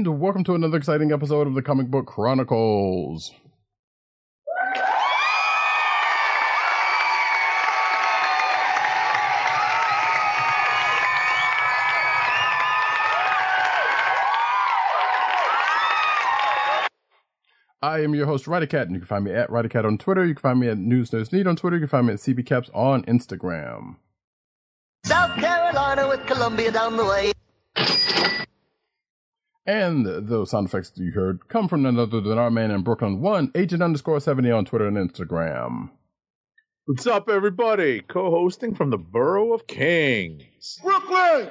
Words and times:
And 0.00 0.18
welcome 0.18 0.44
to 0.44 0.54
another 0.54 0.78
exciting 0.78 1.12
episode 1.12 1.46
of 1.46 1.52
the 1.52 1.60
Comic 1.60 1.88
Book 1.88 2.06
Chronicles. 2.06 3.34
I 17.82 18.00
am 18.00 18.14
your 18.14 18.24
host, 18.24 18.46
Roddykat, 18.46 18.84
and 18.84 18.92
you 18.92 19.00
can 19.00 19.06
find 19.06 19.26
me 19.26 19.32
at 19.32 19.50
Roddykat 19.50 19.84
on 19.84 19.98
Twitter. 19.98 20.24
You 20.24 20.34
can 20.34 20.40
find 20.40 20.60
me 20.60 20.68
at 20.68 20.78
News 20.78 21.12
Knows 21.12 21.30
Need 21.30 21.46
on 21.46 21.56
Twitter. 21.56 21.76
You 21.76 21.80
can 21.80 21.88
find 21.90 22.06
me 22.06 22.14
at 22.14 22.20
CBCaps 22.20 22.74
on 22.74 23.02
Instagram. 23.02 23.96
South 25.04 25.36
Carolina 25.38 26.08
with 26.08 26.26
Columbia 26.26 26.72
down 26.72 26.96
the 26.96 27.04
way. 27.04 27.32
And 29.70 30.04
those 30.26 30.50
sound 30.50 30.66
effects 30.66 30.90
that 30.90 31.00
you 31.00 31.12
heard 31.12 31.46
come 31.46 31.68
from 31.68 31.82
none 31.82 31.96
other 31.96 32.20
than 32.20 32.38
our 32.38 32.50
man 32.50 32.72
in 32.72 32.82
Brooklyn, 32.82 33.20
one 33.20 33.52
agent 33.54 33.84
underscore 33.84 34.18
70 34.18 34.50
on 34.50 34.64
Twitter 34.64 34.88
and 34.88 34.96
Instagram. 34.96 35.90
What's 36.86 37.06
up, 37.06 37.28
everybody? 37.28 38.00
Co 38.00 38.32
hosting 38.32 38.74
from 38.74 38.90
the 38.90 38.98
Borough 38.98 39.52
of 39.52 39.68
Kings. 39.68 40.80
Brooklyn! 40.82 41.50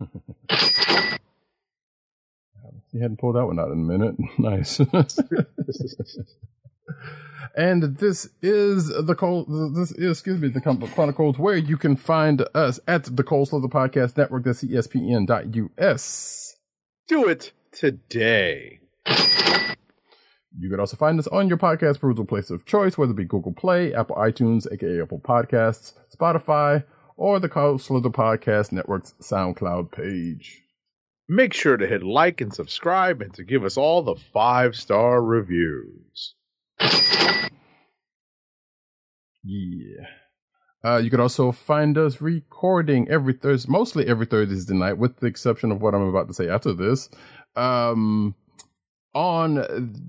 he 2.92 2.98
hadn't 2.98 3.18
pulled 3.18 3.36
that 3.36 3.44
one 3.44 3.58
out 3.58 3.72
in 3.72 3.72
a 3.72 3.76
minute. 3.76 4.14
nice. 4.38 4.80
and 7.56 7.98
this 7.98 8.28
is 8.42 8.88
the 8.88 9.14
Cold, 9.14 9.46
this 9.74 9.92
is, 9.92 10.18
excuse 10.18 10.40
me, 10.40 10.48
the 10.48 10.60
Chronicles, 10.94 11.38
where 11.38 11.56
you 11.56 11.76
can 11.76 11.96
find 11.96 12.46
us 12.54 12.80
at 12.86 13.04
the 13.16 13.22
Cold 13.22 13.48
Slither 13.48 13.68
Podcast 13.68 14.16
Network, 14.16 14.44
that's 14.44 14.62
cspn.us. 14.62 16.56
Do 17.08 17.28
it 17.28 17.52
today. 17.72 18.80
You 20.58 20.70
can 20.70 20.80
also 20.80 20.96
find 20.96 21.18
us 21.18 21.26
on 21.26 21.48
your 21.48 21.58
podcast 21.58 22.00
perusal 22.00 22.24
place 22.24 22.48
of 22.50 22.64
choice, 22.64 22.96
whether 22.96 23.12
it 23.12 23.16
be 23.16 23.24
Google 23.24 23.52
Play, 23.52 23.92
Apple 23.92 24.16
iTunes, 24.16 24.66
aka 24.72 25.02
Apple 25.02 25.20
Podcasts, 25.20 25.92
Spotify, 26.16 26.84
or 27.16 27.38
the 27.38 27.48
Cold 27.48 27.82
Slither 27.82 28.10
Podcast 28.10 28.72
Network's 28.72 29.14
SoundCloud 29.20 29.92
page. 29.92 30.62
Make 31.28 31.52
sure 31.52 31.76
to 31.76 31.86
hit 31.86 32.02
like 32.02 32.40
and 32.40 32.54
subscribe 32.54 33.20
and 33.20 33.34
to 33.34 33.44
give 33.44 33.64
us 33.64 33.76
all 33.76 34.02
the 34.02 34.16
five 34.32 34.76
star 34.76 35.22
reviews. 35.22 36.34
Yeah. 39.46 40.06
Uh, 40.84 40.98
you 40.98 41.10
can 41.10 41.20
also 41.20 41.52
find 41.52 41.96
us 41.98 42.20
recording 42.20 43.08
every 43.08 43.32
Thursday, 43.32 43.70
mostly 43.70 44.06
every 44.06 44.26
Thursday 44.26 44.74
night, 44.74 44.98
with 44.98 45.16
the 45.16 45.26
exception 45.26 45.72
of 45.72 45.80
what 45.80 45.94
I'm 45.94 46.02
about 46.02 46.28
to 46.28 46.34
say 46.34 46.48
after 46.48 46.72
this, 46.72 47.08
um, 47.56 48.34
on 49.14 50.04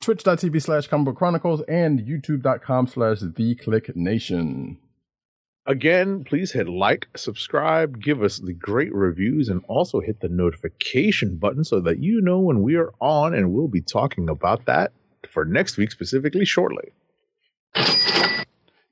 twitch.tv 0.00 0.62
slash 0.62 0.86
comic 0.86 1.16
chronicles 1.16 1.62
and 1.62 2.00
youtube.com 2.00 2.86
slash 2.86 3.20
the 3.20 3.54
kliq 3.56 3.96
nation. 3.96 4.78
Again, 5.66 6.24
please 6.24 6.52
hit 6.52 6.68
like, 6.68 7.08
subscribe, 7.16 8.02
give 8.02 8.22
us 8.22 8.38
the 8.38 8.52
great 8.52 8.94
reviews, 8.94 9.48
and 9.48 9.62
also 9.66 10.00
hit 10.00 10.20
the 10.20 10.28
notification 10.28 11.36
button 11.36 11.64
so 11.64 11.80
that 11.80 12.00
you 12.00 12.20
know 12.20 12.38
when 12.38 12.62
we 12.62 12.76
are 12.76 12.92
on, 13.00 13.34
and 13.34 13.52
we'll 13.52 13.68
be 13.68 13.80
talking 13.80 14.28
about 14.28 14.66
that 14.66 14.92
for 15.26 15.44
next 15.44 15.76
week 15.76 15.90
specifically 15.90 16.44
shortly. 16.44 16.92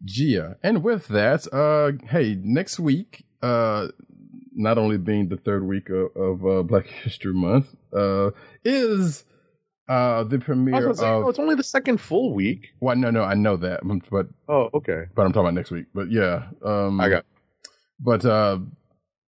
Gia. 0.05 0.57
And 0.63 0.83
with 0.83 1.09
that, 1.09 1.47
uh, 1.53 1.93
hey, 2.09 2.37
next 2.43 2.81
week, 2.81 3.25
uh, 3.43 3.89
not 4.55 4.77
only 4.79 4.99
being 4.99 5.29
the 5.29 5.37
third 5.37 5.65
week 5.67 5.89
of, 5.91 6.17
of 6.17 6.47
uh, 6.47 6.63
Black 6.63 6.87
History 7.05 7.33
Month, 7.33 7.75
uh, 7.97 8.31
is 8.65 9.25
uh, 9.89 10.25
the 10.25 10.39
premiere 10.39 10.93
say, 10.95 11.07
of. 11.07 11.25
oh, 11.25 11.29
it's 11.29 11.39
only 11.39 11.55
the 11.55 11.63
second 11.63 11.99
full 11.99 12.35
week. 12.35 12.69
well, 12.81 12.97
no, 12.97 13.11
no, 13.11 13.23
I 13.23 13.35
know 13.35 13.57
that, 13.57 13.81
but 14.11 14.27
Oh, 14.49 14.71
okay. 14.75 15.05
but 15.15 15.23
I'm 15.23 15.33
talking 15.33 15.47
about 15.47 15.55
next 15.55 15.71
week. 15.71 15.87
But 15.95 16.11
yeah, 16.11 16.49
um, 16.65 17.01
I 17.01 17.09
got 17.09 17.25
But 18.01 18.25
uh, 18.25 18.59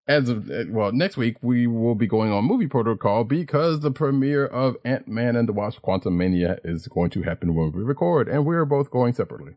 as 0.08 0.28
of 0.28 0.50
eh, 0.50 0.64
well, 0.68 0.92
next 0.92 1.16
week 1.16 1.36
we 1.42 1.66
will 1.66 1.94
be 1.94 2.06
going 2.06 2.32
on 2.32 2.44
movie 2.44 2.66
protocol 2.66 3.24
because 3.24 3.80
the 3.80 3.90
premiere 3.90 4.46
of 4.46 4.76
Ant 4.84 5.08
Man 5.08 5.36
and 5.36 5.48
the 5.48 5.52
Wasp: 5.52 5.80
Quantumania 5.82 6.58
is 6.64 6.86
going 6.88 7.10
to 7.10 7.22
happen 7.22 7.54
when 7.54 7.72
we 7.72 7.82
record, 7.82 8.28
and 8.28 8.44
we 8.44 8.56
are 8.56 8.64
both 8.64 8.90
going 8.90 9.12
separately. 9.12 9.54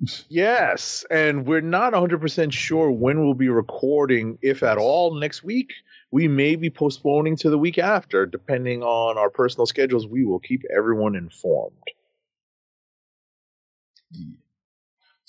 Yes, 0.28 1.04
and 1.10 1.44
we're 1.44 1.60
not 1.60 1.92
100% 1.92 2.52
sure 2.52 2.88
when 2.88 3.20
we'll 3.20 3.34
be 3.34 3.48
recording, 3.48 4.38
if 4.42 4.62
at 4.62 4.78
all, 4.78 5.14
next 5.14 5.42
week. 5.42 5.72
We 6.10 6.28
may 6.28 6.56
be 6.56 6.70
postponing 6.70 7.36
to 7.38 7.50
the 7.50 7.58
week 7.58 7.78
after, 7.78 8.24
depending 8.24 8.82
on 8.82 9.18
our 9.18 9.28
personal 9.28 9.66
schedules. 9.66 10.06
We 10.06 10.24
will 10.24 10.38
keep 10.38 10.62
everyone 10.74 11.16
informed. 11.16 11.74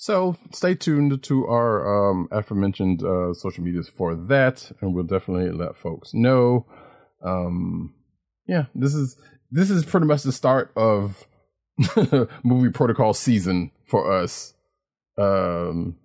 So 0.00 0.38
stay 0.50 0.74
tuned 0.74 1.22
to 1.24 1.46
our 1.46 2.10
um, 2.10 2.26
aforementioned 2.32 3.02
uh, 3.02 3.34
social 3.34 3.62
medias 3.62 3.90
for 3.90 4.14
that, 4.14 4.72
and 4.80 4.94
we'll 4.94 5.04
definitely 5.04 5.50
let 5.50 5.76
folks 5.76 6.14
know. 6.14 6.64
Um, 7.22 7.92
yeah, 8.46 8.64
this 8.74 8.94
is 8.94 9.18
this 9.50 9.68
is 9.68 9.84
pretty 9.84 10.06
much 10.06 10.22
the 10.22 10.32
start 10.32 10.72
of 10.74 11.26
movie 12.42 12.70
protocol 12.70 13.12
season 13.12 13.72
for 13.88 14.10
us. 14.10 14.54
Um, 15.18 15.98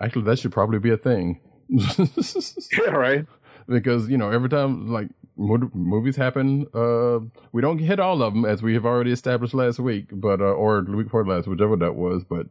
actually, 0.00 0.22
that 0.26 0.38
should 0.38 0.52
probably 0.52 0.78
be 0.78 0.90
a 0.90 0.96
thing. 0.96 1.40
Yeah, 2.78 2.90
right. 2.90 3.26
Because 3.68 4.08
you 4.08 4.16
know 4.16 4.30
every 4.30 4.48
time 4.48 4.88
like 4.92 5.08
movies 5.36 6.16
happen 6.16 6.66
uh 6.74 7.18
we 7.52 7.60
don't 7.60 7.78
hit 7.78 8.00
all 8.00 8.22
of 8.22 8.32
them 8.32 8.44
as 8.46 8.62
we 8.62 8.72
have 8.72 8.86
already 8.86 9.12
established 9.12 9.52
last 9.54 9.78
week 9.78 10.06
but 10.12 10.40
uh, 10.40 10.44
or 10.44 10.82
the 10.82 10.96
week 10.96 11.06
before 11.06 11.26
last 11.26 11.46
whichever 11.46 11.76
that 11.76 11.94
was 11.94 12.24
but 12.24 12.46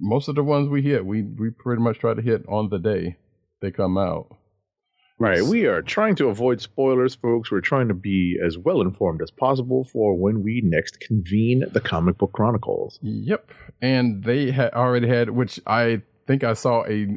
most 0.00 0.26
of 0.28 0.34
the 0.34 0.42
ones 0.42 0.68
we 0.68 0.80
hit 0.80 1.04
we 1.04 1.22
we 1.22 1.50
pretty 1.50 1.82
much 1.82 1.98
try 1.98 2.14
to 2.14 2.22
hit 2.22 2.42
on 2.48 2.70
the 2.70 2.78
day 2.78 3.16
they 3.60 3.70
come 3.70 3.98
out 3.98 4.34
Right. 5.20 5.42
We 5.42 5.66
are 5.66 5.82
trying 5.82 6.14
to 6.16 6.28
avoid 6.28 6.60
spoilers, 6.60 7.16
folks. 7.16 7.50
We're 7.50 7.60
trying 7.60 7.88
to 7.88 7.94
be 7.94 8.38
as 8.40 8.56
well 8.56 8.80
informed 8.80 9.20
as 9.20 9.32
possible 9.32 9.82
for 9.92 10.16
when 10.16 10.44
we 10.44 10.60
next 10.64 11.00
convene 11.00 11.64
the 11.72 11.80
Comic 11.80 12.18
Book 12.18 12.32
Chronicles. 12.32 13.00
yep 13.02 13.50
and 13.82 14.22
they 14.22 14.50
had 14.52 14.72
already 14.74 15.08
had 15.08 15.30
which 15.30 15.60
i 15.66 16.00
think 16.26 16.42
i 16.44 16.52
saw 16.52 16.84
a 16.86 17.16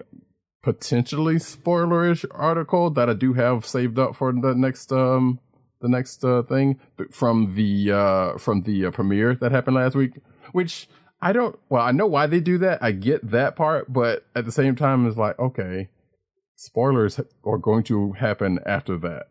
potentially 0.63 1.35
spoilerish 1.35 2.23
article 2.31 2.89
that 2.91 3.09
i 3.09 3.13
do 3.13 3.33
have 3.33 3.65
saved 3.65 3.97
up 3.97 4.15
for 4.15 4.31
the 4.31 4.53
next 4.55 4.91
um 4.91 5.39
the 5.81 5.89
next 5.89 6.23
uh, 6.23 6.43
thing 6.43 6.79
from 7.09 7.55
the 7.55 7.91
uh 7.91 8.37
from 8.37 8.61
the 8.61 8.85
uh, 8.85 8.91
premiere 8.91 9.33
that 9.35 9.51
happened 9.51 9.75
last 9.75 9.95
week 9.95 10.11
which 10.51 10.87
i 11.21 11.33
don't 11.33 11.57
well 11.69 11.81
i 11.81 11.91
know 11.91 12.05
why 12.05 12.27
they 12.27 12.39
do 12.39 12.59
that. 12.59 12.81
I 12.83 12.91
get 12.91 13.31
that 13.31 13.55
part 13.55 13.91
but 13.91 14.25
at 14.35 14.45
the 14.45 14.51
same 14.51 14.75
time 14.75 15.07
it's 15.07 15.17
like 15.17 15.39
okay 15.39 15.89
spoilers 16.55 17.19
are 17.43 17.57
going 17.57 17.81
to 17.85 18.11
happen 18.11 18.59
after 18.67 18.95
that. 18.99 19.23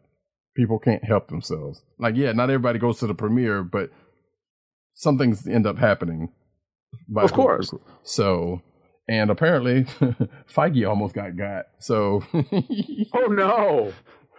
People 0.56 0.81
can't 0.81 1.05
help 1.05 1.29
themselves. 1.29 1.81
Like 2.00 2.17
yeah 2.17 2.33
not 2.33 2.50
everybody 2.50 2.81
goes 2.81 2.99
to 2.99 3.06
the 3.06 3.15
premiere 3.15 3.62
but 3.62 3.91
some 4.94 5.17
things 5.17 5.47
end 5.47 5.65
up 5.67 5.79
happening 5.79 6.33
by 7.09 7.23
Of 7.23 7.33
course. 7.33 7.73
so 8.03 8.61
and 9.11 9.31
apparently 9.31 9.85
feige 10.55 10.89
almost 10.89 11.15
got 11.15 11.37
got 11.37 11.67
so 11.81 12.23
Oh 13.12 13.27
no! 13.27 13.93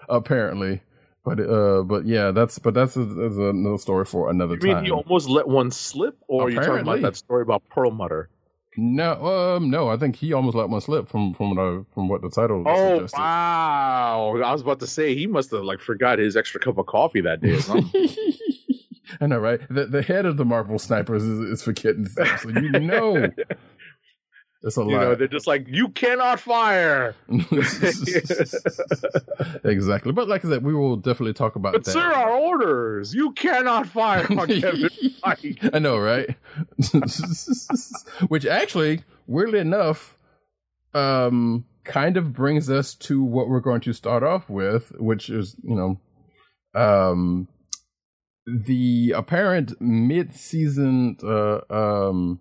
apparently 0.09 0.81
But 1.23 1.39
uh, 1.39 1.83
but 1.83 2.05
yeah, 2.07 2.31
that's 2.31 2.57
but 2.57 2.73
that's, 2.73 2.95
a, 2.95 3.05
that's 3.05 3.35
another 3.37 3.77
story 3.77 4.05
for 4.05 4.29
another 4.31 4.55
You 4.55 4.61
mean 4.61 4.75
time. 4.77 4.85
you 4.85 4.93
almost 4.95 5.29
let 5.29 5.47
one 5.47 5.69
slip, 5.71 6.17
or 6.27 6.47
are 6.47 6.49
you 6.49 6.55
talking 6.59 6.79
about 6.81 7.01
that 7.01 7.15
story 7.15 7.43
about 7.43 7.61
Perlmutter? 7.69 8.29
No, 8.77 9.55
um, 9.57 9.69
no. 9.69 9.89
I 9.89 9.97
think 9.97 10.15
he 10.15 10.33
almost 10.33 10.55
let 10.55 10.69
one 10.69 10.81
slip 10.81 11.09
from 11.09 11.33
from 11.35 11.55
the 11.55 11.85
from 11.93 12.07
what 12.07 12.21
the 12.21 12.29
title 12.29 12.63
Oh 12.65 12.93
suggested. 12.95 13.19
wow! 13.19 14.41
I 14.43 14.51
was 14.51 14.61
about 14.61 14.79
to 14.79 14.87
say 14.87 15.13
he 15.13 15.27
must 15.27 15.51
have 15.51 15.63
like 15.63 15.79
forgot 15.81 16.19
his 16.19 16.35
extra 16.37 16.59
cup 16.59 16.77
of 16.79 16.85
coffee 16.87 17.21
that 17.21 17.41
day. 17.41 17.59
I 19.21 19.27
know, 19.27 19.39
right? 19.39 19.59
The 19.69 19.85
the 19.85 20.01
head 20.01 20.25
of 20.25 20.37
the 20.37 20.45
Marvel 20.45 20.79
snipers 20.79 21.21
is, 21.23 21.39
is 21.51 21.61
forgetting 21.63 22.07
stuff, 22.07 22.41
so 22.43 22.49
you 22.49 22.71
know 22.79 23.27
it's 24.63 24.77
a 24.77 24.81
you 24.81 24.91
know, 24.91 25.09
lot. 25.09 25.17
they're 25.17 25.27
just 25.27 25.47
like, 25.47 25.65
you 25.67 25.89
cannot 25.89 26.39
fire. 26.39 27.15
exactly, 29.63 30.11
but 30.11 30.27
like 30.27 30.45
I 30.45 30.49
said, 30.49 30.63
we 30.63 30.73
will 30.73 30.97
definitely 30.97 31.33
talk 31.33 31.55
about 31.55 31.73
But 31.73 31.85
that. 31.85 31.91
sir, 31.91 32.13
our 32.13 32.31
orders. 32.31 33.13
You 33.13 33.31
cannot 33.31 33.87
fire 33.87 34.27
on 34.29 34.47
Kevin 34.59 34.89
Feige. 35.23 35.69
I 35.73 35.79
know, 35.79 35.97
right? 35.97 36.35
Which 38.29 38.45
actually, 38.45 39.03
weirdly 39.25 39.59
enough, 39.59 40.17
um, 40.93 41.65
kind 41.83 42.15
of 42.17 42.33
brings 42.33 42.69
us 42.69 42.93
to 42.95 43.23
what 43.23 43.49
we're 43.49 43.59
going 43.61 43.81
to 43.81 43.93
start 43.93 44.21
off 44.23 44.49
with, 44.49 44.91
which 44.99 45.29
is, 45.29 45.55
you 45.63 45.75
know, 45.75 45.99
um, 46.79 47.47
the 48.45 49.13
apparent 49.15 49.79
mid-season 49.81 51.17
uh, 51.23 51.61
um, 51.69 52.39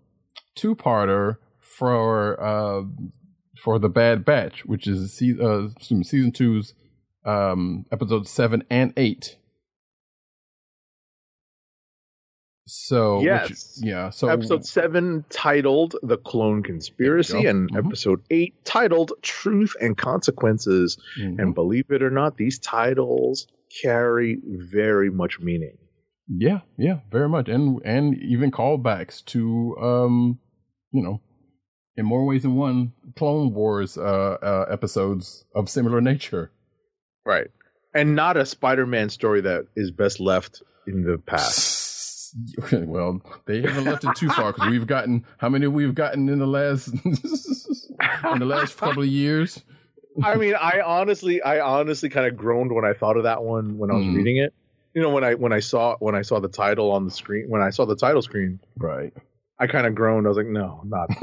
two-parter 0.55 1.37
for 1.81 2.41
uh, 2.41 2.82
for 3.65 3.79
the 3.79 3.88
Bad 3.88 4.25
Batch, 4.25 4.65
which 4.67 4.87
is 4.87 5.12
se- 5.15 5.38
uh, 5.43 5.69
me, 5.91 6.05
season 6.05 6.31
two's 6.31 6.75
um, 7.25 7.87
episodes 7.91 8.31
seven 8.31 8.62
and 8.71 8.93
eight. 8.97 9.37
So 12.67 13.17
which- 13.17 13.25
Yes. 13.27 13.81
yeah. 13.82 14.11
So 14.11 14.29
episode 14.29 14.65
seven 14.65 15.25
titled 15.29 15.97
"The 16.03 16.19
Clone 16.19 16.62
Conspiracy" 16.62 17.32
There 17.32 17.41
you 17.41 17.47
go. 17.47 17.50
and 17.50 17.71
Mhm. 17.73 17.87
episode 17.87 18.21
eight 18.31 18.55
titled 18.65 19.12
"Truth 19.23 19.75
and 19.81 19.97
Consequences." 19.97 20.97
Mhm. 21.19 21.38
And 21.41 21.55
believe 21.55 21.91
it 21.91 22.03
or 22.03 22.11
not, 22.11 22.37
these 22.37 22.59
titles 22.61 23.47
carry 23.82 24.38
very 24.44 25.11
much 25.11 25.41
meaning. 25.41 25.77
Yeah, 26.29 26.61
yeah, 26.79 27.00
very 27.11 27.29
much, 27.29 27.49
and 27.49 27.81
and 27.85 28.15
even 28.19 28.53
callbacks 28.53 29.25
to 29.27 29.77
um, 29.81 30.38
you 30.93 31.03
know, 31.03 31.21
in 31.96 32.06
more 32.06 32.25
ways 32.25 32.42
than 32.42 32.56
one, 32.56 32.92
Clone 33.16 33.52
Wars 33.54 33.98
uh, 33.98 34.02
uh 34.42 34.66
episodes 34.70 35.44
of 35.54 35.69
similar 35.69 36.00
nature. 36.00 36.50
Right. 37.25 37.48
And 37.94 38.14
not 38.14 38.37
a 38.37 38.46
Spider-Man 38.46 39.10
story 39.10 39.40
that 39.42 39.66
is 39.76 39.90
best 39.90 40.20
left 40.20 40.62
in 40.87 41.02
the 41.02 41.19
past. 41.19 42.37
well, 42.72 43.20
they 43.46 43.60
haven't 43.60 43.84
left 43.84 44.04
it 44.04 44.14
too 44.14 44.31
far 44.31 44.52
because 44.52 44.70
we've 44.70 44.87
gotten 44.87 45.25
how 45.38 45.48
many 45.48 45.66
we've 45.66 45.94
gotten 45.96 46.28
in 46.28 46.38
the 46.38 46.46
last 46.46 46.88
in 47.04 48.38
the 48.38 48.46
last 48.46 48.76
couple 48.76 49.02
of 49.02 49.08
years. 49.08 49.62
I 50.22 50.36
mean, 50.36 50.54
I 50.54 50.81
honestly, 50.84 51.43
I 51.43 51.60
honestly 51.60 52.08
kind 52.08 52.26
of 52.26 52.36
groaned 52.36 52.72
when 52.72 52.84
I 52.84 52.93
thought 52.93 53.16
of 53.16 53.25
that 53.25 53.43
one 53.43 53.78
when 53.78 53.90
I 53.90 53.94
was 53.94 54.04
Mhm. 54.06 54.16
reading 54.16 54.36
it. 54.38 54.54
You 54.94 55.02
know, 55.02 55.10
when 55.10 55.25
I 55.25 55.34
when 55.34 55.52
I 55.52 55.60
saw 55.60 55.96
when 55.98 56.14
I 56.14 56.22
saw 56.22 56.40
the 56.40 56.48
title 56.48 56.90
on 56.93 57.04
the 57.04 57.10
screen, 57.10 57.48
when 57.48 57.62
I 57.62 57.70
saw 57.70 57.84
the 57.84 57.96
title 57.96 58.22
screen, 58.22 58.60
Right, 58.78 59.12
I 59.60 59.66
kind 59.66 59.86
of 59.86 59.94
groaned. 59.94 60.26
I 60.26 60.30
was 60.30 60.38
like, 60.38 60.46
no, 60.46 60.80
not 60.86 61.08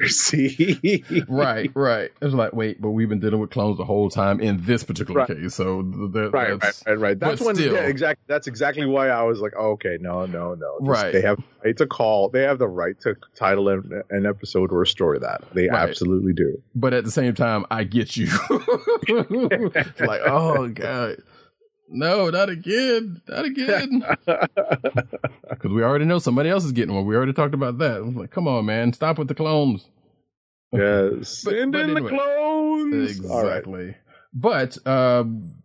conspiracy. 0.00 1.02
right, 1.28 1.70
right. 1.74 2.10
It 2.20 2.24
was 2.24 2.34
like, 2.34 2.52
wait, 2.52 2.80
but 2.80 2.90
we've 2.90 3.08
been 3.08 3.20
dealing 3.20 3.40
with 3.40 3.48
clones 3.50 3.78
the 3.78 3.84
whole 3.84 4.10
time 4.10 4.38
in 4.40 4.64
this 4.66 4.84
particular 4.84 5.20
Right. 5.20 5.28
case. 5.28 5.54
So 5.54 5.80
Right, 5.80 6.30
right, 6.32 6.60
that's, 6.60 6.82
right, 6.86 6.98
right. 6.98 7.18
That's 7.18 7.40
when, 7.40 7.54
still. 7.56 7.74
yeah, 7.74 7.86
exactly. 7.86 8.22
That's 8.28 8.46
exactly 8.46 8.84
why 8.86 9.08
I 9.08 9.22
was 9.22 9.40
like, 9.40 9.52
oh, 9.58 9.70
okay, 9.72 9.96
no, 10.00 10.26
no, 10.26 10.54
no. 10.54 10.78
This- 10.80 10.88
Right. 10.88 11.12
They 11.12 11.22
have 11.22 11.38
right 11.64 11.76
to 11.78 11.86
call. 11.86 12.28
They 12.28 12.42
have 12.42 12.58
the 12.58 12.68
right 12.68 13.00
to 13.00 13.16
title 13.34 13.68
an, 13.70 14.02
an 14.10 14.26
episode 14.26 14.70
or 14.70 14.82
a 14.82 14.86
story 14.86 15.18
that 15.20 15.42
they 15.54 15.68
Right. 15.68 15.88
absolutely 15.88 16.34
do. 16.34 16.60
but 16.74 16.92
at 16.92 17.04
the 17.04 17.10
same 17.10 17.34
time, 17.34 17.64
I 17.70 17.84
get 17.84 18.16
you. 18.16 18.28
Like, 19.08 20.20
oh 20.26 20.68
god, 20.68 21.16
no, 21.92 22.30
not 22.30 22.48
again, 22.48 23.20
not 23.28 23.44
again. 23.44 24.04
Because 25.48 25.70
we 25.70 25.82
already 25.84 26.06
know 26.06 26.18
somebody 26.18 26.48
else 26.48 26.64
is 26.64 26.72
getting 26.72 26.94
one. 26.94 27.06
We 27.06 27.14
already 27.14 27.32
talked 27.34 27.54
about 27.54 27.78
that. 27.78 27.98
I'm 27.98 28.16
like, 28.16 28.30
come 28.30 28.48
on, 28.48 28.64
man, 28.64 28.92
stop 28.92 29.18
with 29.18 29.28
the 29.28 29.34
clones. 29.34 29.86
yes. 30.72 31.28
Send 31.44 31.74
in 31.74 31.90
anyway. 31.90 32.02
the 32.02 32.08
clones. 32.08 33.20
Right. 33.20 33.42
Exactly. 33.44 33.96
But 34.34 34.84
um, 34.86 35.62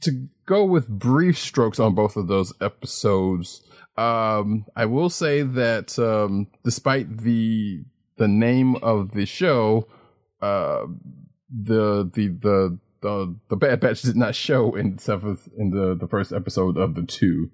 to 0.00 0.28
go 0.46 0.64
with 0.64 0.88
brief 0.88 1.38
strokes 1.38 1.78
on 1.78 1.94
both 1.94 2.16
of 2.16 2.26
those 2.26 2.52
episodes, 2.60 3.62
um, 3.96 4.64
I 4.74 4.86
will 4.86 5.10
say 5.10 5.42
that 5.42 5.98
um, 5.98 6.48
despite 6.64 7.18
the 7.18 7.84
the 8.16 8.28
name 8.28 8.76
of 8.76 9.12
the 9.12 9.26
show, 9.26 9.86
uh, 10.40 10.86
the 11.50 12.10
the 12.12 12.28
the 12.28 12.78
the 13.02 13.38
the 13.48 13.56
Bad 13.56 13.80
Batch 13.80 14.02
did 14.02 14.16
not 14.16 14.34
show 14.34 14.74
in 14.74 14.98
seventh 14.98 15.48
in 15.56 15.70
the 15.70 15.96
the 15.98 16.08
first 16.08 16.32
episode 16.32 16.76
of 16.76 16.94
the 16.94 17.02
two. 17.02 17.50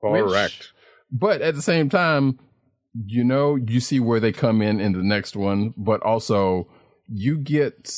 Which- 0.00 0.24
Correct. 0.24 0.72
But 1.10 1.40
at 1.40 1.54
the 1.54 1.62
same 1.62 1.88
time, 1.88 2.38
you 3.04 3.24
know, 3.24 3.56
you 3.56 3.80
see 3.80 4.00
where 4.00 4.20
they 4.20 4.32
come 4.32 4.62
in 4.62 4.80
in 4.80 4.92
the 4.92 5.02
next 5.02 5.36
one, 5.36 5.74
but 5.76 6.02
also 6.02 6.68
you 7.08 7.38
get, 7.38 7.92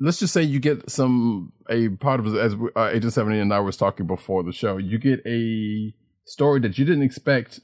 let's 0.00 0.18
just 0.18 0.32
say 0.32 0.42
you 0.42 0.58
get 0.58 0.90
some, 0.90 1.52
a 1.70 1.88
part 1.90 2.18
of, 2.20 2.34
as 2.34 2.54
uh, 2.76 2.88
Agent 2.88 3.12
70 3.12 3.38
and 3.38 3.54
I 3.54 3.60
was 3.60 3.76
talking 3.76 4.06
before 4.06 4.42
the 4.42 4.52
show, 4.52 4.76
you 4.78 4.98
get 4.98 5.20
a 5.26 5.94
story 6.24 6.60
that 6.60 6.78
you 6.78 6.84
didn't 6.84 7.02
expect 7.04 7.60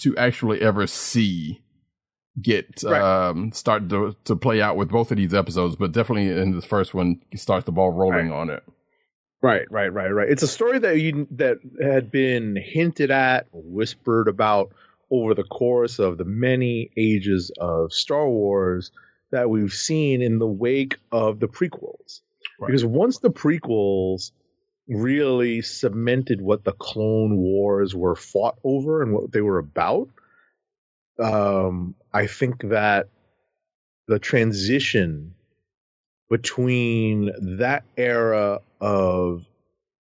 to 0.00 0.16
actually 0.16 0.60
ever 0.60 0.86
see 0.86 1.61
get 2.40 2.82
Right. 2.82 3.02
um 3.28 3.52
start 3.52 3.88
to 3.90 4.16
to 4.24 4.36
play 4.36 4.62
out 4.62 4.76
with 4.76 4.88
both 4.88 5.10
of 5.10 5.18
these 5.18 5.34
episodes 5.34 5.76
but 5.76 5.92
definitely 5.92 6.28
in 6.30 6.52
this 6.52 6.64
first 6.64 6.94
one 6.94 7.20
you 7.30 7.36
start 7.38 7.66
the 7.66 7.72
ball 7.72 7.90
rolling 7.90 8.32
on 8.32 8.48
it 8.50 8.62
Right, 9.42 9.68
right, 9.72 9.92
right, 9.92 10.10
right. 10.10 10.28
It's 10.30 10.44
a 10.44 10.48
story 10.48 10.78
that 10.78 11.00
you 11.00 11.26
that 11.32 11.58
had 11.82 12.12
been 12.12 12.54
hinted 12.54 13.10
at, 13.10 13.48
whispered 13.52 14.28
about 14.28 14.70
over 15.10 15.34
the 15.34 15.42
course 15.42 15.98
of 15.98 16.16
the 16.16 16.24
many 16.24 16.92
ages 16.96 17.50
of 17.58 17.92
Star 17.92 18.28
Wars 18.28 18.92
that 19.32 19.50
we've 19.50 19.72
seen 19.72 20.22
in 20.22 20.38
the 20.38 20.46
wake 20.46 20.98
of 21.10 21.40
the 21.40 21.48
prequels. 21.48 22.20
Right. 22.60 22.68
Because 22.68 22.84
once 22.84 23.18
the 23.18 23.30
prequels 23.32 24.30
really 24.88 25.60
cemented 25.60 26.40
what 26.40 26.62
the 26.62 26.72
Clone 26.72 27.36
Wars 27.36 27.96
were 27.96 28.14
fought 28.14 28.58
over 28.62 29.02
and 29.02 29.12
what 29.12 29.32
they 29.32 29.40
were 29.40 29.58
about, 29.58 30.08
um, 31.18 31.94
I 32.12 32.26
think 32.26 32.68
that 32.70 33.08
the 34.08 34.18
transition 34.18 35.34
between 36.30 37.30
that 37.58 37.84
era 37.96 38.60
of 38.80 39.44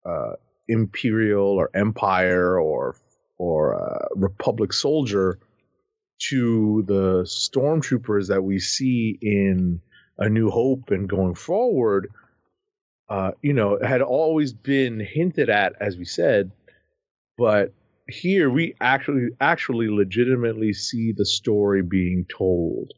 uh, 0.04 0.32
imperial 0.68 1.48
or 1.48 1.70
empire 1.74 2.58
or 2.58 2.96
or 3.38 3.74
uh, 3.74 4.06
republic 4.14 4.72
soldier 4.72 5.38
to 6.20 6.84
the 6.86 7.22
stormtroopers 7.24 8.28
that 8.28 8.42
we 8.42 8.58
see 8.58 9.18
in 9.20 9.80
a 10.18 10.28
new 10.28 10.50
hope 10.50 10.90
and 10.90 11.08
going 11.08 11.34
forward 11.34 12.10
uh, 13.08 13.32
you 13.42 13.52
know 13.52 13.78
had 13.82 14.02
always 14.02 14.52
been 14.52 15.00
hinted 15.00 15.50
at 15.50 15.74
as 15.80 15.96
we 15.96 16.04
said 16.04 16.52
but 17.36 17.72
here 18.10 18.50
we 18.50 18.74
actually 18.80 19.28
actually 19.40 19.88
legitimately 19.90 20.72
see 20.74 21.12
the 21.16 21.26
story 21.26 21.82
being 21.82 22.26
told 22.36 22.92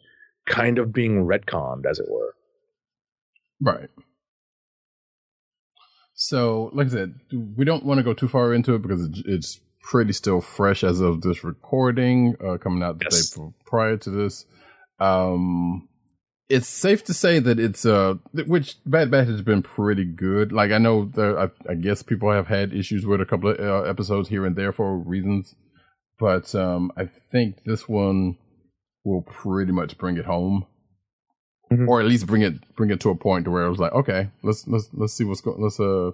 kind 0.49 0.79
of 0.79 0.93
being 0.93 1.27
retconned 1.27 1.87
as 1.87 1.99
it 2.01 2.07
were 2.11 2.35
Right. 3.61 3.89
So, 6.15 6.71
like 6.75 6.89
I 6.89 6.91
said, 6.91 7.15
we 7.57 7.65
don't 7.65 7.85
want 7.85 7.99
to 7.99 8.05
go 8.05 8.15
too 8.15 8.29
far 8.29 8.55
into 8.55 8.75
it 8.75 8.83
because 8.83 9.09
it's 9.27 9.61
pretty 9.83 10.13
still 10.13 10.41
fresh 10.41 10.85
as 10.85 11.01
of 11.01 11.23
this 11.23 11.45
recording, 11.45 12.37
uh, 12.45 12.59
coming 12.59 12.83
out 12.83 12.99
the 12.99 13.05
Yes. 13.05 13.39
day 13.39 13.51
prior 13.67 13.97
to 13.99 14.11
this. 14.11 14.47
Um, 15.01 15.89
it's 16.57 16.69
safe 16.69 17.03
to 17.05 17.15
say 17.15 17.39
that 17.41 17.59
it's 17.59 17.85
uh, 17.87 18.15
which 18.47 18.77
Bad 18.85 19.11
Batch 19.11 19.29
has 19.29 19.43
been 19.43 19.63
pretty 19.63 20.05
good. 20.05 20.53
Like 20.53 20.71
I 20.71 20.79
know 20.79 21.07
there, 21.07 21.39
I, 21.39 21.51
I 21.69 21.75
guess 21.75 22.03
people 22.03 22.31
have 22.31 22.47
had 22.49 22.73
issues 22.73 23.07
with 23.07 23.21
a 23.21 23.27
couple 23.27 23.51
of 23.51 23.59
uh, 23.61 23.83
episodes 23.89 24.29
here 24.29 24.45
and 24.47 24.55
there 24.57 24.73
for 24.73 24.97
reasons, 24.99 25.55
but 26.19 26.55
um, 26.55 26.93
I 26.97 27.09
think 27.33 27.65
this 27.65 27.89
one 27.89 28.37
will 29.05 29.23
pretty 29.23 29.73
much 29.73 29.99
bring 29.99 30.17
it 30.17 30.27
home 30.27 30.67
Mhm. 31.73 31.89
or 31.89 32.01
at 32.01 32.07
least 32.07 32.27
bring 32.27 32.43
it 32.43 32.55
bring 32.77 32.91
it 32.91 33.01
to 33.01 33.09
a 33.11 33.15
point 33.17 33.47
to 33.47 33.51
where 33.51 33.65
it 33.65 33.71
was 33.71 33.79
like, 33.79 33.93
okay, 33.93 34.29
let's 34.43 34.67
let's 34.69 34.89
let's 34.93 35.15
see 35.15 35.25
what's 35.25 35.41
going. 35.41 35.63
Let's 35.63 35.81
uh, 35.81 36.11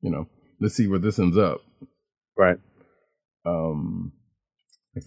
you 0.00 0.10
know, 0.10 0.26
let's 0.60 0.74
see 0.74 0.88
where 0.88 0.98
this 0.98 1.18
ends 1.20 1.36
up. 1.38 1.60
right 2.36 2.58
Um, 3.44 4.12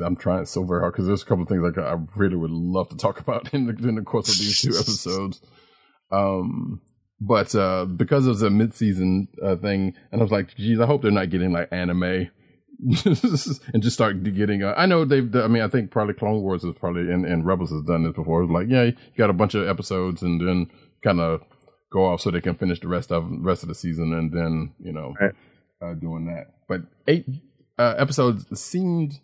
I'm 0.04 0.16
trying 0.16 0.46
so 0.46 0.64
very 0.64 0.82
hard 0.82 0.94
because 0.94 1.08
there's 1.08 1.24
a 1.24 1.26
couple 1.26 1.44
of 1.44 1.50
things 1.50 1.62
like 1.64 1.78
I 1.78 1.96
really 2.16 2.36
would 2.36 2.52
love 2.52 2.90
to 2.90 2.98
talk 2.98 3.20
about 3.26 3.54
in 3.54 3.66
the 3.66 3.88
in 3.88 3.96
the 3.96 4.02
course 4.02 4.30
of 4.30 4.38
these 4.38 4.62
two 4.62 4.70
episodes. 4.80 5.42
Um, 6.12 6.82
but 7.22 7.54
uh, 7.56 7.86
because 7.86 8.28
of 8.28 8.40
the 8.40 8.50
mid 8.50 8.74
season 8.74 9.28
uh, 9.44 9.56
thing, 9.58 9.94
and 10.12 10.22
I 10.22 10.24
was 10.24 10.32
like, 10.32 10.56
geez, 10.56 10.80
I 10.80 10.86
hope 10.86 11.02
they're 11.02 11.12
not 11.12 11.30
getting 11.30 11.52
like 11.52 11.68
anime 11.72 12.04
and 13.06 13.82
just 13.84 13.94
start 13.94 14.24
getting. 14.24 14.64
Uh, 14.64 14.74
I 14.78 14.86
know 14.86 15.04
they've. 15.06 15.34
I 15.36 15.48
mean, 15.48 15.62
I 15.64 15.68
think 15.68 15.92
probably 15.92 16.14
Clone 16.14 16.42
Wars 16.42 16.64
is 16.64 16.76
probably 16.80 17.12
and, 17.12 17.26
and 17.26 17.46
Rebels 17.46 17.72
has 17.72 17.82
done 17.84 18.04
this 18.04 18.14
before. 18.14 18.44
It's 18.44 18.52
like, 18.52 18.68
yeah, 18.70 18.84
you 18.84 18.94
got 19.18 19.30
a 19.30 19.34
bunch 19.34 19.54
of 19.56 19.68
episodes 19.68 20.22
and 20.22 20.40
then 20.40 20.70
kind 21.04 21.20
of 21.20 21.42
go 21.92 22.06
off 22.06 22.22
so 22.22 22.30
they 22.32 22.40
can 22.42 22.56
finish 22.56 22.80
the 22.80 22.88
rest 22.88 23.12
of 23.12 23.28
rest 23.30 23.64
of 23.64 23.70
the 23.70 23.76
season 23.76 24.14
and 24.14 24.32
then 24.32 24.74
you 24.80 24.92
know 24.94 25.14
Right. 25.20 25.34
uh, 25.82 25.94
doing 25.96 26.26
that. 26.28 26.54
But 26.68 26.82
eight 27.08 27.26
uh, 27.78 27.96
episodes 27.98 28.46
seemed 28.60 29.20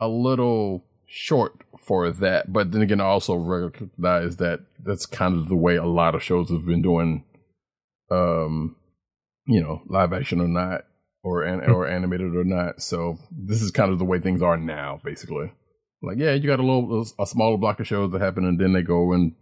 a 0.00 0.08
little 0.08 0.84
short 1.06 1.52
for 1.86 2.10
that. 2.10 2.52
But 2.52 2.72
then 2.72 2.82
again, 2.82 3.00
I 3.00 3.04
also 3.04 3.34
recognize 3.34 4.36
that 4.36 4.60
that's 4.84 5.06
kind 5.06 5.38
of 5.38 5.48
the 5.48 5.56
way 5.56 5.76
a 5.76 5.84
lot 5.84 6.14
of 6.14 6.22
shows 6.22 6.50
have 6.50 6.66
been 6.66 6.82
doing, 6.82 7.24
um, 8.10 8.76
you 9.46 9.62
know, 9.62 9.82
live 9.88 10.12
action 10.12 10.40
or 10.40 10.48
not, 10.48 10.82
or 11.22 11.42
an, 11.42 11.70
or 11.70 11.86
animated 11.86 12.34
or 12.34 12.44
not. 12.44 12.82
So 12.82 13.18
this 13.30 13.62
is 13.62 13.70
kind 13.70 13.92
of 13.92 13.98
the 13.98 14.04
way 14.04 14.20
things 14.20 14.42
are 14.42 14.56
now, 14.56 15.00
basically. 15.04 15.52
Like, 16.02 16.18
yeah, 16.18 16.34
you 16.34 16.46
got 16.46 16.60
a 16.60 16.62
little 16.62 17.06
a 17.18 17.26
smaller 17.26 17.56
block 17.56 17.80
of 17.80 17.86
shows 17.86 18.12
that 18.12 18.20
happen, 18.20 18.44
and 18.44 18.60
then 18.60 18.72
they 18.72 18.82
go 18.82 19.12
and 19.12 19.32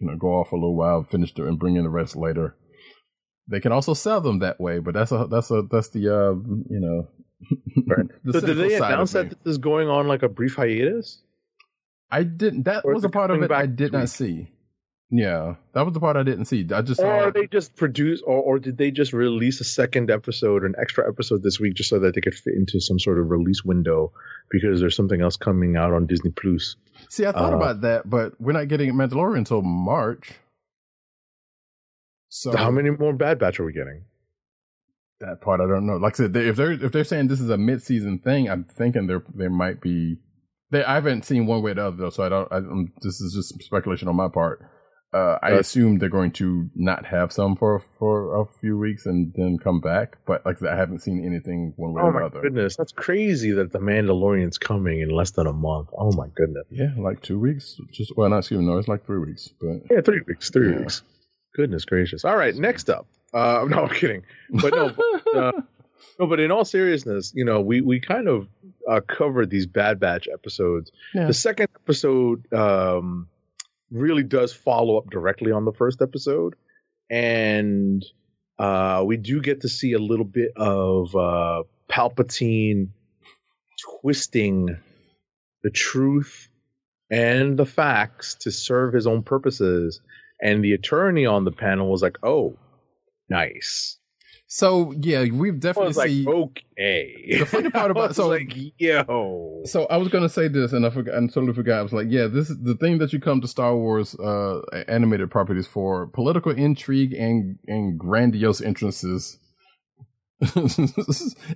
you 0.00 0.06
know 0.08 0.16
go 0.16 0.28
off 0.28 0.52
a 0.52 0.56
little 0.56 0.76
while, 0.76 1.04
finish 1.04 1.32
the, 1.32 1.46
and 1.46 1.58
bring 1.58 1.76
in 1.76 1.84
the 1.84 1.90
rest 1.90 2.16
later. 2.16 2.56
They 3.48 3.60
can 3.60 3.70
also 3.70 3.94
sell 3.94 4.20
them 4.20 4.40
that 4.40 4.60
way, 4.60 4.80
but 4.80 4.94
that's 4.94 5.12
a 5.12 5.26
that's 5.30 5.50
a 5.50 5.62
that's 5.70 5.90
the 5.90 6.08
uh 6.08 6.34
you 6.68 6.80
know. 6.80 7.08
Right. 7.86 8.06
the 8.24 8.40
so 8.40 8.46
did 8.46 8.56
they 8.56 8.74
announce 8.76 9.12
that 9.12 9.30
this 9.30 9.38
is 9.44 9.58
going 9.58 9.88
on 9.88 10.08
like 10.08 10.22
a 10.22 10.28
brief 10.28 10.56
hiatus? 10.56 11.22
I 12.10 12.22
didn't. 12.22 12.64
That 12.64 12.84
Or 12.84 12.94
was 12.94 13.04
a 13.04 13.08
part 13.08 13.30
of 13.30 13.42
it 13.42 13.50
I 13.52 13.66
did 13.66 13.92
not 13.92 14.02
this 14.02 14.12
see. 14.12 14.48
Yeah, 15.10 15.54
that 15.72 15.84
was 15.84 15.94
the 15.94 16.00
part 16.00 16.16
I 16.16 16.24
didn't 16.24 16.46
see. 16.46 16.66
I 16.72 16.82
just 16.82 16.98
Or 17.00 17.04
saw. 17.04 17.08
are 17.26 17.30
they 17.30 17.46
just 17.46 17.76
produce, 17.76 18.22
or, 18.22 18.38
or 18.42 18.58
did 18.58 18.76
they 18.76 18.90
just 18.90 19.12
release 19.12 19.60
a 19.60 19.64
second 19.64 20.10
episode, 20.10 20.64
or 20.64 20.66
an 20.66 20.74
extra 20.80 21.06
episode 21.08 21.44
this 21.44 21.60
week, 21.60 21.74
just 21.74 21.90
so 21.90 22.00
that 22.00 22.14
they 22.16 22.20
could 22.20 22.34
fit 22.34 22.54
into 22.54 22.80
some 22.80 22.98
sort 22.98 23.20
of 23.20 23.30
release 23.30 23.62
window 23.64 24.12
because 24.50 24.80
there's 24.80 24.96
something 24.96 25.20
else 25.20 25.36
coming 25.36 25.76
out 25.76 25.92
on 25.92 26.06
Disney 26.06 26.32
Plus? 26.32 26.74
see, 27.08 27.24
I 27.24 27.30
thought 27.30 27.52
uh, 27.52 27.56
about 27.56 27.82
that, 27.82 28.10
but 28.10 28.40
we're 28.40 28.52
not 28.52 28.66
getting 28.66 28.92
Mandalorian 28.94 29.38
until 29.38 29.62
March. 29.62 30.32
So 32.28 32.56
How 32.56 32.70
many 32.72 32.90
more 32.90 33.12
Bad 33.12 33.38
Batch 33.38 33.60
are 33.60 33.64
we 33.64 33.72
getting? 33.72 34.02
That 35.20 35.40
part 35.40 35.60
I 35.60 35.66
don't 35.66 35.86
know. 35.86 35.96
Like 35.96 36.14
I 36.14 36.16
said, 36.16 36.32
they, 36.32 36.48
if 36.48 36.56
they're 36.56 36.72
if 36.72 36.92
they're 36.92 37.04
saying 37.04 37.28
this 37.28 37.40
is 37.40 37.50
a 37.50 37.56
mid 37.58 37.82
season 37.82 38.18
thing, 38.18 38.48
I'm 38.50 38.64
thinking 38.64 39.06
there 39.06 39.22
there 39.34 39.50
might 39.50 39.80
be. 39.80 40.16
They 40.70 40.84
I 40.84 40.94
haven't 40.94 41.24
seen 41.24 41.46
one 41.46 41.62
way 41.62 41.70
or 41.72 41.74
the 41.74 41.86
other 41.86 41.96
though, 41.96 42.10
so 42.10 42.24
I 42.24 42.28
don't. 42.28 42.52
I, 42.52 42.56
um 42.56 42.92
this 43.02 43.20
is 43.20 43.32
just 43.34 43.62
speculation 43.64 44.08
on 44.08 44.16
my 44.16 44.28
part. 44.28 44.60
Uh, 45.14 45.38
I 45.40 45.52
assume 45.52 45.98
they're 45.98 46.08
going 46.10 46.32
to 46.32 46.68
not 46.74 47.06
have 47.06 47.32
some 47.32 47.56
for 47.56 47.82
for 47.98 48.38
a 48.42 48.44
few 48.60 48.76
weeks 48.76 49.06
and 49.06 49.32
then 49.34 49.56
come 49.62 49.80
back. 49.80 50.18
But 50.26 50.44
like 50.44 50.56
I 50.56 50.60
said, 50.60 50.68
I 50.68 50.76
haven't 50.76 50.98
seen 51.00 51.24
anything 51.24 51.72
one 51.76 51.94
way 51.94 52.02
Oh 52.02 52.06
or 52.08 52.12
the 52.20 52.26
other. 52.26 52.40
goodness, 52.42 52.76
that's 52.76 52.92
crazy 52.92 53.52
that 53.52 53.72
the 53.72 53.78
Mandalorian's 53.78 54.58
coming 54.58 55.00
in 55.00 55.08
less 55.08 55.30
than 55.30 55.46
a 55.46 55.52
month. 55.54 55.88
Oh 55.96 56.12
my 56.12 56.26
goodness. 56.34 56.66
Yeah, 56.70 56.90
like 56.98 57.22
two 57.22 57.38
weeks. 57.38 57.80
Just 57.92 58.12
well, 58.16 58.28
not 58.28 58.38
excuse 58.38 58.60
me. 58.60 58.66
No, 58.66 58.76
it's 58.76 58.88
like 58.88 59.06
three 59.06 59.20
weeks. 59.20 59.48
But 59.58 59.82
Yeah, 59.90 60.00
three 60.02 60.20
weeks. 60.26 60.50
Three 60.50 60.72
Yeah. 60.72 60.80
weeks. 60.80 61.02
Goodness 61.54 61.84
gracious. 61.86 62.24
All 62.24 62.36
right, 62.36 62.54
next 62.54 62.90
up. 62.90 63.06
Uh, 63.36 63.64
no, 63.68 63.84
I'm 63.84 63.94
kidding. 63.94 64.22
But 64.50 64.74
no, 64.74 64.90
but, 64.90 65.36
uh, 65.36 65.52
no, 66.18 66.26
but 66.26 66.40
in 66.40 66.50
all 66.50 66.64
seriousness, 66.64 67.32
you 67.34 67.44
know, 67.44 67.60
we 67.60 67.82
we 67.82 68.00
kind 68.00 68.28
of 68.28 68.48
uh, 68.88 69.00
covered 69.06 69.50
these 69.50 69.66
Bad 69.66 70.00
Batch 70.00 70.26
episodes. 70.32 70.90
Yeah. 71.14 71.26
The 71.26 71.34
second 71.34 71.68
episode 71.76 72.50
um, 72.52 73.28
really 73.90 74.22
does 74.22 74.52
follow 74.52 74.96
up 74.96 75.10
directly 75.10 75.52
on 75.52 75.64
the 75.64 75.72
first 75.72 76.00
episode, 76.00 76.54
and 77.10 78.04
uh, 78.58 79.02
we 79.04 79.18
do 79.18 79.42
get 79.42 79.60
to 79.60 79.68
see 79.68 79.92
a 79.92 79.98
little 79.98 80.24
bit 80.24 80.52
of 80.56 81.14
uh, 81.14 81.64
Palpatine 81.90 82.88
twisting 84.00 84.78
the 85.62 85.70
truth 85.70 86.48
and 87.10 87.58
the 87.58 87.66
facts 87.66 88.36
to 88.36 88.50
serve 88.50 88.94
his 88.94 89.06
own 89.06 89.22
purposes. 89.22 90.00
And 90.40 90.62
the 90.62 90.74
attorney 90.74 91.24
on 91.24 91.44
the 91.44 91.52
panel 91.52 91.90
was 91.90 92.02
like, 92.02 92.18
"Oh, 92.22 92.58
nice." 93.28 93.98
so 94.48 94.92
yeah, 95.00 95.24
we've 95.32 95.54
I 95.54 95.58
definitely 95.58 95.88
was 95.88 95.96
like, 95.96 96.08
seen. 96.10 96.28
"Okay." 96.28 97.36
The 97.40 97.46
funny 97.46 97.70
part 97.70 97.86
I 97.90 97.90
about- 97.90 98.14
so- 98.14 98.28
like, 98.28 98.52
yo, 98.78 99.62
So 99.64 99.86
I 99.86 99.96
was 99.96 100.08
gonna 100.08 100.28
say 100.28 100.46
this, 100.48 100.72
and 100.72 100.86
I 100.86 100.90
forgot, 100.90 101.14
and 101.16 101.32
totally 101.32 101.52
forgot. 101.52 101.80
I 101.80 101.82
was 101.82 101.92
like, 101.92 102.06
yeah, 102.10 102.26
this 102.28 102.48
is 102.50 102.56
the 102.62 102.76
thing 102.76 102.98
that 102.98 103.12
you 103.12 103.18
come 103.20 103.40
to 103.40 103.48
Star 103.48 103.74
Wars 103.76 104.14
uh, 104.14 104.60
animated 104.88 105.30
properties 105.30 105.66
for: 105.66 106.06
political 106.06 106.52
intrigue 106.52 107.12
and 107.14 107.58
and 107.66 107.98
grandiose 107.98 108.60
entrances. 108.60 109.38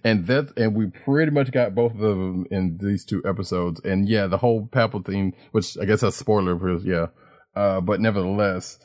and 0.05 0.27
that, 0.27 0.53
and 0.57 0.75
we 0.75 0.87
pretty 0.87 1.31
much 1.31 1.53
got 1.53 1.75
both 1.75 1.93
of 1.93 1.99
them 2.01 2.47
in 2.51 2.79
these 2.81 3.05
two 3.05 3.23
episodes. 3.27 3.79
And 3.85 4.09
yeah, 4.09 4.27
the 4.27 4.39
whole 4.39 4.67
Palpatine, 4.73 5.35
which 5.53 5.77
I 5.79 5.85
guess 5.85 6.01
that's 6.01 6.17
spoiler, 6.17 6.55
because 6.55 6.85
yeah, 6.85 7.09
uh, 7.55 7.81
but 7.83 8.01
nevertheless, 8.01 8.79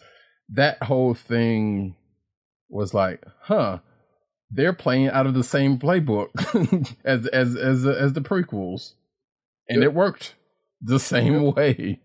that 0.49 0.83
whole 0.83 1.13
thing 1.13 1.95
was 2.69 2.93
like, 2.93 3.23
huh, 3.41 3.79
they're 4.51 4.73
playing 4.73 5.09
out 5.09 5.25
of 5.27 5.33
the 5.33 5.43
same 5.43 5.77
playbook 5.79 6.29
as 7.05 7.27
as 7.27 7.55
as 7.55 7.85
uh, 7.85 7.89
as 7.91 8.13
the 8.13 8.21
prequels, 8.21 8.93
and 9.69 9.83
it 9.83 9.93
worked 9.93 10.35
the 10.81 10.99
same 10.99 11.53
way. 11.53 11.99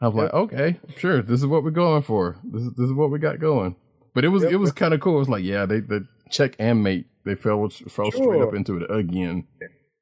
I'm 0.00 0.14
like, 0.16 0.32
okay, 0.32 0.80
sure, 0.96 1.22
this 1.22 1.40
is 1.40 1.46
what 1.46 1.62
we're 1.62 1.70
going 1.70 2.02
for. 2.02 2.36
This 2.44 2.62
is 2.62 2.72
this 2.76 2.86
is 2.86 2.92
what 2.92 3.10
we 3.10 3.18
got 3.18 3.38
going. 3.38 3.76
But 4.14 4.24
it 4.24 4.28
was 4.28 4.42
Yep. 4.42 4.52
it 4.52 4.56
was 4.56 4.72
kind 4.72 4.94
of 4.94 5.00
cool. 5.00 5.16
It 5.16 5.20
was 5.20 5.28
like, 5.28 5.44
yeah, 5.44 5.64
they 5.66 5.80
they 5.80 6.00
check 6.30 6.56
and 6.58 6.82
mate. 6.82 7.06
They 7.24 7.34
fell 7.36 7.68
fell 7.68 8.10
straight 8.10 8.42
up 8.42 8.54
into 8.54 8.76
it 8.78 8.90
again. 8.90 9.46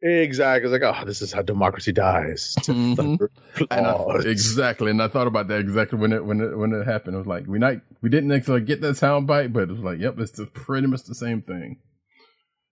Exactly. 0.02 0.73
It's 0.73 0.83
like, 0.83 0.95
oh, 0.95 1.04
this 1.04 1.23
is 1.23 1.33
how 1.33 1.42
democracy 1.42 1.92
dies. 1.92 2.54
To 2.62 2.73
Mhm. 2.73 3.28
And 3.71 3.87
I, 3.87 4.28
exactly, 4.28 4.90
and 4.90 5.02
I 5.02 5.09
thought 5.09 5.26
about 5.26 5.49
that 5.49 5.61
exactly 5.61 5.99
when 5.99 6.12
it 6.12 6.25
when 6.25 6.40
it 6.40 6.57
when 6.57 6.73
it 6.73 6.87
happened. 6.87 7.14
It 7.14 7.19
was 7.19 7.26
like 7.26 7.47
we 7.47 7.59
not 7.59 7.75
we 8.02 8.09
didn't 8.09 8.33
actually 8.33 8.62
get 8.62 8.80
that 8.80 8.97
sound 8.97 9.26
bite, 9.26 9.52
but 9.52 9.64
it 9.64 9.71
was 9.71 9.80
like, 9.80 9.99
yep, 9.99 10.19
it's 10.19 10.33
the, 10.33 10.47
pretty 10.47 10.87
much 10.87 11.04
the 11.04 11.14
same 11.14 11.42
thing. 11.42 11.78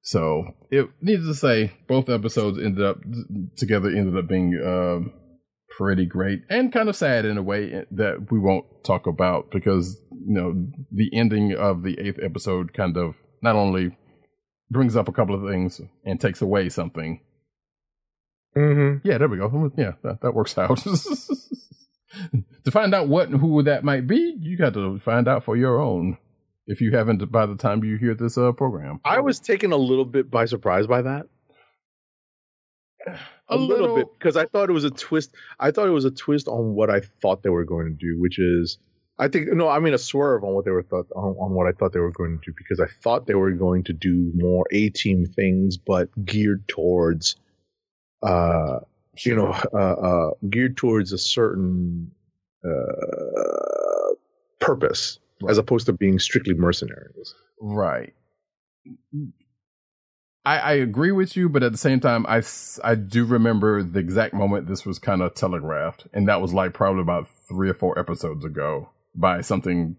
So 0.03 0.45
it 0.71 0.89
needs 1.03 1.27
to 1.27 1.35
say, 1.35 1.73
both 1.87 2.09
episodes 2.09 2.59
ended 2.59 2.85
up 2.85 2.99
together 3.57 3.89
ended 3.89 4.17
up 4.17 4.29
being 4.29 4.59
um, 4.65 5.13
pretty 5.77 6.07
great 6.07 6.41
and 6.49 6.73
kind 6.73 6.89
of 6.89 6.97
sad 6.97 7.25
in 7.25 7.37
a 7.37 7.43
way 7.43 7.85
that 7.91 8.31
we 8.31 8.39
won't 8.39 8.65
talk 8.85 9.07
about 9.07 9.51
because 9.51 10.01
you 10.11 10.35
know 10.35 10.55
the 10.91 11.11
ending 11.13 11.55
of 11.55 11.83
the 11.83 11.99
eighth 12.01 12.19
episode 12.23 12.73
kind 12.73 12.97
of 12.97 13.15
not 13.43 13.55
only 13.57 13.97
brings 14.71 14.97
up 14.97 15.09
a 15.09 15.13
couple 15.13 15.35
of 15.35 15.49
things 15.51 15.81
and 16.05 16.21
takes 16.21 16.43
away 16.43 16.69
something 16.69 17.21
Mhm. 18.57 19.03
yeah, 19.05 19.19
there 19.19 19.29
we 19.29 19.37
go. 19.37 19.71
Yeah, 19.77 19.93
that, 20.03 20.21
that 20.23 20.35
works 20.35 20.57
out. 20.59 20.79
to 22.65 22.71
find 22.71 22.95
out 22.95 23.07
what 23.09 23.29
and 23.29 23.41
who 23.41 23.63
that 23.63 23.85
might 23.85 24.07
be, 24.07 24.37
you 24.41 24.57
got 24.57 24.75
to 24.75 24.99
find 24.99 25.29
out 25.29 25.45
for 25.45 25.57
your 25.57 25.81
own. 25.81 26.17
If 26.67 26.81
you 26.81 26.95
haven't, 26.97 27.31
by 27.31 27.47
the 27.47 27.57
time 27.57 27.85
you 27.85 27.97
hear 27.99 28.15
this 28.15 28.37
uh, 28.37 28.53
program, 28.53 29.01
I 29.05 29.21
was 29.21 29.39
taken 29.41 29.73
a 29.73 29.77
little 29.77 30.05
bit 30.05 30.31
by 30.31 30.47
surprise 30.47 30.87
by 30.87 31.03
that. 31.03 31.27
A, 33.49 33.57
little, 33.57 33.97
bit 33.97 34.07
because 34.19 34.37
I 34.37 34.45
thought 34.45 34.69
it 34.69 34.75
was 34.75 34.85
a 34.85 34.91
twist. 34.91 35.31
I 35.59 35.71
thought 35.71 35.87
it 35.87 35.93
was 35.93 36.05
a 36.05 36.11
twist 36.11 36.49
on 36.49 36.75
what 36.75 36.91
I 36.91 37.01
thought 37.23 37.43
they 37.43 37.49
were 37.49 37.65
going 37.65 37.87
to 37.87 37.95
do, 37.95 38.21
which 38.21 38.39
is, 38.39 38.79
I 39.19 39.29
think 39.29 39.49
no, 39.53 39.69
I 39.69 39.81
mean 39.81 39.95
a 39.95 39.99
swerve 39.99 40.45
on 40.45 40.55
what 40.55 40.65
they 40.65 40.71
were 40.71 40.85
thought 40.85 41.07
on, 41.17 41.35
on 41.39 41.53
what 41.53 41.67
I 41.67 41.73
thought 41.73 41.93
they 41.93 41.99
were 41.99 42.13
going 42.13 42.39
to 42.39 42.51
do 42.51 42.55
because 42.57 42.79
I 42.79 42.87
thought 43.03 43.27
they 43.27 43.35
were 43.35 43.51
going 43.51 43.83
to 43.85 43.93
do 43.93 44.31
more 44.35 44.65
A 44.71 44.91
team 44.91 45.27
things, 45.27 45.77
but 45.77 46.09
geared 46.25 46.69
towards, 46.69 47.35
uh, 48.23 48.79
you 49.25 49.35
know, 49.35 49.57
uh, 49.73 49.77
uh, 49.77 50.31
geared 50.49 50.77
towards 50.77 51.13
a 51.13 51.19
certain 51.19 52.13
uh, 52.65 54.15
purpose 54.61 55.19
as 55.49 55.59
opposed 55.59 55.87
to 55.87 55.93
being 55.93 56.21
strictly 56.21 56.55
mercenaries. 56.55 57.35
Right. 57.61 58.15
I, 60.45 60.59
I 60.59 60.73
agree 60.75 61.13
with 61.13 61.37
you, 61.37 61.49
but 61.49 61.65
at 61.65 61.73
the 61.73 61.79
same 61.79 61.99
time, 61.99 62.25
I, 62.29 62.43
I 62.85 62.95
do 62.95 63.25
remember 63.25 63.83
the 63.83 63.99
exact 63.99 64.33
moment 64.33 64.69
this 64.69 64.87
was 64.87 65.01
kind 65.01 65.23
of 65.23 65.35
telegraphed, 65.35 66.07
and 66.13 66.29
that 66.29 66.41
was 66.41 66.55
like 66.55 66.73
probably 66.73 67.03
about 67.03 67.29
three 67.49 67.69
or 67.69 67.75
four 67.75 67.99
episodes 67.99 68.45
ago 68.45 68.91
by 69.19 69.41
something 69.41 69.97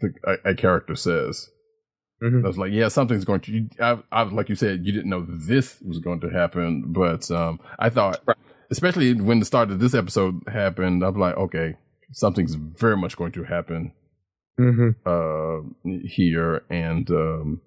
the, 0.00 0.12
a, 0.24 0.50
a 0.50 0.54
character 0.54 0.94
says. 0.96 1.48
Mhm. 2.22 2.44
I 2.44 2.46
was 2.48 2.56
like, 2.58 2.72
yeah, 2.72 2.88
something's 2.88 3.24
going 3.24 3.40
to. 3.42 3.52
You, 3.52 3.68
I, 3.80 3.98
I, 4.12 4.22
like 4.22 4.48
you 4.48 4.54
said, 4.54 4.86
you 4.86 4.92
didn't 4.92 5.10
know 5.10 5.26
this 5.28 5.80
was 5.82 5.98
going 5.98 6.20
to 6.20 6.30
happen, 6.30 6.92
but 6.92 7.30
um, 7.30 7.60
I 7.78 7.90
thought, 7.90 8.20
Right. 8.26 8.36
especially 8.70 9.12
when 9.14 9.40
the 9.40 9.44
start 9.44 9.70
of 9.70 9.80
this 9.80 9.94
episode 9.94 10.40
happened, 10.46 11.02
I'm 11.02 11.18
like, 11.18 11.36
okay, 11.36 11.76
something's 12.12 12.54
very 12.54 12.96
much 12.96 13.16
going 13.16 13.32
to 13.32 13.44
happen 13.44 13.92
Mm-hmm. 14.58 14.90
uh, 15.04 15.98
here, 16.06 16.62
and 16.70 17.10
um, 17.10 17.60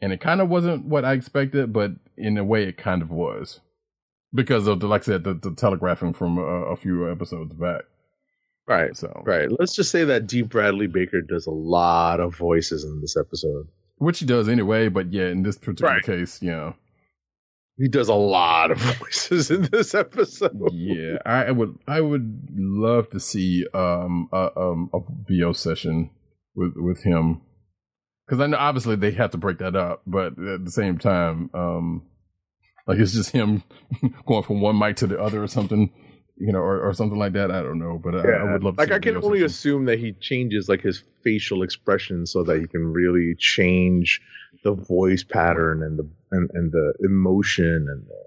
and 0.00 0.12
it 0.12 0.20
kind 0.20 0.40
of 0.40 0.48
wasn't 0.48 0.84
what 0.86 1.04
I 1.04 1.12
expected, 1.14 1.72
but 1.72 1.90
in 2.16 2.38
a 2.38 2.44
way, 2.44 2.62
it 2.68 2.76
kind 2.76 3.02
of 3.02 3.10
was 3.10 3.58
because 4.32 4.68
of 4.68 4.78
the, 4.80 4.86
like 4.86 5.02
I 5.02 5.04
said, 5.04 5.24
the, 5.24 5.34
the 5.34 5.54
telegraphing 5.56 6.12
from 6.14 6.38
a 6.38 6.76
few 6.76 7.10
episodes 7.10 7.52
back. 7.54 7.82
Right. 8.66 8.96
So, 8.96 9.22
Right. 9.26 9.48
Let's 9.58 9.74
just 9.74 9.90
say 9.90 10.04
that 10.04 10.26
D. 10.26 10.42
Bradley 10.42 10.86
Baker 10.86 11.20
does 11.20 11.46
a 11.46 11.50
lot 11.50 12.20
of 12.20 12.36
voices 12.36 12.84
in 12.84 13.00
this 13.00 13.16
episode. 13.16 13.66
which 13.98 14.18
he 14.20 14.26
does 14.26 14.48
anyway, 14.48 14.88
but 14.88 15.12
yeah, 15.12 15.28
in 15.28 15.42
this 15.42 15.56
particular 15.58 15.94
Right. 15.94 16.02
case, 16.04 16.40
you 16.42 16.50
know, 16.50 16.74
He 17.78 17.88
does 17.88 18.08
a 18.08 18.14
lot 18.14 18.70
of 18.70 18.78
voices 18.98 19.50
in 19.50 19.62
this 19.62 19.94
episode. 19.94 20.52
yeah, 20.72 21.18
I 21.26 21.50
would 21.50 21.76
I 21.88 22.00
would 22.00 22.48
love 22.54 23.10
to 23.10 23.20
see 23.20 23.66
um 23.74 24.28
a 24.32 24.50
um 24.56 24.90
a 24.94 25.00
VO 25.28 25.52
session 25.52 26.10
with 26.54 26.74
with 26.76 27.02
him 27.02 27.40
because 28.26 28.40
I 28.40 28.46
know 28.46 28.58
obviously 28.58 28.96
they 28.96 29.10
have 29.12 29.30
to 29.32 29.38
break 29.38 29.58
that 29.58 29.74
up, 29.76 30.02
but 30.06 30.38
at 30.38 30.64
the 30.64 30.70
same 30.70 30.98
time, 30.98 31.50
um, 31.54 32.02
like 32.86 32.98
it's 32.98 33.12
just 33.12 33.30
him 33.30 33.62
going 34.26 34.42
from 34.44 34.60
one 34.60 34.78
mic 34.78 34.96
to 34.96 35.06
the 35.06 35.20
other 35.20 35.42
or 35.42 35.48
something, 35.48 35.90
you 36.36 36.52
know, 36.52 36.60
or, 36.60 36.80
or 36.80 36.92
something 36.94 37.18
like 37.18 37.34
that. 37.34 37.50
I 37.50 37.62
don't 37.62 37.78
know, 37.78 38.00
but 38.02 38.14
I, 38.14 38.32
I 38.32 38.52
would 38.52 38.64
love. 38.64 38.76
To 38.76 38.82
like 38.82 38.92
I 38.92 38.98
can 38.98 39.16
only 39.16 39.42
assume 39.42 39.84
that 39.86 39.98
he 39.98 40.12
changes 40.12 40.68
like 40.68 40.82
his 40.82 41.02
facial 41.22 41.62
expression 41.62 42.26
so 42.26 42.42
that 42.44 42.60
he 42.60 42.66
can 42.66 42.92
really 42.92 43.34
change 43.38 44.20
the 44.64 44.72
voice 44.72 45.24
pattern 45.24 45.82
and 45.82 45.98
the 45.98 46.08
and, 46.30 46.50
and 46.54 46.72
the 46.72 46.94
emotion 47.04 47.86
and 47.88 48.06
the, 48.06 48.22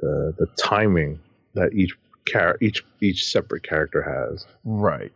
the 0.00 0.34
the 0.38 0.46
timing 0.56 1.20
that 1.54 1.72
each 1.72 1.96
char- 2.26 2.58
each 2.60 2.84
each 3.00 3.26
separate 3.26 3.62
character 3.62 4.02
has. 4.02 4.46
Right. 4.64 5.12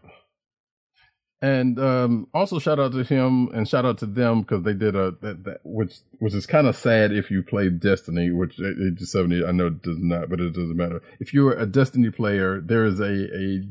And 1.42 1.78
um, 1.78 2.26
also 2.34 2.58
shout 2.58 2.78
out 2.78 2.92
to 2.92 3.02
him 3.02 3.48
and 3.54 3.66
shout 3.66 3.86
out 3.86 3.96
to 3.98 4.06
them 4.06 4.42
because 4.42 4.62
they 4.62 4.74
did 4.74 4.94
a 4.94 5.12
that, 5.22 5.44
that 5.44 5.60
which 5.64 5.94
which 6.18 6.34
is 6.34 6.44
kind 6.44 6.66
of 6.66 6.76
sad 6.76 7.12
if 7.12 7.30
you 7.30 7.42
played 7.42 7.80
Destiny, 7.80 8.30
which 8.30 8.60
Age 8.60 9.00
seventy 9.00 9.42
I 9.42 9.52
know 9.52 9.68
it 9.68 9.82
does 9.82 9.96
not, 9.98 10.28
but 10.28 10.40
it 10.40 10.52
doesn't 10.52 10.76
matter. 10.76 11.00
If 11.18 11.32
you're 11.32 11.58
a 11.58 11.64
Destiny 11.64 12.10
player, 12.10 12.60
there 12.60 12.84
is 12.84 13.00
a 13.00 13.24
a 13.34 13.62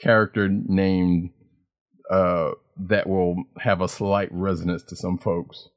character 0.00 0.48
named 0.48 1.30
uh, 2.10 2.52
that 2.88 3.06
will 3.06 3.44
have 3.58 3.82
a 3.82 3.88
slight 3.88 4.30
resonance 4.32 4.82
to 4.84 4.96
some 4.96 5.18
folks. 5.18 5.68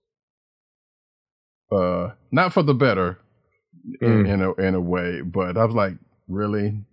Uh, 1.70 2.12
not 2.32 2.54
for 2.54 2.64
the 2.64 2.74
better, 2.74 3.20
in, 4.02 4.26
in 4.26 4.42
a 4.42 4.54
in 4.54 4.74
a 4.74 4.82
way, 4.82 5.22
but 5.22 5.58
I 5.58 5.66
was 5.66 5.76
like, 5.76 5.96
really, 6.30 6.86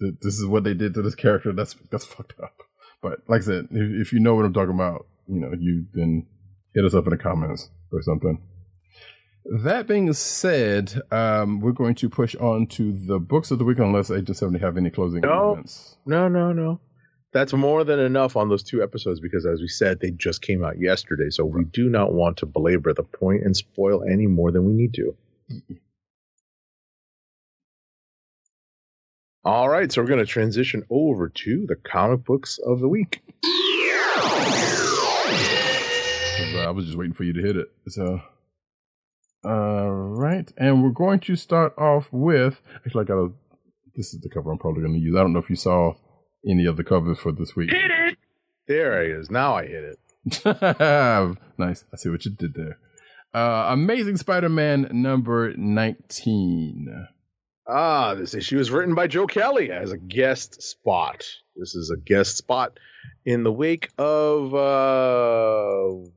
Th- 0.00 0.14
this 0.20 0.38
is 0.38 0.46
what 0.46 0.64
they 0.64 0.74
did 0.74 0.94
to 0.94 1.02
this 1.02 1.14
character. 1.14 1.52
That's 1.52 1.74
that's 1.90 2.04
fucked 2.04 2.40
up. 2.42 2.56
But 3.02 3.20
like 3.28 3.42
I 3.42 3.44
said, 3.44 3.68
if, 3.70 4.06
if 4.08 4.12
you 4.12 4.20
know 4.20 4.34
what 4.34 4.44
I'm 4.44 4.52
talking 4.52 4.74
about, 4.74 5.06
you 5.28 5.40
know, 5.40 5.52
you 5.58 5.86
then 5.92 6.26
hit 6.74 6.84
us 6.84 6.94
up 6.94 7.04
in 7.06 7.10
the 7.10 7.18
comments 7.18 7.70
or 7.92 8.02
something. 8.02 8.40
That 9.62 9.86
being 9.86 10.12
said, 10.12 11.00
um, 11.10 11.60
we're 11.60 11.72
going 11.72 11.94
to 11.96 12.10
push 12.10 12.34
on 12.36 12.66
to 12.68 12.92
the 12.92 13.18
books 13.18 13.50
of 13.50 13.58
the 13.58 13.64
week 13.64 13.78
unless 13.78 14.10
Agent 14.10 14.36
70 14.36 14.58
have 14.58 14.76
any 14.76 14.90
closing 14.90 15.20
No. 15.22 15.28
comments. 15.52 15.96
No, 16.04 16.28
no, 16.28 16.52
no. 16.52 16.80
That's 17.32 17.52
more 17.52 17.84
than 17.84 17.98
enough 17.98 18.36
on 18.36 18.48
those 18.48 18.62
two 18.62 18.82
episodes 18.82 19.20
because, 19.20 19.46
as 19.46 19.60
we 19.60 19.68
said, 19.68 20.00
they 20.00 20.10
just 20.10 20.42
came 20.42 20.64
out 20.64 20.78
yesterday. 20.80 21.28
So 21.30 21.44
we 21.44 21.64
do 21.64 21.88
not 21.88 22.12
want 22.12 22.38
to 22.38 22.46
belabor 22.46 22.92
the 22.94 23.02
point 23.02 23.42
and 23.44 23.56
spoil 23.56 24.02
any 24.02 24.26
more 24.26 24.50
than 24.50 24.64
we 24.64 24.72
need 24.72 24.94
to. 24.94 25.14
All 29.44 29.68
right, 29.68 29.90
so 29.90 30.02
we're 30.02 30.08
going 30.08 30.18
to 30.18 30.26
transition 30.26 30.82
over 30.90 31.28
to 31.28 31.66
the 31.68 31.76
comic 31.76 32.24
books 32.24 32.58
of 32.64 32.80
the 32.80 32.88
week. 32.88 33.22
'Cause, 36.36 36.54
uh, 36.54 36.64
I 36.66 36.70
was 36.70 36.86
just 36.86 36.96
waiting 36.98 37.14
for 37.14 37.24
you 37.24 37.32
to 37.32 37.40
hit 37.40 37.56
it. 37.56 37.68
So, 37.88 38.20
all 39.44 39.90
right, 39.90 40.50
and 40.56 40.82
we're 40.82 40.90
going 40.90 41.20
to 41.20 41.36
start 41.36 41.74
off 41.78 42.08
with. 42.12 42.60
Actually, 42.84 43.04
I 43.04 43.06
got 43.06 43.18
a. 43.18 43.32
This 43.96 44.12
is 44.14 44.20
the 44.20 44.28
cover 44.28 44.50
I'm 44.52 44.58
probably 44.58 44.82
going 44.82 44.94
to 44.94 45.00
use. 45.00 45.16
I 45.16 45.20
don't 45.20 45.32
know 45.32 45.40
if 45.40 45.50
you 45.50 45.56
saw 45.56 45.94
any 46.48 46.66
of 46.66 46.76
the 46.76 46.84
covers 46.84 47.18
for 47.18 47.32
this 47.32 47.56
week. 47.56 47.70
Hit 47.72 47.90
it. 47.90 48.18
There 48.68 49.02
it 49.02 49.18
is. 49.18 49.30
Now 49.30 49.56
I 49.56 49.66
hit 49.66 49.84
it. 49.84 49.98
nice. 51.58 51.84
I 51.92 51.96
see 51.96 52.08
what 52.10 52.24
you 52.24 52.30
did 52.32 52.54
there. 52.54 52.78
Uh, 53.34 53.68
Amazing 53.72 54.16
Spider-Man 54.18 54.88
number 54.92 55.52
19. 55.56 57.08
Ah, 57.68 58.14
this 58.14 58.34
issue 58.34 58.58
is 58.58 58.70
written 58.70 58.94
by 58.94 59.06
Joe 59.06 59.26
Kelly 59.26 59.70
as 59.70 59.92
a 59.92 59.98
guest 59.98 60.62
spot. 60.62 61.24
This 61.54 61.74
is 61.74 61.90
a 61.90 61.98
guest 61.98 62.36
spot 62.38 62.78
in 63.26 63.42
the 63.42 63.52
wake 63.52 63.90
of 63.98 64.54
uh 64.54 66.08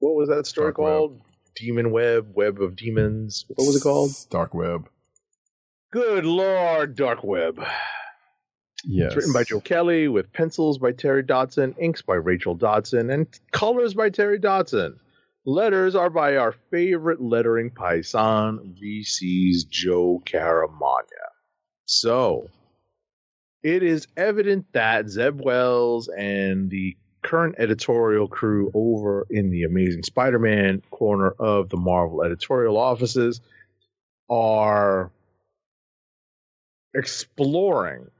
what 0.00 0.14
was 0.16 0.28
that 0.28 0.46
story 0.46 0.72
Dark 0.72 0.78
Web. 0.78 0.86
called? 0.92 1.20
Demon 1.54 1.90
Web, 1.92 2.32
Web 2.34 2.60
of 2.60 2.74
Demons. 2.76 3.44
What 3.48 3.66
was 3.66 3.76
it 3.76 3.82
called? 3.82 4.10
Dark 4.30 4.52
Web. 4.52 4.88
Good 5.92 6.24
Lord, 6.26 6.96
Dark 6.96 7.22
Web. 7.22 7.64
Yes. 8.84 9.06
It's 9.06 9.16
written 9.16 9.32
by 9.32 9.44
Joe 9.44 9.60
Kelly 9.60 10.08
with 10.08 10.32
pencils 10.32 10.78
by 10.78 10.92
Terry 10.92 11.22
Dodson, 11.22 11.74
inks 11.80 12.02
by 12.02 12.14
Rachel 12.16 12.54
Dodson, 12.54 13.10
and 13.10 13.26
colors 13.52 13.94
by 13.94 14.10
Terry 14.10 14.38
Dodson. 14.38 14.98
Letters 15.48 15.94
are 15.94 16.10
by 16.10 16.36
our 16.36 16.52
favorite 16.72 17.22
lettering 17.22 17.70
paisan, 17.70 18.76
VC's 18.76 19.64
Joe 19.64 20.20
Caramagna. 20.26 21.30
So, 21.84 22.50
it 23.62 23.84
is 23.84 24.08
evident 24.16 24.66
that 24.72 25.08
Zeb 25.08 25.40
Wells 25.40 26.08
and 26.08 26.68
the 26.68 26.96
current 27.22 27.54
editorial 27.58 28.26
crew 28.26 28.72
over 28.74 29.24
in 29.30 29.50
the 29.50 29.62
Amazing 29.62 30.02
Spider 30.02 30.40
Man 30.40 30.82
corner 30.90 31.30
of 31.30 31.68
the 31.68 31.76
Marvel 31.76 32.24
editorial 32.24 32.76
offices 32.76 33.40
are 34.28 35.12
exploring 36.92 38.10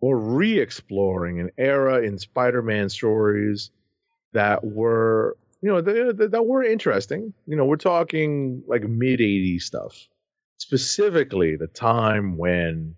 or 0.00 0.16
re-exploring 0.18 1.40
an 1.40 1.50
era 1.58 2.02
in 2.02 2.18
Spider-Man 2.18 2.88
stories 2.88 3.70
that 4.32 4.64
were, 4.64 5.36
you 5.60 5.70
know, 5.70 5.80
that, 5.80 6.44
were 6.46 6.62
interesting. 6.62 7.32
You 7.46 7.56
know, 7.56 7.64
we're 7.64 7.76
talking 7.76 8.62
like 8.66 8.82
mid 8.82 9.20
'80s 9.20 9.62
stuff, 9.62 10.08
specifically 10.58 11.56
the 11.56 11.66
time 11.66 12.36
when 12.36 12.94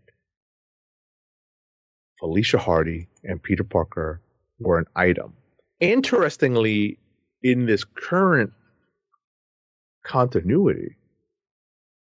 Felicia 2.19 2.59
Hardy 2.59 3.09
and 3.25 3.43
Peter 3.43 3.65
Parker 3.65 4.21
were 4.59 4.79
an 4.79 4.87
item. 4.95 5.33
Interestingly, 5.81 6.99
in 7.43 7.65
this 7.65 7.85
current 7.85 8.53
continuity, 10.05 10.97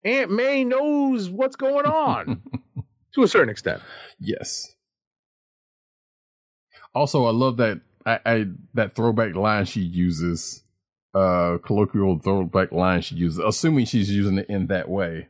Aunt 0.03 0.31
May 0.31 0.63
knows 0.63 1.29
what's 1.29 1.55
going 1.55 1.85
on 1.85 2.41
to 3.15 3.23
a 3.23 3.27
certain 3.27 3.49
extent. 3.49 3.81
Yes. 4.19 4.75
Also, 6.93 7.25
I 7.25 7.31
love 7.31 7.57
that 7.57 7.81
I, 8.05 8.19
I 8.25 8.45
that 8.73 8.95
throwback 8.95 9.35
line 9.35 9.65
she 9.65 9.81
uses, 9.81 10.63
uh, 11.13 11.57
colloquial 11.65 12.19
throwback 12.19 12.71
line 12.71 13.01
she 13.01 13.15
uses, 13.15 13.39
assuming 13.39 13.85
she's 13.85 14.09
using 14.09 14.37
it 14.37 14.47
in 14.49 14.67
that 14.67 14.89
way, 14.89 15.27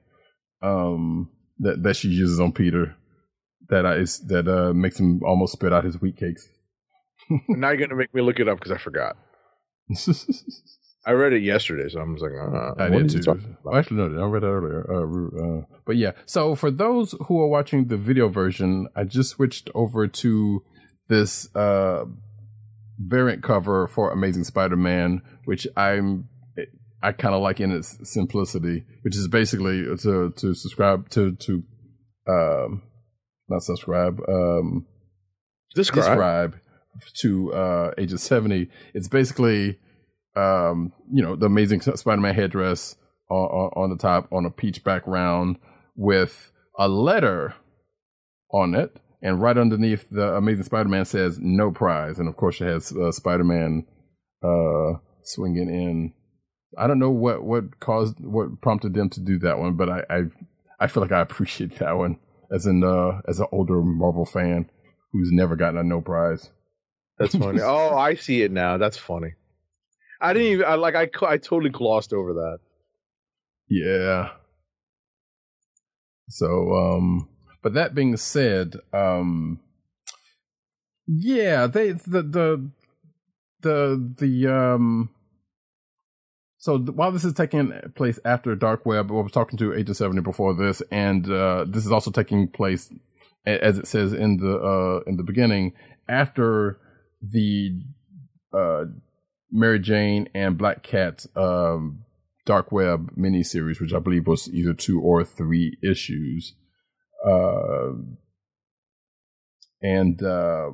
um, 0.61 1.29
that 1.59 1.83
that 1.83 1.95
she 1.95 2.09
uses 2.09 2.39
on 2.39 2.51
Peter, 2.51 2.95
that 3.69 3.85
I, 3.85 3.95
is 3.95 4.19
that 4.27 4.47
uh 4.47 4.73
makes 4.73 4.99
him 4.99 5.21
almost 5.23 5.53
spit 5.53 5.73
out 5.73 5.83
his 5.83 6.01
wheat 6.01 6.17
cakes. 6.17 6.47
now 7.47 7.69
you're 7.69 7.77
gonna 7.77 7.95
make 7.95 8.13
me 8.13 8.21
look 8.21 8.39
it 8.39 8.47
up 8.47 8.59
because 8.59 8.71
I 8.71 8.77
forgot. 8.77 9.17
I 11.05 11.11
read 11.11 11.33
it 11.33 11.43
yesterday, 11.43 11.89
so 11.89 11.99
I'm 11.99 12.15
just 12.15 12.23
like, 12.23 12.31
uh, 12.31 12.75
I 12.77 12.89
did 12.89 13.09
too. 13.09 13.29
about? 13.29 13.75
Actually, 13.75 14.07
no, 14.07 14.23
I 14.23 14.27
read 14.27 14.43
that 14.43 14.47
earlier. 14.47 14.85
Uh, 14.89 15.59
uh, 15.59 15.65
but 15.85 15.97
yeah, 15.97 16.11
so 16.25 16.55
for 16.55 16.71
those 16.71 17.13
who 17.27 17.41
are 17.41 17.47
watching 17.47 17.87
the 17.87 17.97
video 17.97 18.29
version, 18.29 18.87
I 18.95 19.03
just 19.03 19.31
switched 19.31 19.69
over 19.75 20.07
to 20.07 20.63
this 21.09 21.53
uh, 21.55 22.05
variant 22.99 23.43
cover 23.43 23.87
for 23.87 24.11
Amazing 24.11 24.43
Spider-Man, 24.43 25.21
which 25.45 25.67
I'm 25.75 26.29
I 27.01 27.11
kind 27.11 27.35
of 27.35 27.41
like 27.41 27.59
in 27.59 27.71
its 27.71 27.97
simplicity, 28.09 28.85
which 29.01 29.15
is 29.15 29.27
basically 29.27 29.83
to 29.97 30.31
to 30.31 30.53
subscribe 30.53 31.09
to 31.09 31.35
to 31.35 31.63
um 32.27 32.83
not 33.49 33.61
subscribe 33.61 34.21
um 34.27 34.85
Describe. 35.75 36.05
describe 36.05 36.55
to 37.21 37.53
uh 37.53 37.91
age 37.97 38.13
of 38.13 38.19
70 38.19 38.69
it's 38.93 39.07
basically 39.07 39.79
um 40.35 40.93
you 41.11 41.23
know 41.23 41.35
the 41.35 41.47
amazing 41.47 41.81
spider-man 41.81 42.35
headdress 42.35 42.95
on, 43.29 43.45
on, 43.45 43.83
on 43.83 43.89
the 43.89 43.97
top 43.97 44.31
on 44.31 44.45
a 44.45 44.51
peach 44.51 44.83
background 44.83 45.57
with 45.95 46.51
a 46.77 46.87
letter 46.87 47.55
on 48.51 48.75
it 48.75 48.95
and 49.23 49.41
right 49.41 49.57
underneath 49.57 50.07
the 50.11 50.35
amazing 50.35 50.63
spider-man 50.63 51.05
says 51.05 51.39
no 51.41 51.71
prize 51.71 52.19
and 52.19 52.29
of 52.29 52.35
course 52.35 52.61
it 52.61 52.65
has 52.65 52.91
uh, 52.95 53.11
spider-man 53.11 53.85
uh 54.43 54.99
swinging 55.23 55.69
in 55.69 56.13
i 56.77 56.85
don't 56.85 56.99
know 56.99 57.09
what 57.09 57.43
what 57.43 57.79
caused 57.79 58.15
what 58.19 58.61
prompted 58.61 58.93
them 58.93 59.09
to 59.09 59.19
do 59.21 59.39
that 59.39 59.57
one 59.57 59.75
but 59.75 59.89
i 59.89 60.03
i, 60.09 60.21
I 60.79 60.87
feel 60.87 61.01
like 61.01 61.11
i 61.11 61.21
appreciate 61.21 61.79
that 61.79 61.97
one 61.97 62.19
as 62.51 62.67
an 62.67 62.83
uh 62.83 63.21
as 63.27 63.39
an 63.39 63.47
older 63.51 63.81
marvel 63.81 64.25
fan 64.25 64.69
who's 65.11 65.29
never 65.31 65.55
gotten 65.55 65.79
a 65.79 65.83
no 65.83 66.01
prize 66.01 66.51
That's 67.17 67.35
funny. 67.35 67.61
oh, 67.63 67.95
I 67.95 68.15
see 68.15 68.41
it 68.41 68.51
now. 68.51 68.77
That's 68.77 68.97
funny. 68.97 69.33
I 70.21 70.33
didn't 70.33 70.49
even 70.49 70.65
I, 70.65 70.75
like. 70.75 70.95
I 70.95 71.09
I 71.27 71.37
totally 71.37 71.69
glossed 71.69 72.13
over 72.13 72.33
that. 72.33 72.59
Yeah. 73.69 74.31
So, 76.29 76.47
um, 76.47 77.29
but 77.63 77.73
that 77.73 77.95
being 77.95 78.15
said, 78.17 78.75
um, 78.93 79.59
yeah, 81.07 81.65
they 81.65 81.93
the 81.93 82.21
the 82.21 82.69
the 83.61 84.13
the 84.19 84.47
um 84.53 85.09
So 86.63 86.77
while 86.79 87.11
this 87.11 87.25
is 87.25 87.33
taking 87.33 87.73
place 87.93 88.19
after 88.23 88.55
Dark 88.55 88.85
Web, 88.85 89.11
I 89.11 89.15
was 89.15 89.33
talking 89.33 89.57
to 89.59 89.73
Agent 89.73 89.97
Seventy 89.97 90.21
before 90.21 90.53
this, 90.53 90.81
and 90.91 91.29
uh, 91.29 91.65
this 91.67 91.85
is 91.85 91.91
also 91.91 92.09
taking 92.09 92.47
place, 92.47 92.89
as 93.45 93.77
it 93.77 93.85
says 93.85 94.13
in 94.13 94.37
the 94.37 94.55
uh, 94.59 94.99
in 95.05 95.17
the 95.17 95.23
beginning, 95.23 95.73
after 96.07 96.79
the 97.21 97.81
uh, 98.53 98.85
Mary 99.51 99.77
Jane 99.79 100.29
and 100.33 100.57
Black 100.57 100.83
Cat 100.83 101.25
um, 101.35 102.05
Dark 102.45 102.71
Web 102.71 103.11
miniseries, 103.17 103.81
which 103.81 103.93
I 103.93 103.99
believe 103.99 104.25
was 104.25 104.47
either 104.47 104.73
two 104.73 105.01
or 105.01 105.25
three 105.25 105.77
issues. 105.83 106.53
Uh, 107.25 107.93
and 109.81 110.21
uh, 110.23 110.71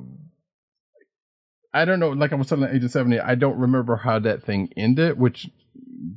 I 1.72 1.84
don't 1.84 2.00
know, 2.00 2.10
like 2.10 2.32
I 2.32 2.36
was 2.36 2.48
telling 2.48 2.68
Agent 2.74 2.92
70, 2.92 3.20
I 3.20 3.34
don't 3.34 3.58
remember 3.58 3.96
how 3.96 4.18
that 4.20 4.42
thing 4.44 4.70
ended, 4.76 5.18
which, 5.18 5.48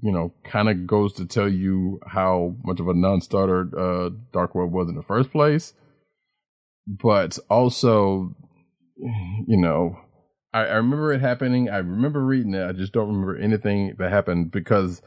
you 0.02 0.12
know, 0.12 0.34
kind 0.44 0.70
of 0.70 0.88
goes 0.88 1.14
to 1.14 1.26
tell 1.26 1.50
you 1.50 2.00
how 2.08 2.56
much 2.64 2.80
of 2.80 2.88
a 2.88 2.94
non 2.94 3.22
starter 3.22 3.70
uh, 3.78 4.10
Dark 4.32 4.56
Web 4.56 4.72
was 4.72 4.90
in 4.90 4.96
the 4.96 5.04
first 5.04 5.32
place. 5.32 5.74
But 6.88 7.38
also, 7.50 8.36
you 8.98 9.58
know, 9.58 9.98
I, 10.54 10.62
I 10.66 10.74
remember 10.76 11.14
it 11.14 11.22
happening. 11.22 11.70
I 11.70 11.78
remember 11.78 12.24
reading 12.24 12.54
it. 12.54 12.68
I 12.68 12.72
just 12.74 12.94
don't 12.94 13.08
remember 13.08 13.38
anything 13.38 13.96
that 14.00 14.12
happened 14.12 14.52
because 14.52 15.02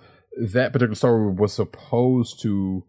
that 0.52 0.72
particular 0.72 0.94
story 0.94 1.32
was 1.32 1.52
supposed 1.52 2.40
to 2.42 2.84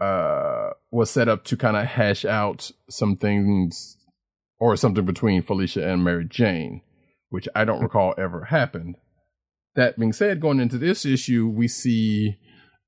uh 0.00 0.53
was 0.94 1.10
set 1.10 1.28
up 1.28 1.42
to 1.42 1.56
kind 1.56 1.76
of 1.76 1.84
hash 1.86 2.24
out 2.24 2.70
some 2.88 3.16
things 3.16 3.96
or 4.60 4.76
something 4.76 5.04
between 5.04 5.42
Felicia 5.42 5.86
and 5.86 6.04
Mary 6.04 6.24
Jane, 6.24 6.82
which 7.30 7.48
I 7.52 7.64
don't 7.64 7.82
recall 7.82 8.14
ever 8.16 8.44
happened. 8.44 8.96
That 9.74 9.98
being 9.98 10.12
said, 10.12 10.40
going 10.40 10.60
into 10.60 10.78
this 10.78 11.04
issue, 11.04 11.48
we 11.48 11.66
see, 11.66 12.36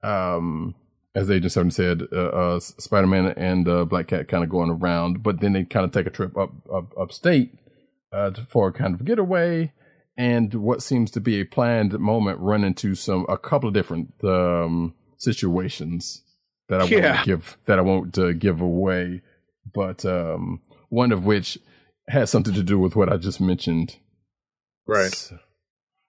um, 0.04 0.76
as 1.16 1.28
Agent 1.28 1.50
Seven 1.50 1.70
said, 1.72 2.02
uh, 2.12 2.28
uh, 2.28 2.60
Spider 2.60 3.08
Man 3.08 3.26
and 3.36 3.68
uh, 3.68 3.84
Black 3.84 4.06
Cat 4.06 4.28
kind 4.28 4.44
of 4.44 4.50
going 4.50 4.70
around, 4.70 5.24
but 5.24 5.40
then 5.40 5.54
they 5.54 5.64
kind 5.64 5.84
of 5.84 5.90
take 5.90 6.06
a 6.06 6.10
trip 6.10 6.38
up, 6.38 6.52
up 6.72 6.92
upstate 6.96 7.58
uh, 8.12 8.30
for 8.48 8.68
a 8.68 8.72
kind 8.72 8.94
of 8.94 9.04
getaway, 9.04 9.72
and 10.16 10.54
what 10.54 10.80
seems 10.80 11.10
to 11.10 11.20
be 11.20 11.40
a 11.40 11.44
planned 11.44 11.98
moment 11.98 12.38
run 12.38 12.62
into 12.62 12.94
some 12.94 13.26
a 13.28 13.36
couple 13.36 13.66
of 13.66 13.74
different 13.74 14.14
um, 14.22 14.94
situations 15.18 16.22
that 16.68 16.80
I 16.80 16.84
Yeah. 16.84 17.14
won't 17.14 17.26
give 17.26 17.56
that 17.66 17.78
I 17.78 17.82
won't 17.82 18.18
uh, 18.18 18.32
give 18.32 18.60
away, 18.60 19.22
but 19.74 20.04
um, 20.04 20.60
one 20.88 21.12
of 21.12 21.24
which 21.24 21.58
has 22.08 22.30
something 22.30 22.54
to 22.54 22.62
do 22.62 22.78
with 22.78 22.94
what 22.96 23.12
I 23.12 23.16
just 23.16 23.40
mentioned. 23.40 23.96
Right. 24.86 25.12
So, 25.12 25.38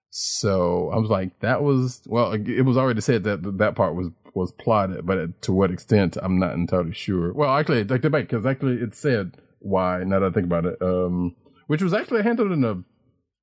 so 0.10 0.90
I 0.94 0.98
was 0.98 1.10
like, 1.10 1.40
that 1.40 1.64
was 1.64 2.02
well. 2.06 2.34
It 2.34 2.62
was 2.66 2.78
already 2.78 3.02
said 3.02 3.24
that 3.24 3.58
that 3.58 3.76
part 3.76 3.96
was 3.96 4.10
was 4.36 4.52
plotted, 4.52 5.06
but 5.06 5.42
to 5.44 5.52
what 5.52 5.72
extent, 5.72 6.18
I'm 6.22 6.38
not 6.40 6.54
entirely 6.54 6.94
sure. 6.94 7.34
Well, 7.34 7.50
actually, 7.56 7.84
like 7.84 8.02
debate 8.02 8.30
because 8.30 8.46
actually 8.46 8.76
it 8.76 8.94
said 8.96 9.38
why. 9.60 10.04
Now 10.04 10.20
that 10.20 10.28
I 10.28 10.32
think 10.32 10.46
about 10.46 10.66
it, 10.66 10.82
um, 10.82 11.36
which 11.68 11.82
was 11.82 11.94
actually 11.94 12.24
handled 12.24 12.52
in 12.52 12.64
a 12.64 12.84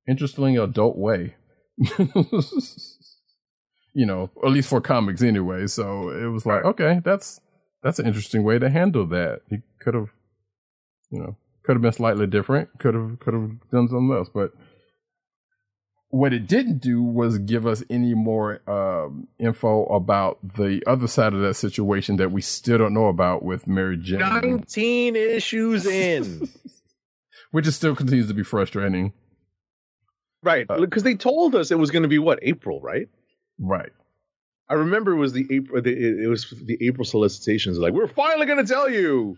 interestingly 0.09 0.55
adult 0.55 0.97
way. 0.97 1.35
you 3.95 4.05
know, 4.05 4.29
at 4.43 4.51
least 4.51 4.69
for 4.69 4.81
comics 4.81 5.23
anyway. 5.23 5.65
So 5.65 6.09
it 6.09 6.27
was 6.27 6.45
like, 6.45 6.63
okay, 6.65 7.01
that's 7.03 7.39
that's 7.81 7.97
an 7.97 8.05
interesting 8.05 8.43
way 8.43 8.59
to 8.59 8.69
handle 8.69 9.07
that. 9.07 9.41
He 9.49 9.57
could 9.79 9.95
have, 9.95 10.09
you 11.09 11.19
know, 11.19 11.37
could 11.63 11.75
have 11.75 11.81
been 11.81 11.93
slightly 11.93 12.27
different. 12.27 12.69
Could 12.77 12.93
have 12.93 13.19
could 13.19 13.33
have 13.33 13.49
done 13.71 13.87
something 13.87 14.11
else, 14.15 14.29
but 14.31 14.51
what 16.09 16.33
it 16.33 16.47
didn't 16.47 16.79
do 16.79 17.01
was 17.01 17.39
give 17.39 17.65
us 17.65 17.83
any 17.89 18.13
more 18.13 18.61
um, 18.69 19.27
info 19.39 19.85
about 19.85 20.37
the 20.55 20.81
other 20.87 21.07
side 21.07 21.33
of 21.33 21.41
that 21.41 21.55
situation 21.55 22.17
that 22.17 22.31
we 22.31 22.41
still 22.41 22.77
don't 22.77 22.93
know 22.93 23.07
about 23.07 23.43
with 23.43 23.67
Mary 23.67 23.97
Jane, 23.97 24.19
19 24.19 25.15
issues 25.15 25.85
in. 25.85 26.47
which 27.51 27.67
is 27.67 27.75
still 27.75 27.95
continues 27.95 28.27
to 28.27 28.33
be 28.33 28.43
frustrating. 28.43 29.13
right. 30.43 30.65
Uh, 30.69 30.79
Because 30.79 31.03
they 31.03 31.15
told 31.15 31.55
us 31.55 31.71
it 31.71 31.79
was 31.79 31.91
going 31.91 32.03
to 32.03 32.09
be 32.09 32.19
what, 32.19 32.39
April, 32.41 32.79
right? 32.81 33.07
Right. 33.59 33.91
I 34.69 34.75
remember 34.75 35.11
it 35.13 35.17
was 35.17 35.33
the 35.33 35.45
April. 35.51 35.81
The, 35.81 36.23
it 36.23 36.27
was 36.27 36.49
the 36.49 36.77
April 36.81 37.05
solicitations. 37.05 37.77
Like 37.77 37.93
we're 37.93 38.07
finally 38.07 38.45
going 38.45 38.65
to 38.65 38.73
tell 38.73 38.89
you. 38.89 39.37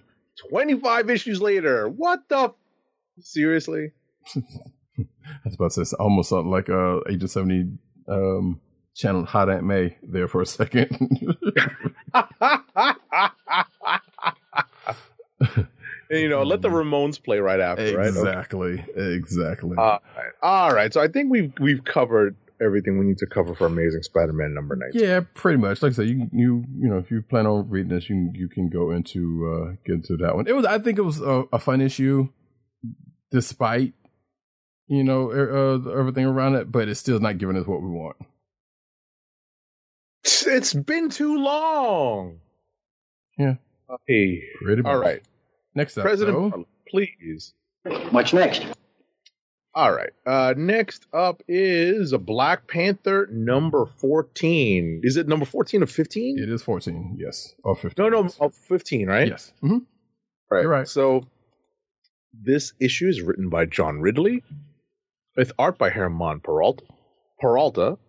Twenty 0.49 0.79
five 0.79 1.09
issues 1.09 1.41
later. 1.41 1.89
What 1.89 2.29
the? 2.29 2.37
f- 2.37 2.51
Seriously? 3.19 3.91
I 4.35 4.41
was 5.43 5.55
about 5.55 5.69
to 5.69 5.73
say 5.73 5.81
it's 5.81 5.93
almost 5.93 6.29
something 6.29 6.51
like 6.51 6.69
uh, 6.69 6.99
Agent 7.09 7.31
Seventy 7.31 7.71
um, 8.07 8.61
channel 8.93 9.25
Hot 9.25 9.49
Aunt 9.49 9.63
May 9.63 9.97
there 10.03 10.27
for 10.27 10.41
a 10.41 10.45
second. 10.45 10.95
And, 16.09 16.21
you 16.21 16.29
know, 16.29 16.43
let 16.43 16.61
the 16.61 16.69
Ramones 16.69 17.21
play 17.21 17.39
right 17.39 17.59
after, 17.59 17.97
right? 17.97 18.07
Okay. 18.07 18.17
exactly. 18.17 18.85
Exactly. 18.95 19.75
All 19.77 19.99
right. 20.15 20.31
All 20.41 20.71
right. 20.73 20.93
So 20.93 21.01
I 21.01 21.09
think 21.09 21.29
we've 21.29 21.51
we've 21.59 21.83
covered 21.83 22.37
everything 22.61 22.97
we 22.99 23.05
need 23.05 23.17
to 23.19 23.27
cover 23.27 23.55
for 23.55 23.67
Amazing 23.67 24.03
Spider-Man 24.03 24.53
number 24.53 24.75
nine. 24.75 24.91
Yeah, 24.93 25.21
pretty 25.33 25.57
much. 25.57 25.81
Like 25.81 25.93
I 25.93 25.95
said, 25.95 26.07
you 26.07 26.27
you 26.31 26.63
you 26.77 26.89
know, 26.89 26.97
if 26.97 27.11
you 27.11 27.21
plan 27.21 27.45
on 27.45 27.69
reading 27.69 27.89
this, 27.89 28.09
you 28.09 28.31
you 28.33 28.47
can 28.47 28.69
go 28.69 28.91
into 28.91 29.47
uh 29.47 29.75
get 29.85 29.95
into 29.95 30.17
that 30.17 30.35
one. 30.35 30.47
It 30.47 30.55
was, 30.55 30.65
I 30.65 30.79
think, 30.79 30.97
it 30.97 31.03
was 31.03 31.21
a, 31.21 31.43
a 31.53 31.59
fun 31.59 31.81
issue, 31.81 32.29
despite 33.31 33.93
you 34.87 35.03
know 35.03 35.29
er, 35.29 35.75
uh, 35.75 35.91
everything 35.91 36.25
around 36.25 36.55
it, 36.55 36.71
but 36.71 36.87
it's 36.87 36.99
still 36.99 37.19
not 37.19 37.37
giving 37.37 37.57
us 37.57 37.67
what 37.67 37.81
we 37.81 37.89
want. 37.89 38.17
It's 40.23 40.73
been 40.73 41.09
too 41.09 41.37
long. 41.37 42.39
Yeah. 43.37 43.55
Hey. 44.07 44.43
Pretty 44.61 44.81
much. 44.81 44.91
All 44.91 44.99
right. 44.99 45.21
Next 45.75 45.97
up, 45.97 46.03
President, 46.03 46.51
though, 46.51 46.65
please. 46.89 47.53
What's 48.09 48.33
next? 48.33 48.65
All 49.77 49.93
right. 49.93 50.09
Uh, 50.25 50.55
next 50.57 51.05
up 51.13 51.43
is 51.47 52.11
a 52.11 52.17
Black 52.17 52.67
Panther 52.67 53.27
number 53.31 53.85
14. 53.85 55.01
Is 55.03 55.17
it 55.17 55.27
number 55.27 55.45
14 55.45 55.83
or 55.83 55.85
15? 55.85 56.39
it 56.39 56.49
is 56.49 56.63
fourteen. 56.63 57.15
Yes, 57.19 57.53
or 57.63 57.75
fifteen. 57.75 58.05
No, 58.05 58.09
no, 58.09 58.23
yes. 58.23 58.37
oh, 58.41 58.49
15, 58.49 59.05
right? 59.07 59.27
Yes. 59.27 59.53
hmm 59.61 59.77
Right. 60.49 60.61
You're 60.63 60.71
right. 60.71 60.87
So 60.87 61.27
this 62.33 62.73
issue 62.79 63.07
is 63.07 63.21
written 63.21 63.49
by 63.49 63.65
John 63.67 63.99
Ridley 63.99 64.43
with 65.35 65.51
art 65.59 65.77
by 65.77 65.91
Herman 65.91 66.39
Peralta, 66.39 66.83
Peralta 67.39 67.99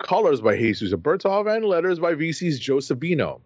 colors 0.00 0.40
by 0.40 0.56
Jesus 0.56 0.92
Aburtov, 0.92 1.52
and 1.52 1.64
letters 1.64 1.98
by 1.98 2.14
VC's 2.14 2.60
Joe 2.60 2.76
Sabino. 2.76 3.40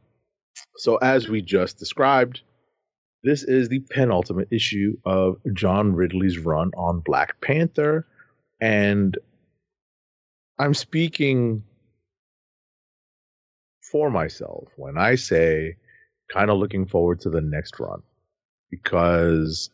So 0.76 0.96
as 0.96 1.26
we 1.26 1.40
just 1.40 1.78
described, 1.78 2.42
this 3.22 3.44
is 3.44 3.68
the 3.68 3.80
penultimate 3.80 4.48
issue 4.50 4.96
of 5.04 5.38
John 5.52 5.94
Ridley's 5.94 6.38
run 6.38 6.72
on 6.76 7.00
Black 7.00 7.40
Panther. 7.40 8.06
And 8.61 9.16
I'm 10.58 10.74
speaking 10.74 11.62
for 13.90 14.11
myself 14.11 14.68
when 14.76 14.98
I 14.98 15.14
say 15.14 15.76
kind 16.32 16.50
of 16.50 16.58
looking 16.58 16.87
forward 16.87 17.20
to 17.20 17.30
the 17.30 17.40
next 17.40 17.78
run 17.78 18.02
because 18.70 19.70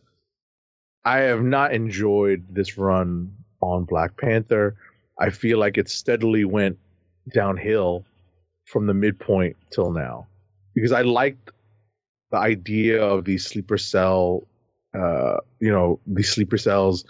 I 1.05 1.19
have 1.21 1.43
not 1.43 1.73
enjoyed 1.73 2.45
this 2.51 2.77
run 2.77 3.33
on 3.63 3.85
Black 3.85 4.17
Panther. 4.17 4.77
I 5.19 5.31
feel 5.31 5.59
like 5.59 5.79
it 5.79 5.89
steadily 5.89 6.45
went 6.45 6.79
downhill 7.33 8.05
from 8.67 8.87
the 8.87 8.95
midpoint 8.95 9.57
till 9.71 9.91
now 9.91 10.27
because 10.75 10.93
I 10.93 11.03
liked 11.03 11.51
the 12.31 12.39
idea 12.39 13.03
of 13.03 13.25
these 13.25 13.47
sleeper 13.47 13.79
cell, 13.79 14.47
uh, 14.95 15.37
you 15.61 15.71
know, 15.71 16.01
these 16.07 16.31
sleeper 16.31 16.59
cells 16.59 17.05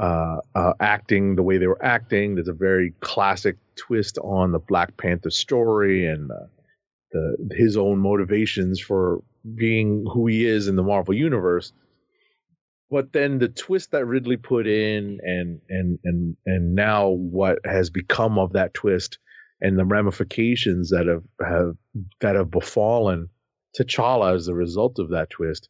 uh, 0.00 0.38
uh, 0.54 0.72
acting 0.80 1.36
the 1.36 1.42
way 1.42 1.58
they 1.58 1.66
were 1.66 1.84
acting. 1.84 2.34
There's 2.34 2.48
a 2.48 2.52
very 2.52 2.94
classic 3.00 3.56
twist 3.76 4.18
on 4.18 4.52
the 4.52 4.58
Black 4.58 4.96
Panther 4.96 5.30
story 5.30 6.06
and 6.06 6.30
uh, 6.30 6.46
the 7.12 7.36
his 7.52 7.76
own 7.76 7.98
motivations 7.98 8.80
for 8.80 9.22
being 9.54 10.06
who 10.12 10.26
he 10.26 10.46
is 10.46 10.68
in 10.68 10.76
the 10.76 10.82
Marvel 10.82 11.14
universe. 11.14 11.72
But 12.90 13.12
then 13.12 13.38
the 13.38 13.48
twist 13.48 13.92
that 13.92 14.06
Ridley 14.06 14.36
put 14.36 14.66
in, 14.66 15.18
and 15.22 15.60
and 15.68 15.98
and 16.04 16.36
and 16.46 16.74
now 16.74 17.08
what 17.08 17.58
has 17.64 17.90
become 17.90 18.38
of 18.38 18.52
that 18.52 18.74
twist, 18.74 19.18
and 19.60 19.78
the 19.78 19.84
ramifications 19.84 20.90
that 20.90 21.06
have 21.06 21.24
have 21.40 21.76
that 22.20 22.36
have 22.36 22.50
befallen 22.50 23.30
T'Challa 23.78 24.34
as 24.34 24.48
a 24.48 24.54
result 24.54 24.98
of 24.98 25.10
that 25.10 25.30
twist, 25.30 25.68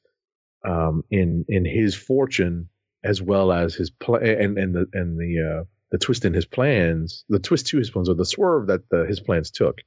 um, 0.66 1.04
in 1.10 1.44
in 1.48 1.64
his 1.64 1.94
fortune 1.94 2.68
as 3.02 3.20
well 3.20 3.52
as 3.52 3.74
his 3.74 3.90
plan 3.90 4.22
and 4.24 4.58
and 4.58 4.74
the 4.74 4.86
and 4.92 5.18
the 5.18 5.60
uh, 5.60 5.64
the 5.90 5.98
twist 5.98 6.24
in 6.24 6.34
his 6.34 6.46
plans, 6.46 7.24
the 7.28 7.38
twist 7.38 7.68
to 7.68 7.78
his 7.78 7.90
plans 7.90 8.08
or 8.08 8.14
the 8.14 8.24
swerve 8.24 8.68
that 8.68 8.88
the, 8.90 9.04
his 9.06 9.20
plans 9.20 9.50
took. 9.50 9.78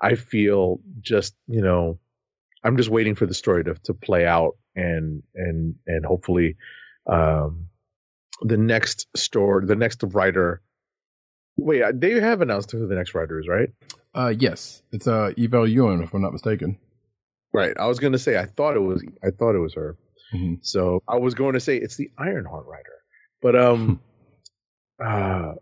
I 0.00 0.14
feel 0.14 0.80
just 1.00 1.34
you 1.46 1.62
know, 1.62 1.98
I'm 2.62 2.76
just 2.76 2.90
waiting 2.90 3.14
for 3.14 3.26
the 3.26 3.34
story 3.34 3.64
to 3.64 3.74
to 3.84 3.94
play 3.94 4.26
out 4.26 4.56
and 4.74 5.22
and 5.34 5.76
and 5.86 6.04
hopefully, 6.04 6.56
um, 7.06 7.68
the 8.42 8.56
next 8.58 9.06
story, 9.16 9.66
the 9.66 9.76
next 9.76 10.02
writer 10.02 10.62
Wait, 11.56 11.82
uh, 11.82 11.92
they 11.94 12.20
have 12.20 12.42
announced 12.42 12.70
who 12.70 12.86
the 12.86 12.94
next 12.94 13.14
writer 13.14 13.40
is, 13.40 13.48
right? 13.48 13.70
Uh, 14.14 14.32
yes, 14.36 14.82
it's 14.92 15.06
uh 15.06 15.32
Evel 15.38 16.02
if 16.02 16.14
I'm 16.14 16.22
not 16.22 16.32
mistaken. 16.32 16.78
Right. 17.56 17.74
I 17.78 17.86
was 17.86 17.98
going 17.98 18.12
to 18.12 18.18
say 18.18 18.36
I 18.38 18.44
thought 18.44 18.76
it 18.76 18.80
was 18.80 19.02
I 19.24 19.30
thought 19.30 19.54
it 19.54 19.60
was 19.60 19.74
her. 19.74 19.96
Mhm. 20.34 20.58
So 20.60 21.02
I 21.08 21.16
was 21.16 21.34
going 21.34 21.54
to 21.54 21.60
say 21.60 21.76
it's 21.78 21.96
the 21.96 22.10
Ironheart 22.18 22.66
writer, 22.66 22.96
but 23.40 23.56
um, 23.56 24.00
uh, 25.02 25.52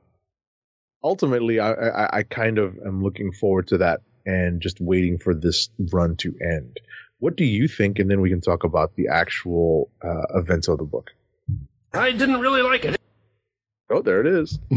ultimately 1.04 1.60
I, 1.60 1.72
I 1.72 2.18
I 2.18 2.22
kind 2.24 2.58
of 2.58 2.76
am 2.84 3.02
looking 3.02 3.30
forward 3.32 3.68
to 3.68 3.78
that 3.78 4.00
and 4.26 4.60
just 4.60 4.80
waiting 4.80 5.18
for 5.18 5.34
this 5.34 5.68
run 5.92 6.16
to 6.16 6.34
end. 6.42 6.80
What 7.18 7.36
do 7.36 7.44
you 7.44 7.68
think? 7.68 8.00
And 8.00 8.10
then 8.10 8.20
we 8.20 8.30
can 8.30 8.40
talk 8.40 8.64
about 8.64 8.96
the 8.96 9.06
actual 9.08 9.90
uh, 10.02 10.38
events 10.40 10.66
of 10.66 10.78
the 10.78 10.84
book. 10.84 11.10
I 11.92 12.10
didn't 12.10 12.40
really 12.40 12.62
like 12.62 12.84
it. 12.84 13.00
Oh, 13.88 14.02
there 14.02 14.20
it 14.20 14.26
is. 14.26 14.58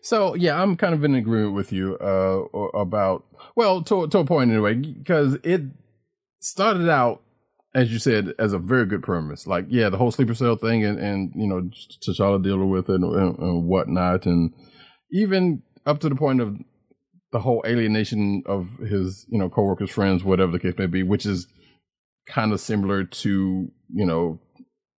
So 0.00 0.34
yeah, 0.34 0.60
I'm 0.62 0.76
kind 0.76 0.94
of 0.94 1.04
in 1.04 1.14
agreement 1.14 1.54
with 1.54 1.72
you 1.72 1.96
uh 1.98 2.44
about 2.78 3.24
well 3.56 3.82
to 3.82 4.06
to 4.08 4.18
a 4.18 4.24
point 4.24 4.50
anyway 4.50 4.74
because 4.74 5.34
it 5.42 5.62
started 6.46 6.88
out 6.88 7.22
as 7.74 7.92
you 7.92 7.98
said 7.98 8.32
as 8.38 8.52
a 8.52 8.58
very 8.58 8.86
good 8.86 9.02
premise. 9.02 9.46
Like 9.46 9.66
yeah, 9.68 9.90
the 9.90 9.98
whole 9.98 10.10
sleeper 10.10 10.34
cell 10.34 10.56
thing 10.56 10.84
and 10.84 10.98
and 10.98 11.32
you 11.34 11.46
know 11.46 11.68
T'Challa 12.06 12.42
dealing 12.42 12.70
with 12.70 12.88
it 12.88 12.94
and, 12.94 13.04
and, 13.04 13.38
and 13.38 13.64
whatnot, 13.68 14.26
and 14.26 14.52
even 15.12 15.62
up 15.84 16.00
to 16.00 16.08
the 16.08 16.14
point 16.16 16.40
of 16.40 16.56
the 17.32 17.40
whole 17.40 17.62
alienation 17.66 18.42
of 18.46 18.68
his 18.78 19.26
you 19.28 19.38
know 19.38 19.48
coworkers, 19.50 19.90
friends, 19.90 20.24
whatever 20.24 20.52
the 20.52 20.58
case 20.58 20.74
may 20.78 20.86
be, 20.86 21.02
which 21.02 21.26
is 21.26 21.46
kind 22.26 22.52
of 22.52 22.60
similar 22.60 23.04
to 23.04 23.70
you 23.92 24.06
know 24.06 24.40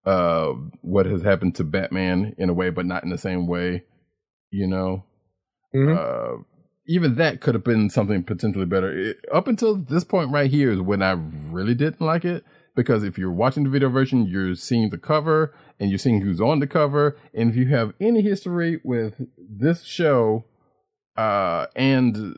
uh 0.06 0.52
what 0.82 1.06
has 1.06 1.22
happened 1.22 1.54
to 1.56 1.64
Batman 1.64 2.34
in 2.38 2.48
a 2.48 2.54
way, 2.54 2.70
but 2.70 2.86
not 2.86 3.02
in 3.04 3.10
the 3.10 3.18
same 3.18 3.46
way 3.46 3.82
you 4.50 4.66
know 4.66 5.04
Mhm. 5.74 5.94
uh 5.96 6.42
even 6.88 7.14
that 7.16 7.40
could 7.40 7.54
have 7.54 7.62
been 7.62 7.90
something 7.90 8.24
potentially 8.24 8.64
better. 8.64 8.90
It- 8.90 9.24
up 9.32 9.46
until 9.46 9.76
this 9.76 10.04
point 10.04 10.32
right 10.32 10.50
here 10.50 10.72
is 10.72 10.80
when 10.80 11.02
i 11.02 11.12
really 11.12 11.74
didn't 11.74 12.00
like 12.00 12.24
it 12.24 12.44
because 12.74 13.04
if 13.04 13.18
you're 13.18 13.30
watching 13.30 13.64
the 13.64 13.70
video 13.70 13.88
version 13.90 14.26
you're 14.26 14.54
seeing 14.54 14.90
the 14.90 14.98
cover 14.98 15.52
and 15.78 15.90
you're 15.90 15.98
seeing 15.98 16.20
who's 16.22 16.40
on 16.40 16.58
the 16.58 16.66
cover. 16.66 17.16
And 17.32 17.50
if 17.50 17.56
you 17.56 17.68
have 17.68 17.92
any 18.00 18.22
history 18.22 18.80
with 18.82 19.14
this 19.38 19.84
show 19.84 20.44
uh 21.16 21.66
and 21.76 22.36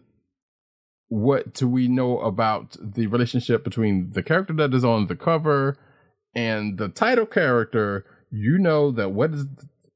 what 1.08 1.52
do 1.54 1.68
we 1.68 1.88
know 1.88 2.18
about 2.20 2.76
the 2.80 3.06
relationship 3.06 3.64
between 3.64 4.12
the 4.12 4.22
character 4.22 4.52
that 4.54 4.72
is 4.74 4.84
on 4.84 5.06
the 5.06 5.16
cover 5.16 5.76
and 6.34 6.78
the 6.78 6.88
title 6.88 7.26
character 7.26 8.04
you 8.30 8.58
know 8.58 8.90
that 8.92 9.10
what 9.10 9.32
is 9.32 9.46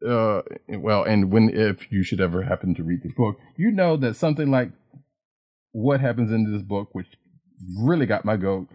uh 0.07 0.43
well 0.69 1.03
and 1.05 1.31
when 1.31 1.51
if 1.51 1.91
you 1.91 2.03
should 2.03 2.21
ever 2.21 2.43
happen 2.43 2.75
to 2.75 2.83
read 2.83 3.03
this 3.03 3.13
book 3.17 3.37
you 3.57 3.71
know 3.71 3.97
that 3.97 4.15
something 4.17 4.51
like 4.51 4.71
what 5.73 6.01
happens 6.01 6.31
in 6.31 6.53
this 6.53 6.63
book 6.63 6.89
which 6.93 7.07
really 7.79 8.07
got 8.07 8.25
my 8.25 8.37
goat 8.37 8.69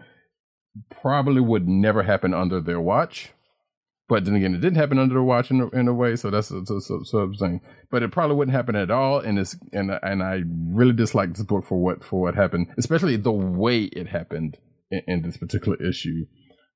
probably 0.90 1.40
would 1.40 1.68
never 1.68 2.02
happen 2.02 2.34
under 2.34 2.60
their 2.60 2.80
watch. 2.80 3.32
But 4.08 4.24
then 4.24 4.34
again 4.34 4.54
it 4.54 4.60
didn't 4.60 4.76
happen 4.76 4.98
under 4.98 5.14
their 5.14 5.22
watch 5.22 5.50
in 5.52 5.60
a, 5.60 5.68
in 5.68 5.86
a 5.86 5.94
way 5.94 6.16
so 6.16 6.30
that's 6.30 6.48
so, 6.48 6.64
so, 6.64 7.02
so 7.04 7.18
I'm 7.18 7.34
saying. 7.34 7.60
But 7.90 8.02
it 8.02 8.10
probably 8.10 8.34
wouldn't 8.36 8.56
happen 8.56 8.74
at 8.74 8.90
all 8.90 9.20
and 9.20 9.38
it's 9.38 9.56
and 9.72 9.92
and 10.02 10.22
I 10.22 10.42
really 10.46 10.92
dislike 10.92 11.34
this 11.34 11.44
book 11.44 11.64
for 11.64 11.80
what 11.80 12.02
for 12.04 12.20
what 12.20 12.34
happened 12.34 12.68
especially 12.76 13.16
the 13.16 13.30
way 13.30 13.84
it 13.84 14.08
happened 14.08 14.56
in, 14.90 15.02
in 15.06 15.22
this 15.22 15.36
particular 15.36 15.80
issue 15.80 16.26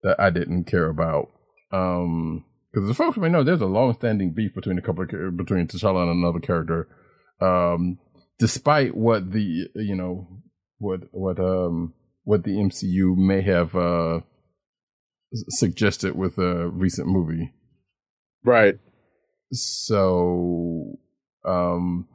that 0.04 0.18
I 0.20 0.30
didn't 0.30 0.64
care 0.64 0.88
about. 0.88 1.30
Um 1.72 2.44
because 2.74 2.88
the 2.88 2.94
folks 2.94 3.16
may 3.16 3.28
know 3.28 3.44
there's 3.44 3.60
a 3.60 3.66
long-standing 3.66 4.32
beef 4.32 4.52
between 4.52 4.78
a 4.78 4.82
couple 4.82 5.04
of 5.04 5.36
between 5.36 5.68
T'Challa 5.68 6.02
and 6.02 6.24
another 6.24 6.40
character, 6.40 6.88
um, 7.40 7.98
despite 8.38 8.96
what 8.96 9.30
the 9.30 9.68
you 9.76 9.94
know 9.94 10.26
what 10.78 11.02
what 11.12 11.38
um 11.38 11.94
what 12.24 12.42
the 12.42 12.50
MCU 12.50 13.16
may 13.16 13.42
have 13.42 13.76
uh 13.76 14.20
suggested 15.50 16.16
with 16.16 16.36
a 16.38 16.68
recent 16.68 17.06
movie. 17.06 17.52
Right. 18.44 18.78
So, 19.52 20.98
um, 21.44 22.08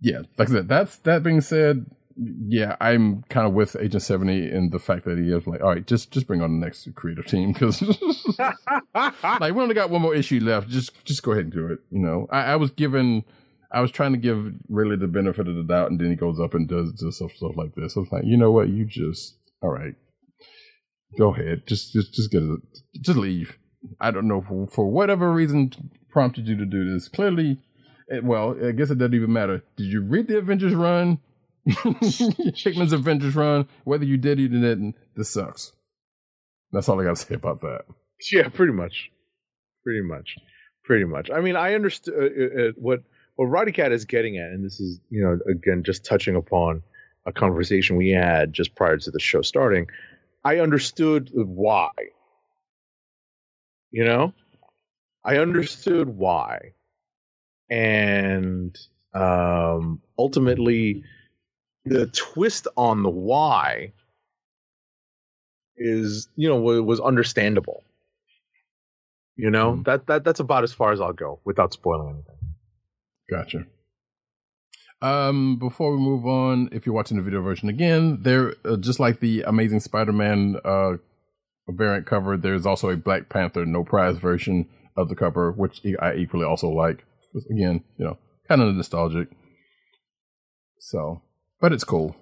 yeah, 0.00 0.22
like 0.38 0.50
I 0.50 0.52
said, 0.52 0.68
that's 0.68 0.96
that 0.98 1.22
being 1.22 1.40
said, 1.40 1.86
yeah, 2.16 2.76
I'm 2.80 3.22
kind 3.28 3.46
of 3.46 3.52
with 3.52 3.76
Agent 3.76 4.02
Seventy 4.02 4.50
in 4.50 4.70
the 4.70 4.78
fact 4.78 5.04
that 5.04 5.18
he 5.18 5.32
is 5.32 5.46
like, 5.46 5.60
all 5.60 5.68
right, 5.68 5.86
just 5.86 6.10
just 6.10 6.26
bring 6.26 6.42
on 6.42 6.58
the 6.58 6.64
next 6.64 6.88
creative 6.94 7.26
team 7.26 7.52
because 7.52 7.82
like 8.94 9.54
we 9.54 9.62
only 9.62 9.74
got 9.74 9.90
one 9.90 10.02
more 10.02 10.14
issue 10.14 10.40
left. 10.40 10.68
Just 10.68 11.04
just 11.04 11.22
go 11.22 11.32
ahead 11.32 11.44
and 11.44 11.52
do 11.52 11.66
it. 11.66 11.78
You 11.90 12.00
know, 12.00 12.26
I, 12.30 12.52
I 12.52 12.56
was 12.56 12.70
given, 12.72 13.24
I 13.72 13.80
was 13.80 13.90
trying 13.90 14.12
to 14.12 14.18
give 14.18 14.52
really 14.68 14.96
the 14.96 15.06
benefit 15.06 15.48
of 15.48 15.54
the 15.54 15.62
doubt, 15.62 15.90
and 15.90 16.00
then 16.00 16.10
he 16.10 16.16
goes 16.16 16.40
up 16.40 16.54
and 16.54 16.68
does 16.68 16.92
does 16.92 17.16
stuff 17.16 17.32
stuff 17.32 17.56
like 17.56 17.74
this. 17.74 17.96
I 17.96 18.00
was 18.00 18.12
like, 18.12 18.24
you 18.24 18.36
know 18.36 18.50
what, 18.50 18.68
you 18.68 18.84
just 18.84 19.36
all 19.62 19.70
right, 19.70 19.94
go 21.18 21.32
ahead, 21.32 21.66
just 21.66 21.92
just 21.92 22.12
just 22.12 22.30
get 22.30 22.42
it, 22.42 22.60
just 23.00 23.18
leave. 23.18 23.56
I 24.00 24.10
don't 24.10 24.28
know 24.28 24.44
for, 24.46 24.66
for 24.66 24.90
whatever 24.90 25.32
reason 25.32 25.72
prompted 26.10 26.48
you 26.48 26.56
to 26.56 26.66
do 26.66 26.92
this. 26.92 27.08
Clearly, 27.08 27.58
it, 28.08 28.24
well, 28.24 28.56
I 28.62 28.72
guess 28.72 28.90
it 28.90 28.98
doesn't 28.98 29.14
even 29.14 29.32
matter. 29.32 29.62
Did 29.76 29.86
you 29.86 30.02
read 30.02 30.26
the 30.28 30.38
Avengers 30.38 30.74
run? 30.74 31.18
Hickman's 32.54 32.92
Avengers 32.92 33.34
run. 33.34 33.68
Whether 33.84 34.04
you 34.04 34.16
did 34.16 34.38
or 34.38 34.42
you 34.42 34.48
didn't, 34.48 34.96
this 35.16 35.30
sucks. 35.30 35.72
That's 36.72 36.88
all 36.88 37.00
I 37.00 37.04
got 37.04 37.16
to 37.16 37.26
say 37.26 37.34
about 37.34 37.60
that. 37.62 37.82
Yeah, 38.32 38.48
pretty 38.48 38.72
much, 38.72 39.10
pretty 39.82 40.02
much, 40.02 40.36
pretty 40.84 41.04
much. 41.04 41.30
I 41.30 41.40
mean, 41.40 41.56
I 41.56 41.74
understand 41.74 42.16
uh, 42.18 42.24
uh, 42.24 42.72
what 42.76 43.02
what 43.36 43.48
Roddykat 43.48 43.92
is 43.92 44.04
getting 44.04 44.36
at, 44.36 44.50
and 44.50 44.64
this 44.64 44.80
is 44.80 45.00
you 45.10 45.22
know 45.22 45.38
again 45.50 45.82
just 45.84 46.04
touching 46.04 46.36
upon 46.36 46.82
a 47.26 47.32
conversation 47.32 47.96
we 47.96 48.10
had 48.10 48.52
just 48.52 48.74
prior 48.74 48.96
to 48.98 49.10
the 49.10 49.20
show 49.20 49.42
starting. 49.42 49.86
I 50.44 50.58
understood 50.58 51.30
why. 51.32 51.90
You 53.90 54.04
know, 54.04 54.32
I 55.24 55.38
understood 55.38 56.08
why, 56.08 56.72
and 57.68 58.78
um, 59.14 60.00
ultimately, 60.18 61.02
the 61.90 62.06
twist 62.06 62.68
on 62.76 63.02
the 63.02 63.10
why 63.10 63.92
is 65.76 66.28
you 66.36 66.48
know 66.48 66.56
was 66.60 67.00
understandable. 67.00 67.82
You 69.36 69.50
know 69.50 69.72
Mhm. 69.74 69.84
that 69.84 70.06
that 70.06 70.24
that's 70.24 70.40
about 70.40 70.64
as 70.64 70.72
far 70.72 70.92
as 70.92 71.00
I'll 71.00 71.12
go 71.12 71.40
without 71.44 71.72
spoiling 71.72 72.14
anything. 72.14 72.38
Gotcha. 73.28 73.66
Um, 75.02 75.56
before 75.58 75.96
we 75.96 76.02
move 76.02 76.26
on, 76.26 76.68
if 76.72 76.84
you're 76.84 76.94
watching 76.94 77.16
the 77.16 77.22
video 77.22 77.40
version 77.42 77.68
again, 77.70 78.22
there 78.22 78.54
uh, 78.64 78.76
just 78.76 79.00
like 79.00 79.20
the 79.20 79.42
Amazing 79.42 79.80
Spider-Man 79.80 80.56
uh 80.64 80.92
variant 81.68 82.06
cover, 82.06 82.36
there's 82.36 82.66
also 82.66 82.90
a 82.90 82.96
Black 82.96 83.28
Panther 83.28 83.64
no 83.64 83.82
prize 83.84 84.16
version 84.18 84.68
of 84.96 85.08
the 85.08 85.16
cover, 85.16 85.52
which 85.52 85.80
I 86.00 86.14
equally 86.14 86.44
also 86.44 86.68
like. 86.68 87.04
Again, 87.50 87.82
you 87.96 88.04
know, 88.04 88.18
kind 88.48 88.60
of 88.60 88.74
nostalgic. 88.74 89.28
So, 90.80 91.22
but 91.60 91.72
it's 91.72 91.84
cool. 91.84 92.16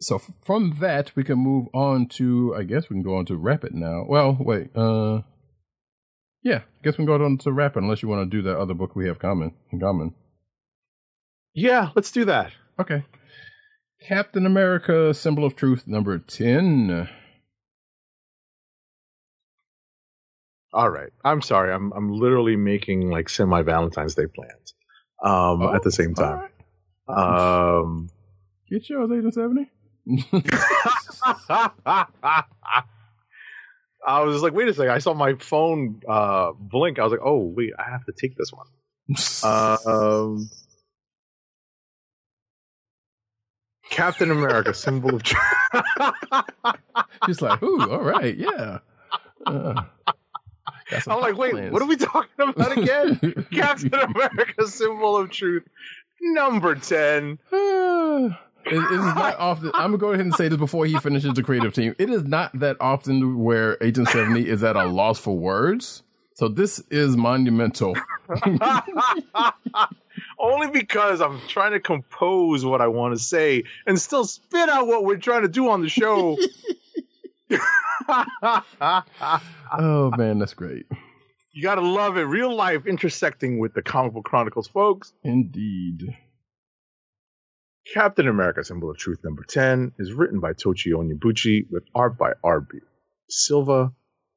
So 0.00 0.16
f- 0.16 0.30
from 0.44 0.78
that, 0.80 1.12
we 1.14 1.22
can 1.24 1.38
move 1.38 1.68
on 1.72 2.06
to. 2.18 2.54
I 2.56 2.64
guess 2.64 2.90
we 2.90 2.94
can 2.94 3.02
go 3.02 3.16
on 3.16 3.26
to 3.26 3.36
Rapid 3.36 3.74
now. 3.74 4.04
Well, 4.08 4.36
wait. 4.40 4.70
Uh, 4.76 5.22
yeah, 6.42 6.58
I 6.58 6.82
guess 6.82 6.94
we 6.94 7.04
can 7.04 7.06
go 7.06 7.24
on 7.24 7.38
to 7.38 7.52
Rapid 7.52 7.82
unless 7.84 8.02
you 8.02 8.08
want 8.08 8.28
to 8.30 8.36
do 8.36 8.42
that 8.42 8.58
other 8.58 8.74
book 8.74 8.96
we 8.96 9.06
have 9.06 9.18
common 9.20 9.54
in 9.70 9.78
common. 9.80 10.14
Yeah, 11.54 11.90
let's 11.94 12.10
do 12.10 12.24
that. 12.24 12.52
Okay. 12.80 13.04
Captain 14.08 14.44
America: 14.46 15.14
Symbol 15.14 15.44
of 15.44 15.54
Truth, 15.54 15.86
number 15.86 16.18
ten. 16.18 17.08
All 20.72 20.88
right. 20.90 21.10
I'm 21.24 21.42
sorry. 21.42 21.72
I'm 21.72 21.92
I'm 21.92 22.10
literally 22.10 22.56
making 22.56 23.10
like 23.10 23.28
semi 23.28 23.62
Valentine's 23.62 24.14
Day 24.14 24.26
plans. 24.26 24.74
Um, 25.22 25.62
Oh, 25.62 25.74
at 25.74 25.82
the 25.82 25.92
same 25.92 26.14
time. 26.14 26.48
right. 27.08 27.78
Um, 27.78 28.08
Get 28.72 28.88
yours, 28.88 29.34
seventy. 29.34 29.70
I 34.04 34.22
was 34.22 34.42
like, 34.42 34.54
wait 34.54 34.66
a 34.66 34.72
second. 34.72 34.92
I 34.92 34.98
saw 34.98 35.12
my 35.12 35.34
phone 35.34 36.00
uh, 36.08 36.52
blink. 36.58 36.98
I 36.98 37.04
was 37.04 37.10
like, 37.10 37.20
oh 37.22 37.52
wait, 37.54 37.72
I 37.78 37.90
have 37.90 38.06
to 38.06 38.12
take 38.12 38.34
this 38.34 38.50
one. 38.50 38.66
Um, 39.44 40.48
Captain 43.90 44.30
America, 44.30 44.72
symbol 44.72 45.16
of. 45.16 45.22
Truth 45.22 45.42
just 47.26 47.42
like, 47.42 47.62
ooh, 47.62 47.90
all 47.90 48.00
right, 48.00 48.34
yeah. 48.34 48.78
Uh, 49.44 49.82
I'm 51.06 51.20
like, 51.20 51.36
wait, 51.36 51.52
plans. 51.52 51.72
what 51.72 51.82
are 51.82 51.88
we 51.88 51.96
talking 51.96 52.48
about 52.48 52.78
again? 52.78 53.46
Captain 53.52 53.92
America, 53.92 54.66
symbol 54.66 55.18
of 55.18 55.30
truth, 55.30 55.64
number 56.22 56.74
ten. 56.74 57.38
it, 58.66 58.74
it 58.74 58.92
is 58.92 59.00
not 59.14 59.38
often. 59.38 59.70
I'm 59.74 59.90
gonna 59.92 59.98
go 59.98 60.12
ahead 60.12 60.24
and 60.24 60.34
say 60.34 60.48
this 60.48 60.58
before 60.58 60.86
he 60.86 60.98
finishes 60.98 61.34
the 61.34 61.42
creative 61.42 61.72
team. 61.74 61.94
It 61.98 62.10
is 62.10 62.24
not 62.24 62.58
that 62.58 62.76
often 62.80 63.38
where 63.42 63.76
Agent 63.82 64.08
Seventy 64.08 64.48
is 64.48 64.62
at 64.62 64.76
a 64.76 64.84
loss 64.86 65.18
for 65.18 65.36
words. 65.36 66.02
So 66.34 66.48
this 66.48 66.80
is 66.90 67.16
monumental. 67.16 67.96
only 70.38 70.70
because 70.70 71.20
I'm 71.20 71.40
trying 71.48 71.72
to 71.72 71.80
compose 71.80 72.64
what 72.64 72.80
I 72.80 72.88
want 72.88 73.14
to 73.16 73.22
say 73.22 73.64
and 73.86 74.00
still 74.00 74.24
spit 74.24 74.68
out 74.68 74.86
what 74.86 75.04
we're 75.04 75.18
trying 75.18 75.42
to 75.42 75.48
do 75.48 75.68
on 75.68 75.82
the 75.82 75.88
show. 75.88 76.36
Oh 79.74 80.10
man, 80.16 80.38
that's 80.38 80.54
great. 80.54 80.86
you 81.52 81.62
gotta 81.62 81.80
love 81.80 82.16
it. 82.16 82.22
Real 82.22 82.54
life 82.54 82.86
intersecting 82.86 83.58
with 83.58 83.72
the 83.74 83.82
comic 83.82 84.12
book 84.12 84.24
chronicles, 84.24 84.68
folks. 84.68 85.12
Indeed. 85.22 86.14
Captain 87.92 88.28
America: 88.28 88.64
Symbol 88.64 88.90
of 88.90 88.96
Truth 88.96 89.20
number 89.24 89.44
ten 89.44 89.92
is 89.98 90.12
written 90.12 90.40
by 90.40 90.52
Tochi 90.52 90.92
Onyebuchi 90.92 91.66
with 91.70 91.84
art 91.94 92.16
by 92.16 92.32
R.B. 92.44 92.78
Silva, 93.28 93.92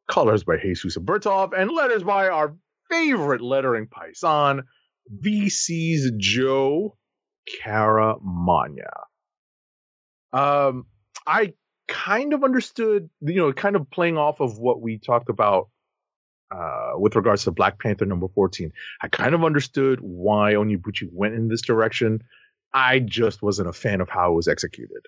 colors 0.10 0.43
by 0.43 0.58
Jesus 0.58 0.97
Aburtov, 0.97 1.51
and 1.58 1.71
letters 1.71 2.03
by 2.03 2.27
our 2.27 2.55
favorite 2.89 3.41
lettering 3.41 3.88
paisan, 3.88 4.63
VC's 5.21 6.12
Joe 6.17 6.97
Caramagna. 7.63 8.89
Um, 10.34 10.86
I 11.25 11.53
kind 11.88 12.34
of 12.34 12.43
understood, 12.43 13.10
you 13.21 13.36
know, 13.36 13.53
kind 13.53 13.75
of 13.75 13.89
playing 13.89 14.17
off 14.17 14.39
of 14.39 14.58
what 14.58 14.81
we 14.81 14.97
talked 14.97 15.29
about 15.29 15.69
uh, 16.51 16.93
with 16.95 17.15
regards 17.15 17.43
to 17.43 17.51
Black 17.51 17.79
Panther 17.79 18.05
number 18.05 18.27
14. 18.27 18.71
I 19.01 19.08
kind 19.08 19.36
of 19.36 19.43
understood 19.43 19.99
why 20.01 20.53
Onyebuchi 20.53 21.10
went 21.12 21.36
in 21.36 21.47
this 21.47 21.62
direction. 21.62 22.23
I 22.75 22.99
just 22.99 23.41
wasn't 23.41 23.69
a 23.69 23.73
fan 23.73 24.01
of 24.01 24.09
how 24.09 24.33
it 24.33 24.35
was 24.35 24.49
executed 24.49 25.07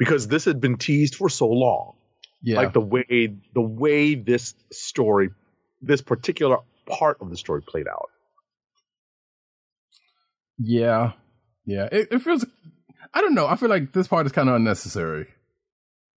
because 0.00 0.26
this 0.26 0.44
had 0.44 0.60
been 0.60 0.76
teased 0.76 1.14
for 1.14 1.28
so 1.28 1.48
long. 1.48 1.94
Yeah. 2.42 2.56
Like 2.56 2.72
the 2.72 2.80
way 2.80 3.36
the 3.54 3.60
way 3.60 4.16
this 4.16 4.54
story, 4.72 5.30
this 5.80 6.02
particular 6.02 6.58
part 6.86 7.18
of 7.20 7.30
the 7.30 7.36
story 7.36 7.62
played 7.62 7.86
out. 7.86 8.10
Yeah, 10.58 11.12
yeah. 11.64 11.88
It, 11.90 12.08
it 12.10 12.18
feels. 12.20 12.44
I 13.14 13.20
don't 13.20 13.34
know. 13.34 13.46
I 13.46 13.54
feel 13.54 13.68
like 13.68 13.92
this 13.92 14.08
part 14.08 14.26
is 14.26 14.32
kind 14.32 14.48
of 14.48 14.56
unnecessary. 14.56 15.28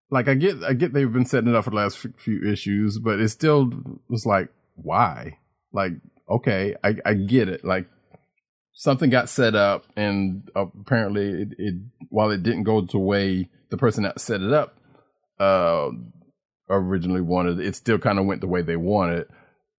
Like 0.10 0.28
I 0.28 0.34
get, 0.34 0.64
I 0.64 0.74
get 0.74 0.94
they've 0.94 1.12
been 1.12 1.26
setting 1.26 1.52
it 1.52 1.56
up 1.56 1.64
for 1.64 1.70
the 1.70 1.76
last 1.76 2.06
few 2.18 2.44
issues, 2.52 2.98
but 2.98 3.20
it 3.20 3.30
still 3.30 3.72
was 4.10 4.26
like, 4.26 4.50
why? 4.76 5.38
Like, 5.72 5.94
okay, 6.28 6.76
I, 6.84 6.96
I 7.06 7.14
get 7.14 7.50
it. 7.50 7.64
Like 7.64 7.88
something 8.74 9.10
got 9.10 9.30
set 9.30 9.56
up, 9.56 9.86
and 9.96 10.50
apparently, 10.56 11.44
it, 11.44 11.50
it 11.58 11.76
while 12.10 12.32
it 12.32 12.44
didn't 12.44 12.64
go 12.64 12.82
the 12.82 13.00
way 13.00 13.50
the 13.70 13.78
person 13.78 14.04
that 14.04 14.20
set 14.20 14.42
it 14.42 14.52
up 14.52 14.78
uh 15.40 15.90
originally 16.72 17.22
wanted, 17.22 17.60
it 17.60 17.76
still 17.76 18.00
kind 18.00 18.18
of 18.18 18.26
went 18.26 18.42
the 18.42 18.48
way 18.48 18.62
they 18.62 18.78
wanted. 18.78 19.28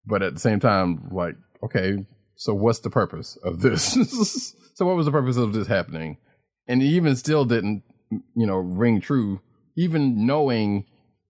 But 0.07 0.23
at 0.23 0.35
the 0.35 0.41
same 0.41 0.61
time, 0.61 1.09
like, 1.11 1.37
okay, 1.65 2.07
so 2.37 2.55
what's 2.55 2.81
the 2.81 2.91
purpose 2.91 3.39
of 3.45 3.61
this? 3.61 4.55
so 4.75 4.87
what 4.87 4.97
was 4.97 5.07
the 5.07 5.13
purpose 5.13 5.37
of 5.37 5.53
this 5.53 5.67
happening? 5.67 6.19
And 6.67 6.83
it 6.83 6.87
even 6.87 7.17
still 7.17 7.45
didn't, 7.45 7.83
you 8.11 8.47
know, 8.47 8.57
ring 8.57 9.01
true, 9.01 9.41
even 9.77 10.27
knowing 10.27 10.87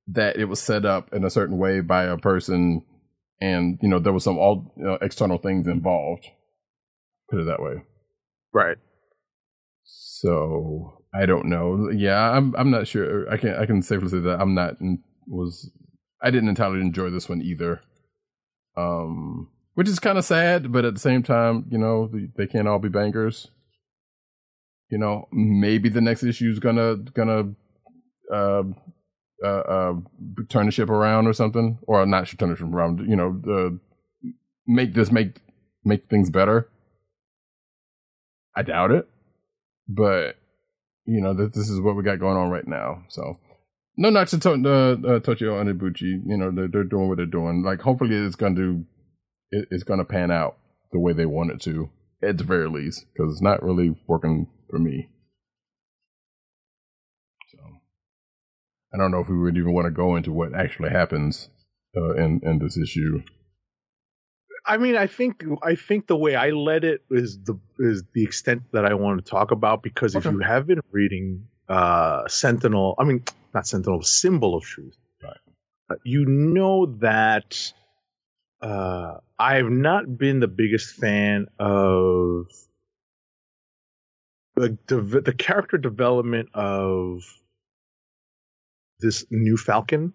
that 0.08 0.36
it 0.36 0.46
was 0.46 0.60
set 0.60 0.84
up 0.84 1.12
in 1.12 1.24
a 1.24 1.30
certain 1.30 1.58
way 1.58 1.80
by 1.80 2.04
a 2.04 2.18
person 2.18 2.82
and, 3.40 3.78
you 3.82 3.88
know, 3.88 3.98
there 3.98 4.12
was 4.12 4.24
some 4.24 4.38
all 4.38 4.72
you 4.76 4.84
know, 4.84 4.98
external 5.00 5.38
things 5.38 5.66
involved. 5.66 6.26
Put 7.32 7.40
it 7.40 7.46
that 7.46 7.62
way. 7.62 7.82
Right. 8.52 8.76
So 9.84 11.02
I 11.14 11.24
don't 11.24 11.46
know. 11.46 11.88
Yeah, 11.90 12.30
I'm 12.30 12.54
I'm 12.56 12.70
not 12.70 12.86
sure. 12.86 13.26
I 13.30 13.38
can 13.38 13.54
I 13.54 13.64
can 13.64 13.80
safely 13.80 14.10
say 14.10 14.18
that 14.18 14.38
I'm 14.38 14.54
not 14.54 14.76
was 15.26 15.70
I 16.22 16.30
didn't 16.30 16.50
entirely 16.50 16.82
enjoy 16.82 17.08
this 17.08 17.30
one 17.30 17.40
either. 17.40 17.80
Um, 18.76 19.48
which 19.72 19.88
is 19.88 19.98
kind 19.98 20.18
of 20.18 20.26
sad, 20.26 20.72
but 20.72 20.84
at 20.84 20.92
the 20.92 21.00
same 21.00 21.22
time, 21.22 21.64
you 21.70 21.78
know, 21.78 22.10
they 22.36 22.46
can't 22.46 22.68
all 22.68 22.78
be 22.78 22.90
bangers. 22.90 23.48
You 24.90 24.98
know, 24.98 25.26
maybe 25.32 25.88
the 25.88 26.02
next 26.02 26.22
issue 26.24 26.50
is 26.50 26.58
gonna 26.58 26.96
gonna 26.96 27.54
uh, 28.30 28.64
uh, 29.42 29.46
uh, 29.46 29.92
turn 30.50 30.66
the 30.66 30.72
ship 30.72 30.90
around 30.90 31.26
or 31.28 31.32
something, 31.32 31.78
or 31.86 32.04
not 32.04 32.26
turn 32.38 32.50
the 32.50 32.56
ship 32.56 32.66
around. 32.66 32.98
You 33.08 33.16
know, 33.16 33.40
uh, 33.50 34.30
make 34.66 34.92
this 34.92 35.10
make 35.10 35.40
make 35.82 36.10
things 36.10 36.28
better. 36.28 36.68
I 38.54 38.62
doubt 38.62 38.90
it, 38.90 39.08
but 39.88 40.36
you 41.04 41.20
know, 41.20 41.34
this, 41.34 41.54
this 41.54 41.68
is 41.68 41.80
what 41.80 41.96
we 41.96 42.02
got 42.02 42.20
going 42.20 42.36
on 42.36 42.50
right 42.50 42.66
now. 42.66 43.04
So, 43.08 43.38
no 43.96 44.10
knocks 44.10 44.30
to, 44.32 44.38
to 44.38 44.50
uh, 44.50 44.54
uh, 44.54 45.20
Tochi 45.20 45.42
Onyebuchi. 45.42 46.22
You 46.26 46.36
know, 46.36 46.50
they're, 46.54 46.68
they're 46.68 46.84
doing 46.84 47.08
what 47.08 47.16
they're 47.16 47.26
doing. 47.26 47.62
Like, 47.64 47.80
hopefully, 47.80 48.14
it's 48.14 48.36
going 48.36 48.56
to 48.56 48.84
it, 49.50 49.68
it's 49.70 49.84
going 49.84 49.98
to 49.98 50.04
pan 50.04 50.30
out 50.30 50.56
the 50.92 51.00
way 51.00 51.12
they 51.12 51.26
want 51.26 51.50
it 51.50 51.60
to, 51.62 51.90
at 52.22 52.38
the 52.38 52.44
very 52.44 52.68
least, 52.68 53.06
because 53.12 53.32
it's 53.32 53.42
not 53.42 53.62
really 53.62 53.96
working 54.06 54.48
for 54.70 54.78
me. 54.78 55.08
So, 57.50 57.58
I 58.94 58.98
don't 58.98 59.10
know 59.10 59.20
if 59.20 59.28
we 59.28 59.38
would 59.38 59.56
even 59.56 59.74
want 59.74 59.86
to 59.86 59.90
go 59.90 60.16
into 60.16 60.32
what 60.32 60.54
actually 60.54 60.90
happens 60.90 61.48
uh, 61.96 62.14
in 62.14 62.40
in 62.44 62.58
this 62.58 62.78
issue. 62.78 63.22
I 64.64 64.76
mean, 64.76 64.96
I 64.96 65.06
think 65.08 65.44
I 65.62 65.74
think 65.74 66.06
the 66.06 66.16
way 66.16 66.34
I 66.36 66.50
led 66.50 66.84
it 66.84 67.02
is 67.10 67.38
the 67.42 67.58
is 67.78 68.04
the 68.12 68.22
extent 68.22 68.62
that 68.72 68.84
I 68.84 68.94
want 68.94 69.24
to 69.24 69.28
talk 69.30 69.50
about 69.50 69.82
because 69.82 70.14
Okay. 70.14 70.28
if 70.28 70.32
you 70.32 70.38
have 70.40 70.66
been 70.66 70.80
reading 70.90 71.48
uh 71.68 72.28
Sentinel, 72.28 72.94
I 72.98 73.04
mean 73.04 73.24
not 73.54 73.66
Sentinel, 73.66 74.02
Symbol 74.02 74.54
of 74.56 74.62
Truth, 74.64 74.96
Right. 75.22 75.36
uh, 75.90 75.94
you 76.04 76.24
know 76.26 76.86
that 77.00 77.72
uh 78.60 79.18
I 79.38 79.56
have 79.56 79.70
not 79.70 80.16
been 80.16 80.38
the 80.40 80.48
biggest 80.48 80.94
fan 80.94 81.46
of 81.58 82.46
the 84.54 84.78
the, 84.86 85.00
the 85.22 85.32
character 85.34 85.78
development 85.78 86.50
of 86.54 87.22
this 89.00 89.24
new 89.30 89.56
Falcon 89.56 90.12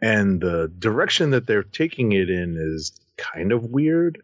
and 0.00 0.40
the 0.40 0.72
direction 0.78 1.30
that 1.30 1.46
they're 1.46 1.62
taking 1.62 2.12
it 2.12 2.30
in 2.30 2.56
is 2.58 2.92
kind 3.32 3.52
of 3.52 3.64
weird 3.64 4.22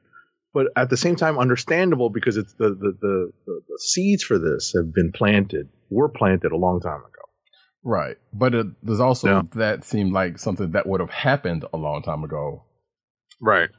but 0.55 0.67
at 0.75 0.89
the 0.89 0.97
same 0.97 1.17
time 1.17 1.39
understandable 1.39 2.09
because 2.11 2.37
it's 2.37 2.55
the 2.55 2.71
the, 2.71 2.93
the, 3.01 3.33
the, 3.47 3.61
the 3.69 3.79
seeds 3.79 4.23
for 4.23 4.39
this 4.39 4.73
have 4.77 4.93
been 4.95 5.13
planted 5.13 5.69
were 5.91 6.09
planted 6.09 6.53
a 6.53 6.57
long 6.67 6.81
time 6.81 7.01
ago 7.01 7.23
Right. 7.89 8.17
But 8.33 8.53
it, 8.53 8.67
there's 8.83 8.99
also 8.99 9.29
Yeah. 9.29 9.43
that 9.55 9.85
seemed 9.85 10.13
like 10.13 10.39
something 10.41 10.73
that 10.73 10.89
would 10.89 11.01
have 11.01 11.11
happened 11.11 11.65
a 11.73 11.77
long 11.77 12.03
time 12.03 12.25
ago. 12.25 12.65
right 13.41 13.71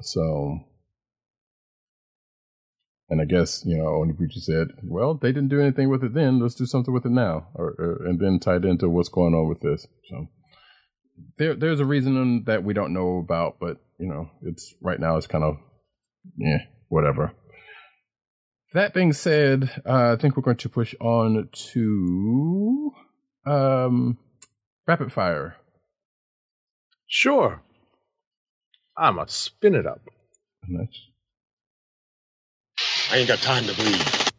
So, 0.00 0.58
and 3.10 3.20
I 3.20 3.24
guess 3.26 3.62
you 3.66 3.76
know, 3.76 3.84
Onyebuchi 4.00 4.40
said, 4.40 4.68
"Well, 4.82 5.14
they 5.14 5.32
didn't 5.32 5.50
do 5.50 5.60
anything 5.60 5.90
with 5.90 6.02
it 6.02 6.14
then. 6.14 6.40
Let's 6.40 6.54
do 6.54 6.64
something 6.66 6.94
with 6.94 7.04
it 7.04 7.12
now," 7.12 7.48
or, 7.54 7.74
or 7.78 8.06
and 8.06 8.18
then 8.18 8.38
tied 8.40 8.64
into 8.64 8.88
what's 8.88 9.10
going 9.10 9.34
on 9.34 9.48
with 9.48 9.60
this. 9.60 9.86
So, 10.08 10.28
there, 11.38 11.54
there's 11.54 11.80
a 11.80 11.84
reason 11.84 12.44
that 12.44 12.64
we 12.64 12.74
don't 12.74 12.92
know 12.92 13.18
about, 13.18 13.58
but 13.60 13.78
you 13.98 14.08
know, 14.08 14.30
it's 14.42 14.74
right 14.80 14.98
now. 15.00 15.16
It's 15.16 15.26
kind 15.26 15.44
of, 15.44 15.56
yeah, 16.36 16.58
whatever. 16.88 17.32
That 18.74 18.94
being 18.94 19.12
said, 19.12 19.82
uh, 19.86 20.12
I 20.12 20.16
think 20.16 20.36
we're 20.36 20.42
going 20.42 20.56
to 20.56 20.68
push 20.68 20.94
on 21.00 21.48
to 21.52 22.90
um, 23.46 24.18
rapid 24.86 25.12
fire. 25.12 25.56
sure 27.06 27.62
i'm 28.96 29.16
gonna 29.16 29.28
spin 29.28 29.74
it 29.74 29.86
up 29.86 30.00
And 30.62 30.80
that's 30.80 30.98
I 33.12 33.18
ain't 33.18 33.28
got 33.28 33.40
time 33.40 33.64
to 33.66 33.74
bleed. 33.74 34.32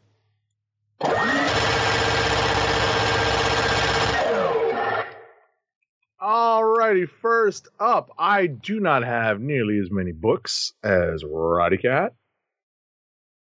Alrighty, 6.83 7.07
first 7.07 7.69
up, 7.79 8.11
I 8.19 8.47
do 8.47 8.77
not 8.77 9.05
have 9.05 9.39
nearly 9.39 9.79
as 9.79 9.89
many 9.89 10.11
books 10.11 10.73
as 10.83 11.23
Roddykat. 11.23 12.09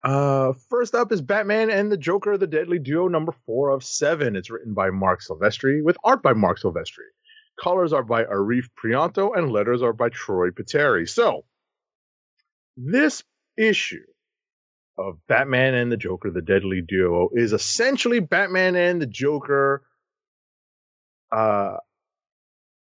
Uh, 0.03 0.55
first 0.70 0.94
up 0.94 1.12
is 1.12 1.20
Batman 1.20 1.68
and 1.68 1.92
the 1.92 1.99
Joker, 1.99 2.38
the 2.38 2.46
Deadly 2.46 2.79
Duo, 2.79 3.09
number 3.09 3.33
four 3.44 3.68
of 3.70 3.85
seven. 3.85 4.37
It's 4.37 4.49
written 4.49 4.72
by 4.72 4.88
Marc 4.88 5.20
Silvestri 5.20 5.85
with 5.85 5.99
art 6.03 6.22
by 6.22 6.33
Marc 6.33 6.61
Silvestri. 6.61 7.11
Colors 7.63 7.92
are 7.92 8.04
by 8.04 8.25
Arif 8.25 8.69
Prianto 8.83 9.37
and 9.37 9.52
letters 9.52 9.83
are 9.83 9.92
by 9.92 10.08
Troy 10.08 10.48
Peteri. 10.48 11.06
So, 11.06 11.44
this 12.79 13.23
issue 13.58 14.06
of 14.96 15.19
Batman 15.29 15.75
and 15.75 15.92
the 15.92 15.98
Joker, 15.98 16.31
the 16.31 16.40
Deadly 16.40 16.81
Duo, 16.81 17.29
is 17.35 17.52
essentially 17.52 18.21
Batman 18.21 18.77
and 18.77 19.02
the 19.02 19.06
Joker 19.06 19.83
uh, 21.31 21.77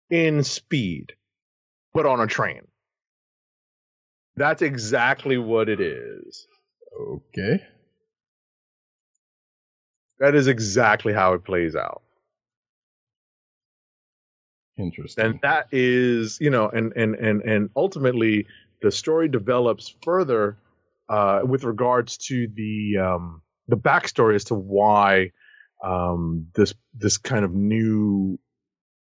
in 0.09 0.43
speed, 0.43 1.13
but 1.93 2.05
on 2.05 2.19
a 2.19 2.27
train. 2.27 2.61
That's 4.35 4.61
exactly 4.61 5.37
what 5.37 5.67
it 5.69 5.81
is. 5.81 6.47
okay. 6.99 7.63
That 10.19 10.35
is 10.35 10.47
exactly 10.47 11.13
how 11.13 11.33
it 11.33 11.43
plays 11.43 11.75
out. 11.75 12.01
Interesting. 14.77 15.25
And 15.25 15.39
that 15.41 15.67
is, 15.71 16.37
you 16.39 16.49
know, 16.49 16.69
and 16.69 16.93
and 16.95 17.15
and 17.15 17.41
and 17.41 17.69
ultimately 17.75 18.47
the 18.81 18.91
story 18.91 19.27
develops 19.27 19.95
further 20.03 20.57
uh, 21.09 21.41
with 21.43 21.63
regards 21.63 22.17
to 22.17 22.47
the 22.53 22.97
um, 22.97 23.41
the 23.67 23.77
backstory 23.77 24.35
as 24.35 24.45
to 24.45 24.55
why 24.55 25.31
um, 25.83 26.47
this 26.53 26.73
this 26.95 27.17
kind 27.17 27.43
of 27.43 27.53
new 27.53 28.39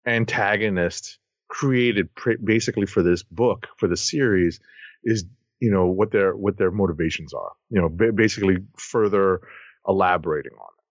antagonist 0.09 1.18
created 1.48 2.14
pr- 2.14 2.32
basically 2.42 2.86
for 2.86 3.02
this 3.02 3.22
book 3.22 3.66
for 3.78 3.88
the 3.88 3.96
series 3.96 4.61
is 5.04 5.24
you 5.61 5.70
know 5.70 5.86
what 5.86 6.12
their 6.12 6.36
what 6.36 6.56
their 6.59 6.70
motivations 6.70 7.32
are 7.32 7.52
you 7.70 7.80
know 7.80 7.88
ba- 7.88 8.12
basically 8.12 8.59
further 8.76 9.40
elaborating 9.86 10.52
on 10.52 10.68
it. 10.78 10.84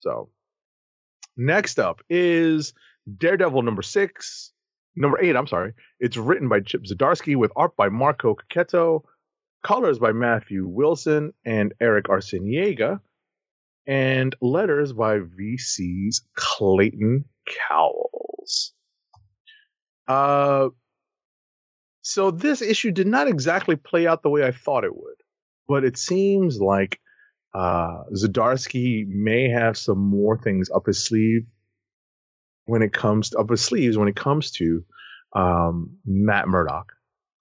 So 0.00 0.28
next 1.36 1.78
up 1.78 2.02
is 2.10 2.74
daredevil 3.18 3.62
number 3.62 3.82
six 3.82 4.52
number 4.94 5.20
eight 5.20 5.36
i'm 5.36 5.46
sorry. 5.46 5.72
It's 5.98 6.16
written 6.16 6.48
by 6.48 6.60
chip 6.60 6.84
zdarsky 6.84 7.36
with 7.36 7.52
art 7.56 7.76
by 7.76 7.88
marco 7.88 8.36
checchetto 8.50 9.02
colors 9.64 9.98
by 9.98 10.12
matthew 10.12 10.66
wilson 10.66 11.32
and 11.44 11.72
eric 11.80 12.06
arciniega 12.06 13.00
and 13.86 14.34
letters 14.40 14.92
by 14.92 15.18
vc's 15.18 16.22
clayton 16.36 17.24
uh 20.08 20.68
so 22.02 22.32
this 22.32 22.60
issue 22.60 22.90
did 22.90 23.06
not 23.06 23.28
exactly 23.28 23.76
play 23.76 24.06
out 24.06 24.22
the 24.22 24.28
way 24.28 24.44
I 24.44 24.50
thought 24.50 24.84
it 24.84 24.94
would, 24.94 25.22
but 25.68 25.84
it 25.84 25.96
seems 25.96 26.60
like 26.60 27.00
uh, 27.54 28.02
Zdarsky 28.14 29.06
may 29.06 29.48
have 29.48 29.76
some 29.78 29.98
more 29.98 30.36
things 30.36 30.68
up 30.74 30.86
his 30.86 31.02
sleeve 31.04 31.46
when 32.64 32.82
it 32.82 32.92
comes 32.92 33.30
to, 33.30 33.38
up 33.38 33.50
his 33.50 33.60
sleeves 33.60 33.96
when 33.96 34.08
it 34.08 34.16
comes 34.16 34.50
to 34.52 34.84
um, 35.34 35.96
Matt 36.04 36.48
Murdock, 36.48 36.92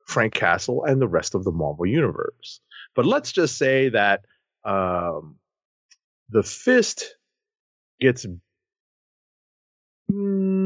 Frank 0.06 0.34
Castle, 0.34 0.84
and 0.84 1.02
the 1.02 1.08
rest 1.08 1.34
of 1.34 1.44
the 1.44 1.52
Marvel 1.52 1.86
universe. 1.86 2.62
But 2.96 3.06
let's 3.06 3.32
just 3.32 3.58
say 3.58 3.90
that 3.90 4.22
um, 4.64 5.38
the 6.30 6.44
Fist 6.44 7.16
gets. 8.00 8.28
Mm, 10.12 10.61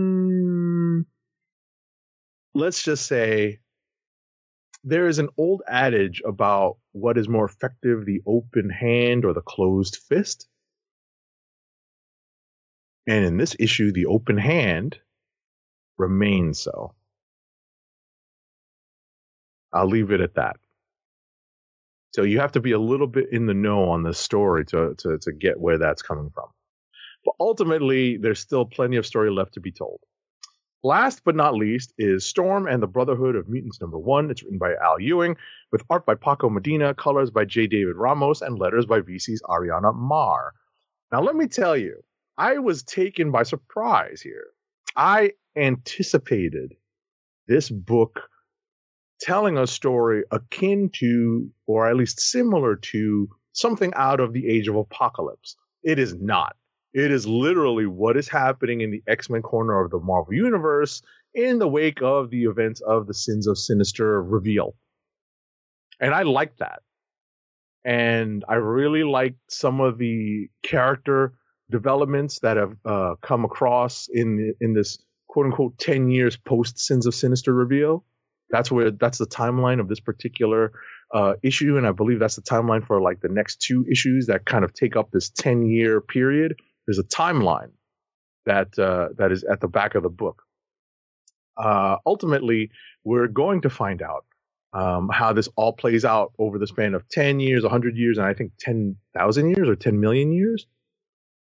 let's 2.55 2.81
just 2.81 3.05
say 3.05 3.59
there 4.83 5.07
is 5.07 5.19
an 5.19 5.29
old 5.37 5.61
adage 5.67 6.21
about 6.25 6.77
what 6.93 7.17
is 7.17 7.27
more 7.27 7.45
effective 7.45 8.05
the 8.05 8.21
open 8.25 8.69
hand 8.69 9.25
or 9.25 9.33
the 9.33 9.41
closed 9.41 9.97
fist. 10.07 10.47
And 13.07 13.25
in 13.25 13.37
this 13.37 13.55
issue, 13.59 13.91
the 13.91 14.07
open 14.07 14.37
hand 14.37 14.97
remains 15.97 16.59
so. 16.59 16.93
I'll 19.73 19.87
leave 19.87 20.11
it 20.11 20.21
at 20.21 20.35
that. 20.35 20.57
So 22.13 22.23
you 22.23 22.39
have 22.39 22.53
to 22.53 22.61
be 22.61 22.71
a 22.71 22.79
little 22.79 23.07
bit 23.07 23.27
in 23.31 23.45
the 23.45 23.53
know 23.53 23.89
on 23.89 24.03
this 24.03 24.17
story 24.17 24.65
to, 24.67 24.95
to, 24.99 25.17
to 25.17 25.31
get 25.33 25.59
where 25.59 25.77
that's 25.77 26.01
coming 26.01 26.31
from. 26.33 26.47
But 27.25 27.35
ultimately, 27.39 28.17
there's 28.17 28.39
still 28.39 28.65
plenty 28.65 28.95
of 28.95 29.05
story 29.05 29.29
left 29.29 29.55
to 29.55 29.59
be 29.59 29.71
told. 29.71 29.99
Last 30.85 31.23
but 31.23 31.35
not 31.35 31.55
least 31.55 31.95
is 31.97 32.27
Storm 32.27 32.67
and 32.67 32.79
the 32.79 32.85
Brotherhood 32.85 33.35
of 33.35 33.49
Mutants 33.49 33.81
number 33.81 33.97
one. 33.97 34.29
It's 34.29 34.43
written 34.43 34.59
by 34.59 34.75
Al 34.75 34.99
Ewing, 34.99 35.35
with 35.71 35.81
art 35.89 36.05
by 36.05 36.13
Paco 36.13 36.47
Medina, 36.47 36.93
colors 36.93 37.31
by 37.31 37.45
J. 37.45 37.65
David 37.65 37.95
Ramos, 37.95 38.43
and 38.43 38.59
letters 38.59 38.85
by 38.85 38.99
VC's 38.99 39.41
Ariana 39.49 39.95
Maher. 39.95 40.53
Now, 41.11 41.23
let 41.23 41.35
me 41.35 41.47
tell 41.47 41.75
you, 41.75 42.03
I 42.37 42.59
was 42.59 42.83
taken 42.83 43.31
by 43.31 43.41
surprise 43.41 44.21
here. 44.21 44.45
I 44.95 45.31
anticipated 45.55 46.75
this 47.47 47.67
book 47.67 48.21
telling 49.19 49.57
a 49.57 49.65
story 49.65 50.21
akin 50.29 50.91
to, 50.99 51.49
or 51.65 51.89
at 51.89 51.95
least 51.95 52.19
similar 52.19 52.75
to, 52.75 53.27
something 53.53 53.91
out 53.95 54.19
of 54.19 54.33
the 54.33 54.47
Age 54.47 54.67
of 54.67 54.75
Apocalypse. 54.75 55.55
It 55.81 55.97
is 55.97 56.13
not. 56.13 56.55
It 56.95 57.11
is 57.11 57.27
literally 57.27 57.85
what 57.85 58.15
is 58.15 58.29
happening 58.29 58.79
in 58.79 58.89
the 58.89 59.03
X 59.05 59.29
Men 59.29 59.41
corner 59.41 59.83
of 59.83 59.91
the 59.91 59.99
Marvel 59.99 60.33
Universe 60.33 61.01
in 61.33 61.59
the 61.59 61.67
wake 61.67 62.01
of 62.01 62.29
the 62.29 62.45
events 62.45 62.79
of 62.79 63.05
the 63.05 63.13
Sins 63.13 63.47
of 63.47 63.57
Sinister 63.57 64.23
reveal. 64.23 64.75
And 65.99 66.13
I 66.13 66.21
like 66.21 66.55
that. 66.59 66.83
And 67.83 68.45
I 68.47 68.55
really 68.55 69.03
like 69.03 69.35
some 69.49 69.81
of 69.81 69.97
the 69.97 70.47
character 70.63 71.33
developments 71.69 72.39
that 72.39 72.55
have 72.55 72.77
uh, 72.85 73.15
come 73.21 73.43
across 73.43 74.07
in 74.07 74.55
in 74.61 74.73
this 74.73 74.97
quote 75.27 75.47
unquote 75.47 75.77
10 75.77 76.09
years 76.11 76.37
post 76.37 76.79
Sins 76.79 77.05
of 77.05 77.13
Sinister 77.13 77.53
reveal. 77.53 78.05
That's 78.51 78.71
where 78.71 78.91
that's 78.91 79.17
the 79.17 79.27
timeline 79.27 79.81
of 79.81 79.89
this 79.89 79.99
particular 79.99 80.71
uh, 81.13 81.33
issue, 81.43 81.75
and 81.75 81.85
I 81.85 81.91
believe 81.91 82.19
that's 82.19 82.37
the 82.37 82.41
timeline 82.41 82.87
for 82.87 83.01
like 83.01 83.19
the 83.19 83.27
next 83.27 83.57
two 83.57 83.85
issues 83.91 84.27
that 84.27 84.45
kind 84.45 84.63
of 84.63 84.73
take 84.73 84.95
up 84.95 85.11
this 85.11 85.29
10 85.29 85.65
year 85.65 85.99
period 85.99 86.55
there's 86.87 86.99
a 86.99 87.03
timeline 87.03 87.71
that 88.45 88.77
uh, 88.79 89.09
that 89.17 89.31
is 89.31 89.43
at 89.45 89.61
the 89.61 89.67
back 89.67 89.95
of 89.95 90.03
the 90.03 90.09
book. 90.09 90.43
Uh, 91.57 91.97
ultimately, 92.05 92.71
we're 93.03 93.27
going 93.27 93.61
to 93.61 93.69
find 93.69 94.01
out 94.01 94.25
um, 94.73 95.09
how 95.13 95.33
this 95.33 95.49
all 95.55 95.73
plays 95.73 96.05
out 96.05 96.33
over 96.39 96.59
the 96.59 96.67
span 96.67 96.93
of 96.93 97.07
10 97.09 97.39
years, 97.39 97.63
100 97.63 97.97
years, 97.97 98.17
and 98.17 98.27
I 98.27 98.33
think 98.33 98.51
10,000 98.59 99.49
years 99.55 99.69
or 99.69 99.75
10 99.75 99.99
million 99.99 100.33
years. 100.33 100.67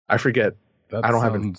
I 0.09 0.19
forget. 0.19 0.55
That 0.91 1.05
I 1.05 1.11
don't 1.11 1.23
have 1.23 1.35
it. 1.37 1.59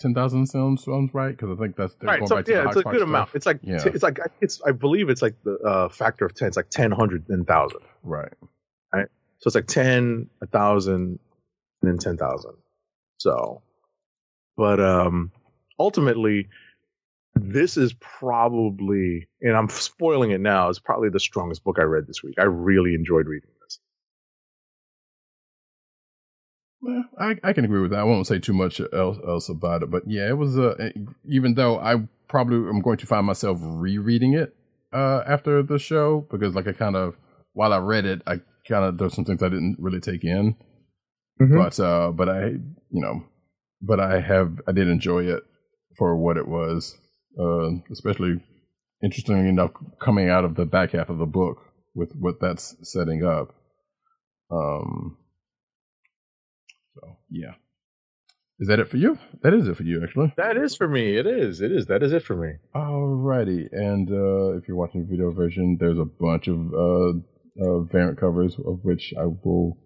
Ten 0.00 0.14
thousand 0.14 0.46
sounds 0.46 0.84
sounds 0.84 1.12
right 1.12 1.36
because 1.36 1.50
I 1.50 1.60
think 1.60 1.76
that's 1.76 1.96
Right, 2.02 2.20
going 2.20 2.28
so 2.28 2.52
yeah, 2.52 2.66
it's 2.66 2.76
a 2.76 2.82
good 2.84 3.02
amount. 3.02 3.30
It's 3.34 3.46
like 3.46 3.58
Yeah. 3.62 3.82
it's 3.84 4.04
like 4.04 4.20
it's 4.40 4.60
I 4.64 4.70
believe 4.70 5.10
it's 5.10 5.22
like 5.22 5.34
the 5.44 5.58
uh, 5.58 5.88
factor 5.88 6.24
of 6.24 6.34
ten. 6.34 6.48
It's 6.48 6.56
like 6.56 6.70
ten, 6.70 6.92
hundred, 6.92 7.28
and 7.30 7.46
thousand. 7.46 7.80
right. 8.04 8.32
Right. 8.94 9.08
So 9.40 9.48
it's 9.48 9.56
like 9.56 9.66
ten, 9.66 10.30
a 10.40 10.46
thousand, 10.46 11.18
and 11.82 11.90
then 11.92 11.98
ten 11.98 12.16
thousand. 12.16 12.52
So, 13.18 13.62
but 14.56 14.80
um, 14.80 15.32
ultimately, 15.78 16.48
this 17.34 17.76
is 17.76 17.92
probably, 17.94 19.28
and 19.40 19.56
I'm 19.56 19.68
spoiling 19.68 20.30
it 20.30 20.40
now. 20.40 20.68
Is 20.70 20.78
probably 20.78 21.10
the 21.10 21.20
strongest 21.20 21.64
book 21.64 21.78
I 21.78 21.82
read 21.82 22.06
this 22.06 22.22
week. 22.22 22.36
I 22.38 22.44
really 22.44 22.94
enjoyed 22.94 23.26
reading 23.26 23.50
this. 23.62 23.78
Well, 26.80 27.04
I, 27.18 27.36
I 27.42 27.52
can 27.52 27.64
agree 27.64 27.80
with 27.80 27.90
that. 27.90 28.00
I 28.00 28.04
won't 28.04 28.26
say 28.26 28.38
too 28.38 28.52
much 28.52 28.80
else, 28.92 29.18
else 29.26 29.48
about 29.48 29.82
it, 29.82 29.90
but 29.90 30.04
yeah, 30.06 30.28
it 30.28 30.38
was 30.38 30.56
uh, 30.56 30.90
even 31.28 31.54
though 31.54 31.78
I 31.78 32.06
probably 32.28 32.56
am 32.68 32.80
going 32.80 32.98
to 32.98 33.06
find 33.06 33.26
myself 33.26 33.58
rereading 33.60 34.34
it 34.34 34.54
uh, 34.92 35.22
after 35.26 35.62
the 35.62 35.78
show 35.78 36.26
because, 36.30 36.54
like, 36.54 36.68
I 36.68 36.72
kind 36.72 36.94
of 36.96 37.16
while 37.54 37.72
I 37.72 37.78
read 37.78 38.04
it, 38.04 38.22
I 38.26 38.40
kind 38.68 38.84
of 38.84 38.98
there's 38.98 39.14
some 39.14 39.24
things 39.24 39.42
I 39.42 39.48
didn't 39.48 39.76
really 39.80 40.00
take 40.00 40.22
in, 40.22 40.54
Mhm. 41.40 41.56
but 41.56 41.80
uh, 41.80 42.12
but 42.12 42.28
I 42.28 42.58
you 42.90 43.00
know, 43.02 43.24
but 43.80 44.00
I 44.00 44.20
have 44.20 44.60
I 44.66 44.72
did 44.72 44.88
enjoy 44.88 45.24
it 45.24 45.42
for 45.96 46.16
what 46.16 46.36
it 46.36 46.48
was, 46.48 46.96
uh, 47.38 47.70
especially 47.90 48.40
interestingly 49.02 49.48
enough, 49.48 49.70
coming 50.00 50.28
out 50.28 50.44
of 50.44 50.54
the 50.54 50.64
back 50.64 50.92
half 50.92 51.08
of 51.08 51.18
the 51.18 51.26
book 51.26 51.58
with 51.94 52.12
what 52.14 52.40
that's 52.40 52.76
setting 52.82 53.24
up. 53.24 53.54
Um. 54.50 55.16
So 56.94 57.16
yeah, 57.30 57.54
is 58.58 58.68
that 58.68 58.80
it 58.80 58.88
for 58.88 58.96
you? 58.96 59.18
That 59.42 59.54
is 59.54 59.68
it 59.68 59.76
for 59.76 59.84
you, 59.84 60.02
actually. 60.02 60.32
That 60.36 60.56
is 60.56 60.74
for 60.74 60.88
me. 60.88 61.16
It 61.16 61.26
is. 61.26 61.60
It 61.60 61.70
is. 61.70 61.86
That 61.86 62.02
is 62.02 62.12
it 62.12 62.24
for 62.24 62.36
me. 62.36 62.54
Alrighty, 62.74 63.68
and 63.70 64.10
uh, 64.10 64.56
if 64.58 64.66
you're 64.66 64.76
watching 64.76 65.02
the 65.02 65.10
video 65.10 65.30
version, 65.30 65.76
there's 65.78 65.98
a 65.98 66.04
bunch 66.04 66.48
of 66.48 66.72
uh, 66.74 67.10
uh, 67.62 67.80
variant 67.82 68.18
covers 68.18 68.56
of 68.58 68.80
which 68.82 69.12
I 69.18 69.26
will 69.26 69.78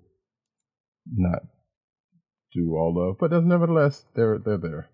not 1.11 1.43
do 2.55 2.75
all 2.77 3.11
of, 3.11 3.19
but 3.19 3.33
nevertheless, 3.45 4.05
they're 4.15 4.39
they're 4.39 4.59
there. 4.59 4.91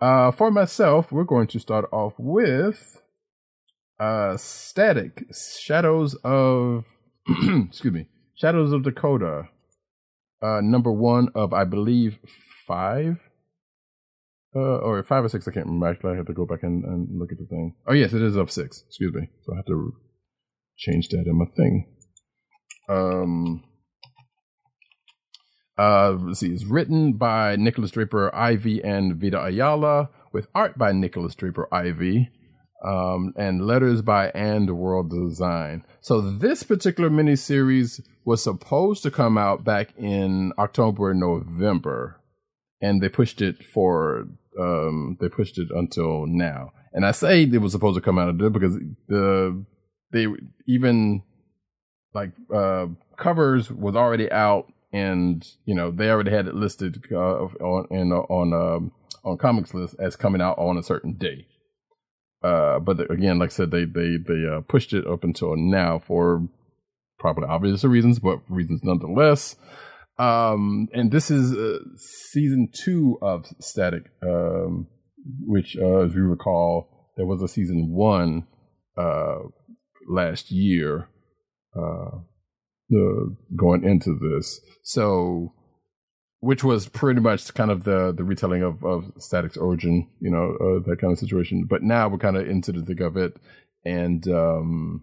Uh, 0.00 0.32
for 0.32 0.50
myself, 0.50 1.12
we're 1.12 1.24
going 1.24 1.46
to 1.46 1.60
start 1.60 1.88
off 1.92 2.14
with 2.18 3.00
uh, 4.00 4.36
Static 4.36 5.24
Shadows 5.60 6.14
of 6.24 6.84
excuse 7.68 7.92
me 7.92 8.06
Shadows 8.34 8.72
of 8.72 8.82
Dakota, 8.82 9.44
uh, 10.42 10.60
number 10.60 10.90
one 10.90 11.28
of 11.34 11.52
I 11.52 11.64
believe 11.64 12.18
five 12.66 13.18
uh, 14.56 14.58
or 14.58 15.02
five 15.04 15.24
or 15.24 15.28
six. 15.28 15.46
I 15.46 15.52
can't 15.52 15.66
remember. 15.66 15.88
Actually, 15.88 16.14
I 16.14 16.16
have 16.16 16.26
to 16.26 16.32
go 16.32 16.46
back 16.46 16.62
and, 16.62 16.84
and 16.84 17.18
look 17.18 17.30
at 17.30 17.38
the 17.38 17.46
thing. 17.46 17.76
Oh 17.86 17.92
yes, 17.92 18.12
it 18.12 18.22
is 18.22 18.36
of 18.36 18.50
six. 18.50 18.82
Excuse 18.88 19.14
me. 19.14 19.28
So 19.44 19.52
I 19.52 19.56
have 19.56 19.66
to 19.66 19.92
change 20.76 21.08
that 21.10 21.24
in 21.26 21.38
my 21.38 21.46
thing. 21.56 21.86
Um. 22.88 23.64
Uh, 25.78 26.12
let's 26.20 26.40
see. 26.40 26.50
It's 26.52 26.64
written 26.64 27.14
by 27.14 27.56
Nikolas 27.56 27.92
Draper-Ivey 27.92 28.82
and 28.84 29.20
Vita 29.20 29.42
Ayala, 29.42 30.10
with 30.32 30.48
art 30.54 30.76
by 30.76 30.92
Nikolas 30.92 31.34
Draper-Ivey, 31.34 32.30
um, 32.84 33.32
and 33.36 33.66
letters 33.66 34.02
by 34.02 34.30
AndWorld 34.34 35.10
Design. 35.10 35.84
So 36.00 36.20
this 36.20 36.62
particular 36.62 37.10
miniseries 37.10 38.00
was 38.24 38.42
supposed 38.42 39.02
to 39.04 39.10
come 39.10 39.38
out 39.38 39.64
back 39.64 39.94
in 39.96 40.52
October 40.58 41.14
November, 41.14 42.20
and 42.80 43.00
they 43.00 43.08
pushed 43.08 43.40
it 43.40 43.64
for 43.64 44.26
um, 44.60 45.16
they 45.20 45.28
pushed 45.28 45.58
it 45.58 45.68
until 45.74 46.26
now. 46.26 46.72
And 46.92 47.06
I 47.06 47.12
say 47.12 47.44
it 47.44 47.58
was 47.58 47.72
supposed 47.72 47.96
to 47.96 48.02
come 48.02 48.18
out 48.18 48.28
of 48.28 48.38
there 48.38 48.50
because 48.50 48.76
the 49.08 49.64
they 50.12 50.26
even 50.66 51.22
like 52.14 52.32
uh, 52.54 52.86
covers 53.16 53.70
was 53.70 53.96
already 53.96 54.30
out, 54.30 54.66
and 54.92 55.46
you 55.64 55.74
know 55.74 55.90
they 55.90 56.10
already 56.10 56.30
had 56.30 56.46
it 56.46 56.54
listed 56.54 57.02
uh, 57.12 57.16
on 57.16 57.86
in, 57.90 58.12
on 58.12 58.52
um, 58.52 58.92
on 59.24 59.38
comics 59.38 59.74
list 59.74 59.96
as 59.98 60.16
coming 60.16 60.40
out 60.40 60.58
on 60.58 60.76
a 60.76 60.82
certain 60.82 61.14
day. 61.14 61.46
Uh, 62.42 62.80
but 62.80 62.96
the, 62.96 63.10
again, 63.10 63.38
like 63.38 63.50
I 63.50 63.52
said, 63.52 63.70
they 63.70 63.84
they 63.84 64.16
they 64.16 64.46
uh, 64.46 64.60
pushed 64.62 64.92
it 64.92 65.06
up 65.06 65.24
until 65.24 65.56
now 65.56 65.98
for 65.98 66.48
probably 67.18 67.48
obvious 67.48 67.84
reasons, 67.84 68.18
but 68.18 68.40
reasons 68.48 68.80
nonetheless. 68.82 69.56
Um, 70.18 70.88
and 70.92 71.10
this 71.10 71.30
is 71.30 71.52
uh, 71.52 71.78
season 71.96 72.68
two 72.72 73.18
of 73.22 73.46
Static, 73.60 74.10
um, 74.22 74.88
which, 75.46 75.76
uh, 75.80 76.00
as 76.00 76.14
you 76.14 76.22
recall, 76.22 77.10
there 77.16 77.26
was 77.26 77.42
a 77.42 77.48
season 77.48 77.90
one 77.90 78.46
uh, 78.96 79.38
last 80.08 80.50
year 80.50 81.08
uh, 81.76 82.18
going 83.56 83.84
into 83.84 84.18
this. 84.18 84.60
So, 84.82 85.52
which 86.40 86.64
was 86.64 86.88
pretty 86.88 87.20
much 87.20 87.52
kind 87.54 87.70
of 87.70 87.84
the 87.84 88.12
the 88.12 88.24
retelling 88.24 88.62
of 88.62 88.84
of 88.84 89.12
Static's 89.18 89.56
origin, 89.56 90.08
you 90.20 90.30
know, 90.30 90.56
uh, 90.60 90.88
that 90.88 90.98
kind 91.00 91.12
of 91.12 91.18
situation. 91.18 91.66
But 91.68 91.82
now 91.82 92.08
we're 92.08 92.18
kind 92.18 92.36
of 92.36 92.48
into 92.48 92.72
the 92.72 92.82
thick 92.82 93.00
of 93.00 93.16
it, 93.16 93.34
and 93.84 94.26
um, 94.28 95.02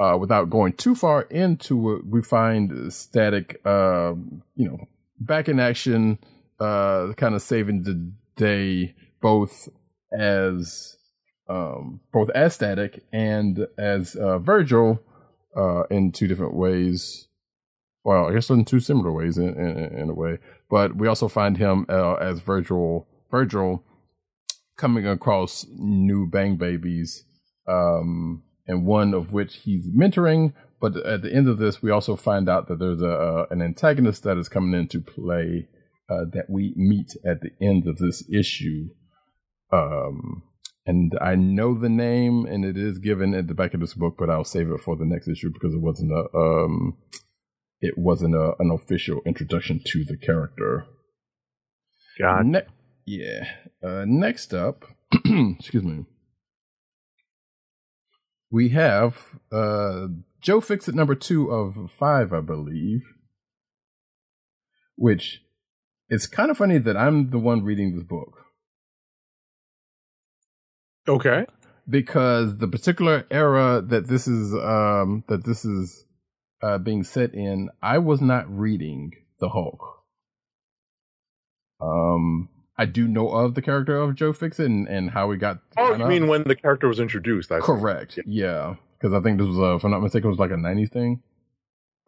uh, 0.00 0.16
without 0.16 0.48
going 0.48 0.72
too 0.72 0.94
far 0.94 1.22
into 1.22 1.94
it, 1.94 2.06
we 2.06 2.22
find 2.22 2.92
Static, 2.92 3.60
uh, 3.66 4.14
you 4.56 4.66
know, 4.68 4.78
back 5.20 5.48
in 5.48 5.60
action, 5.60 6.18
uh, 6.58 7.12
kind 7.16 7.34
of 7.34 7.42
saving 7.42 7.82
the 7.82 8.12
day, 8.36 8.94
both 9.20 9.68
as 10.18 10.96
um, 11.50 12.00
both 12.12 12.30
as 12.30 12.54
Static 12.54 13.04
and 13.12 13.66
as 13.76 14.14
uh, 14.16 14.38
Virgil, 14.38 15.00
uh, 15.56 15.82
in 15.90 16.12
two 16.12 16.26
different 16.26 16.54
ways. 16.54 17.28
Well, 18.04 18.26
I 18.28 18.32
guess 18.32 18.48
in 18.48 18.64
two 18.64 18.80
similar 18.80 19.12
ways, 19.12 19.36
in, 19.36 19.48
in, 19.48 19.98
in 19.98 20.10
a 20.10 20.14
way. 20.14 20.38
But 20.70 20.96
we 20.96 21.06
also 21.06 21.28
find 21.28 21.58
him 21.58 21.86
uh, 21.88 22.14
as 22.14 22.40
Virgil, 22.40 23.06
Virgil, 23.30 23.84
coming 24.76 25.06
across 25.06 25.66
new 25.70 26.26
Bang 26.26 26.56
Babies. 26.56 27.24
Um, 27.68 28.42
and 28.70 28.86
one 28.86 29.14
of 29.14 29.32
which 29.32 29.56
he's 29.64 29.88
mentoring. 29.88 30.54
But 30.80 30.96
at 30.96 31.22
the 31.22 31.34
end 31.34 31.48
of 31.48 31.58
this, 31.58 31.82
we 31.82 31.90
also 31.90 32.16
find 32.16 32.48
out 32.48 32.68
that 32.68 32.78
there's 32.78 33.02
a 33.02 33.12
uh, 33.12 33.46
an 33.50 33.60
antagonist 33.60 34.22
that 34.22 34.38
is 34.38 34.48
coming 34.48 34.78
into 34.78 35.00
play 35.00 35.68
uh, 36.08 36.24
that 36.32 36.48
we 36.48 36.72
meet 36.76 37.16
at 37.26 37.40
the 37.42 37.50
end 37.60 37.86
of 37.86 37.98
this 37.98 38.24
issue. 38.32 38.88
Um, 39.72 40.44
and 40.86 41.12
I 41.20 41.34
know 41.34 41.78
the 41.78 41.88
name, 41.88 42.46
and 42.46 42.64
it 42.64 42.76
is 42.76 42.98
given 42.98 43.34
at 43.34 43.46
the 43.48 43.54
back 43.54 43.74
of 43.74 43.80
this 43.80 43.94
book, 43.94 44.16
but 44.18 44.30
I'll 44.30 44.44
save 44.44 44.70
it 44.70 44.80
for 44.80 44.96
the 44.96 45.04
next 45.04 45.28
issue 45.28 45.50
because 45.52 45.74
it 45.74 45.80
wasn't 45.80 46.12
a 46.12 46.36
um, 46.36 46.96
it 47.80 47.94
wasn't 47.96 48.34
a, 48.34 48.52
an 48.58 48.70
official 48.70 49.20
introduction 49.26 49.80
to 49.86 50.04
the 50.04 50.16
character. 50.16 50.86
God. 52.18 52.46
Ne- 52.46 52.66
yeah. 53.06 53.44
Uh, 53.82 54.04
next 54.06 54.52
up, 54.52 54.84
excuse 55.24 55.84
me 55.84 56.04
we 58.50 58.70
have 58.70 59.38
uh, 59.52 60.08
Joe 60.40 60.60
Fixit 60.60 60.94
number 60.94 61.14
two 61.14 61.50
of 61.50 61.90
five, 61.90 62.32
I 62.32 62.40
believe. 62.40 63.02
Which 64.96 65.42
it's 66.08 66.26
kind 66.26 66.50
of 66.50 66.58
funny 66.58 66.78
that 66.78 66.96
I'm 66.96 67.30
the 67.30 67.38
one 67.38 67.62
reading 67.62 67.94
this 67.94 68.04
book. 68.04 68.46
Okay. 71.08 71.46
Because 71.88 72.58
the 72.58 72.68
particular 72.68 73.26
era 73.30 73.82
that 73.84 74.06
this 74.06 74.28
is 74.28 74.54
um, 74.54 75.24
that 75.28 75.44
this 75.44 75.64
is 75.64 76.04
uh, 76.62 76.78
being 76.78 77.02
set 77.04 77.34
in, 77.34 77.70
I 77.82 77.98
was 77.98 78.20
not 78.20 78.44
reading 78.48 79.12
the 79.40 79.48
Hulk. 79.48 79.80
Um, 81.80 82.48
I 82.76 82.84
do 82.84 83.08
know 83.08 83.28
of 83.30 83.54
the 83.54 83.62
character 83.62 83.96
of 83.96 84.14
Joe 84.14 84.32
Fixit 84.32 84.66
and, 84.66 84.86
and 84.88 85.10
how 85.10 85.30
he 85.30 85.38
got. 85.38 85.58
Oh, 85.76 85.94
you 85.96 86.06
mean 86.06 86.28
when 86.28 86.44
the 86.44 86.54
character 86.54 86.86
was 86.88 87.00
introduced? 87.00 87.50
I 87.50 87.60
Correct. 87.60 88.18
Yeah, 88.26 88.76
because 88.98 89.12
I 89.14 89.20
think 89.20 89.38
this 89.38 89.48
was, 89.48 89.58
uh, 89.58 89.74
if 89.76 89.84
I'm 89.84 89.90
not 89.90 90.00
mistaken, 90.02 90.28
it 90.28 90.30
was 90.30 90.38
like 90.38 90.50
a 90.50 90.54
'90s 90.54 90.92
thing. 90.92 91.22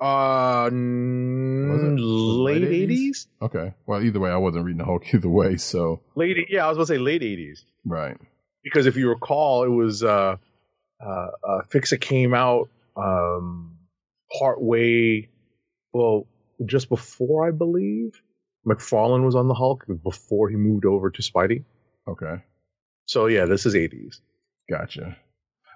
Uh, 0.00 0.64
Was 0.64 1.82
it? 1.82 1.98
late 2.00 2.62
Late 2.62 2.68
80s? 2.68 2.72
eighties. 2.72 3.26
Okay. 3.40 3.72
Well, 3.86 4.02
either 4.02 4.18
way, 4.18 4.30
I 4.30 4.36
wasn't 4.36 4.64
reading 4.64 4.78
the 4.78 4.84
Hulk 4.84 5.02
either 5.14 5.28
way. 5.28 5.56
So 5.56 6.00
Late, 6.16 6.48
yeah, 6.50 6.66
I 6.66 6.68
was 6.68 6.76
gonna 6.76 6.86
say 6.86 6.98
late 6.98 7.22
eighties 7.22 7.64
right. 7.84 8.16
Because 8.62 8.86
if 8.86 8.96
you 8.96 9.08
recall, 9.08 9.64
it 9.64 9.68
was 9.68 10.02
uh, 10.02 10.36
uh, 11.00 11.06
uh 11.06 11.62
Fixa 11.70 12.00
came 12.00 12.34
out 12.34 12.68
um 12.96 13.76
part 14.38 14.60
way, 14.60 15.28
well, 15.92 16.26
just 16.64 16.88
before 16.88 17.46
I 17.46 17.50
believe 17.50 18.22
McFarlane 18.66 19.24
was 19.24 19.34
on 19.34 19.48
the 19.48 19.54
Hulk 19.54 19.84
before 20.02 20.48
he 20.48 20.56
moved 20.56 20.84
over 20.84 21.10
to 21.10 21.22
Spidey. 21.22 21.64
Okay. 22.08 22.42
So 23.06 23.26
yeah, 23.26 23.46
this 23.46 23.66
is 23.66 23.74
eighties. 23.74 24.20
Gotcha. 24.70 25.16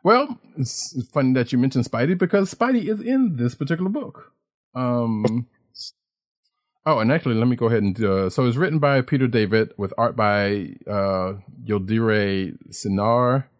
Well, 0.04 0.38
it's 0.56 0.94
it's 0.96 1.08
funny 1.10 1.32
that 1.34 1.52
you 1.52 1.58
mentioned 1.58 1.84
Spidey 1.84 2.16
because 2.16 2.54
Spidey 2.54 2.88
is 2.88 3.00
in 3.00 3.36
this 3.36 3.54
particular 3.54 3.90
book. 3.90 4.32
Um. 4.74 5.46
Oh, 6.88 7.00
and 7.00 7.10
actually, 7.10 7.34
let 7.34 7.48
me 7.48 7.56
go 7.56 7.66
ahead 7.66 7.82
and 7.82 8.00
uh, 8.02 8.30
so 8.30 8.46
it's 8.46 8.56
written 8.56 8.78
by 8.78 9.00
Peter 9.00 9.26
David 9.26 9.72
with 9.76 9.92
art 9.98 10.14
by 10.14 10.68
uh, 10.88 11.32
Yildiray 11.68 12.52
Cinar, 12.70 13.50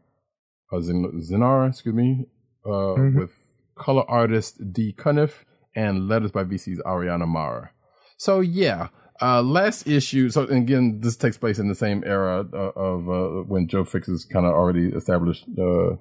uh, 0.72 0.80
Zin- 0.80 1.20
Zinar, 1.28 1.68
excuse 1.68 1.94
me, 1.94 2.26
uh, 2.64 2.94
Mhm. 2.96 3.16
with 3.16 3.30
color 3.74 4.04
artist 4.08 4.60
Dee 4.72 4.92
Cunniffe 4.92 5.44
and 5.74 6.06
letters 6.08 6.30
by 6.30 6.44
VC's 6.44 6.80
Ariana 6.86 7.26
Maher. 7.26 7.72
So 8.16 8.38
yeah, 8.40 8.88
uh, 9.20 9.42
last 9.42 9.88
issue. 9.88 10.30
So 10.30 10.44
again, 10.44 11.00
this 11.02 11.16
takes 11.16 11.36
place 11.36 11.58
in 11.58 11.68
the 11.68 11.74
same 11.74 12.04
era 12.06 12.46
uh, 12.52 12.72
of 12.76 13.08
uh, 13.08 13.42
when 13.48 13.66
Joe 13.66 13.84
Fix 13.84 14.08
is 14.08 14.24
kind 14.24 14.46
of 14.46 14.52
already 14.52 14.86
established, 14.94 15.46
uh, 15.58 15.96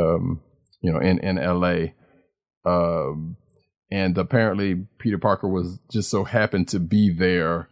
um, 0.00 0.40
you 0.80 0.90
know, 0.92 0.98
in 0.98 1.18
in 1.18 1.36
L.A. 1.38 1.94
Um, 2.64 3.36
and 3.90 4.16
apparently 4.16 4.86
Peter 4.98 5.18
Parker 5.18 5.48
was 5.48 5.78
just 5.90 6.10
so 6.10 6.24
happened 6.24 6.68
to 6.68 6.80
be 6.80 7.10
there, 7.10 7.68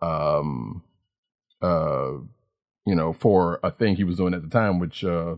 um, 0.00 0.82
uh, 1.60 2.12
you 2.86 2.94
know, 2.94 3.12
for 3.12 3.60
a 3.62 3.70
thing 3.70 3.96
he 3.96 4.04
was 4.04 4.16
doing 4.16 4.34
at 4.34 4.42
the 4.42 4.48
time, 4.48 4.78
which 4.78 5.04
uh, 5.04 5.36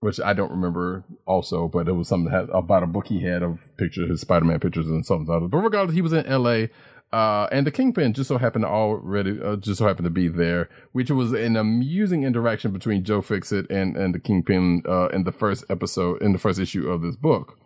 which 0.00 0.18
I 0.20 0.32
don't 0.32 0.50
remember 0.50 1.04
also, 1.26 1.68
but 1.68 1.86
it 1.86 1.92
was 1.92 2.08
something 2.08 2.32
had, 2.32 2.48
about 2.50 2.82
a 2.82 2.88
book 2.88 3.06
he 3.06 3.22
had 3.22 3.44
of 3.44 3.60
pictures, 3.76 4.10
his 4.10 4.20
Spider-Man 4.20 4.58
pictures 4.58 4.88
and 4.88 5.06
something 5.06 5.32
other. 5.32 5.46
But 5.46 5.58
regardless, 5.58 5.94
he 5.94 6.02
was 6.02 6.12
in 6.12 6.26
L.A. 6.26 6.70
Uh, 7.12 7.46
and 7.52 7.64
the 7.64 7.70
Kingpin 7.70 8.12
just 8.12 8.26
so 8.26 8.36
happened 8.36 8.64
to 8.64 8.68
already, 8.68 9.38
uh, 9.40 9.54
just 9.56 9.78
so 9.78 9.86
happened 9.86 10.06
to 10.06 10.10
be 10.10 10.26
there, 10.26 10.68
which 10.90 11.08
was 11.10 11.32
an 11.32 11.56
amusing 11.56 12.24
interaction 12.24 12.72
between 12.72 13.04
Joe 13.04 13.22
Fixit 13.22 13.70
and, 13.70 13.96
and 13.96 14.12
the 14.12 14.18
Kingpin, 14.18 14.82
uh, 14.88 15.06
in 15.08 15.22
the 15.22 15.30
first 15.30 15.64
episode, 15.68 16.20
in 16.20 16.32
the 16.32 16.38
first 16.38 16.58
issue 16.58 16.90
of 16.90 17.02
this 17.02 17.14
book. 17.14 17.58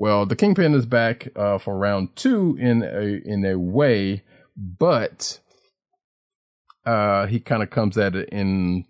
Well, 0.00 0.24
the 0.24 0.34
Kingpin 0.34 0.72
is 0.72 0.86
back, 0.86 1.28
uh, 1.36 1.58
for 1.58 1.76
round 1.76 2.16
two 2.16 2.56
in 2.58 2.82
a, 2.82 3.20
in 3.22 3.44
a 3.44 3.58
way, 3.58 4.24
but, 4.56 5.40
uh, 6.86 7.26
he 7.26 7.38
kind 7.38 7.62
of 7.62 7.68
comes 7.68 7.98
at 7.98 8.16
it 8.16 8.30
in 8.30 8.86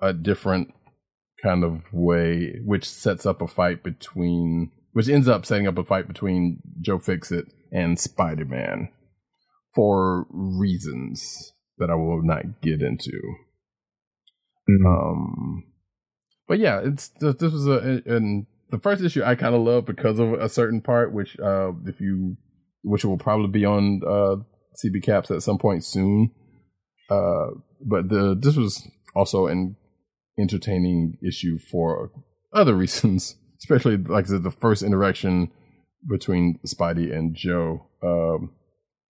a 0.00 0.14
different 0.14 0.72
kind 1.42 1.62
of 1.62 1.82
way, 1.92 2.54
which 2.64 2.88
sets 2.88 3.26
up 3.26 3.42
a 3.42 3.46
fight 3.46 3.84
between, 3.84 4.70
which 4.92 5.10
ends 5.10 5.28
up 5.28 5.44
setting 5.44 5.66
up 5.66 5.76
a 5.76 5.84
fight 5.84 6.08
between 6.08 6.62
Joe 6.80 7.00
Fixit 7.00 7.44
and 7.70 8.00
Spider 8.00 8.46
Man 8.46 8.88
for 9.74 10.26
reasons 10.30 11.52
that 11.76 11.90
I 11.90 11.96
will 11.96 12.22
not 12.22 12.62
get 12.62 12.80
into. 12.80 13.20
Um, 14.86 15.64
but 16.48 16.58
yeah, 16.58 16.80
it's 16.82 17.10
this 17.20 17.52
was 17.52 17.66
a 17.66 18.00
and 18.06 18.46
the 18.70 18.78
first 18.78 19.02
issue 19.02 19.22
I 19.22 19.34
kind 19.34 19.54
of 19.54 19.62
love 19.62 19.86
because 19.86 20.18
of 20.18 20.32
a 20.34 20.48
certain 20.48 20.80
part, 20.80 21.12
which 21.12 21.38
uh, 21.38 21.72
if 21.86 22.00
you 22.00 22.36
which 22.82 23.04
will 23.04 23.18
probably 23.18 23.48
be 23.48 23.64
on 23.64 24.00
uh 24.06 24.36
CB 24.76 25.02
Caps 25.02 25.30
at 25.30 25.42
some 25.42 25.58
point 25.58 25.84
soon. 25.84 26.30
Uh, 27.10 27.48
but 27.80 28.08
the 28.08 28.36
this 28.38 28.56
was 28.56 28.86
also 29.14 29.46
an 29.46 29.76
entertaining 30.38 31.18
issue 31.26 31.58
for 31.58 32.10
other 32.52 32.74
reasons, 32.76 33.36
especially 33.58 33.96
like 33.96 34.26
the 34.26 34.50
first 34.50 34.82
interaction 34.82 35.50
between 36.08 36.58
Spidey 36.66 37.14
and 37.14 37.34
Joe 37.34 37.86
um, 38.02 38.52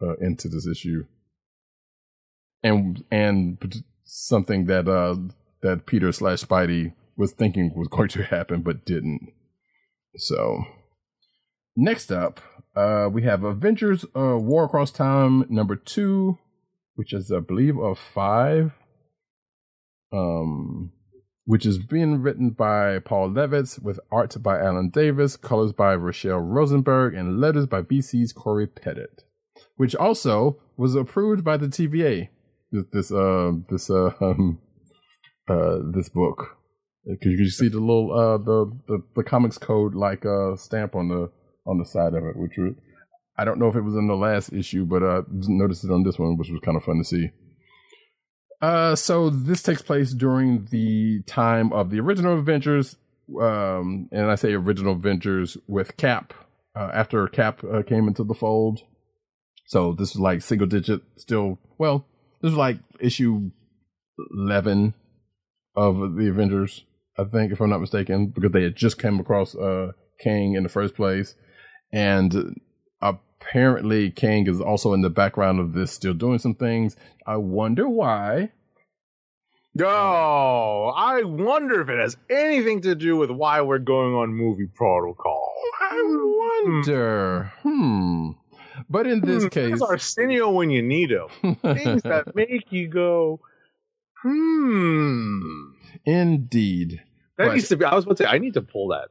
uh, 0.03 0.17
into 0.21 0.49
this 0.49 0.67
issue, 0.67 1.05
and 2.63 3.05
and 3.11 3.59
something 4.05 4.67
that 4.67 4.89
uh, 4.89 5.17
that 5.63 5.87
Peter 5.87 6.13
slash 6.13 6.45
Spidey 6.45 6.93
was 7.17 7.33
thinking 7.33 7.73
was 7.75 7.89
going 7.89 8.09
to 8.11 8.23
happen 8.25 8.63
but 8.63 8.85
didn't. 8.85 9.33
So 10.17 10.65
next 11.77 12.11
up, 12.11 12.41
uh, 12.75 13.09
we 13.13 13.23
have 13.23 13.45
Avengers 13.45 14.05
uh, 14.17 14.39
War 14.39 14.65
Across 14.65 14.93
Time 14.93 15.45
number 15.49 15.77
two, 15.77 16.39
which 16.95 17.13
is 17.13 17.31
I 17.31 17.41
believe 17.41 17.79
of 17.79 17.99
five. 17.99 18.73
Um, 20.13 20.93
which 21.47 21.65
is 21.65 21.79
being 21.79 22.21
written 22.21 22.51
by 22.51 22.99
Paul 22.99 23.31
Levitz 23.31 23.81
with 23.81 24.01
art 24.11 24.37
by 24.43 24.59
Alan 24.59 24.91
Davis, 24.91 25.37
colors 25.37 25.73
by 25.73 25.97
Rachelle 25.97 26.43
Rosenberg, 26.43 27.15
and 27.15 27.41
letters 27.41 27.67
by 27.67 27.83
VC's 27.83 28.33
Cory 28.33 28.67
Petit, 28.67 29.07
which 29.77 29.95
also 29.95 30.59
was 30.77 30.97
approved 30.97 31.45
by 31.45 31.57
the 31.57 31.69
TVA. 31.69 32.29
This 32.73 32.85
this 32.93 33.13
uh 33.13 33.53
this 33.71 33.89
uh 33.89 34.11
um, 34.21 34.59
uh 35.49 35.79
this 35.95 36.09
book. 36.09 36.56
Because 37.09 37.39
you 37.39 37.49
see 37.51 37.69
the 37.69 37.79
little 37.79 38.13
uh 38.13 38.39
the, 38.39 38.73
the 38.89 39.03
the 39.15 39.23
comics 39.23 39.59
code 39.59 39.95
like 39.95 40.27
uh 40.27 40.57
stamp 40.57 40.95
on 40.97 41.09
the 41.09 41.31
on 41.65 41.79
the 41.79 41.85
side 41.85 42.15
of 42.15 42.25
it, 42.25 42.37
which 42.37 42.55
was 42.59 42.75
I 43.39 43.45
don't 43.45 43.59
know 43.59 43.69
if 43.69 43.77
it 43.77 43.83
was 43.83 43.95
in 43.95 44.09
the 44.09 44.17
last 44.17 44.53
issue, 44.53 44.85
but 44.85 45.03
uh 45.03 45.23
noticed 45.31 45.85
it 45.85 45.91
on 45.91 46.03
this 46.03 46.19
one, 46.19 46.37
which 46.37 46.51
was 46.51 46.61
kind 46.65 46.77
of 46.77 46.85
fun 46.85 46.99
to 46.99 47.05
see. 47.05 47.31
Uh, 48.63 48.97
so 48.97 49.29
this 49.29 49.63
takes 49.63 49.83
place 49.83 50.13
during 50.13 50.67
the 50.71 51.23
time 51.27 51.73
of 51.75 51.91
the 51.91 52.01
original 52.01 52.39
Avengers, 52.39 52.97
um, 53.39 54.09
and 54.11 54.31
I 54.31 54.35
say 54.35 54.55
original 54.55 54.95
Avengers 54.95 55.59
with 55.69 55.99
Cap. 55.99 56.33
Uh, 56.75 56.91
after 56.93 57.29
Cap 57.29 57.63
uh, 57.63 57.83
came 57.83 58.09
into 58.09 58.25
the 58.25 58.35
fold, 58.35 58.81
so 59.67 59.93
this 59.93 60.13
is 60.13 60.19
like 60.19 60.41
single 60.41 60.67
digit. 60.67 61.03
Still, 61.17 61.59
well, 61.77 62.07
this 62.41 62.53
is 62.53 62.57
like 62.57 62.79
issue 62.99 63.51
eleven 64.35 64.95
of 65.75 66.17
the 66.17 66.29
Avengers, 66.29 66.86
I 67.19 67.25
think, 67.25 67.53
if 67.53 67.61
I'm 67.61 67.71
not 67.71 67.81
mistaken, 67.81 68.27
because 68.29 68.53
they 68.53 68.63
had 68.63 68.77
just 68.77 68.99
come 68.99 69.21
across 69.21 69.55
uh 69.55 69.93
Kang 70.21 70.55
in 70.55 70.63
the 70.63 70.69
first 70.69 70.95
place, 70.95 71.35
and 71.93 72.61
apparently 73.03 74.11
Kang 74.11 74.47
is 74.47 74.61
also 74.61 74.93
in 74.95 75.03
the 75.03 75.11
background 75.11 75.61
of 75.61 75.73
this, 75.73 75.93
still 75.93 76.15
doing 76.15 76.39
some 76.39 76.55
things. 76.55 76.97
I 77.27 77.37
wonder 77.37 77.89
why. 77.89 78.51
Oh, 79.79 80.93
I 80.97 81.23
wonder 81.23 81.83
if 81.83 81.91
it 81.91 81.99
has 81.99 82.17
anything 82.31 82.81
to 82.83 82.95
do 82.95 83.17
with 83.17 83.31
why 83.31 83.61
we're 83.61 83.79
going 83.79 84.15
on 84.15 84.33
movie 84.33 84.69
protocol. 84.75 85.53
I 85.83 86.63
wonder. 86.65 87.53
Hmm. 87.63 88.31
But 88.89 89.07
in 89.07 89.21
this 89.21 89.45
Hmm, 89.45 89.49
case, 89.49 89.83
Arsenio 89.83 90.51
when 90.51 90.71
you 90.71 90.83
need 90.83 91.11
him. 91.11 91.57
Things 91.63 92.03
that 92.05 92.35
make 92.35 92.73
you 92.73 92.89
go, 92.89 93.41
hmm. 94.23 95.73
Indeed. 96.05 97.01
That 97.39 97.49
But- 97.49 97.55
needs 97.55 97.69
to 97.69 97.77
be. 97.77 97.85
I 97.85 97.95
was 97.95 98.05
about 98.05 98.17
to 98.19 98.25
say 98.25 98.29
I 98.29 98.39
need 98.39 98.55
to 98.55 98.63
pull 98.63 98.89
that. 98.89 99.09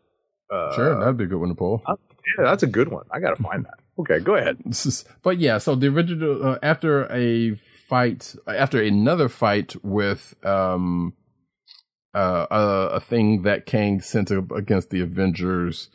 Uh, 0.53 0.75
sure, 0.75 0.99
that'd 0.99 1.17
be 1.17 1.23
a 1.23 1.27
good 1.27 1.39
one 1.39 1.49
to 1.49 1.55
pull. 1.55 1.81
yeah, 1.87 2.43
that's 2.43 2.63
a 2.63 2.67
good 2.67 2.89
one. 2.89 3.05
I 3.11 3.19
gotta 3.19 3.41
find 3.41 3.65
that. 3.65 3.73
Okay, 3.99 4.19
go 4.19 4.35
ahead. 4.35 4.57
Is- 4.65 5.05
but 5.23 5.37
yeah, 5.39 5.57
so 5.57 5.75
the 5.75 5.87
original 5.87 6.45
uh, 6.45 6.59
after 6.61 7.11
a 7.11 7.55
fight, 7.89 8.35
after 8.47 8.81
another 8.81 9.29
fight 9.29 9.75
with 9.83 10.35
um 10.43 11.13
uh, 12.13 12.45
a, 12.49 12.95
a 12.95 12.99
thing 12.99 13.41
that 13.43 13.65
Kang 13.65 13.99
sent 14.01 14.31
up 14.31 14.51
against 14.51 14.89
the 14.89 15.01
Avengers, 15.01 15.89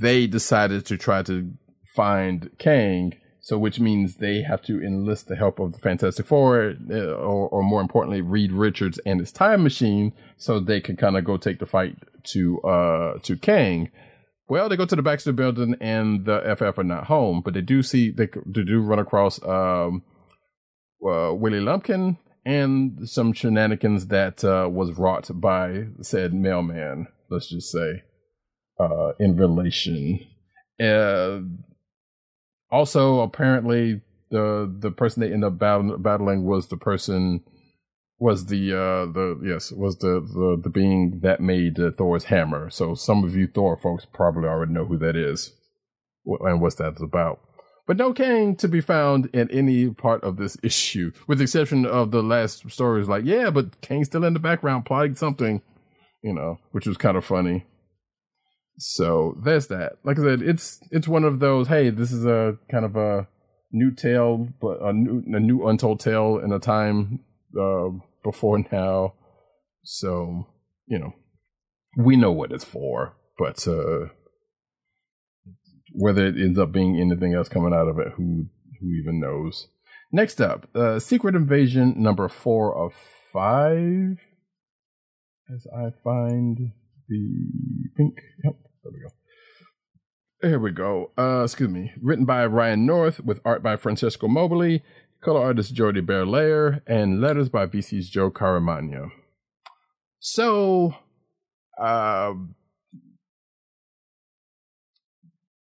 they 0.00 0.26
decided 0.26 0.84
to 0.86 0.96
try 0.96 1.22
to 1.22 1.52
find 1.94 2.50
Kang. 2.58 3.14
So, 3.44 3.58
which 3.58 3.78
means 3.78 4.14
they 4.14 4.40
have 4.40 4.62
to 4.62 4.82
enlist 4.82 5.28
the 5.28 5.36
help 5.36 5.58
of 5.58 5.74
the 5.74 5.78
Fantastic 5.78 6.24
Four, 6.24 6.76
uh, 6.90 6.94
or, 6.94 7.46
or 7.50 7.62
more 7.62 7.82
importantly, 7.82 8.22
Reed 8.22 8.52
Richards 8.52 8.98
and 9.04 9.20
his 9.20 9.32
time 9.32 9.62
machine, 9.62 10.14
so 10.38 10.58
they 10.58 10.80
can 10.80 10.96
kind 10.96 11.14
of 11.14 11.26
go 11.26 11.36
take 11.36 11.58
the 11.58 11.66
fight 11.66 11.98
to 12.32 12.58
uh 12.62 13.18
to 13.18 13.36
Kang. 13.36 13.90
Well, 14.48 14.70
they 14.70 14.76
go 14.78 14.86
to 14.86 14.96
the 14.96 15.02
Baxter 15.02 15.32
Building, 15.32 15.76
and 15.78 16.24
the 16.24 16.40
FF 16.56 16.78
are 16.78 16.84
not 16.84 17.04
home, 17.04 17.42
but 17.44 17.52
they 17.52 17.60
do 17.60 17.82
see 17.82 18.10
they, 18.10 18.28
they 18.46 18.62
do 18.62 18.80
run 18.80 18.98
across 18.98 19.38
um 19.44 20.02
uh, 21.06 21.34
Willie 21.34 21.60
Lumpkin 21.60 22.16
and 22.46 23.06
some 23.06 23.34
shenanigans 23.34 24.06
that 24.06 24.42
uh, 24.42 24.70
was 24.70 24.96
wrought 24.96 25.30
by 25.34 25.88
said 26.00 26.32
mailman. 26.32 27.08
Let's 27.30 27.50
just 27.50 27.70
say 27.70 28.04
uh, 28.80 29.12
in 29.20 29.36
relation. 29.36 30.20
Also, 32.74 33.20
apparently, 33.20 34.00
the 34.30 34.68
the 34.80 34.90
person 34.90 35.20
they 35.20 35.32
end 35.32 35.44
up 35.44 35.60
battling 35.60 36.42
was 36.42 36.66
the 36.66 36.76
person 36.76 37.40
was 38.18 38.46
the 38.46 38.72
uh 38.72 39.06
the 39.12 39.40
yes 39.44 39.70
was 39.70 39.98
the 39.98 40.20
the, 40.20 40.60
the 40.60 40.70
being 40.70 41.20
that 41.22 41.40
made 41.40 41.78
uh, 41.78 41.92
Thor's 41.96 42.24
hammer. 42.24 42.70
So 42.70 42.96
some 42.96 43.22
of 43.22 43.36
you 43.36 43.46
Thor 43.46 43.76
folks 43.76 44.08
probably 44.12 44.48
already 44.48 44.72
know 44.72 44.86
who 44.86 44.98
that 44.98 45.14
is 45.14 45.52
and 46.26 46.60
what 46.60 46.76
that's 46.76 47.00
about. 47.00 47.38
But 47.86 47.96
no 47.96 48.12
Kang 48.12 48.56
to 48.56 48.66
be 48.66 48.80
found 48.80 49.30
in 49.32 49.48
any 49.52 49.90
part 49.90 50.24
of 50.24 50.36
this 50.36 50.56
issue, 50.64 51.12
with 51.28 51.38
the 51.38 51.44
exception 51.44 51.86
of 51.86 52.10
the 52.10 52.24
last 52.24 52.68
stories. 52.72 53.06
Like, 53.06 53.24
yeah, 53.24 53.50
but 53.50 53.80
Kang's 53.82 54.08
still 54.08 54.24
in 54.24 54.34
the 54.34 54.40
background 54.40 54.84
plotting 54.84 55.14
something, 55.14 55.62
you 56.24 56.34
know, 56.34 56.58
which 56.72 56.88
was 56.88 56.96
kind 56.96 57.16
of 57.16 57.24
funny. 57.24 57.66
So 58.78 59.36
there's 59.44 59.68
that. 59.68 59.98
Like 60.02 60.18
I 60.18 60.22
said, 60.22 60.42
it's 60.42 60.80
it's 60.90 61.06
one 61.08 61.24
of 61.24 61.38
those. 61.38 61.68
Hey, 61.68 61.90
this 61.90 62.10
is 62.10 62.24
a 62.26 62.58
kind 62.70 62.84
of 62.84 62.96
a 62.96 63.28
new 63.72 63.92
tale, 63.92 64.48
but 64.60 64.82
a 64.82 64.92
new 64.92 65.22
a 65.34 65.40
new 65.40 65.66
untold 65.66 66.00
tale 66.00 66.40
in 66.42 66.52
a 66.52 66.58
time 66.58 67.20
uh, 67.58 67.90
before 68.24 68.64
now. 68.72 69.14
So 69.84 70.46
you 70.86 70.98
know, 70.98 71.14
we 71.96 72.16
know 72.16 72.32
what 72.32 72.52
it's 72.52 72.64
for, 72.64 73.16
but 73.38 73.66
uh, 73.68 74.08
whether 75.92 76.26
it 76.26 76.36
ends 76.36 76.58
up 76.58 76.72
being 76.72 77.00
anything 77.00 77.34
else 77.34 77.48
coming 77.48 77.72
out 77.72 77.88
of 77.88 77.98
it, 77.98 78.12
who 78.16 78.46
who 78.80 78.88
even 79.00 79.20
knows? 79.20 79.68
Next 80.10 80.40
up, 80.40 80.68
uh, 80.74 80.98
Secret 80.98 81.34
Invasion 81.34 81.94
number 81.96 82.28
four 82.28 82.76
of 82.76 82.92
five. 83.32 84.18
As 85.52 85.66
I 85.76 85.90
find 86.02 86.72
the 87.08 87.90
pink. 87.96 88.14
Yep, 88.44 88.54
there 88.82 88.92
we 88.92 89.00
go. 89.00 89.08
Here 90.48 90.58
we 90.58 90.70
go. 90.72 91.10
Uh, 91.16 91.44
excuse 91.44 91.70
me. 91.70 91.92
Written 92.02 92.24
by 92.24 92.44
Ryan 92.46 92.84
North 92.84 93.20
with 93.20 93.40
art 93.44 93.62
by 93.62 93.76
Francesco 93.76 94.26
Mobili, 94.26 94.82
color 95.22 95.40
artist 95.40 95.74
Jordie 95.74 96.02
Bellaire, 96.02 96.82
and 96.86 97.20
letters 97.20 97.48
by 97.48 97.66
VC's 97.66 98.10
Joe 98.10 98.30
Caramagna. 98.30 99.08
So, 100.20 100.94
uh, 101.80 102.34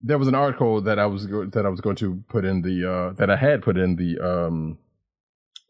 there 0.00 0.18
was 0.18 0.28
an 0.28 0.34
article 0.34 0.80
that 0.82 0.98
I 0.98 1.06
was 1.06 1.26
go- 1.26 1.46
that 1.46 1.64
I 1.64 1.68
was 1.68 1.80
going 1.80 1.96
to 1.96 2.22
put 2.28 2.44
in 2.44 2.62
the 2.62 2.90
uh, 2.90 3.12
that 3.14 3.30
I 3.30 3.36
had 3.36 3.62
put 3.62 3.76
in 3.76 3.96
the 3.96 4.18
um, 4.18 4.78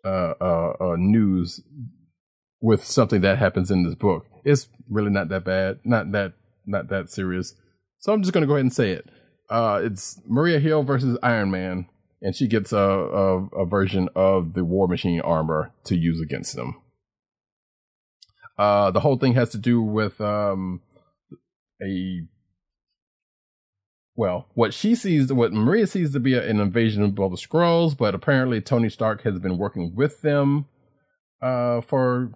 uh, 0.04 0.34
uh, 0.40 0.72
uh, 0.80 0.96
news 0.96 1.60
with 2.62 2.84
something 2.84 3.20
that 3.20 3.38
happens 3.38 3.70
in 3.70 3.82
this 3.82 3.96
book. 3.96 4.24
It's 4.44 4.68
really 4.88 5.10
not 5.10 5.28
that 5.28 5.44
bad, 5.44 5.80
not 5.84 6.12
that 6.12 6.32
not 6.64 6.88
that 6.88 7.10
serious. 7.10 7.54
So 7.98 8.12
I'm 8.12 8.22
just 8.22 8.32
going 8.32 8.42
to 8.42 8.46
go 8.46 8.54
ahead 8.54 8.64
and 8.64 8.72
say 8.72 8.92
it. 8.92 9.10
Uh, 9.50 9.80
it's 9.82 10.20
Maria 10.26 10.60
Hill 10.60 10.82
versus 10.84 11.18
Iron 11.22 11.50
Man, 11.50 11.86
and 12.22 12.34
she 12.34 12.46
gets 12.46 12.72
a, 12.72 12.78
a 12.78 13.46
a 13.48 13.66
version 13.66 14.08
of 14.14 14.54
the 14.54 14.64
War 14.64 14.88
Machine 14.88 15.20
armor 15.20 15.72
to 15.84 15.96
use 15.96 16.20
against 16.20 16.56
them. 16.56 16.80
Uh, 18.56 18.90
the 18.92 19.00
whole 19.00 19.18
thing 19.18 19.34
has 19.34 19.50
to 19.50 19.58
do 19.58 19.82
with 19.82 20.20
um, 20.20 20.80
a 21.82 22.22
well, 24.14 24.46
what 24.54 24.74
she 24.74 24.94
sees, 24.94 25.32
what 25.32 25.52
Maria 25.52 25.86
sees 25.86 26.12
to 26.12 26.20
be 26.20 26.36
an 26.36 26.60
invasion 26.60 27.02
of 27.02 27.18
all 27.18 27.30
the 27.30 27.36
Skrulls, 27.36 27.96
but 27.96 28.14
apparently 28.14 28.60
Tony 28.60 28.90
Stark 28.90 29.22
has 29.22 29.38
been 29.38 29.56
working 29.56 29.94
with 29.94 30.20
them 30.20 30.66
uh, 31.40 31.80
for 31.80 32.32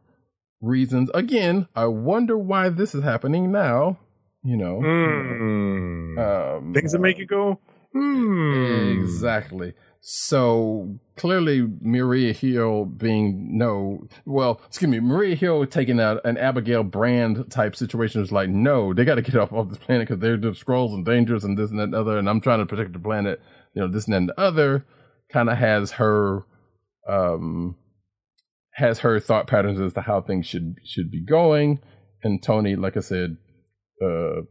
reasons. 0.61 1.11
Again, 1.15 1.69
I 1.75 1.87
wonder 1.87 2.37
why 2.39 2.69
this 2.69 2.95
is 2.95 3.03
happening 3.03 3.51
now. 3.53 3.99
You 4.43 4.57
know, 4.57 4.81
Hmm. 4.81 6.19
um, 6.19 6.73
Things 6.73 6.93
that 6.93 7.01
make 7.01 7.19
you 7.19 7.27
go, 7.27 7.59
hmm. 7.93 9.01
Exactly. 9.03 9.75
So 10.01 11.01
clearly, 11.17 11.67
Maria 11.81 12.33
Hill 12.33 12.85
being 12.85 13.59
no, 13.59 14.07
well, 14.25 14.61
excuse 14.69 14.89
me, 14.89 15.01
Maria 15.01 15.35
Hill 15.35 15.67
taking 15.67 15.99
out 15.99 16.21
an 16.25 16.37
Abigail 16.39 16.85
Brand 16.85 17.51
type 17.51 17.75
situation 17.75 18.23
is 18.23 18.31
like, 18.31 18.49
no, 18.49 18.95
they 18.95 19.05
got 19.05 19.17
to 19.17 19.23
get 19.23 19.35
off 19.35 19.53
of 19.53 19.69
this 19.69 19.79
planet 19.79 20.07
because 20.07 20.21
they're 20.21 20.37
the 20.37 20.53
Skrulls 20.53 20.95
and 20.95 21.05
dangerous 21.05 21.43
and 21.43 21.59
this 21.59 21.71
and 21.71 21.81
that 21.81 21.85
and 21.85 21.95
other, 21.97 22.19
and 22.19 22.29
I'm 22.31 22.41
trying 22.41 22.61
to 22.61 22.67
protect 22.67 22.93
the 22.93 23.01
planet, 23.01 23.41
you 23.75 23.83
know, 23.83 23.89
this 23.89 24.05
and 24.05 24.13
that 24.15 24.19
and 24.19 24.29
the 24.29 24.41
other. 24.41 24.85
Kind 25.29 25.51
of 25.51 25.59
has 25.59 25.91
her, 25.93 26.45
um, 27.09 27.75
has 28.77 29.01
her 29.01 29.19
thought 29.19 29.47
patterns 29.47 29.81
as 29.81 29.95
to 29.95 30.03
how 30.03 30.21
things 30.21 30.47
should 30.47 30.77
should 30.85 31.11
be 31.11 31.25
going, 31.25 31.81
and 32.23 32.43
Tony, 32.43 32.77
like 32.77 32.97
I 32.97 33.01
said, 33.01 33.39
uh, 34.05 34.43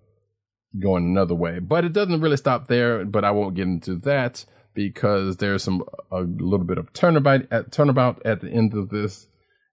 going 0.82 1.06
another 1.06 1.36
way. 1.36 1.60
But 1.60 1.86
it 1.86 1.94
doesn't 1.94 2.22
really 2.22 2.38
stop 2.38 2.68
there. 2.68 3.06
But 3.06 3.24
I 3.24 3.32
won't 3.32 3.56
get 3.56 3.68
into 3.68 3.96
that 3.98 4.46
because 4.74 5.38
there's 5.38 5.64
some 5.64 5.84
a 6.12 6.22
little 6.22 6.66
bit 6.66 6.78
of 6.78 6.92
turnabout 6.94 7.52
at 7.52 7.72
turnabout 7.72 8.26
at 8.26 8.42
the 8.42 8.50
end 8.50 8.74
of 8.74 8.90
this 8.90 9.28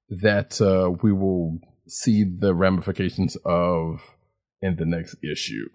that 0.09 0.61
uh, 0.61 0.91
we 1.03 1.13
will 1.13 1.59
see 1.89 2.25
the 2.25 2.55
ramifications 2.55 3.37
of 3.45 4.01
in 4.61 4.77
the 4.77 4.85
next 4.85 5.17
issue 5.25 5.69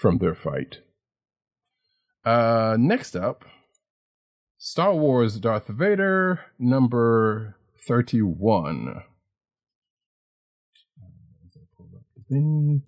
from 0.00 0.18
their 0.18 0.34
fight. 0.34 0.78
Uh, 2.24 2.76
next 2.78 3.14
up, 3.14 3.44
Star 4.58 4.94
Wars 4.94 5.38
Darth 5.38 5.68
Vader 5.68 6.40
number 6.58 7.56
thirty-one. 7.86 9.02
Boom. 12.28 12.82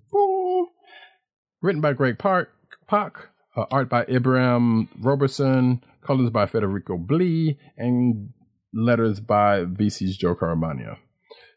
Written 1.62 1.80
by 1.80 1.92
Greg 1.92 2.18
Pak, 2.18 2.48
uh, 2.90 3.64
art 3.70 3.88
by 3.88 4.04
Ibraim 4.04 4.88
Roberson, 5.00 5.82
colors 6.04 6.30
by 6.30 6.46
Federico 6.46 6.96
Blee, 6.98 7.58
and 7.76 8.30
letters 8.74 9.20
by 9.20 9.64
VC's 9.64 10.16
Joe 10.16 10.34
Caramagna. 10.34 10.96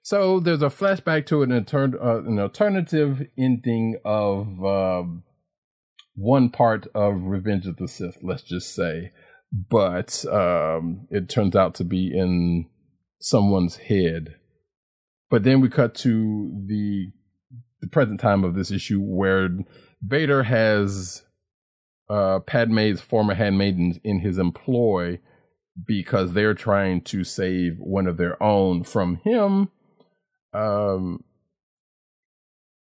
So 0.04 0.40
there's 0.40 0.62
a 0.62 0.68
flashback 0.68 1.26
to 1.28 1.44
an, 1.44 1.52
uh, 1.52 2.24
an 2.24 2.38
alternative 2.40 3.26
ending 3.38 3.98
of 4.06 4.64
uh, 4.64 5.04
one 6.16 6.50
part 6.50 6.88
of 6.94 7.24
Revenge 7.24 7.66
of 7.66 7.78
the 7.78 7.88
Sith, 7.88 8.18
let's 8.22 8.44
just 8.44 8.76
say, 8.76 9.12
but 9.54 10.26
um, 10.26 11.08
it 11.12 11.30
turns 11.30 11.56
out 11.56 11.76
to 11.76 11.84
be 11.84 12.08
in 12.08 12.68
someone's 13.20 13.78
head. 13.78 14.36
But 15.30 15.44
then 15.44 15.62
we 15.62 15.70
cut 15.70 15.96
to 15.96 16.52
the 16.66 17.12
the 17.82 17.88
present 17.88 18.20
time 18.20 18.44
of 18.44 18.56
this 18.56 18.72
issue 18.72 19.00
where 19.02 19.50
Vader 20.02 20.44
has 20.44 21.24
uh, 22.10 22.40
Padme's 22.40 23.02
former 23.02 23.34
handmaidens 23.34 24.00
in 24.04 24.20
his 24.20 24.38
employ 24.38 25.20
because 25.86 26.34
they're 26.34 26.54
trying 26.54 27.02
to 27.02 27.24
save 27.24 27.78
one 27.80 28.08
of 28.08 28.18
their 28.18 28.42
own 28.42 28.84
from 28.84 29.18
him. 29.18 29.70
Um, 30.54 31.24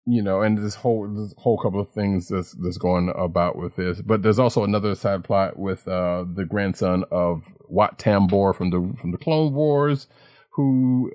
you 0.06 0.22
know, 0.22 0.42
and 0.42 0.58
this 0.58 0.74
whole 0.74 1.08
this 1.08 1.34
whole 1.38 1.58
couple 1.58 1.80
of 1.80 1.90
things 1.90 2.28
that's 2.28 2.52
that's 2.52 2.76
going 2.76 3.12
about 3.16 3.56
with 3.56 3.76
this. 3.76 4.02
But 4.02 4.22
there's 4.22 4.38
also 4.38 4.64
another 4.64 4.94
side 4.94 5.24
plot 5.24 5.58
with 5.58 5.88
uh, 5.88 6.24
the 6.30 6.44
grandson 6.44 7.04
of 7.10 7.44
Wat 7.68 7.98
Tambor 7.98 8.54
from 8.54 8.70
the 8.70 8.94
from 9.00 9.12
the 9.12 9.18
Clone 9.18 9.54
Wars, 9.54 10.06
who 10.52 11.10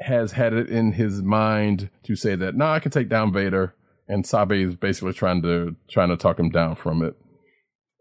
has 0.00 0.32
had 0.32 0.52
it 0.52 0.68
in 0.68 0.92
his 0.92 1.22
mind 1.22 1.90
to 2.04 2.16
say 2.16 2.34
that, 2.34 2.56
"No, 2.56 2.66
nah, 2.66 2.74
I 2.74 2.80
can 2.80 2.90
take 2.90 3.08
down 3.08 3.32
Vader," 3.32 3.74
and 4.08 4.26
Sabe 4.26 4.52
is 4.52 4.74
basically 4.74 5.12
trying 5.12 5.42
to 5.42 5.76
trying 5.88 6.08
to 6.08 6.16
talk 6.16 6.38
him 6.38 6.50
down 6.50 6.74
from 6.74 7.02
it, 7.02 7.14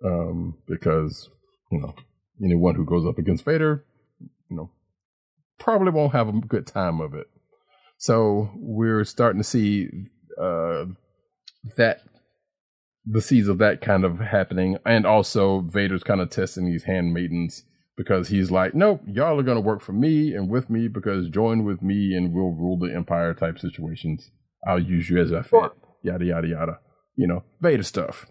um, 0.04 0.58
because 0.68 1.30
you 1.72 1.80
know 1.80 1.94
anyone 2.44 2.74
who 2.74 2.86
goes 2.86 3.06
up 3.06 3.20
against 3.20 3.46
Vader, 3.46 3.86
you 4.50 4.58
know, 4.58 4.72
probably 5.60 5.92
won't 5.92 6.14
have 6.14 6.30
a 6.30 6.32
good 6.32 6.66
time 6.66 7.00
of 7.00 7.14
it. 7.14 7.28
So 8.00 8.50
we're 8.56 9.04
starting 9.04 9.39
to 9.39 9.48
see 9.48 9.88
uh, 10.42 10.86
that 11.78 12.02
the 13.06 13.22
seeds 13.22 13.48
of 13.48 13.58
that 13.60 13.82
kind 13.82 14.06
of 14.06 14.20
happening, 14.20 14.78
and 14.86 15.06
also 15.06 15.62
Vader's 15.62 16.04
kind 16.04 16.22
of 16.22 16.30
testing 16.30 16.66
these 16.66 16.84
handmaidens 16.84 17.64
because 17.98 18.30
he's 18.30 18.52
like, 18.52 18.74
nope, 18.74 19.02
y'all 19.06 19.39
are 19.39 19.44
to 19.44 19.62
work 19.62 19.82
for 19.82 19.94
me 19.94 20.34
and 20.34 20.50
with 20.50 20.70
me 20.70 20.88
because 20.88 21.30
join 21.30 21.64
with 21.64 21.82
me 21.82 22.16
and 22.16 22.34
we'll 22.34 22.52
rule 22.52 22.78
the 22.78 22.94
empire 22.94 23.34
type 23.34 23.60
situations. 23.60 24.32
I'll 24.68 24.80
use 24.82 25.10
you 25.10 25.20
as 25.20 25.34
I 25.34 25.42
fit. 25.42 25.72
Yada 26.04 26.26
yada 26.26 26.48
yada. 26.48 26.80
You 27.16 27.28
know, 27.28 27.44
Vader 27.60 27.84
stuff. 27.84 28.28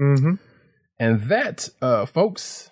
Mm-hmm. 0.00 0.34
And 0.98 1.22
that, 1.24 1.68
uh, 1.82 2.06
folks, 2.06 2.70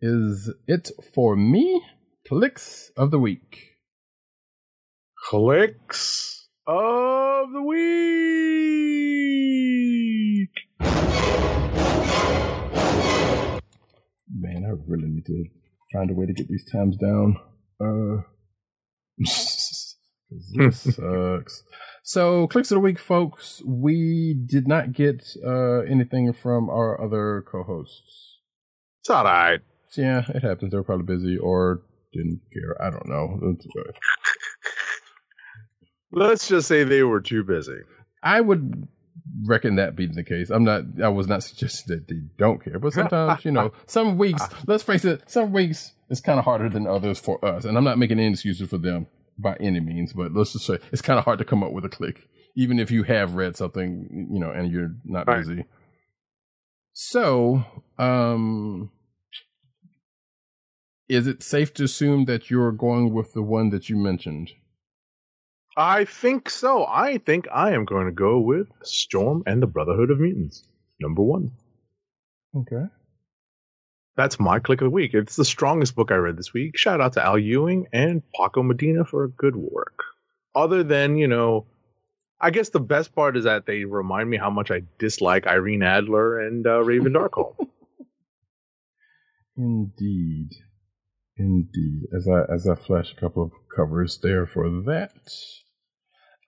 is 0.00 0.50
it 0.66 0.90
for 1.14 1.36
me. 1.36 1.82
Kliqs 2.30 2.90
of 2.96 3.10
the 3.10 3.18
week. 3.18 3.76
Kliqs 5.30 6.41
of 6.66 7.52
the 7.52 7.62
week. 7.62 7.82
Man, 14.34 14.64
I 14.64 14.70
really 14.86 15.08
need 15.08 15.26
to 15.26 15.44
find 15.92 16.10
a 16.10 16.14
way 16.14 16.26
to 16.26 16.32
get 16.32 16.48
these 16.48 16.64
times 16.70 16.96
down. 16.96 17.36
Uh, 17.80 18.22
this 20.54 20.82
sucks. 20.96 21.64
So, 22.04 22.48
kliqs 22.48 22.70
of 22.70 22.76
the 22.76 22.80
week, 22.80 22.98
folks. 22.98 23.62
We 23.64 24.34
did 24.34 24.66
not 24.66 24.92
get 24.92 25.24
uh, 25.46 25.80
anything 25.80 26.32
from 26.32 26.68
our 26.68 27.00
other 27.02 27.44
co-hosts. 27.50 28.38
It's 29.00 29.10
all 29.10 29.24
right. 29.24 29.60
Yeah, 29.96 30.22
it 30.28 30.42
happens. 30.42 30.70
They 30.70 30.76
were 30.76 30.84
probably 30.84 31.06
busy 31.06 31.36
or 31.36 31.82
didn't 32.12 32.40
care. 32.52 32.80
I 32.80 32.90
don't 32.90 33.08
know. 33.08 33.56
Let's 36.12 36.46
just 36.46 36.68
say 36.68 36.84
they 36.84 37.02
were 37.02 37.20
too 37.20 37.42
busy. 37.42 37.78
I 38.22 38.40
would 38.40 38.86
reckon 39.46 39.76
that 39.76 39.96
being 39.96 40.12
the 40.12 40.22
case. 40.22 40.50
I'm 40.50 40.64
not. 40.64 40.82
I 41.02 41.08
was 41.08 41.26
not 41.26 41.42
suggesting 41.42 41.96
that 41.96 42.08
they 42.08 42.20
don't 42.38 42.62
care, 42.62 42.78
but 42.78 42.92
sometimes 42.92 43.44
you 43.44 43.50
know, 43.50 43.72
some 43.86 44.18
weeks. 44.18 44.42
Let's 44.66 44.82
face 44.82 45.04
it. 45.04 45.22
Some 45.30 45.52
weeks 45.52 45.92
it's 46.10 46.20
kind 46.20 46.38
of 46.38 46.44
harder 46.44 46.68
than 46.68 46.86
others 46.86 47.18
for 47.18 47.42
us, 47.44 47.64
and 47.64 47.76
I'm 47.76 47.84
not 47.84 47.98
making 47.98 48.18
any 48.20 48.30
excuses 48.30 48.68
for 48.68 48.78
them 48.78 49.06
by 49.38 49.56
any 49.58 49.80
means. 49.80 50.12
But 50.12 50.32
let's 50.32 50.52
just 50.52 50.66
say 50.66 50.78
it's 50.92 51.02
kind 51.02 51.18
of 51.18 51.24
hard 51.24 51.38
to 51.38 51.44
come 51.44 51.62
up 51.62 51.72
with 51.72 51.84
a 51.84 51.88
kliq, 51.88 52.18
even 52.56 52.78
if 52.78 52.90
you 52.90 53.04
have 53.04 53.34
read 53.34 53.56
something, 53.56 54.28
you 54.30 54.38
know, 54.38 54.50
and 54.50 54.70
you're 54.70 54.94
not 55.04 55.26
Right. 55.26 55.38
busy. 55.38 55.64
So, 56.92 57.64
um, 57.98 58.90
is 61.08 61.26
it 61.26 61.42
safe 61.42 61.72
to 61.74 61.84
assume 61.84 62.26
that 62.26 62.50
you're 62.50 62.72
going 62.72 63.12
with 63.14 63.32
the 63.32 63.42
one 63.42 63.70
that 63.70 63.88
you 63.88 63.96
mentioned? 63.96 64.50
I 65.76 66.04
think 66.04 66.50
so. 66.50 66.84
I 66.86 67.18
think 67.18 67.46
I 67.52 67.72
am 67.72 67.84
going 67.84 68.06
to 68.06 68.12
go 68.12 68.38
with 68.38 68.68
Storm 68.82 69.42
and 69.46 69.62
the 69.62 69.66
Brotherhood 69.66 70.10
of 70.10 70.20
Mutants, 70.20 70.66
number 71.00 71.22
one. 71.22 71.52
Okay. 72.54 72.84
That's 74.16 74.38
my 74.38 74.58
kliq 74.60 74.74
of 74.74 74.78
the 74.80 74.90
week. 74.90 75.14
It's 75.14 75.36
the 75.36 75.44
strongest 75.44 75.94
book 75.94 76.10
I 76.10 76.16
read 76.16 76.36
this 76.36 76.52
week. 76.52 76.76
Shout 76.76 77.00
out 77.00 77.14
to 77.14 77.24
Al 77.24 77.38
Ewing 77.38 77.86
and 77.92 78.22
Paco 78.34 78.62
Medina 78.62 79.06
for 79.06 79.28
good 79.28 79.56
work. 79.56 80.00
Other 80.54 80.82
than, 80.84 81.16
you 81.16 81.28
know, 81.28 81.66
I 82.38 82.50
guess 82.50 82.68
the 82.68 82.80
best 82.80 83.14
part 83.14 83.38
is 83.38 83.44
that 83.44 83.64
they 83.64 83.84
remind 83.84 84.28
me 84.28 84.36
how 84.36 84.50
much 84.50 84.70
I 84.70 84.82
dislike 84.98 85.46
Irene 85.46 85.82
Adler 85.82 86.40
and 86.40 86.66
uh, 86.66 86.82
Raven 86.82 87.12
Darkholme. 87.14 87.68
Indeed. 89.56 90.50
Indeed. 91.36 92.02
As 92.14 92.28
I 92.28 92.52
as 92.52 92.68
I 92.68 92.74
flash 92.74 93.12
a 93.16 93.20
couple 93.20 93.42
of 93.42 93.52
covers 93.74 94.18
there 94.22 94.46
for 94.46 94.68
that. 94.86 95.12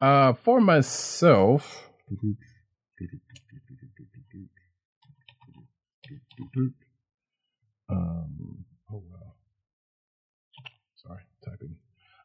Uh 0.01 0.35
for 0.35 0.61
myself. 0.61 1.89
Um 7.89 8.65
oh 8.93 9.03
wow. 9.11 9.35
Sorry, 10.97 11.23
typing. 11.45 11.77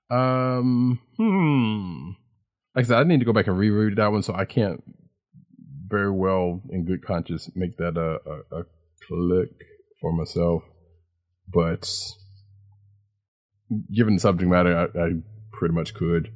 Um 0.10 1.00
hmm. 1.18 2.12
Like 2.76 2.86
I 2.86 2.88
said, 2.88 3.00
I 3.00 3.04
need 3.04 3.20
to 3.20 3.26
go 3.26 3.34
back 3.34 3.48
and 3.48 3.58
reread 3.58 3.98
that 3.98 4.12
one, 4.12 4.22
so 4.22 4.34
I 4.34 4.46
can't 4.46 4.84
very 5.88 6.12
well 6.12 6.62
in 6.70 6.86
good 6.86 7.04
conscience 7.04 7.50
make 7.56 7.76
that 7.78 7.98
a, 7.98 8.20
a, 8.30 8.60
a 8.60 8.64
kliq 9.10 9.50
for 10.00 10.14
myself. 10.14 10.64
But 11.52 11.90
given 13.94 14.16
the 14.16 14.20
subject 14.20 14.50
matter, 14.50 14.76
I, 14.96 15.00
I 15.00 15.10
pretty 15.52 15.74
much 15.74 15.94
could. 15.94 16.32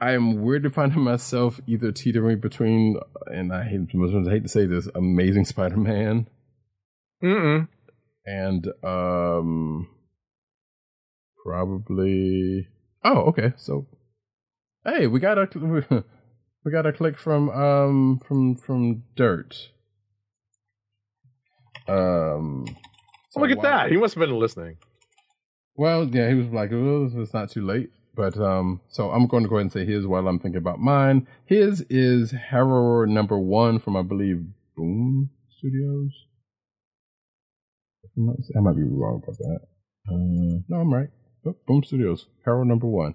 I 0.00 0.12
am 0.12 0.40
weirdly 0.42 0.70
finding 0.70 1.00
myself 1.04 1.60
either 1.66 1.92
teetering 1.92 2.40
between, 2.40 2.96
and 3.26 3.52
I 3.52 3.64
hate, 3.64 3.80
I 3.94 4.30
hate 4.30 4.42
to 4.44 4.48
say 4.48 4.66
this, 4.66 4.88
Amazing 4.94 5.44
Spider-Man 5.44 6.26
Mm-mm. 7.22 7.68
and 8.24 8.66
um 8.82 9.88
probably. 11.44 12.66
Oh, 13.04 13.20
okay. 13.28 13.52
So, 13.56 13.86
hey, 14.84 15.06
we 15.06 15.20
got 15.20 15.38
a 15.38 15.48
we 16.64 16.72
got 16.72 16.86
a 16.86 16.92
kliq 16.92 17.16
from 17.16 17.50
um 17.50 18.20
from 18.26 18.56
from 18.56 19.02
Dirt. 19.16 19.68
Um, 21.88 22.66
so 23.30 23.40
Look 23.40 23.50
at 23.50 23.58
why- 23.58 23.62
that. 23.64 23.90
He 23.90 23.96
must 23.96 24.14
have 24.14 24.20
been 24.20 24.38
listening. 24.38 24.76
Well, 25.80 26.04
yeah, 26.08 26.28
he 26.28 26.34
was 26.34 26.48
like, 26.48 26.72
oh, 26.72 27.10
it's 27.16 27.32
not 27.32 27.50
too 27.50 27.64
late. 27.64 27.88
But 28.14 28.36
um, 28.36 28.82
so 28.90 29.12
I'm 29.12 29.26
going 29.26 29.44
to 29.44 29.48
go 29.48 29.56
ahead 29.56 29.62
and 29.62 29.72
say 29.72 29.86
his 29.86 30.06
while 30.06 30.28
I'm 30.28 30.38
thinking 30.38 30.58
about 30.58 30.78
mine. 30.78 31.26
His 31.46 31.80
is 31.88 32.34
Harrower 32.52 33.08
number 33.08 33.38
one 33.38 33.78
from 33.78 33.96
I 33.96 34.02
believe 34.02 34.44
Boom 34.76 35.30
Studios. 35.56 36.12
Not- 38.14 38.36
I 38.54 38.60
might 38.60 38.76
be 38.76 38.82
wrong 38.82 39.22
about 39.22 39.38
that. 39.38 39.60
Uh, 40.06 40.60
no, 40.68 40.80
I'm 40.82 40.92
right. 40.92 41.08
Oh, 41.46 41.56
Boom 41.66 41.82
Studios, 41.82 42.26
Harrow 42.44 42.64
number 42.64 42.86
one. 42.86 43.14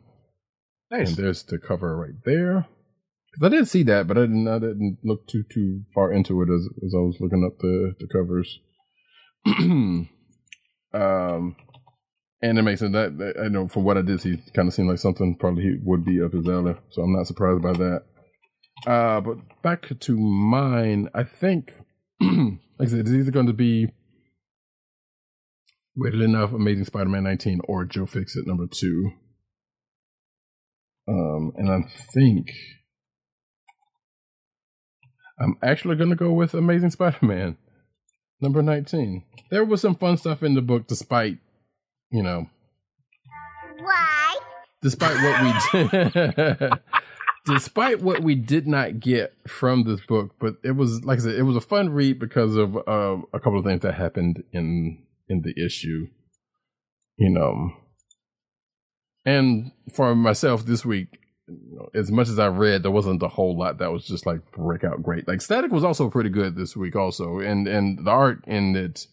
Nice. 0.90 1.10
And 1.10 1.18
there's 1.18 1.44
the 1.44 1.60
cover 1.60 1.96
right 1.96 2.16
there. 2.26 2.66
Because 3.32 3.46
I 3.46 3.56
did 3.56 3.68
see 3.68 3.84
that, 3.84 4.08
but 4.08 4.18
I 4.18 4.22
didn't, 4.22 4.48
I 4.48 4.58
didn't 4.58 4.98
look 5.04 5.28
too 5.28 5.44
too 5.54 5.84
far 5.94 6.12
into 6.12 6.42
it 6.42 6.50
as 6.50 6.68
as 6.84 6.96
I 6.96 7.02
was 7.02 7.18
looking 7.20 7.46
up 7.46 7.60
the 7.60 7.94
the 8.00 8.08
covers. 8.08 8.60
um, 10.96 11.56
and 12.42 12.60
it 12.60 12.62
makes 12.62 12.82
sense 12.82 12.94
that, 12.94 13.18
that 13.18 13.36
I 13.44 13.48
know 13.48 13.68
from 13.68 13.84
what 13.84 13.98
I 13.98 14.02
did 14.02 14.22
see, 14.22 14.38
kind 14.54 14.68
of 14.68 14.74
seemed 14.74 14.90
like 14.90 15.00
something 15.00 15.36
probably 15.36 15.64
he 15.64 15.78
would 15.84 16.06
be 16.06 16.22
up 16.22 16.34
his 16.34 16.48
alley. 16.48 16.76
So 16.92 17.02
I'm 17.02 17.14
not 17.14 17.28
surprised 17.28 17.64
by 17.64 17.74
that. 17.74 18.04
Uh, 18.86 19.22
but 19.22 19.38
back 19.62 19.88
to 20.00 20.18
mine, 20.18 21.10
I 21.14 21.24
think, 21.24 21.74
like 22.22 22.60
I 22.82 22.86
said, 22.86 23.00
it's 23.00 23.12
either 23.12 23.32
going 23.32 23.48
to 23.48 23.54
be 23.54 23.90
weirdly 25.96 26.26
enough, 26.26 26.52
Amazing 26.52 26.86
Spider-Man 26.86 27.24
19 27.24 27.62
or 27.68 27.86
Joe 27.86 28.06
Fixit 28.06 28.46
number 28.46 28.68
two. 28.68 29.12
Um, 31.08 31.54
and 31.56 31.72
I 31.72 31.88
think 32.14 32.52
I'm 35.40 35.58
actually 35.64 35.96
going 35.96 36.10
to 36.10 36.16
go 36.16 36.32
with 36.32 36.54
Amazing 36.54 36.92
Spider-Man 36.92 37.58
number 38.42 38.62
19. 38.62 39.24
There 39.52 39.64
was 39.66 39.82
some 39.82 39.96
fun 39.96 40.18
stuff 40.18 40.44
in 40.44 40.54
the 40.54 40.62
book, 40.62 40.88
despite 40.88 41.38
you 42.12 42.24
know, 42.24 42.48
Why? 43.80 44.38
despite 44.82 45.16
what 45.24 45.44
we 45.44 45.90
did. 45.90 46.72
Despite 47.48 48.02
what 48.02 48.24
we 48.24 48.34
did 48.34 48.66
not 48.66 49.00
get 49.00 49.32
from 49.48 49.84
this 49.84 50.02
book, 50.08 50.32
but 50.40 50.56
it 50.64 50.72
was 50.72 51.04
like 51.06 51.20
I 51.20 51.22
said, 51.22 51.36
it 51.36 51.44
was 51.44 51.56
a 51.56 51.62
fun 51.62 51.90
read 51.92 52.18
because 52.18 52.56
of 52.56 52.76
uh, 52.76 53.18
a 53.34 53.40
couple 53.40 53.60
of 53.60 53.66
things 53.66 53.82
that 53.82 53.94
happened 53.94 54.44
in 54.52 55.04
in 55.30 55.44
the 55.44 55.54
issue. 55.64 56.08
You 57.18 57.30
know, 57.30 57.70
and 59.26 59.72
for 59.94 60.16
myself 60.16 60.66
this 60.66 60.84
week, 60.84 61.20
you 61.48 61.78
know, 61.78 61.90
as 61.94 62.12
much 62.12 62.30
as 62.30 62.40
I 62.40 62.48
read, 62.48 62.82
there 62.82 62.90
wasn't 62.90 63.22
a 63.22 63.28
whole 63.28 63.56
lot 63.56 63.78
that 63.78 63.92
was 63.92 64.08
just 64.08 64.26
like 64.26 64.40
breakout 64.52 65.04
great. 65.04 65.28
Like 65.28 65.42
Static 65.42 65.72
was 65.72 65.84
also 65.84 66.10
pretty 66.10 66.32
good 66.32 66.56
this 66.56 66.76
week, 66.76 66.96
also, 66.96 67.38
and 67.38 67.68
and 67.68 68.04
the 68.04 68.10
art 68.12 68.44
in 68.48 68.76
it, 68.76 69.06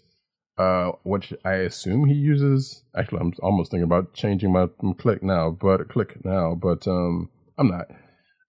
uh, 0.63 0.93
which 1.03 1.33
I 1.45 1.55
assume 1.55 2.07
he 2.07 2.15
uses. 2.15 2.83
Actually, 2.97 3.21
I'm 3.21 3.33
almost 3.43 3.71
thinking 3.71 3.85
about 3.85 4.15
changing 4.15 4.53
my, 4.53 4.67
kliq 4.67 5.23
now, 5.23 5.51
but 5.51 5.89
kliq 5.89 6.25
now, 6.25 6.55
but 6.55 6.87
um, 6.87 7.31
I'm 7.59 7.69
not. 7.69 7.87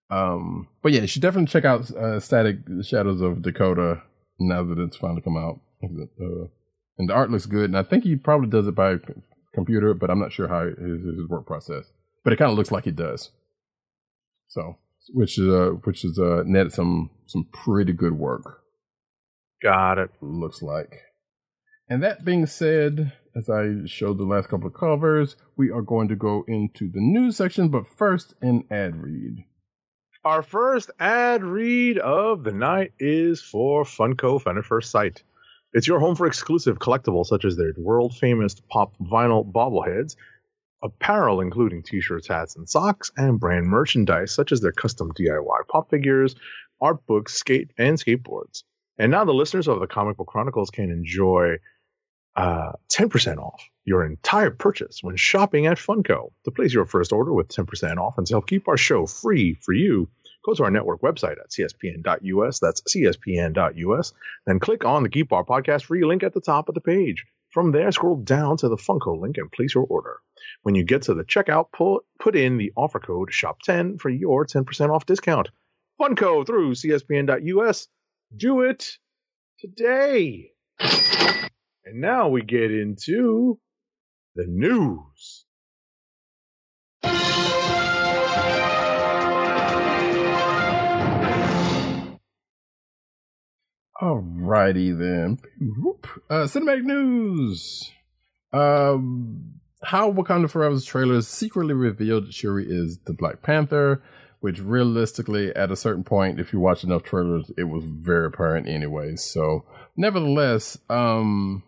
Um, 0.09 0.67
but 0.81 0.91
yeah, 0.91 1.01
you 1.01 1.07
should 1.07 1.21
definitely 1.21 1.51
check 1.51 1.65
out 1.65 1.89
uh, 1.91 2.19
Static 2.19 2.57
Shadows 2.83 3.21
of 3.21 3.41
Dakota 3.41 4.01
now 4.39 4.63
that 4.63 4.79
it's 4.79 4.97
finally 4.97 5.21
come 5.21 5.37
out. 5.37 5.59
Uh, 5.83 6.47
and 6.97 7.09
the 7.09 7.13
art 7.13 7.31
looks 7.31 7.45
good, 7.45 7.65
and 7.65 7.77
I 7.77 7.83
think 7.83 8.03
he 8.03 8.15
probably 8.15 8.49
does 8.49 8.67
it 8.67 8.75
by 8.75 8.97
c- 8.97 9.21
computer, 9.55 9.93
but 9.93 10.09
I'm 10.09 10.19
not 10.19 10.31
sure 10.31 10.47
how 10.47 10.65
his, 10.65 11.17
his 11.19 11.27
work 11.29 11.47
process. 11.47 11.85
But 12.23 12.33
it 12.33 12.37
kind 12.37 12.51
of 12.51 12.57
looks 12.57 12.71
like 12.71 12.85
he 12.85 12.91
does. 12.91 13.31
So, 14.47 14.77
which 15.13 15.39
is 15.39 15.47
uh, 15.47 15.71
which 15.83 16.05
is 16.05 16.19
uh, 16.19 16.43
netted 16.45 16.73
some 16.73 17.09
some 17.25 17.47
pretty 17.51 17.93
good 17.93 18.13
work. 18.13 18.61
Got 19.61 19.97
it. 19.97 20.11
Looks 20.21 20.61
like. 20.61 21.01
And 21.89 22.01
that 22.01 22.23
being 22.23 22.45
said, 22.45 23.11
as 23.35 23.49
I 23.49 23.85
showed 23.85 24.17
the 24.17 24.23
last 24.23 24.47
couple 24.47 24.67
of 24.67 24.73
covers, 24.73 25.35
we 25.57 25.69
are 25.69 25.81
going 25.81 26.07
to 26.07 26.15
go 26.15 26.45
into 26.47 26.89
the 26.89 27.01
news 27.01 27.37
section, 27.37 27.69
but 27.69 27.87
first 27.87 28.33
an 28.41 28.63
ad 28.71 28.95
read. 28.95 29.43
Our 30.23 30.41
first 30.41 30.91
ad 30.99 31.43
read 31.43 31.97
of 31.97 32.45
the 32.45 32.53
night 32.53 32.93
is 32.99 33.41
for 33.41 33.83
Funko 33.83 34.41
at 34.45 34.65
First 34.65 34.91
Sight. 34.91 35.23
It's 35.73 35.87
your 35.87 35.99
home 35.99 36.15
for 36.15 36.25
exclusive 36.25 36.79
collectibles 36.79 37.25
such 37.25 37.43
as 37.43 37.57
their 37.57 37.73
world 37.75 38.15
famous 38.15 38.55
pop 38.69 38.95
vinyl 38.99 39.51
bobbleheads, 39.51 40.15
apparel 40.81 41.41
including 41.41 41.83
t 41.83 41.99
shirts, 41.99 42.27
hats, 42.27 42.55
and 42.55 42.69
socks, 42.69 43.11
and 43.17 43.39
brand 43.39 43.67
merchandise 43.67 44.31
such 44.31 44.53
as 44.53 44.61
their 44.61 44.71
custom 44.71 45.11
DIY 45.11 45.67
pop 45.67 45.89
figures, 45.89 46.35
art 46.79 47.05
books, 47.05 47.33
skate, 47.33 47.71
and 47.77 47.97
skateboards. 47.97 48.63
And 48.97 49.11
now 49.11 49.25
the 49.25 49.33
listeners 49.33 49.67
of 49.67 49.81
the 49.81 49.87
Comic 49.87 50.17
Book 50.17 50.27
Chronicles 50.27 50.69
can 50.69 50.91
enjoy 50.91 51.57
uh, 52.35 52.73
10% 52.91 53.37
off 53.37 53.63
your 53.85 54.05
entire 54.05 54.51
purchase 54.51 54.99
when 55.01 55.15
shopping 55.15 55.65
at 55.67 55.77
Funko. 55.77 56.31
To 56.45 56.51
place 56.51 56.73
your 56.73 56.85
first 56.85 57.11
order 57.11 57.33
with 57.33 57.49
10% 57.49 57.97
off 57.97 58.17
and 58.17 58.25
to 58.27 58.33
help 58.33 58.47
keep 58.47 58.67
our 58.67 58.77
show 58.77 59.05
free 59.05 59.55
for 59.55 59.73
you, 59.73 60.09
go 60.45 60.53
to 60.53 60.63
our 60.63 60.71
network 60.71 61.01
website 61.01 61.37
at 61.39 61.51
cspn.us. 61.51 62.59
That's 62.59 62.81
cspn.us. 62.81 64.13
Then 64.45 64.59
click 64.59 64.85
on 64.85 65.03
the 65.03 65.09
Geek 65.09 65.29
Bar 65.29 65.43
Podcast 65.43 65.83
free 65.83 66.05
link 66.05 66.23
at 66.23 66.33
the 66.33 66.41
top 66.41 66.69
of 66.69 66.75
the 66.75 66.81
page. 66.81 67.25
From 67.51 67.71
there, 67.71 67.91
scroll 67.91 68.15
down 68.15 68.57
to 68.57 68.69
the 68.69 68.77
Funko 68.77 69.19
link 69.19 69.37
and 69.37 69.51
place 69.51 69.75
your 69.75 69.85
order. 69.85 70.17
When 70.63 70.73
you 70.73 70.83
get 70.83 71.03
to 71.03 71.13
the 71.13 71.23
checkout, 71.23 71.67
put, 71.71 72.03
put 72.19 72.35
in 72.35 72.57
the 72.57 72.73
offer 72.75 72.99
code 72.99 73.29
SHOP10 73.29 74.01
for 74.01 74.09
your 74.09 74.45
10% 74.45 74.89
off 74.89 75.05
discount. 75.05 75.49
Funko 76.01 76.45
through 76.47 76.71
cspn.us. 76.73 77.87
Do 78.35 78.61
it 78.61 78.97
today. 79.59 80.53
And 81.85 81.99
now 81.99 82.29
we 82.29 82.41
get 82.41 82.71
into 82.71 83.59
the 84.35 84.45
news. 84.47 85.45
Alrighty 94.01 94.97
then. 94.97 95.39
Uh, 96.29 96.45
cinematic 96.45 96.83
news. 96.83 97.91
Um, 98.53 99.55
how 99.83 100.11
Wakanda 100.11 100.49
Forever's 100.49 100.85
trailers 100.85 101.27
secretly 101.27 101.73
revealed 101.73 102.33
Shuri 102.33 102.65
is 102.65 102.99
the 103.05 103.13
Black 103.13 103.41
Panther, 103.41 104.01
which 104.39 104.59
realistically, 104.59 105.53
at 105.53 105.71
a 105.71 105.75
certain 105.75 106.05
point, 106.05 106.39
if 106.39 106.53
you 106.53 106.59
watch 106.59 106.83
enough 106.85 107.03
trailers, 107.03 107.51
it 107.57 107.63
was 107.63 107.83
very 107.83 108.27
apparent 108.27 108.69
anyway. 108.69 109.15
So, 109.15 109.65
nevertheless, 109.97 110.77
um, 110.89 111.63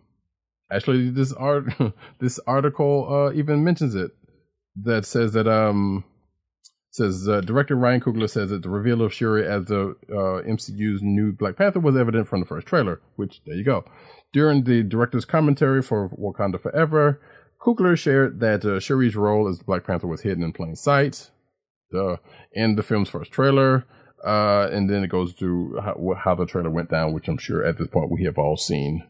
actually, 0.72 1.10
this 1.10 1.32
art, 1.34 1.66
this 2.20 2.40
article, 2.48 3.08
uh, 3.10 3.34
even 3.34 3.64
mentions 3.64 3.96
it. 3.96 4.12
That 4.84 5.06
says 5.06 5.32
that 5.34 5.48
um, 5.48 6.04
says 6.92 7.28
uh, 7.30 7.42
director 7.42 7.76
Ryan 7.76 8.02
Coogler 8.02 8.30
says 8.30 8.50
that 8.50 8.62
the 8.62 8.70
reveal 8.70 9.02
of 9.02 9.14
Shuri 9.14 9.48
as 9.48 9.66
the 9.66 9.96
uh, 10.10 10.44
MCU's 10.48 11.02
new 11.02 11.32
Black 11.32 11.56
Panther 11.58 11.80
was 11.80 11.96
evident 11.96 12.28
from 12.28 12.42
the 12.42 12.46
first 12.46 12.68
trailer. 12.68 13.02
Which 13.16 13.42
there 13.46 13.56
you 13.56 13.64
go. 13.64 13.86
During 14.34 14.64
the 14.64 14.84
director's 14.84 15.24
commentary 15.24 15.82
for 15.82 16.10
Wakanda 16.10 16.62
Forever, 16.62 17.22
Coogler 17.62 17.98
shared 17.98 18.40
that 18.42 18.64
uh, 18.66 18.80
Shuri's 18.80 19.16
role 19.16 19.48
as 19.48 19.60
Black 19.60 19.86
Panther 19.86 20.08
was 20.08 20.22
hidden 20.22 20.44
in 20.44 20.54
plain 20.54 20.76
sight. 20.76 21.32
Duh. 21.92 22.18
In 22.54 22.76
the 22.76 22.84
film's 22.84 23.10
first 23.10 23.32
trailer, 23.32 23.86
uh, 24.26 24.70
and 24.72 24.90
then 24.90 25.04
it 25.04 25.10
goes 25.10 25.34
through 25.34 25.80
how, 25.80 26.14
how 26.18 26.36
the 26.36 26.46
trailer 26.46 26.70
went 26.70 26.90
down, 26.90 27.14
which 27.14 27.28
I'm 27.28 27.38
sure 27.38 27.64
at 27.64 27.78
this 27.78 27.88
point 27.88 28.12
we 28.12 28.24
have 28.24 28.38
all 28.38 28.58
seen. 28.58 29.08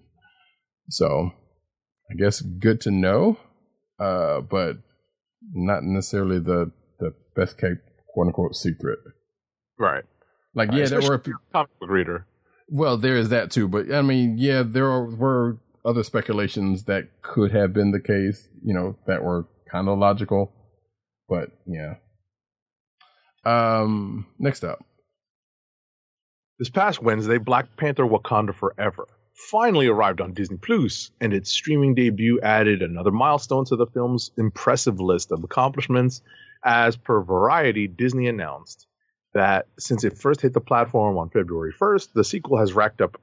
So, 0.89 1.32
I 2.12 2.16
guess 2.16 2.41
good 2.41 2.82
to 2.82 2.91
know, 2.91 3.38
uh, 3.99 4.41
but 4.41 4.78
not 5.53 5.84
necessarily 5.84 6.39
the 6.39 6.72
the 6.99 7.14
best 7.36 7.58
kept 7.58 7.82
quote 8.14 8.28
unquote 8.28 8.56
secret. 8.56 8.99
Right. 9.78 10.03
Like, 10.53 10.72
yeah, 10.72 10.86
there 10.86 11.01
were 11.01 11.18
comic 11.51 11.70
book 11.80 11.89
reader. 11.89 12.26
well, 12.70 12.97
there 12.97 13.18
is 13.18 13.30
that 13.30 13.51
too, 13.51 13.68
but 13.68 13.93
I 13.93 14.01
mean, 14.01 14.38
yeah, 14.38 14.64
there 14.66 14.89
are, 14.89 15.06
were 15.06 15.58
other 15.84 16.03
speculations 16.03 16.86
that 16.86 17.10
could 17.22 17.51
have 17.51 17.74
been 17.74 17.91
the 17.91 17.99
case, 17.99 18.47
you 18.64 18.74
know, 18.74 18.95
that 19.06 19.22
were 19.24 19.47
kind 19.70 19.89
of 19.89 19.99
logical, 19.99 20.53
but 21.28 21.49
yeah. 21.68 21.95
Um, 23.45 24.26
next 24.39 24.64
up, 24.64 24.80
This 26.58 26.70
past 26.70 27.03
Wednesday, 27.03 27.38
Black 27.38 27.76
Panther 27.78 28.06
Wakanda 28.06 28.56
Forever 28.56 29.08
finally 29.36 29.88
arrived 29.88 30.21
on 30.21 30.33
Disney 30.33 30.57
Plus, 30.57 31.11
and 31.19 31.33
its 31.33 31.51
streaming 31.51 31.93
debut 31.93 32.39
added 32.41 32.81
another 32.81 33.11
milestone 33.11 33.65
to 33.65 33.75
the 33.75 33.88
film's 33.88 34.31
impressive 34.38 34.99
list 34.99 35.31
of 35.31 35.43
accomplishments. 35.43 36.21
As 36.63 36.95
per 36.95 37.21
Variety, 37.21 37.88
Disney 37.88 38.27
announced 38.27 38.88
that 39.33 39.67
since 39.77 40.03
it 40.03 40.17
first 40.17 40.41
hit 40.41 40.53
the 40.53 40.61
platform 40.61 41.17
on 41.17 41.29
February 41.29 41.73
1st, 41.73 42.13
the 42.13 42.23
sequel 42.23 42.57
has 42.57 42.73
racked 42.73 43.01
up 43.01 43.19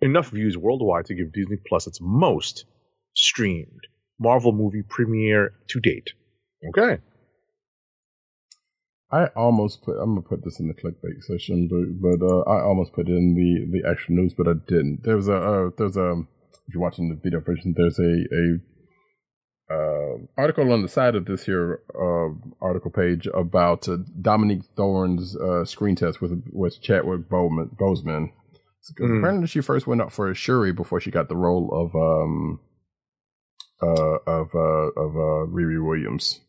enough 0.00 0.28
views 0.28 0.56
worldwide 0.56 1.06
to 1.06 1.14
give 1.14 1.32
Disney 1.32 1.56
Plus 1.66 1.86
its 1.86 2.00
most 2.00 2.66
streamed 3.14 3.86
Marvel 4.18 4.52
movie 4.52 4.82
premiere 4.82 5.54
to 5.68 5.80
date. 5.80 6.10
Okay. 6.68 6.98
I 9.12 9.26
almost 9.36 9.82
put 9.82 9.96
I'm 10.00 10.14
gonna 10.14 10.22
put 10.22 10.42
this 10.44 10.58
in 10.58 10.68
the 10.68 10.74
clickbait 10.74 11.22
session, 11.22 11.68
but 11.68 12.00
but 12.18 12.24
uh, 12.24 12.40
I 12.42 12.62
almost 12.62 12.92
put 12.94 13.08
it 13.08 13.12
in 13.12 13.34
the 13.34 13.78
the 13.80 13.88
actual 13.88 14.14
news, 14.16 14.34
but 14.34 14.48
I 14.48 14.54
didn't. 14.66 15.00
There's 15.04 15.28
a 15.28 15.36
uh, 15.36 15.70
there's 15.76 15.96
a 15.96 16.22
if 16.66 16.74
you're 16.74 16.82
watching 16.82 17.08
the 17.10 17.16
video 17.22 17.40
version, 17.40 17.74
there's 17.76 17.98
a 17.98 18.02
a 18.34 18.58
uh, 19.70 20.18
article 20.36 20.72
on 20.72 20.82
the 20.82 20.88
side 20.88 21.14
of 21.14 21.24
this 21.26 21.44
here 21.44 21.80
uh, 21.94 22.28
article 22.60 22.90
page 22.90 23.26
about 23.32 23.88
uh, 23.88 23.98
Dominique 24.20 24.64
Thorne's 24.76 25.36
uh, 25.36 25.64
screen 25.64 25.94
test 25.96 26.20
with 26.20 26.42
with 26.52 26.80
Chadwick 26.80 27.28
Boseman. 27.28 28.30
Mhm. 29.00 29.18
apparently 29.18 29.46
she 29.46 29.60
first 29.60 29.86
went 29.86 30.00
up 30.00 30.10
for 30.10 30.28
a 30.28 30.34
Shuri 30.34 30.72
before 30.72 31.00
she 31.00 31.12
got 31.12 31.28
the 31.28 31.36
role 31.36 31.70
of 31.72 31.94
um 31.94 32.58
uh 33.80 34.18
of 34.26 34.48
uh 34.54 34.90
of 35.04 35.16
uh 35.16 35.46
Riri 35.52 35.84
Williams. 35.84 36.40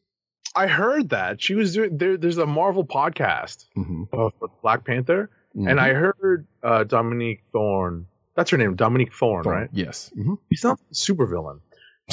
I 0.56 0.68
heard 0.68 1.10
that 1.10 1.42
she 1.42 1.56
was 1.56 1.74
doing 1.74 1.98
there. 1.98 2.18
There's 2.18 2.38
a 2.38 2.46
Marvel 2.46 2.86
podcast 2.86 3.66
hmm 3.76 4.04
of 4.12 4.34
Black 4.62 4.86
Panther, 4.86 5.30
and 5.56 5.80
I 5.80 5.94
heard 5.94 6.48
uh, 6.62 6.84
Dominique 6.84 7.42
Thorne. 7.52 8.08
That's 8.36 8.50
her 8.52 8.58
name, 8.58 8.76
Dominique 8.76 9.14
Thorne, 9.14 9.44
right? 9.46 9.70
Yes. 9.72 10.12
hmm 10.16 10.36
He 10.50 10.56
sounds 10.56 10.80
like 10.82 10.92
a 10.92 10.96
super 10.96 11.26
villain. 11.26 11.62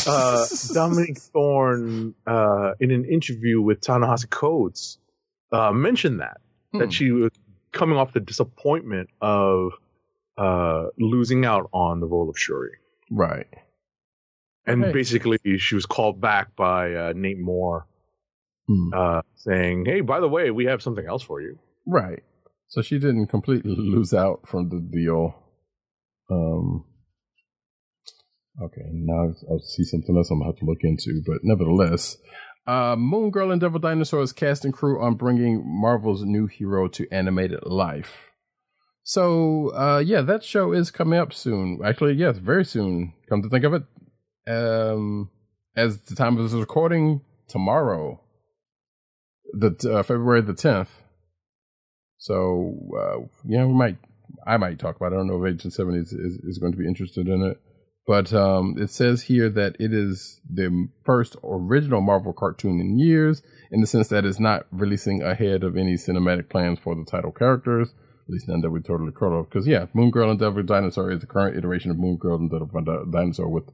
Uh, 0.07 0.47
Dominique 0.72 1.18
Thorne, 1.18 2.14
uh, 2.26 2.72
in 2.80 2.91
an 2.91 3.05
interview 3.05 3.61
with 3.61 3.80
Ta-Nehisi 3.80 4.28
Coates, 4.30 4.99
uh, 5.53 5.72
mentioned 5.72 6.20
that 6.20 6.38
Hmm. 6.72 6.78
that 6.78 6.93
she 6.93 7.11
was 7.11 7.32
coming 7.72 7.99
off 7.99 8.12
the 8.12 8.20
disappointment 8.20 9.11
of 9.20 9.72
uh, 10.38 10.86
losing 10.99 11.45
out 11.45 11.68
on 11.72 12.01
the 12.01 12.07
role 12.07 12.30
of 12.30 12.38
Shuri, 12.38 12.72
Right. 13.11 13.49
and 14.66 14.84
Okay. 14.84 14.93
basically 14.93 15.59
she 15.59 15.74
was 15.74 15.84
called 15.86 16.20
back 16.20 16.55
by 16.57 16.95
uh, 16.95 17.12
Nate 17.14 17.38
Moore 17.41 17.86
Hmm. 18.70 18.94
uh, 18.94 19.22
saying, 19.34 19.84
"Hey, 19.84 20.00
by 20.00 20.20
the 20.20 20.28
way, 20.28 20.52
we 20.52 20.66
have 20.66 20.80
something 20.80 21.04
else 21.04 21.22
for 21.22 21.40
you." 21.40 21.58
Right. 21.86 22.22
So 22.68 22.82
she 22.82 22.98
didn't 23.00 23.26
completely 23.26 23.74
lose 23.76 24.14
out 24.14 24.46
from 24.46 24.68
the 24.68 24.78
deal. 24.80 25.34
Um. 26.30 26.84
Okay, 28.62 28.86
now 28.92 29.30
I 29.30 29.58
see 29.64 29.84
something 29.84 30.16
else 30.16 30.30
I'm 30.30 30.38
gonna 30.38 30.50
have 30.50 30.58
to 30.58 30.66
look 30.66 30.82
into, 30.82 31.22
but 31.26 31.38
nevertheless, 31.42 32.16
uh, 32.66 32.94
Moon 32.96 33.30
Girl 33.30 33.50
and 33.50 33.60
Devil 33.60 33.80
Dinosaur 33.80 34.22
is 34.22 34.32
casting 34.32 34.70
crew 34.70 35.02
on 35.02 35.14
bringing 35.14 35.62
Marvel's 35.66 36.22
new 36.22 36.46
hero 36.46 36.86
to 36.88 37.08
animated 37.10 37.64
life. 37.64 38.30
So, 39.02 39.72
uh, 39.74 39.98
yeah, 40.04 40.20
that 40.20 40.44
show 40.44 40.72
is 40.72 40.90
coming 40.90 41.18
up 41.18 41.32
soon. 41.32 41.80
Actually, 41.84 42.14
yes, 42.14 42.38
very 42.38 42.64
soon. 42.64 43.14
Come 43.28 43.42
to 43.42 43.48
think 43.48 43.64
of 43.64 43.74
it, 43.74 43.82
um, 44.46 45.30
as 45.74 46.02
the 46.02 46.14
time 46.14 46.36
of 46.36 46.44
this 46.44 46.52
recording, 46.52 47.22
tomorrow, 47.48 48.20
the 49.53 49.92
uh, 49.92 50.03
February 50.03 50.42
the 50.42 50.55
tenth. 50.55 50.90
So, 52.18 52.74
uh, 52.98 53.26
yeah, 53.46 53.64
we 53.64 53.72
might, 53.72 53.96
I 54.46 54.59
might 54.59 54.78
talk 54.78 54.96
about. 54.96 55.12
it. 55.12 55.14
I 55.14 55.18
don't 55.18 55.28
know 55.28 55.42
if 55.42 55.55
Agent 55.55 55.72
Seven 55.72 55.94
is, 55.94 56.12
is 56.12 56.38
is 56.44 56.59
going 56.59 56.72
to 56.72 56.78
be 56.78 56.86
interested 56.86 57.28
in 57.28 57.42
it, 57.42 57.59
but 58.07 58.32
um, 58.32 58.76
it 58.78 58.90
says 58.90 59.22
here 59.22 59.48
that 59.51 59.76
it 59.78 59.92
is 59.94 60.40
the 60.48 60.88
first 61.05 61.36
original 61.42 62.01
Marvel 62.01 62.32
cartoon 62.32 62.80
in 62.80 62.98
years, 62.98 63.42
in 63.70 63.80
the 63.80 63.86
sense 63.86 64.09
that 64.09 64.24
it's 64.24 64.40
not 64.40 64.66
releasing 64.70 65.22
ahead 65.22 65.64
of 65.64 65.76
any 65.76 65.94
cinematic 65.94 66.51
plans 66.51 66.78
for 66.78 66.94
the 66.94 67.05
title 67.11 67.32
characters. 67.32 67.88
At 68.28 68.34
least 68.34 68.48
none 68.48 68.61
that 68.61 68.70
we 68.70 68.80
totally 68.80 69.12
caught 69.12 69.32
of. 69.32 69.48
Because 69.48 69.66
yeah, 69.66 69.86
Moon 69.92 70.11
Girl 70.11 70.30
and 70.30 70.38
Devil 70.38 70.62
Dinosaur 70.62 71.11
is 71.11 71.20
the 71.20 71.26
current 71.26 71.57
iteration 71.57 71.90
of 71.90 71.98
Moon 71.98 72.16
Girl 72.16 72.36
and 72.36 72.51
Devil 72.51 72.68
Di- 72.82 73.11
Dinosaur 73.11 73.48
with 73.48 73.64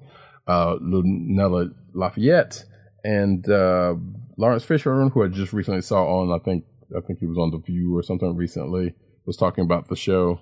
uh, 0.47 0.77
Lunella 0.77 1.75
Lafayette 1.95 2.65
and 3.05 3.49
uh, 3.51 3.95
Laurence 4.39 4.65
Fishburne, 4.65 5.13
who 5.13 5.25
I 5.25 5.29
just 5.29 5.53
recently 5.53 5.81
saw 5.81 6.05
on, 6.05 6.39
I 6.39 6.43
think, 6.45 6.65
I 6.97 7.01
think 7.01 7.21
he 7.21 7.27
was 7.27 7.39
on 7.39 7.51
The 7.51 7.59
View 7.59 7.97
or 7.97 8.03
something 8.03 8.37
recently, 8.37 8.95
was 9.27 9.37
talking 9.37 9.65
about 9.65 9.89
the 9.89 9.97
show. 9.97 10.41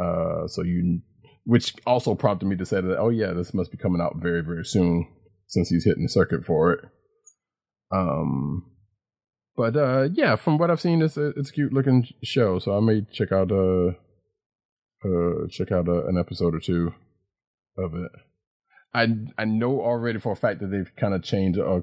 Uh, 0.00 0.46
so 0.46 0.62
you, 0.62 1.00
which 1.44 1.74
also 1.86 2.14
prompted 2.14 2.46
me 2.46 2.56
to 2.56 2.66
say 2.66 2.80
that, 2.80 2.98
oh 2.98 3.10
yeah, 3.10 3.32
this 3.32 3.52
must 3.52 3.70
be 3.70 3.76
coming 3.78 4.00
out 4.00 4.16
very, 4.16 4.42
very 4.42 4.64
soon 4.64 5.06
since 5.46 5.68
he's 5.68 5.84
hitting 5.84 6.04
the 6.04 6.08
circuit 6.08 6.44
for 6.44 6.72
it. 6.72 6.80
Um, 7.92 8.70
but 9.56 9.76
uh, 9.76 10.08
yeah, 10.12 10.36
from 10.36 10.58
what 10.58 10.70
I've 10.70 10.80
seen, 10.80 11.02
it's 11.02 11.16
a 11.16 11.28
it's 11.36 11.50
a 11.50 11.52
cute 11.52 11.72
looking 11.72 12.06
show. 12.22 12.58
So 12.58 12.76
I 12.76 12.80
may 12.80 13.02
check 13.12 13.32
out 13.32 13.50
uh, 13.50 13.88
uh 15.04 15.48
check 15.50 15.72
out 15.72 15.88
uh, 15.88 16.06
an 16.06 16.16
episode 16.18 16.54
or 16.54 16.60
two 16.60 16.94
of 17.76 17.94
it. 17.94 18.10
I 18.94 19.08
I 19.36 19.44
know 19.44 19.80
already 19.80 20.18
for 20.18 20.32
a 20.32 20.36
fact 20.36 20.60
that 20.60 20.68
they've 20.68 20.90
kind 20.96 21.14
of 21.14 21.22
changed 21.22 21.58
a 21.58 21.82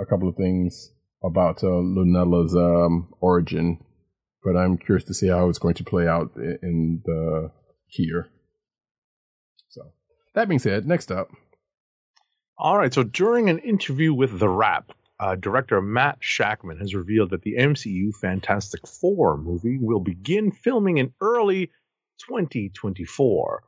a 0.00 0.06
couple 0.06 0.28
of 0.28 0.36
things 0.36 0.92
about 1.22 1.62
uh, 1.64 1.66
Lunella's 1.66 2.54
um, 2.54 3.08
origin, 3.20 3.78
but 4.42 4.56
I'm 4.56 4.76
curious 4.76 5.04
to 5.04 5.14
see 5.14 5.28
how 5.28 5.48
it's 5.48 5.58
going 5.58 5.74
to 5.74 5.84
play 5.84 6.06
out 6.06 6.32
in, 6.36 7.02
the 7.04 7.50
here. 7.86 8.28
So 9.68 9.92
that 10.34 10.48
being 10.48 10.58
said, 10.58 10.86
next 10.86 11.10
up, 11.10 11.30
All 12.58 12.78
right. 12.78 12.92
So 12.92 13.02
during 13.02 13.48
an 13.48 13.58
interview 13.58 14.12
with 14.12 14.38
The 14.38 14.48
Wrap, 14.48 14.92
uh, 15.18 15.36
director 15.36 15.80
Matt 15.80 16.20
Shakman 16.20 16.78
has 16.80 16.94
revealed 16.94 17.30
that 17.30 17.42
the 17.42 17.56
MCU 17.58 18.14
Fantastic 18.20 18.86
Four 18.86 19.38
movie 19.38 19.78
will 19.80 20.00
begin 20.00 20.52
filming 20.52 20.98
in 20.98 21.14
early 21.20 21.68
2024. 22.28 23.62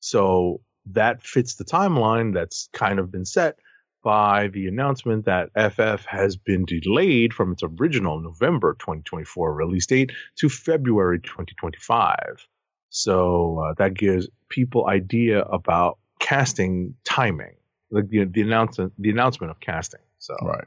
So 0.00 0.60
that 0.92 1.22
fits 1.22 1.56
the 1.56 1.64
timeline 1.64 2.34
that's 2.34 2.68
kind 2.72 2.98
of 2.98 3.10
been 3.10 3.24
set 3.24 3.58
by 4.02 4.48
the 4.48 4.66
announcement 4.66 5.24
that 5.26 5.50
FF 5.54 6.04
has 6.06 6.36
been 6.36 6.64
delayed 6.64 7.34
from 7.34 7.52
its 7.52 7.62
original 7.62 8.20
November 8.20 8.74
2024 8.74 9.52
release 9.52 9.86
date 9.86 10.12
to 10.36 10.48
February 10.48 11.20
2025. 11.20 12.46
So 12.90 13.58
uh, 13.58 13.74
that 13.78 13.94
gives 13.94 14.28
people 14.48 14.88
idea 14.88 15.42
about 15.42 15.98
casting 16.20 16.94
timing, 17.04 17.54
like 17.90 18.08
the, 18.08 18.24
the 18.24 18.42
announcement, 18.42 18.92
the 18.98 19.10
announcement 19.10 19.50
of 19.50 19.60
casting. 19.60 20.00
So 20.18 20.34
right. 20.42 20.64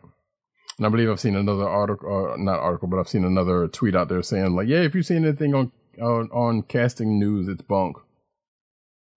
And 0.78 0.86
I 0.86 0.90
believe 0.90 1.10
I've 1.10 1.20
seen 1.20 1.36
another 1.36 1.68
article, 1.68 2.10
or 2.10 2.38
not 2.38 2.60
article, 2.60 2.88
but 2.88 3.00
I've 3.00 3.10
seen 3.10 3.26
another 3.26 3.68
tweet 3.68 3.96
out 3.96 4.10
there 4.10 4.24
saying 4.24 4.56
like, 4.56 4.68
yeah, 4.68 4.82
if 4.82 4.96
you've 4.96 5.06
seen 5.06 5.26
anything 5.26 5.54
on 5.54 5.72
on, 6.02 6.30
on 6.32 6.64
casting 6.64 7.20
news, 7.20 7.48
it's 7.48 7.62
bunk. 7.62 7.98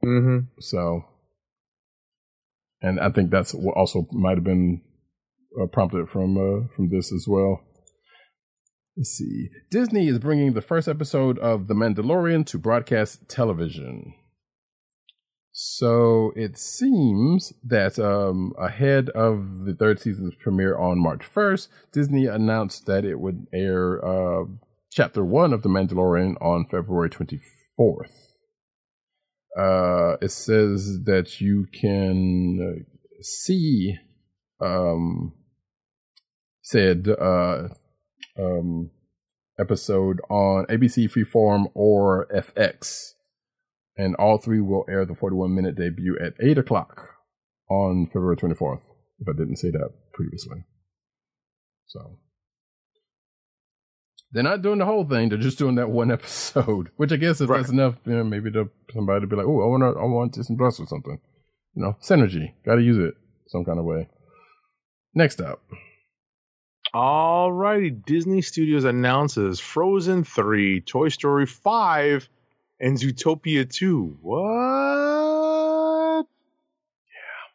Mm-hmm. 0.04 0.46
So, 0.60 1.04
and 2.84 3.00
I 3.00 3.08
think 3.08 3.30
that's 3.30 3.54
also 3.54 4.06
might 4.12 4.36
have 4.36 4.44
been 4.44 4.82
uh, 5.60 5.66
prompted 5.66 6.08
from 6.08 6.36
uh, 6.36 6.68
from 6.76 6.90
this 6.90 7.10
as 7.12 7.26
well. 7.26 7.60
Let's 8.96 9.10
see. 9.10 9.48
Disney 9.70 10.06
is 10.06 10.18
bringing 10.18 10.52
the 10.52 10.60
first 10.60 10.86
episode 10.86 11.38
of 11.38 11.66
The 11.66 11.74
Mandalorian 11.74 12.46
to 12.46 12.58
broadcast 12.58 13.28
television. 13.28 14.14
So 15.50 16.32
it 16.36 16.58
seems 16.58 17.52
that 17.64 17.98
um, 17.98 18.52
ahead 18.58 19.08
of 19.10 19.64
the 19.64 19.74
third 19.74 19.98
season's 20.00 20.34
premiere 20.34 20.76
on 20.76 21.02
March 21.02 21.22
1st, 21.32 21.68
Disney 21.92 22.26
announced 22.26 22.86
that 22.86 23.04
it 23.04 23.18
would 23.18 23.46
air 23.52 24.04
uh, 24.04 24.44
chapter 24.90 25.24
one 25.24 25.52
of 25.52 25.62
The 25.62 25.68
Mandalorian 25.68 26.34
on 26.40 26.66
February 26.70 27.08
24th. 27.08 28.33
Uh, 29.58 30.16
it 30.20 30.30
says 30.30 31.04
that 31.04 31.40
you 31.40 31.66
can 31.72 32.58
uh, 32.60 33.22
see 33.22 33.96
um, 34.60 35.32
said 36.62 37.08
uh, 37.08 37.68
um, 38.38 38.90
episode 39.58 40.20
on 40.28 40.66
ABC 40.66 41.08
Freeform 41.10 41.66
or 41.74 42.26
FX 42.34 43.12
and 43.96 44.16
all 44.16 44.38
three 44.38 44.60
will 44.60 44.84
air 44.88 45.04
the 45.04 45.14
41 45.14 45.54
minute 45.54 45.76
debut 45.76 46.18
at 46.20 46.32
8 46.40 46.58
o'clock 46.58 47.10
on 47.70 48.06
February 48.06 48.36
24th, 48.36 48.82
if 49.20 49.28
I 49.28 49.32
didn't 49.36 49.56
say 49.56 49.70
that 49.70 49.90
previously. 50.12 50.64
So. 51.86 52.18
They're 54.34 54.42
not 54.42 54.60
doing 54.62 54.78
the 54.80 54.84
whole 54.84 55.04
thing, 55.04 55.28
they're 55.30 55.38
just 55.38 55.58
doing 55.58 55.76
that 55.76 55.90
one 55.90 56.10
episode, 56.10 56.90
which 56.96 57.12
I 57.12 57.16
guess 57.16 57.40
if 57.40 57.48
Right. 57.48 57.58
that's 57.58 57.70
enough, 57.70 57.94
you 58.04 58.14
know, 58.16 58.24
maybe 58.24 58.50
to 58.50 58.68
somebody 58.92 59.20
to 59.20 59.26
be 59.28 59.36
like, 59.36 59.46
oh, 59.46 59.62
I 59.62 59.66
want 59.66 59.82
I 59.84 60.04
want 60.04 60.32
Disney 60.34 60.56
Plus 60.56 60.80
or 60.80 60.86
something. 60.86 61.18
You 61.74 61.82
know, 61.82 61.96
synergy. 62.02 62.52
Got 62.66 62.76
to 62.76 62.82
use 62.82 62.98
it 62.98 63.14
some 63.46 63.64
kind 63.64 63.78
of 63.78 63.84
way. 63.84 64.08
Next 65.14 65.40
up. 65.40 65.62
Alrighty, 66.94 68.04
Disney 68.04 68.42
Studios 68.42 68.84
announces 68.84 69.58
Frozen 69.58 70.24
3, 70.24 70.80
Toy 70.82 71.08
Story 71.08 71.46
5, 71.46 72.28
and 72.80 72.96
Zootopia 72.96 73.68
2. 73.68 74.18
What? 74.20 76.26
Yeah. 77.08 77.46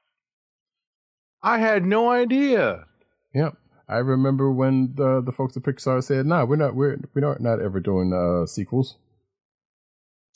I 1.42 1.58
had 1.60 1.86
no 1.86 2.12
idea. 2.12 2.86
Yep. 3.34 3.56
I 3.90 3.98
remember 3.98 4.52
when 4.52 4.94
the 4.96 5.22
the 5.22 5.32
folks 5.32 5.58
at 5.58 5.64
Pixar 5.64 6.04
said, 6.04 6.26
"No, 6.26 6.40
nah, 6.40 6.46
we're 6.46 6.56
not 6.58 6.76
we're 6.76 6.98
we're 7.14 7.22
not, 7.22 7.42
not 7.42 7.60
ever 7.60 7.80
doing 7.80 8.14
uh 8.14 8.46
sequels." 8.46 8.98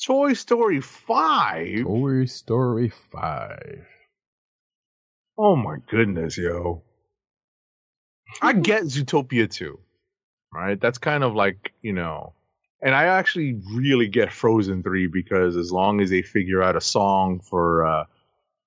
Toy 0.04 0.34
Story 0.34 0.82
5? 0.82 1.84
Toy 1.84 2.26
Story 2.26 2.92
Five. 3.12 3.86
Oh 5.38 5.56
my 5.56 5.78
goodness, 5.90 6.38
yo. 6.38 6.84
I 8.42 8.54
get 8.54 8.84
Zootopia 8.84 9.50
2. 9.50 9.80
Right? 10.52 10.80
That's 10.80 10.98
kind 10.98 11.24
of 11.24 11.36
like, 11.36 11.74
you 11.82 11.94
know, 11.94 12.34
and 12.82 12.94
I 12.94 13.06
actually 13.06 13.62
really 13.74 14.08
get 14.08 14.34
Frozen 14.34 14.84
3 14.84 15.08
because 15.08 15.56
as 15.56 15.72
long 15.72 16.02
as 16.02 16.10
they 16.10 16.22
figure 16.22 16.62
out 16.62 16.76
a 16.76 16.82
song 16.82 17.40
for 17.40 17.86
uh 17.86 18.04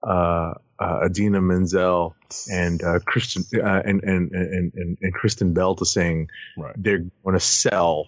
uh, 0.03 0.55
uh 0.79 1.01
Idina 1.07 1.41
Menzel 1.41 2.15
and 2.53 2.83
uh 2.83 2.99
Kristen 3.07 3.45
uh, 3.55 3.83
and, 3.85 4.03
and, 4.03 4.31
and 4.33 4.73
and 4.75 4.99
and 5.01 5.15
Kristen 5.15 5.53
Bell 5.55 5.75
to 5.77 5.85
sing, 5.87 6.29
Right. 6.59 6.75
they're 6.77 7.05
going 7.25 7.35
to 7.35 7.41
sell 7.41 8.07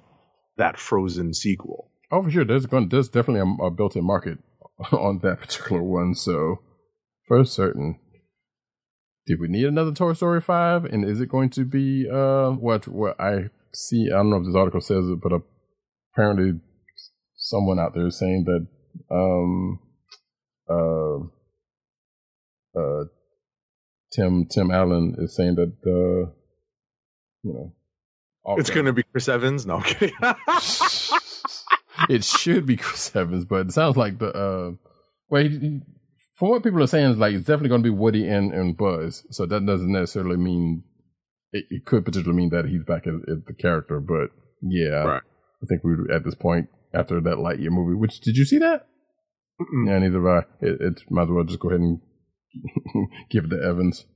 that 0.57 0.79
Frozen 0.79 1.35
sequel. 1.35 1.91
Oh, 2.11 2.23
for 2.23 2.31
sure. 2.31 2.45
There's 2.45 2.67
going 2.67 2.89
there's 2.89 3.09
definitely 3.09 3.41
a, 3.41 3.67
a 3.67 3.71
built-in 3.71 4.05
market 4.05 4.39
on 4.93 5.21
that 5.23 5.41
particular 5.41 5.83
one. 5.83 6.15
So 6.15 6.61
for 7.27 7.45
certain. 7.45 7.99
Did 9.27 9.41
we 9.41 9.49
need 9.49 9.67
another 9.67 9.93
Toy 9.93 10.15
Story 10.15 10.41
Five? 10.41 10.87
And 10.87 11.05
is 11.05 11.21
it 11.21 11.29
going 11.29 11.51
to 11.51 11.65
be 11.67 12.09
uh 12.11 12.51
what 12.53 12.89
what 12.89 13.21
I 13.21 13.51
see? 13.75 14.09
I 14.11 14.17
don't 14.17 14.31
know 14.31 14.39
if 14.39 14.47
this 14.47 14.57
article 14.57 14.81
says 14.81 15.05
it, 15.07 15.21
but 15.23 15.33
apparently 16.15 16.61
someone 17.37 17.79
out 17.79 17.93
there 17.95 18.07
is 18.07 18.19
saying 18.19 18.45
that 18.47 18.67
um 19.15 19.81
uh 20.69 21.27
uh 22.79 23.05
Tim 24.15 24.47
Tim 24.47 24.71
Allen 24.71 25.17
is 25.19 25.35
saying 25.37 25.57
that 25.57 25.73
uh 25.87 26.31
you 27.43 27.53
know 27.55 27.75
It's 28.59 28.71
going 28.71 28.87
to 28.87 28.93
be 28.93 29.03
Chris 29.03 29.29
Evans. 29.29 29.67
No, 29.67 29.77
I'm 29.77 29.83
kidding. 29.83 30.15
it 32.09 32.25
should 32.25 32.67
be 32.67 32.77
Chris 32.77 33.15
Evans, 33.15 33.45
but 33.45 33.67
it 33.67 33.73
sounds 33.73 33.97
like 33.97 34.19
the 34.19 34.29
uh, 34.35 34.71
well, 35.29 35.43
he, 35.43 35.49
he- 35.59 35.81
from 36.37 36.51
what 36.51 36.63
people 36.63 36.81
are 36.83 36.87
saying, 36.87 37.11
is 37.11 37.19
like 37.19 37.35
it's 37.35 37.47
definitely 37.47 37.71
going 37.71 37.83
to 37.83 37.91
be 37.93 37.97
Woody 37.99 38.27
and, 38.29 38.53
and 38.55 38.77
Buzz. 38.77 39.25
So 39.31 39.45
that 39.47 39.67
doesn't 39.67 39.91
necessarily 39.91 40.37
mean 40.37 40.85
it, 41.53 41.65
it 41.69 41.85
could 41.85 42.05
potentially 42.05 42.35
mean 42.37 42.51
that 42.51 42.65
he's 42.67 42.85
back 42.85 43.07
as, 43.09 43.15
as 43.29 43.39
the 43.47 43.55
character. 43.55 43.99
But 43.99 44.31
yeah, 44.63 45.03
Right. 45.05 45.23
I 45.63 45.67
think 45.69 45.83
we 45.83 45.97
would 45.97 46.11
at 46.13 46.25
this 46.25 46.37
point 46.37 46.69
after 46.95 47.21
that 47.21 47.39
Lightyear 47.39 47.71
movie. 47.71 47.97
Which 47.99 48.21
did 48.21 48.37
you 48.37 48.45
see 48.45 48.59
that? 48.59 48.87
Mm-mm. 49.61 49.89
Yeah, 49.89 49.99
neither 49.99 50.23
have 50.23 50.45
I. 50.45 50.65
It, 50.67 50.81
it 50.81 51.03
might 51.11 51.25
as 51.25 51.29
well 51.31 51.45
just 51.45 51.59
go 51.59 51.71
ahead 51.71 51.81
and 51.81 52.01
give 53.31 53.45
it 53.45 53.49
to 53.51 53.63
Evans, 53.63 54.07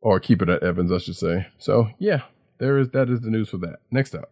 or 0.00 0.20
keep 0.20 0.42
it 0.42 0.48
at 0.48 0.62
Evans, 0.62 0.92
I 0.92 0.98
should 0.98 1.16
say. 1.16 1.46
So 1.58 1.88
yeah, 1.98 2.22
there 2.58 2.78
is 2.78 2.90
that 2.90 3.08
is 3.10 3.20
the 3.20 3.30
news 3.30 3.48
for 3.48 3.58
that. 3.58 3.76
Next 3.90 4.14
up. 4.14 4.30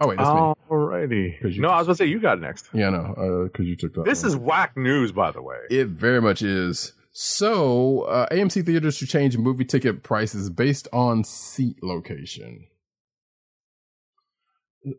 Oh 0.00 0.08
wait, 0.08 0.18
that's 0.18 0.28
me. 0.28 0.52
Alrighty. 0.70 1.40
'Cause 1.40 1.56
you 1.56 1.62
No, 1.62 1.68
I 1.68 1.78
was 1.78 1.86
gonna 1.86 1.96
say 1.96 2.06
you 2.06 2.20
got 2.20 2.40
next. 2.40 2.68
Yeah, 2.74 2.90
no, 2.90 3.48
because 3.50 3.66
you 3.66 3.76
took 3.76 3.94
that. 3.94 4.04
This 4.04 4.22
one. 4.22 4.28
is 4.30 4.36
whack 4.36 4.76
news, 4.76 5.10
by 5.12 5.30
the 5.30 5.40
way. 5.42 5.56
It 5.70 5.88
very 5.88 6.20
much 6.20 6.42
is. 6.42 6.92
So, 7.18 8.02
uh, 8.02 8.26
AMC 8.30 8.62
theaters 8.66 8.94
should 8.98 9.08
change 9.08 9.38
movie 9.38 9.64
ticket 9.64 10.02
prices 10.02 10.50
based 10.50 10.86
on 10.92 11.24
seat 11.24 11.82
location. 11.82 12.66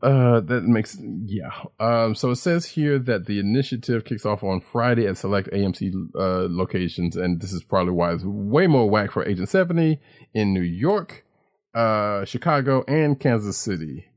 Uh, 0.01 0.41
that 0.41 0.63
makes 0.63 0.97
yeah. 1.25 1.51
Um, 1.79 2.13
so 2.13 2.31
it 2.31 2.35
says 2.37 2.65
here 2.65 2.99
that 2.99 3.25
the 3.25 3.39
initiative 3.39 4.03
kicks 4.03 4.25
off 4.25 4.43
on 4.43 4.59
Friday 4.59 5.07
at 5.07 5.17
select 5.17 5.49
AMC 5.51 5.93
uh, 6.13 6.47
locations, 6.49 7.15
and 7.15 7.39
this 7.41 7.53
is 7.53 7.63
probably 7.63 7.93
why 7.93 8.13
it's 8.13 8.23
way 8.25 8.67
more 8.67 8.89
whack 8.89 9.11
for 9.11 9.25
Agent 9.25 9.47
Seventy 9.47 10.01
in 10.33 10.53
New 10.53 10.61
York, 10.61 11.25
uh, 11.73 12.25
Chicago, 12.25 12.83
and 12.87 13.17
Kansas 13.17 13.57
City, 13.57 14.07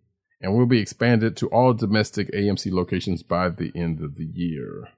and 0.40 0.56
will 0.56 0.66
be 0.66 0.80
expanded 0.80 1.36
to 1.36 1.46
all 1.48 1.72
domestic 1.72 2.32
AMC 2.32 2.72
locations 2.72 3.22
by 3.22 3.48
the 3.48 3.70
end 3.76 4.02
of 4.02 4.16
the 4.16 4.26
year 4.26 4.88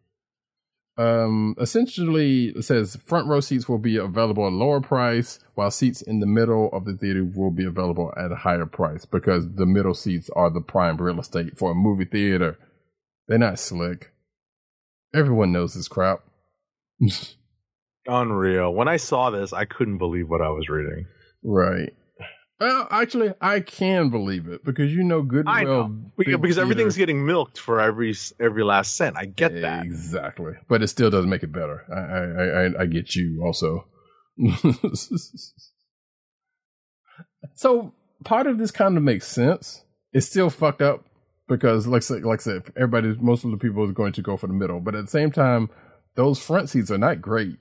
um 0.99 1.55
essentially 1.59 2.49
it 2.49 2.63
says 2.63 2.97
front 3.07 3.27
row 3.27 3.41
seats 3.41 3.67
will 3.67 3.79
be 3.79 3.97
available 3.97 4.47
at 4.47 4.53
a 4.53 4.55
lower 4.55 4.81
price 4.81 5.39
while 5.55 5.71
seats 5.71 6.03
in 6.03 6.21
the 6.21 6.27
middle 6.27 6.69
of 6.73 6.85
the 6.85 6.95
theater 6.95 7.25
will 7.25 7.51
be 7.51 7.65
available 7.65 8.13
at 8.17 8.31
a 8.31 8.37
higher 8.37 8.67
price 8.67 9.07
because 9.07 9.55
the 9.55 9.65
middle 9.65 9.95
seats 9.95 10.29
are 10.37 10.51
the 10.51 10.61
prime 10.61 10.99
real 10.99 11.19
estate 11.19 11.59
for 11.59 11.71
a 11.71 11.75
movie 11.75 12.05
theater 12.05 12.59
they're 13.27 13.39
not 13.39 13.59
slick 13.59 14.13
everyone 15.15 15.51
knows 15.51 15.75
this 15.75 15.89
crap 15.89 16.21
Unreal. 18.07 18.75
When 18.75 18.89
I 18.89 18.97
saw 18.97 19.31
this, 19.31 19.53
I 19.53 19.65
couldn't 19.65 19.99
believe 19.99 20.29
what 20.29 20.41
I 20.41 20.49
was 20.49 20.69
reading. 20.69 21.07
right 21.45 21.93
well 22.63 22.89
actually 22.91 23.33
i 23.41 23.61
can 23.61 24.09
believe 24.09 24.47
it 24.47 24.65
because 24.65 24.93
you 24.95 25.03
know 25.03 25.23
good 25.23 25.47
and 25.47 25.49
I 25.49 25.65
well 25.65 25.89
know. 25.89 26.05
Because, 26.17 26.41
big 26.41 26.59
everything's 26.59 26.97
getting 26.97 27.25
milked 27.27 27.59
for 27.59 27.81
every 27.81 28.15
every 28.39 28.63
last 28.63 28.97
cent. 28.97 29.17
I 29.17 29.25
get 29.25 29.61
that. 29.63 29.85
exactly. 29.85 30.53
But 30.69 30.83
it 30.83 30.89
still 30.89 31.11
doesn't 31.11 31.31
make 31.31 31.43
it 31.43 31.53
better. 31.53 31.83
I 31.91 31.99
i 31.99 32.81
i, 32.81 32.83
I 32.83 32.87
get 32.87 33.15
you 33.17 33.43
also. 33.45 33.87
So 37.55 37.93
part 38.25 38.47
of 38.47 38.59
this 38.59 38.71
kind 38.71 38.97
of 38.97 39.03
makes 39.03 39.27
sense. 39.27 39.85
It's 40.13 40.27
still 40.27 40.51
fucked 40.51 40.83
up 40.83 41.05
because 41.49 41.87
like 41.87 42.03
I 42.03 42.05
said- 42.05 42.25
like 42.25 42.41
I 42.41 42.43
said 42.43 42.63
everybody 42.77 43.17
most 43.21 43.45
of 43.45 43.51
the 43.51 43.57
people 43.57 43.85
is 43.85 43.93
going 43.93 44.13
to 44.15 44.23
go 44.23 44.37
for 44.37 44.47
the 44.47 44.53
middle. 44.53 44.81
But 44.81 44.95
at 44.95 45.05
the 45.05 45.11
same 45.11 45.31
time 45.31 45.71
those 46.15 46.39
front 46.39 46.71
seats 46.71 46.91
are 46.91 46.99
not 46.99 47.21
great. 47.21 47.59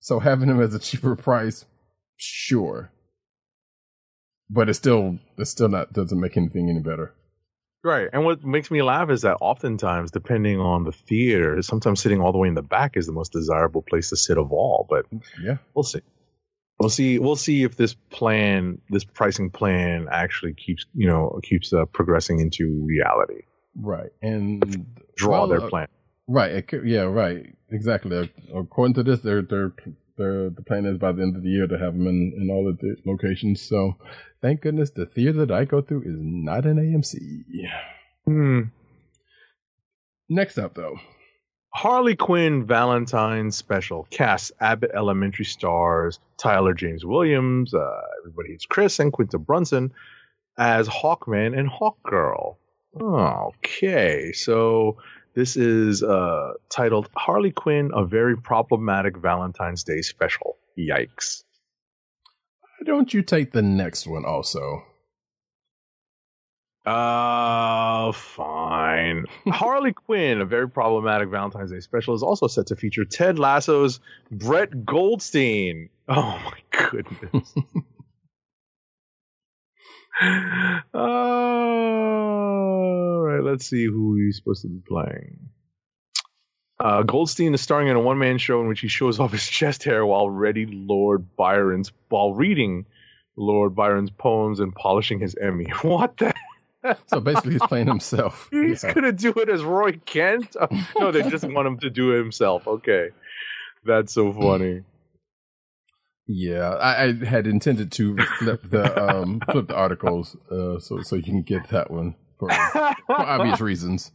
So 0.00 0.18
having 0.20 0.48
them 0.48 0.60
as 0.60 0.74
a 0.78 0.78
cheaper 0.78 1.16
price 1.16 1.64
sure 2.16 2.92
but 4.50 4.68
it's 4.68 4.78
still 4.78 5.18
it's 5.36 5.50
still 5.50 5.68
not 5.68 5.92
doesn't 5.92 6.20
make 6.20 6.36
anything 6.36 6.68
any 6.68 6.80
better 6.80 7.14
Right. 7.84 8.08
And 8.12 8.24
what 8.24 8.44
makes 8.44 8.70
me 8.70 8.82
laugh 8.82 9.08
is 9.10 9.22
that 9.22 9.36
oftentimes, 9.40 10.10
depending 10.10 10.58
on 10.58 10.84
the 10.84 10.92
theater, 10.92 11.62
sometimes 11.62 12.00
sitting 12.00 12.20
all 12.20 12.32
the 12.32 12.38
way 12.38 12.48
in 12.48 12.54
the 12.54 12.62
back 12.62 12.96
is 12.96 13.06
the 13.06 13.12
most 13.12 13.32
desirable 13.32 13.82
place 13.82 14.10
to 14.10 14.16
sit 14.16 14.36
of 14.36 14.52
all. 14.52 14.86
But 14.88 15.06
yeah 15.42 15.58
we'll 15.74 15.84
see. 15.84 16.00
We'll 16.80 16.90
see. 16.90 17.18
We'll 17.18 17.36
see 17.36 17.64
if 17.64 17.76
this 17.76 17.94
plan, 17.94 18.80
this 18.90 19.04
pricing 19.04 19.50
plan, 19.50 20.06
actually 20.10 20.54
keeps 20.54 20.86
you 20.94 21.06
know 21.06 21.40
keeps 21.42 21.72
uh, 21.72 21.84
progressing 21.86 22.40
into 22.40 22.84
reality. 22.84 23.42
right 23.76 24.10
and 24.22 24.86
Draw 25.16 25.30
well, 25.30 25.48
their 25.48 25.62
uh, 25.62 25.68
plan. 25.68 25.88
Right. 26.26 26.64
Yeah. 26.84 27.02
Right. 27.02 27.54
Exactly. 27.70 28.30
According 28.54 28.94
to 28.94 29.02
this, 29.02 29.20
they're 29.20 29.42
they're 29.42 29.72
they're 30.18 30.50
the 30.50 30.62
plan 30.62 30.84
is 30.84 30.98
by 30.98 31.12
the 31.12 31.22
end 31.22 31.36
of 31.36 31.42
the 31.42 31.48
year 31.48 31.66
to 31.66 31.78
have 31.78 31.94
them 31.94 32.06
in 32.06 32.34
in 32.36 32.50
all 32.50 32.68
of 32.68 32.78
the 32.78 32.96
locations. 33.06 33.62
So, 33.62 33.96
thank 34.42 34.60
goodness 34.60 34.90
the 34.90 35.06
theater 35.06 35.46
that 35.46 35.52
I 35.52 35.64
go 35.64 35.80
through 35.80 36.02
is 36.02 36.18
not 36.18 36.66
an 36.66 36.76
AMC. 36.76 37.44
Hmm. 38.26 38.60
Next 40.28 40.58
up, 40.58 40.74
though, 40.74 40.98
Harley 41.72 42.16
Quinn 42.16 42.66
Valentine's 42.66 43.56
special 43.56 44.06
cast 44.10 44.52
Abbott 44.60 44.90
Elementary 44.94 45.44
stars 45.44 46.18
Tyler 46.38 46.74
James 46.74 47.04
Williams, 47.04 47.74
uh, 47.74 48.00
everybody 48.20 48.50
hates 48.50 48.66
Chris, 48.66 48.98
and 48.98 49.12
Quinta 49.12 49.38
Brunson 49.38 49.92
as 50.56 50.88
Hawkman 50.88 51.58
and 51.58 51.68
Hawkgirl. 51.68 52.56
Oh, 53.00 53.52
okay, 53.58 54.32
so 54.32 54.96
this 55.34 55.56
is 55.56 56.02
uh, 56.02 56.52
titled 56.68 57.08
Harley 57.16 57.52
Quinn: 57.52 57.90
A 57.94 58.04
Very 58.04 58.36
Problematic 58.36 59.16
Valentine's 59.16 59.84
Day 59.84 60.02
Special. 60.02 60.56
Yikes! 60.78 61.42
why 62.78 62.84
don't 62.84 63.12
you 63.12 63.22
take 63.22 63.52
the 63.52 63.62
next 63.62 64.06
one 64.06 64.24
also? 64.24 64.84
Uh, 66.86 68.12
fine. 68.12 69.26
Harley 69.48 69.92
Quinn, 69.92 70.40
a 70.40 70.46
very 70.46 70.70
problematic 70.70 71.28
Valentine's 71.28 71.70
Day 71.70 71.80
special, 71.80 72.14
is 72.14 72.22
also 72.22 72.46
set 72.46 72.68
to 72.68 72.76
feature 72.76 73.04
Ted 73.04 73.38
Lasso's 73.38 74.00
Brett 74.30 74.86
Goldstein. 74.86 75.90
Oh 76.08 76.40
my 76.42 76.58
goodness. 76.70 77.54
All 82.18 83.20
right, 83.22 83.42
let's 83.42 83.66
see 83.68 83.84
who 83.86 84.16
he's 84.16 84.36
supposed 84.36 84.62
to 84.62 84.68
be 84.68 84.80
playing. 84.86 85.38
Uh, 86.80 87.02
Goldstein 87.02 87.54
is 87.54 87.60
starring 87.60 87.88
in 87.88 87.96
a 87.96 88.00
one-man 88.00 88.38
show 88.38 88.60
in 88.60 88.68
which 88.68 88.80
he 88.80 88.88
shows 88.88 89.18
off 89.18 89.32
his 89.32 89.46
chest 89.48 89.82
hair 89.84 90.04
while 90.06 90.30
reading 90.30 90.86
Lord 90.86 91.34
Byron's 91.36 91.90
while 92.08 92.34
reading 92.34 92.86
Lord 93.36 93.74
Byron's 93.74 94.10
poems 94.10 94.60
and 94.60 94.74
polishing 94.74 95.18
his 95.20 95.34
Emmy. 95.34 95.66
What 95.82 96.16
the 96.16 96.32
So 97.06 97.20
basically, 97.20 97.52
he's 97.52 97.62
playing 97.62 97.88
himself. 97.88 98.48
He's 98.52 98.84
Yeah. 98.84 98.92
gonna 98.94 99.10
do 99.12 99.32
it 99.32 99.48
as 99.48 99.62
Roy 99.64 99.92
Kent. 100.06 100.56
Oh, 100.60 100.68
no, 100.96 101.10
they 101.10 101.22
just 101.28 101.44
want 101.44 101.66
him 101.66 101.78
to 101.80 101.90
do 101.90 102.12
it 102.14 102.18
himself. 102.18 102.66
Okay, 102.68 103.08
that's 103.84 104.12
so 104.12 104.32
funny. 104.32 104.82
Yeah, 106.28 106.74
I, 106.74 107.04
I 107.04 107.24
had 107.24 107.46
intended 107.46 107.90
to 107.92 108.16
flip 108.38 108.68
the 108.70 109.02
um 109.02 109.40
flip 109.50 109.68
the 109.68 109.74
articles 109.74 110.36
uh 110.50 110.78
so 110.78 111.00
so 111.00 111.16
you 111.16 111.22
can 111.22 111.40
get 111.42 111.68
that 111.68 111.90
one 111.90 112.16
for, 112.38 112.50
for 112.50 112.94
obvious 113.08 113.60
reasons. 113.60 114.12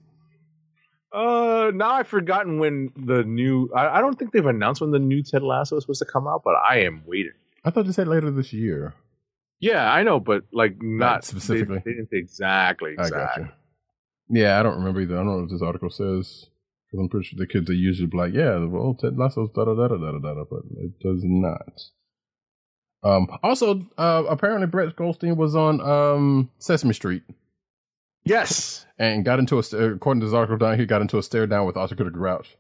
uh, 1.11 1.72
now 1.74 1.91
I've 1.91 2.07
forgotten 2.07 2.59
when 2.59 2.91
the 2.95 3.23
new. 3.23 3.69
I, 3.76 3.98
I 3.98 4.02
don't 4.02 4.18
think 4.18 4.31
they've 4.31 4.45
announced 4.45 4.81
when 4.81 4.91
the 4.91 4.99
new 4.99 5.23
Ted 5.23 5.44
Lasso 5.44 5.77
is 5.77 5.84
supposed 5.84 5.99
to 5.99 6.06
come 6.06 6.27
out, 6.27 6.44
but 6.44 6.56
I 6.56 6.81
am 6.81 7.03
waiting. 7.06 7.34
I 7.65 7.72
thought 7.72 7.85
they 7.85 7.91
said 7.91 8.07
later 8.07 8.31
this 8.31 8.53
year. 8.53 8.94
Yeah, 9.60 9.91
I 9.91 10.03
know, 10.03 10.19
but 10.19 10.44
like 10.52 10.81
not 10.81 11.26
specifically. 11.26 11.77
They, 11.85 11.91
they 11.91 11.98
didn't 11.98 12.10
say 12.10 12.18
exactly. 12.18 12.91
I 12.98 13.03
exactly. 13.03 13.44
got 13.44 13.52
you. 14.30 14.41
Yeah, 14.41 14.60
I 14.60 14.64
don't 14.64 14.77
remember 14.77 15.02
either. 15.02 15.15
I 15.15 15.18
don't 15.18 15.27
know 15.27 15.40
what 15.41 15.49
this 15.49 15.61
article 15.61 15.90
says 15.90 16.48
because 16.85 16.99
I'm 16.99 17.10
pretty 17.10 17.27
sure 17.27 17.38
the 17.38 17.48
kids 17.48 17.69
are 17.69 17.73
usually 17.73 18.10
like, 18.14 18.34
yeah, 18.34 18.57
well, 18.65 18.94
Ted 18.94 19.18
Lasso's 19.18 19.49
da 19.49 19.65
da 19.65 19.73
da 19.73 19.88
da 19.88 19.98
da 19.98 20.19
da, 20.19 20.44
but 20.49 20.61
it 20.77 20.99
does 20.99 21.23
not. 21.23 21.81
Um. 23.04 23.28
Also, 23.44 23.86
uh, 23.98 24.24
apparently 24.30 24.68
Brett 24.68 24.96
Goldstein 24.96 25.36
was 25.36 25.56
on 25.56 25.82
um 25.82 26.50
Sesame 26.60 26.94
Street 26.94 27.24
Yes. 28.26 28.86
and 28.98 29.26
got 29.26 29.40
into 29.40 29.58
a 29.60 29.60
according 29.94 30.22
to 30.22 30.28
this 30.28 30.34
article 30.34 30.58
down 30.58 30.78
here, 30.78 30.86
got 30.86 31.02
into 31.02 31.18
a 31.18 31.24
stare 31.24 31.46
down 31.48 31.66
with 31.66 31.76
Oscar 31.76 32.04
the 32.04 32.10
Grouch. 32.10 32.56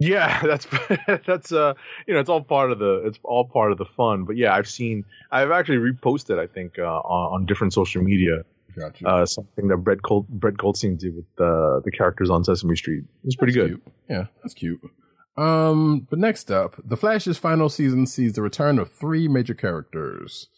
Yeah, 0.00 0.40
that's 0.44 0.66
that's 1.26 1.52
uh 1.52 1.74
you 2.06 2.14
know 2.14 2.20
it's 2.20 2.30
all 2.30 2.42
part 2.42 2.72
of 2.72 2.78
the 2.78 3.02
it's 3.06 3.18
all 3.22 3.44
part 3.44 3.70
of 3.72 3.78
the 3.78 3.84
fun. 3.84 4.24
But 4.24 4.36
yeah, 4.36 4.54
I've 4.54 4.68
seen 4.68 5.04
I've 5.30 5.50
actually 5.50 5.78
reposted 5.78 6.38
I 6.38 6.46
think 6.46 6.78
uh, 6.78 6.82
on, 6.84 7.34
on 7.42 7.46
different 7.46 7.72
social 7.72 8.02
media 8.02 8.42
Got 8.78 9.00
you. 9.00 9.06
uh, 9.06 9.26
something 9.26 9.68
that 9.68 9.76
Brett 9.78 10.00
Gold, 10.02 10.26
Brett 10.28 10.56
Goldstein 10.56 10.96
did 10.96 11.14
with 11.14 11.26
the 11.36 11.82
the 11.84 11.90
characters 11.92 12.30
on 12.30 12.42
Sesame 12.44 12.74
Street. 12.76 13.04
It's 13.24 13.36
pretty 13.36 13.52
That's 13.52 13.68
good. 13.70 13.82
cute. 13.84 13.94
Yeah, 14.08 14.26
that's 14.42 14.54
cute. 14.54 14.80
Um, 15.40 16.06
but 16.10 16.18
next 16.18 16.50
up, 16.50 16.76
The 16.84 16.96
Flash's 16.96 17.38
final 17.38 17.68
season 17.68 18.06
sees 18.06 18.34
the 18.34 18.42
return 18.42 18.78
of 18.78 18.92
three 18.92 19.26
major 19.28 19.54
characters. 19.54 20.48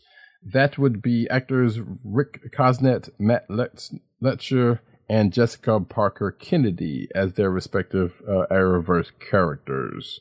That 0.45 0.77
would 0.79 1.01
be 1.03 1.29
actors 1.31 1.79
Rick 2.05 2.41
Cosnett, 2.57 3.09
Matt 3.19 3.49
Letscher, 3.49 4.81
and 5.09 5.33
Jessica 5.33 5.79
Parker 5.81 6.33
Kennedy 6.33 7.09
as 7.15 7.35
their 7.35 7.51
respective 7.51 8.21
uh, 8.29 8.47
Arrowverse 8.51 9.11
characters. 9.21 10.21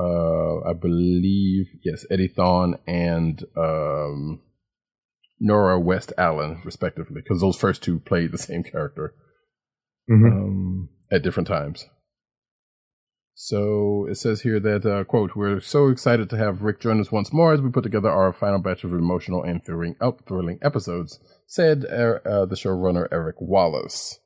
Uh, 0.00 0.60
I 0.68 0.72
believe 0.72 1.66
yes, 1.84 2.04
Eddie 2.10 2.28
Thawne 2.28 2.78
and 2.86 3.44
um, 3.56 4.40
Nora 5.40 5.78
West 5.78 6.12
Allen, 6.18 6.62
respectively, 6.64 7.20
because 7.22 7.40
those 7.40 7.56
first 7.56 7.82
two 7.82 8.00
played 8.00 8.32
the 8.32 8.38
same 8.38 8.62
character 8.64 9.14
Mhm. 10.10 10.32
um, 10.32 10.88
at 11.12 11.22
different 11.22 11.46
times. 11.48 11.86
So 13.40 14.08
it 14.10 14.16
says 14.16 14.40
here 14.40 14.58
that, 14.58 14.84
uh, 14.84 15.04
quote, 15.04 15.36
we're 15.36 15.60
so 15.60 15.86
excited 15.86 16.28
to 16.28 16.36
have 16.36 16.62
Rick 16.62 16.80
join 16.80 17.00
us 17.00 17.12
once 17.12 17.32
more 17.32 17.52
as 17.52 17.60
we 17.60 17.70
put 17.70 17.84
together 17.84 18.10
our 18.10 18.32
final 18.32 18.58
batch 18.58 18.82
of 18.82 18.92
emotional 18.92 19.44
and 19.44 19.64
thrilling, 19.64 19.94
oh, 20.00 20.18
thrilling 20.26 20.58
episodes, 20.60 21.20
said 21.46 21.86
uh, 21.88 22.18
uh, 22.28 22.46
the 22.46 22.56
showrunner 22.56 23.06
Eric 23.12 23.36
Wallace. 23.40 24.18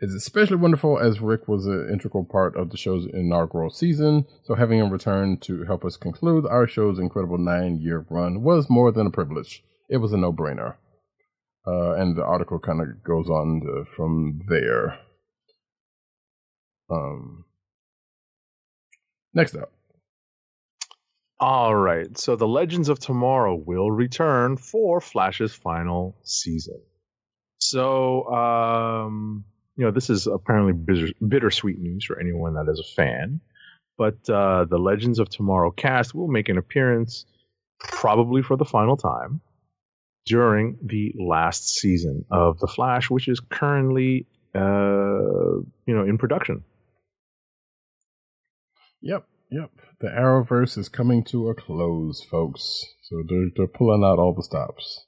It's 0.00 0.12
especially 0.12 0.58
wonderful 0.58 0.98
as 0.98 1.22
Rick 1.22 1.48
was 1.48 1.64
an 1.64 1.88
integral 1.90 2.26
part 2.26 2.54
of 2.54 2.68
the 2.68 2.76
show's 2.76 3.06
inaugural 3.06 3.70
season, 3.70 4.26
so 4.44 4.54
having 4.54 4.78
him 4.78 4.90
return 4.90 5.38
to 5.38 5.64
help 5.64 5.82
us 5.82 5.96
conclude 5.96 6.44
our 6.44 6.66
show's 6.66 6.98
incredible 6.98 7.38
nine 7.38 7.78
year 7.80 8.04
run 8.10 8.42
was 8.42 8.68
more 8.68 8.92
than 8.92 9.06
a 9.06 9.10
privilege. 9.10 9.64
It 9.88 9.96
was 9.96 10.12
a 10.12 10.18
no 10.18 10.34
brainer. 10.34 10.74
Uh, 11.66 11.92
and 11.92 12.14
the 12.14 12.24
article 12.24 12.58
kind 12.58 12.82
of 12.82 13.02
goes 13.02 13.30
on 13.30 13.62
to, 13.62 13.84
from 13.96 14.42
there. 14.48 14.98
Um, 16.90 17.46
next 19.34 19.54
up. 19.54 19.72
All 21.38 21.74
right. 21.74 22.18
So 22.18 22.36
the 22.36 22.46
Legends 22.46 22.90
of 22.90 22.98
Tomorrow 22.98 23.54
will 23.54 23.90
return 23.90 24.58
for 24.58 25.00
Flash's 25.00 25.54
final 25.54 26.16
season. 26.22 26.80
So, 27.58 28.26
um, 28.26 29.44
you 29.76 29.84
know, 29.86 29.90
this 29.90 30.10
is 30.10 30.26
apparently 30.26 30.74
bitter, 30.74 31.08
bittersweet 31.26 31.78
news 31.78 32.04
for 32.04 32.20
anyone 32.20 32.54
that 32.54 32.70
is 32.70 32.78
a 32.80 32.94
fan. 32.94 33.40
But 33.96 34.28
uh, 34.28 34.64
the 34.64 34.78
Legends 34.78 35.18
of 35.18 35.30
Tomorrow 35.30 35.70
cast 35.70 36.14
will 36.14 36.28
make 36.28 36.48
an 36.48 36.58
appearance, 36.58 37.24
probably 37.78 38.42
for 38.42 38.56
the 38.56 38.64
final 38.64 38.96
time, 38.96 39.40
during 40.26 40.78
the 40.82 41.14
last 41.18 41.68
season 41.68 42.24
of 42.30 42.58
The 42.58 42.66
Flash, 42.66 43.10
which 43.10 43.28
is 43.28 43.40
currently, 43.40 44.26
uh, 44.54 44.60
you 45.86 45.94
know, 45.94 46.04
in 46.04 46.18
production. 46.18 46.64
Yep, 49.02 49.26
yep. 49.50 49.70
The 50.00 50.08
Arrowverse 50.08 50.78
is 50.78 50.88
coming 50.88 51.24
to 51.24 51.48
a 51.48 51.54
close, 51.54 52.22
folks. 52.30 52.84
So 53.02 53.22
they're 53.28 53.48
they're 53.56 53.66
pulling 53.66 54.04
out 54.04 54.18
all 54.18 54.34
the 54.34 54.42
stops. 54.42 55.06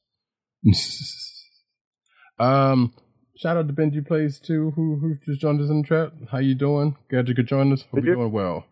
um, 2.38 2.94
shout 3.36 3.56
out 3.56 3.68
to 3.68 3.74
Benji 3.74 4.06
Plays 4.06 4.38
too, 4.38 4.72
who 4.76 4.98
who 5.00 5.16
just 5.26 5.40
joined 5.40 5.60
us 5.60 5.70
in 5.70 5.82
the 5.82 5.88
chat. 5.88 6.12
How 6.30 6.38
you 6.38 6.54
doing? 6.54 6.96
Glad 7.10 7.28
you 7.28 7.34
could 7.34 7.48
join 7.48 7.72
us. 7.72 7.82
Hope 7.92 8.04
you're 8.04 8.14
doing 8.16 8.32
well. 8.32 8.66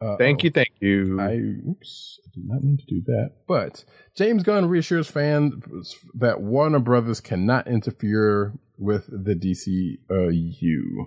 Uh, 0.00 0.16
Thank 0.18 0.44
you, 0.44 0.50
thank 0.50 0.72
you. 0.80 1.18
I 1.20 1.36
oops, 1.68 2.18
I 2.26 2.30
did 2.34 2.44
not 2.46 2.62
mean 2.62 2.76
to 2.76 2.84
do 2.86 3.00
that. 3.06 3.30
But 3.46 3.84
James 4.16 4.42
Gunn 4.42 4.66
reassures 4.66 5.08
fans 5.08 5.94
that 6.14 6.42
Warner 6.42 6.80
Brothers 6.80 7.20
cannot 7.20 7.66
interfere 7.66 8.52
with 8.76 9.06
the 9.06 9.34
DCU. 9.34 11.06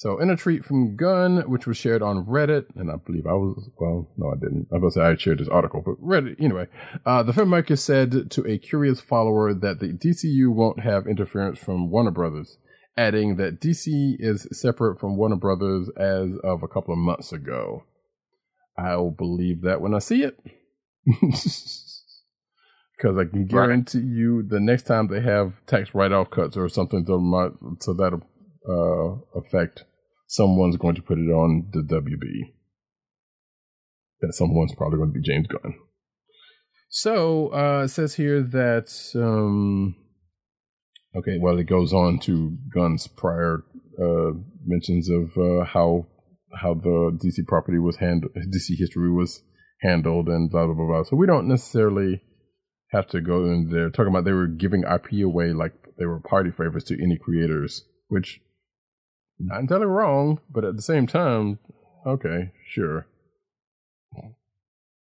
So, 0.00 0.18
in 0.18 0.30
a 0.30 0.36
tweet 0.36 0.64
from 0.64 0.96
Gunn, 0.96 1.42
which 1.46 1.66
was 1.66 1.76
shared 1.76 2.00
on 2.00 2.24
Reddit, 2.24 2.64
and 2.74 2.90
I 2.90 2.94
believe 3.04 3.26
I 3.26 3.34
was, 3.34 3.68
well, 3.78 4.08
no, 4.16 4.30
I 4.30 4.36
didn't. 4.40 4.68
I 4.72 4.78
was 4.78 4.80
going 4.80 4.90
to 4.92 4.94
say 4.94 5.02
I 5.02 5.22
shared 5.22 5.40
this 5.40 5.48
article, 5.48 5.82
but 5.84 6.02
Reddit, 6.02 6.40
anyway. 6.42 6.68
Uh, 7.04 7.22
the 7.22 7.32
filmmaker 7.32 7.78
said 7.78 8.30
to 8.30 8.46
a 8.46 8.56
curious 8.56 8.98
follower 8.98 9.52
that 9.52 9.78
the 9.78 9.88
DCU 9.88 10.54
won't 10.54 10.80
have 10.80 11.06
interference 11.06 11.58
from 11.58 11.90
Warner 11.90 12.12
Brothers, 12.12 12.56
adding 12.96 13.36
that 13.36 13.60
DC 13.60 14.16
is 14.18 14.48
separate 14.52 14.98
from 14.98 15.18
Warner 15.18 15.36
Brothers 15.36 15.90
as 15.98 16.30
of 16.42 16.62
a 16.62 16.68
couple 16.68 16.94
of 16.94 16.98
months 16.98 17.30
ago. 17.30 17.84
I'll 18.78 19.10
believe 19.10 19.60
that 19.64 19.82
when 19.82 19.92
I 19.92 19.98
see 19.98 20.22
it. 20.22 20.40
Because 22.96 23.16
I 23.16 23.24
can 23.24 23.46
guarantee 23.46 24.00
you 24.00 24.42
the 24.42 24.60
next 24.60 24.82
time 24.82 25.08
they 25.08 25.22
have 25.22 25.54
tax 25.66 25.94
write 25.94 26.12
off 26.12 26.28
cuts 26.28 26.54
or 26.54 26.68
something 26.68 27.06
to, 27.06 27.18
my, 27.18 27.48
to 27.80 27.94
that 27.94 28.20
uh, 28.68 29.38
effect, 29.38 29.84
someone's 30.30 30.76
going 30.76 30.94
to 30.94 31.02
put 31.02 31.18
it 31.18 31.28
on 31.28 31.68
the 31.72 31.80
WB. 31.80 32.52
That 34.20 34.32
someone's 34.32 34.74
probably 34.74 34.98
going 34.98 35.12
to 35.12 35.18
be 35.18 35.26
James 35.26 35.48
Gunn. 35.48 35.74
So 36.88 37.52
uh, 37.52 37.82
it 37.84 37.88
says 37.88 38.14
here 38.14 38.42
that 38.42 38.92
um, 39.14 39.96
okay, 41.16 41.38
well, 41.40 41.58
it 41.58 41.64
goes 41.64 41.92
on 41.92 42.18
to 42.20 42.56
Gunn's 42.72 43.06
prior 43.08 43.64
uh, 44.00 44.32
mentions 44.64 45.10
of 45.10 45.36
uh, 45.36 45.64
how 45.64 46.06
how 46.60 46.74
the 46.74 47.18
DC 47.22 47.46
property 47.46 47.78
was 47.78 47.96
handled, 47.96 48.32
DC 48.34 48.76
history 48.78 49.10
was 49.10 49.42
handled, 49.80 50.28
and 50.28 50.50
blah 50.50 50.66
blah 50.66 50.74
blah. 50.74 50.86
blah. 50.86 51.02
So 51.02 51.16
we 51.16 51.26
don't 51.26 51.48
necessarily 51.48 52.22
have 52.92 53.08
to 53.08 53.20
go 53.20 53.46
in 53.46 53.70
there 53.72 53.88
talking 53.88 54.12
about 54.12 54.24
they 54.24 54.32
were 54.32 54.48
giving 54.48 54.82
IP 54.82 55.24
away 55.24 55.52
like 55.52 55.72
they 55.98 56.06
were 56.06 56.20
party 56.20 56.50
favors 56.50 56.84
to 56.84 57.02
any 57.02 57.16
creators, 57.16 57.84
which 58.08 58.40
not 59.40 59.60
entirely 59.60 59.86
wrong, 59.86 60.40
but 60.50 60.64
at 60.64 60.76
the 60.76 60.82
same 60.82 61.06
time, 61.06 61.58
okay, 62.06 62.52
sure. 62.68 63.06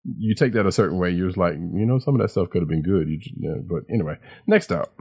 You 0.04 0.36
take 0.36 0.54
that 0.54 0.66
a 0.66 0.72
certain 0.72 0.98
way, 0.98 1.12
you're 1.12 1.28
just 1.28 1.38
like, 1.38 1.56
you 1.56 1.86
know, 1.86 2.00
some 2.00 2.16
of 2.16 2.22
that 2.22 2.30
stuff 2.30 2.50
could 2.50 2.62
have 2.62 2.70
been 2.70 2.82
good. 2.82 3.10
You, 3.10 3.66
but 3.68 3.84
anyway, 3.94 4.18
next 4.46 4.72
up. 4.72 4.94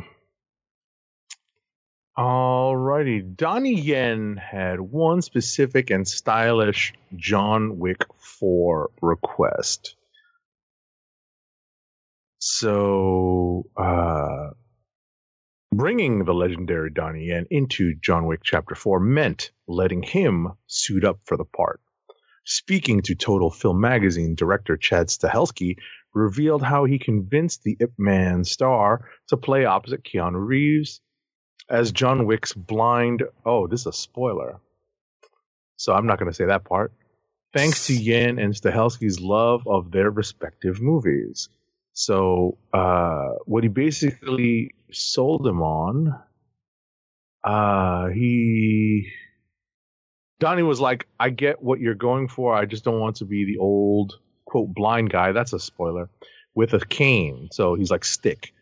Alrighty. 2.19 3.37
Donnie 3.37 3.79
Yen 3.79 4.37
had 4.39 4.81
one 4.81 5.21
specific 5.21 5.91
and 5.91 6.09
stylish 6.09 6.95
John 7.15 7.79
Wick 7.79 8.05
4 8.19 8.91
request. 9.03 9.97
So, 12.39 13.65
uh, 13.77 14.51
bringing 15.73 16.25
the 16.25 16.35
legendary 16.35 16.91
Donnie 16.91 17.27
Yen 17.27 17.47
into 17.51 17.95
John 17.95 18.27
Wick 18.27 18.41
Chapter 18.43 18.75
4 18.75 19.01
meant 19.01 19.51
letting 19.67 20.03
him 20.03 20.49
suit 20.67 21.05
up 21.05 21.19
for 21.25 21.37
the 21.37 21.45
part. 21.45 21.81
Speaking 22.45 23.03
to 23.03 23.15
Total 23.15 23.51
Film 23.51 23.81
Magazine, 23.81 24.37
director 24.37 24.77
Chad 24.77 25.09
Stahelski 25.09 25.77
revealed 26.15 26.63
how 26.63 26.85
he 26.85 26.99
convinced 26.99 27.63
the 27.63 27.77
Ip 27.81 27.93
Man 27.99 28.45
star 28.45 29.09
to 29.29 29.37
play 29.37 29.65
opposite 29.65 30.05
Keanu 30.05 30.47
Reeves 30.47 31.01
as 31.69 31.93
John 31.93 32.27
Wick's 32.27 32.53
blind. 32.53 33.25
Oh, 33.45 33.67
this 33.67 33.81
is 33.81 33.87
a 33.87 33.93
spoiler. 33.93 34.61
So 35.77 35.93
I'm 35.93 36.07
not 36.07 36.19
going 36.19 36.31
to 36.31 36.37
say 36.37 36.47
that 36.47 36.65
part. 36.65 36.93
Thanks 37.53 37.87
to 37.89 37.95
Yen 37.95 38.39
and 38.39 38.55
Stahelski's 38.55 39.21
love 39.21 39.67
of 39.67 39.91
their 39.91 40.11
respective 40.11 40.81
movies. 40.81 41.49
So 41.93 42.59
uh, 42.73 43.31
what 43.47 43.65
he 43.65 43.69
basically 43.69 44.73
sold 44.93 45.47
him 45.47 45.63
on, 45.63 46.19
uh, 47.45 48.09
he 48.09 49.11
Donnie 50.39 50.63
was 50.63 50.81
like, 50.81 51.07
"I 51.19 51.31
get 51.31 51.63
what 51.63 51.81
you're 51.81 51.95
going 51.95 52.29
for. 52.29 52.55
I 52.55 52.67
just 52.67 52.85
don't 52.85 53.01
want 53.01 53.17
to 53.17 53.25
be 53.25 53.45
the 53.45 53.59
old 53.59 54.19
quote 54.45 54.73
blind 54.75 55.11
guy. 55.11 55.33
That's 55.33 55.53
a 55.53 55.59
spoiler 55.59 56.11
with 56.55 56.75
a 56.75 56.81
cane. 56.81 57.49
So 57.53 57.75
he's 57.75 57.91
like 57.91 58.05
stick. 58.05 58.53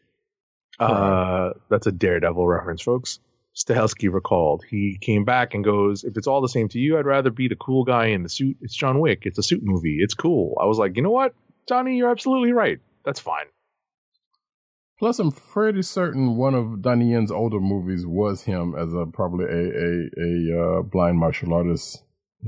Uh, 0.79 1.51
that's 1.69 1.87
a 1.87 1.93
Daredevil 1.93 2.47
reference, 2.47 2.83
folks. 2.83 3.21
Stahelski 3.55 4.13
recalled. 4.13 4.65
He 4.69 4.99
came 5.01 5.25
back 5.25 5.55
and 5.55 5.63
goes, 5.63 6.03
"If 6.03 6.17
it's 6.17 6.27
all 6.27 6.41
the 6.41 6.49
same 6.49 6.69
to 6.71 6.79
you, 6.79 6.99
I'd 6.99 7.07
rather 7.07 7.31
be 7.31 7.49
the 7.49 7.57
cool 7.57 7.85
guy 7.85 8.07
in 8.07 8.25
the 8.25 8.29
suit. 8.29 8.57
It's 8.61 8.75
John 8.75 8.99
Wick. 8.99 9.23
It's 9.27 9.39
a 9.39 9.43
suit 9.43 9.63
movie. 9.63 9.99
It's 10.01 10.15
cool." 10.15 10.59
I 10.61 10.67
was 10.67 10.79
like, 10.79 10.97
"You 10.97 11.03
know 11.03 11.13
what, 11.13 11.35
Johnny? 11.69 11.97
You're 11.97 12.11
absolutely 12.11 12.53
right. 12.53 12.81
That's 13.05 13.21
fine." 13.21 13.47
Plus, 14.99 15.19
I'm 15.19 15.33
pretty 15.33 15.83
certain 15.83 16.37
one 16.37 16.55
of 16.55 16.81
Donnie 16.83 17.11
Yen's 17.13 17.31
older 17.33 17.59
movies 17.61 18.07
was 18.07 18.43
him 18.43 18.75
as 18.77 18.93
a 18.95 19.07
probably 19.07 19.47
a 19.47 19.51
a, 19.51 20.09
a 20.19 20.79
uh, 20.79 20.83
blind 20.83 21.19
martial 21.19 21.53
artist. 21.55 22.03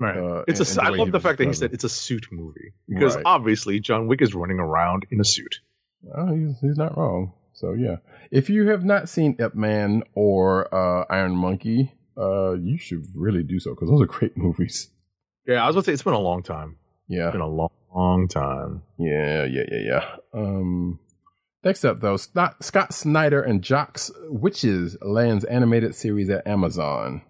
Right. 0.00 0.16
Uh, 0.16 0.44
it's 0.46 0.60
and- 0.60 0.78
a. 0.78 0.80
and 0.80 0.94
I 0.94 0.96
love 0.98 1.10
the 1.10 1.18
fact 1.20 1.38
that 1.38 1.48
he 1.48 1.52
said 1.52 1.72
it's 1.74 1.82
a 1.84 1.88
suit 1.88 2.26
movie 2.30 2.72
because 2.88 3.16
Right. 3.16 3.24
obviously 3.26 3.80
John 3.80 4.06
Wick 4.06 4.22
is 4.22 4.32
running 4.32 4.60
around 4.60 5.06
in 5.10 5.20
a 5.20 5.24
suit. 5.24 5.56
Oh, 6.16 6.32
he's, 6.36 6.56
he's 6.60 6.76
not 6.76 6.96
wrong. 6.96 7.32
So 7.52 7.72
yeah, 7.72 7.96
if 8.30 8.48
you 8.48 8.68
have 8.68 8.84
not 8.84 9.08
seen 9.08 9.34
Ip 9.40 9.56
Man 9.56 10.04
or 10.14 10.72
uh, 10.72 11.04
Iron 11.10 11.32
Monkey, 11.34 11.92
uh, 12.16 12.52
you 12.52 12.78
should 12.78 13.06
really 13.12 13.42
do 13.42 13.58
so 13.58 13.74
because 13.74 13.88
those 13.90 14.00
are 14.00 14.06
great 14.06 14.36
movies. 14.36 14.88
Yeah, 15.48 15.64
I 15.64 15.66
was 15.66 15.74
going 15.74 15.82
to 15.82 15.86
say 15.88 15.92
it's 15.94 16.02
been 16.04 16.12
a 16.14 16.18
long 16.20 16.44
time. 16.44 16.76
Yeah, 17.08 17.26
It's 17.26 17.32
been 17.32 17.40
a 17.40 17.48
long, 17.48 17.70
long 17.94 18.28
time. 18.28 18.82
yeah, 18.98 19.44
yeah, 19.44 19.64
yeah, 19.70 19.80
yeah. 19.80 20.16
Um, 20.34 21.00
next 21.64 21.84
up 21.84 22.00
though, 22.00 22.16
Scott, 22.16 22.64
Scott 22.64 22.94
Snyder 22.94 23.42
and 23.42 23.62
Jock's 23.62 24.10
Witches 24.28 24.96
lands 25.02 25.44
animated 25.44 25.94
series 25.94 26.30
at 26.30 26.46
Amazon. 26.46 27.22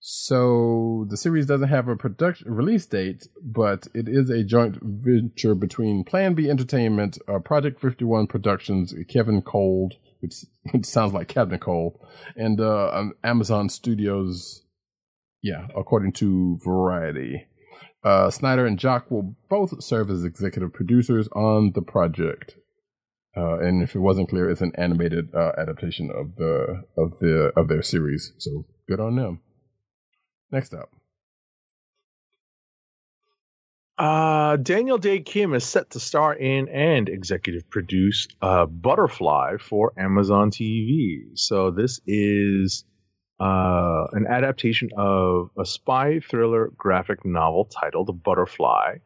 So 0.00 1.06
the 1.10 1.16
series 1.16 1.46
doesn't 1.46 1.68
have 1.68 1.88
a 1.88 1.96
production 1.96 2.54
release 2.54 2.86
date, 2.86 3.26
but 3.42 3.88
it 3.94 4.08
is 4.08 4.30
a 4.30 4.44
joint 4.44 4.78
venture 4.80 5.54
between 5.54 6.04
Plan 6.04 6.34
B 6.34 6.48
Entertainment, 6.48 7.18
uh, 7.28 7.40
Project 7.40 7.80
Fifty 7.80 8.04
One 8.04 8.26
Productions, 8.28 8.94
Kevin 9.08 9.42
Cold, 9.42 9.94
which, 10.20 10.34
which 10.70 10.86
sounds 10.86 11.12
like 11.12 11.28
Kevin 11.28 11.58
Cold, 11.58 11.98
and 12.36 12.60
uh, 12.60 12.90
um, 12.92 13.14
Amazon 13.24 13.68
Studios. 13.68 14.62
Yeah, 15.42 15.66
according 15.76 16.12
to 16.14 16.58
Variety, 16.64 17.47
uh, 18.04 18.30
Snyder 18.30 18.66
and 18.66 18.78
Jock 18.78 19.10
will 19.10 19.34
both 19.48 19.82
serve 19.82 20.10
as 20.10 20.24
executive 20.24 20.72
producers 20.72 21.28
on 21.28 21.72
the 21.74 21.82
project. 21.82 22.56
Uh, 23.36 23.58
and 23.58 23.82
if 23.82 23.94
it 23.94 24.00
wasn't 24.00 24.28
clear, 24.28 24.50
it's 24.50 24.60
an 24.60 24.72
animated 24.76 25.34
uh, 25.34 25.52
adaptation 25.58 26.10
of 26.10 26.36
the 26.36 26.84
of 26.96 27.18
the 27.20 27.52
of 27.56 27.68
their 27.68 27.82
series. 27.82 28.32
So 28.38 28.66
good 28.88 29.00
on 29.00 29.16
them. 29.16 29.40
Next 30.50 30.74
up. 30.74 30.90
Uh, 33.98 34.56
Daniel 34.56 34.96
Dae 34.96 35.20
Kim 35.20 35.54
is 35.54 35.64
set 35.64 35.90
to 35.90 36.00
star 36.00 36.32
in 36.32 36.68
and 36.68 37.08
executive 37.08 37.68
produce 37.68 38.28
uh, 38.40 38.64
Butterfly 38.64 39.56
for 39.58 39.92
Amazon 39.98 40.52
TV. 40.52 41.30
So 41.34 41.72
this 41.72 42.00
is 42.06 42.84
uh, 43.40 44.06
an 44.12 44.26
adaptation 44.26 44.90
of 44.96 45.50
a 45.58 45.64
spy 45.64 46.20
thriller 46.20 46.72
graphic 46.76 47.24
novel 47.24 47.64
titled 47.66 48.22
Butterfly, 48.22 48.96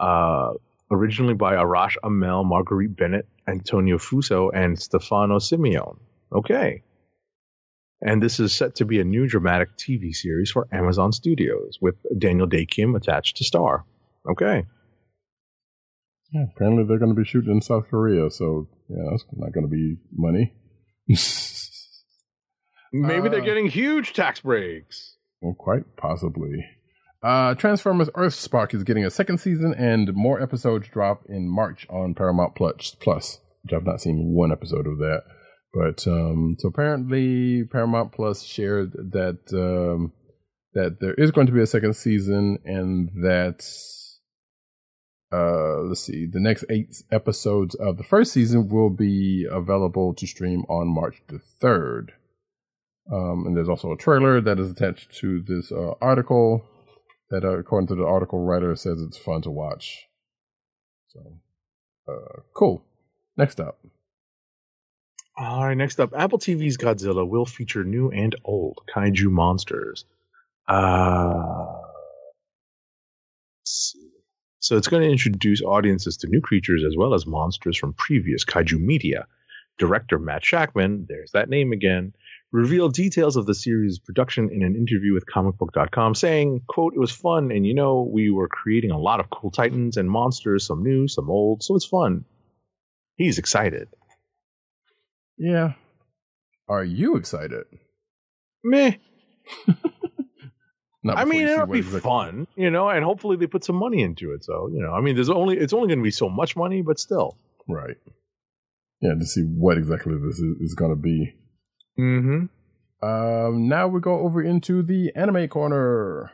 uh, 0.00 0.50
originally 0.90 1.34
by 1.34 1.54
Arash 1.54 1.96
Amel, 2.02 2.44
Marguerite 2.44 2.96
Bennett, 2.96 3.28
Antonio 3.46 3.98
Fuso, 3.98 4.50
and 4.52 4.80
Stefano 4.80 5.38
Simeone. 5.38 5.98
Okay. 6.32 6.82
And 8.02 8.22
this 8.22 8.40
is 8.40 8.52
set 8.54 8.76
to 8.76 8.84
be 8.84 9.00
a 9.00 9.04
new 9.04 9.26
dramatic 9.26 9.76
TV 9.76 10.14
series 10.14 10.50
for 10.50 10.68
Amazon 10.70 11.12
Studios 11.12 11.78
with 11.80 11.94
Daniel 12.18 12.46
Dae 12.46 12.66
Kim 12.66 12.94
attached 12.94 13.38
to 13.38 13.44
star. 13.44 13.84
Okay. 14.28 14.66
Yeah, 16.32 16.46
apparently 16.54 16.84
they're 16.84 16.98
going 16.98 17.14
to 17.14 17.20
be 17.20 17.26
shooting 17.26 17.52
in 17.52 17.62
South 17.62 17.88
Korea, 17.88 18.30
so 18.30 18.68
yeah, 18.88 19.04
that's 19.10 19.24
not 19.32 19.52
going 19.52 19.64
to 19.64 19.70
be 19.70 19.96
money. 20.12 20.52
Maybe 23.02 23.28
they're 23.28 23.40
Uh, 23.40 23.44
getting 23.44 23.66
huge 23.68 24.12
tax 24.12 24.40
breaks. 24.40 25.16
Well, 25.40 25.54
quite 25.54 25.96
possibly. 25.96 26.64
Uh, 27.22 27.54
Transformers 27.54 28.08
Earthspark 28.10 28.74
is 28.74 28.84
getting 28.84 29.04
a 29.04 29.10
second 29.10 29.38
season, 29.38 29.74
and 29.74 30.14
more 30.14 30.40
episodes 30.40 30.88
drop 30.88 31.24
in 31.28 31.48
March 31.48 31.86
on 31.90 32.14
Paramount 32.14 32.54
Plus. 32.54 32.94
Plus, 33.00 33.40
which 33.62 33.72
I've 33.72 33.86
not 33.86 34.00
seen 34.00 34.32
one 34.34 34.52
episode 34.52 34.86
of 34.86 34.98
that. 34.98 35.22
But 35.72 36.06
um, 36.06 36.56
so 36.58 36.68
apparently, 36.68 37.64
Paramount 37.64 38.12
Plus 38.12 38.42
shared 38.42 38.92
that 38.92 39.40
um, 39.52 40.12
that 40.74 41.00
there 41.00 41.14
is 41.14 41.30
going 41.30 41.46
to 41.46 41.52
be 41.52 41.60
a 41.60 41.66
second 41.66 41.94
season, 41.94 42.58
and 42.64 43.10
that 43.22 43.64
uh, 45.32 45.80
let's 45.80 46.02
see, 46.02 46.26
the 46.26 46.40
next 46.40 46.64
eight 46.70 47.02
episodes 47.10 47.74
of 47.74 47.98
the 47.98 48.04
first 48.04 48.32
season 48.32 48.68
will 48.68 48.90
be 48.90 49.46
available 49.50 50.14
to 50.14 50.26
stream 50.26 50.62
on 50.68 50.86
March 50.86 51.20
the 51.28 51.40
third. 51.60 52.12
Um, 53.12 53.46
and 53.46 53.56
there's 53.56 53.68
also 53.68 53.92
a 53.92 53.96
trailer 53.96 54.40
that 54.40 54.58
is 54.58 54.70
attached 54.70 55.14
to 55.18 55.42
this 55.42 55.70
uh, 55.70 55.92
article 56.00 56.64
that, 57.30 57.44
uh, 57.44 57.58
according 57.58 57.88
to 57.88 57.94
the 57.94 58.04
article 58.04 58.40
writer, 58.40 58.74
says 58.76 59.00
it's 59.00 59.18
fun 59.18 59.42
to 59.42 59.50
watch. 59.50 60.06
So, 61.08 61.38
uh, 62.08 62.40
cool. 62.54 62.84
Next 63.36 63.60
up. 63.60 63.78
All 65.38 65.66
right, 65.66 65.76
next 65.76 66.00
up, 66.00 66.12
Apple 66.16 66.38
TV's 66.38 66.78
Godzilla 66.78 67.28
will 67.28 67.44
feature 67.46 67.84
new 67.84 68.10
and 68.10 68.34
old 68.44 68.80
kaiju 68.94 69.26
monsters. 69.30 70.04
Uh. 70.68 71.82
So 74.60 74.76
it's 74.76 74.88
going 74.88 75.02
to 75.02 75.10
introduce 75.10 75.62
audiences 75.62 76.16
to 76.18 76.28
new 76.28 76.40
creatures 76.40 76.82
as 76.86 76.96
well 76.96 77.14
as 77.14 77.26
monsters 77.26 77.76
from 77.76 77.92
previous 77.92 78.44
kaiju 78.44 78.80
media. 78.80 79.26
Director 79.78 80.18
Matt 80.18 80.42
Shakman, 80.42 81.06
there's 81.06 81.32
that 81.32 81.50
name 81.50 81.72
again, 81.72 82.14
revealed 82.52 82.94
details 82.94 83.36
of 83.36 83.46
the 83.46 83.54
series' 83.54 83.98
production 83.98 84.50
in 84.52 84.62
an 84.62 84.76
interview 84.76 85.14
with 85.14 85.26
comicbook.com 85.26 86.14
saying, 86.14 86.62
quote, 86.68 86.94
it 86.94 86.98
was 87.00 87.10
fun 87.10 87.50
and 87.50 87.66
you 87.66 87.74
know, 87.74 88.08
we 88.10 88.30
were 88.30 88.48
creating 88.48 88.90
a 88.90 88.98
lot 88.98 89.20
of 89.20 89.30
cool 89.30 89.50
titans 89.50 89.96
and 89.96 90.10
monsters, 90.10 90.66
some 90.66 90.82
new, 90.82 91.08
some 91.08 91.30
old, 91.30 91.62
so 91.62 91.74
it's 91.74 91.86
fun. 91.86 92.24
He's 93.16 93.38
excited. 93.38 93.88
Yeah. 95.38 95.72
Are 96.68 96.84
you 96.84 97.16
excited? 97.16 97.64
Meh. 98.64 98.92
I 101.08 101.24
mean, 101.24 101.46
it'll 101.46 101.66
be 101.66 101.82
fun, 101.82 102.46
you 102.56 102.70
know, 102.70 102.88
and 102.88 103.04
hopefully 103.04 103.36
they 103.36 103.46
put 103.46 103.64
some 103.64 103.76
money 103.76 104.02
into 104.02 104.32
it. 104.32 104.44
So, 104.44 104.68
you 104.72 104.82
know, 104.82 104.92
I 104.92 105.00
mean, 105.00 105.14
there's 105.14 105.30
only 105.30 105.56
it's 105.56 105.72
only 105.72 105.88
going 105.88 106.00
to 106.00 106.04
be 106.04 106.10
so 106.10 106.28
much 106.28 106.56
money, 106.56 106.82
but 106.82 106.98
still. 106.98 107.36
Right. 107.68 107.96
Yeah, 109.00 109.14
to 109.18 109.26
see 109.26 109.42
what 109.42 109.78
exactly 109.78 110.14
this 110.14 110.38
is, 110.38 110.56
is 110.60 110.74
going 110.74 110.90
to 110.90 110.96
be. 110.96 111.34
Mm-hmm. 111.98 112.46
Um, 113.06 113.68
now 113.68 113.88
we 113.88 114.00
go 114.00 114.20
over 114.20 114.42
into 114.42 114.82
the 114.82 115.12
anime 115.14 115.48
corner. 115.48 116.32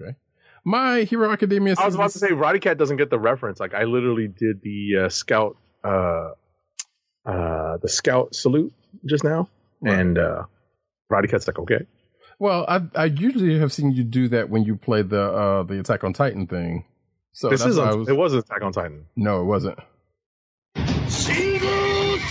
Okay. 0.00 0.14
My 0.64 1.02
Hero 1.02 1.30
Academia. 1.30 1.74
I 1.78 1.86
was 1.86 1.94
about 1.94 2.10
to 2.12 2.18
say, 2.18 2.28
Roddykat 2.28 2.78
doesn't 2.78 2.96
get 2.96 3.10
the 3.10 3.18
reference. 3.18 3.60
Like, 3.60 3.74
I 3.74 3.84
literally 3.84 4.28
did 4.28 4.62
the 4.62 5.04
uh, 5.04 5.08
scout, 5.08 5.56
uh, 5.84 6.30
uh, 7.26 7.76
the 7.78 7.88
scout 7.88 8.34
salute 8.34 8.72
just 9.06 9.24
now, 9.24 9.48
Right. 9.80 9.98
and 9.98 10.18
uh, 10.18 10.44
Roddykat's 11.10 11.46
like, 11.46 11.58
okay. 11.58 11.86
Well, 12.38 12.64
I 12.68 12.82
I 12.94 13.04
usually 13.06 13.58
have 13.58 13.72
seen 13.72 13.90
you 13.92 14.04
do 14.04 14.28
that 14.28 14.48
when 14.48 14.62
you 14.64 14.76
play 14.76 15.02
the 15.02 15.20
uh 15.20 15.62
the 15.64 15.80
Attack 15.80 16.04
on 16.04 16.12
Titan 16.12 16.46
thing. 16.46 16.84
So 17.38 17.50
this 17.50 17.64
is 17.64 17.76
why 17.78 17.90
I 17.90 17.94
was, 17.94 18.08
it 18.08 18.16
was 18.16 18.34
Attack 18.34 18.62
on 18.62 18.72
Titan. 18.72 19.06
no, 19.14 19.40
it 19.42 19.44
wasn't. 19.44 19.78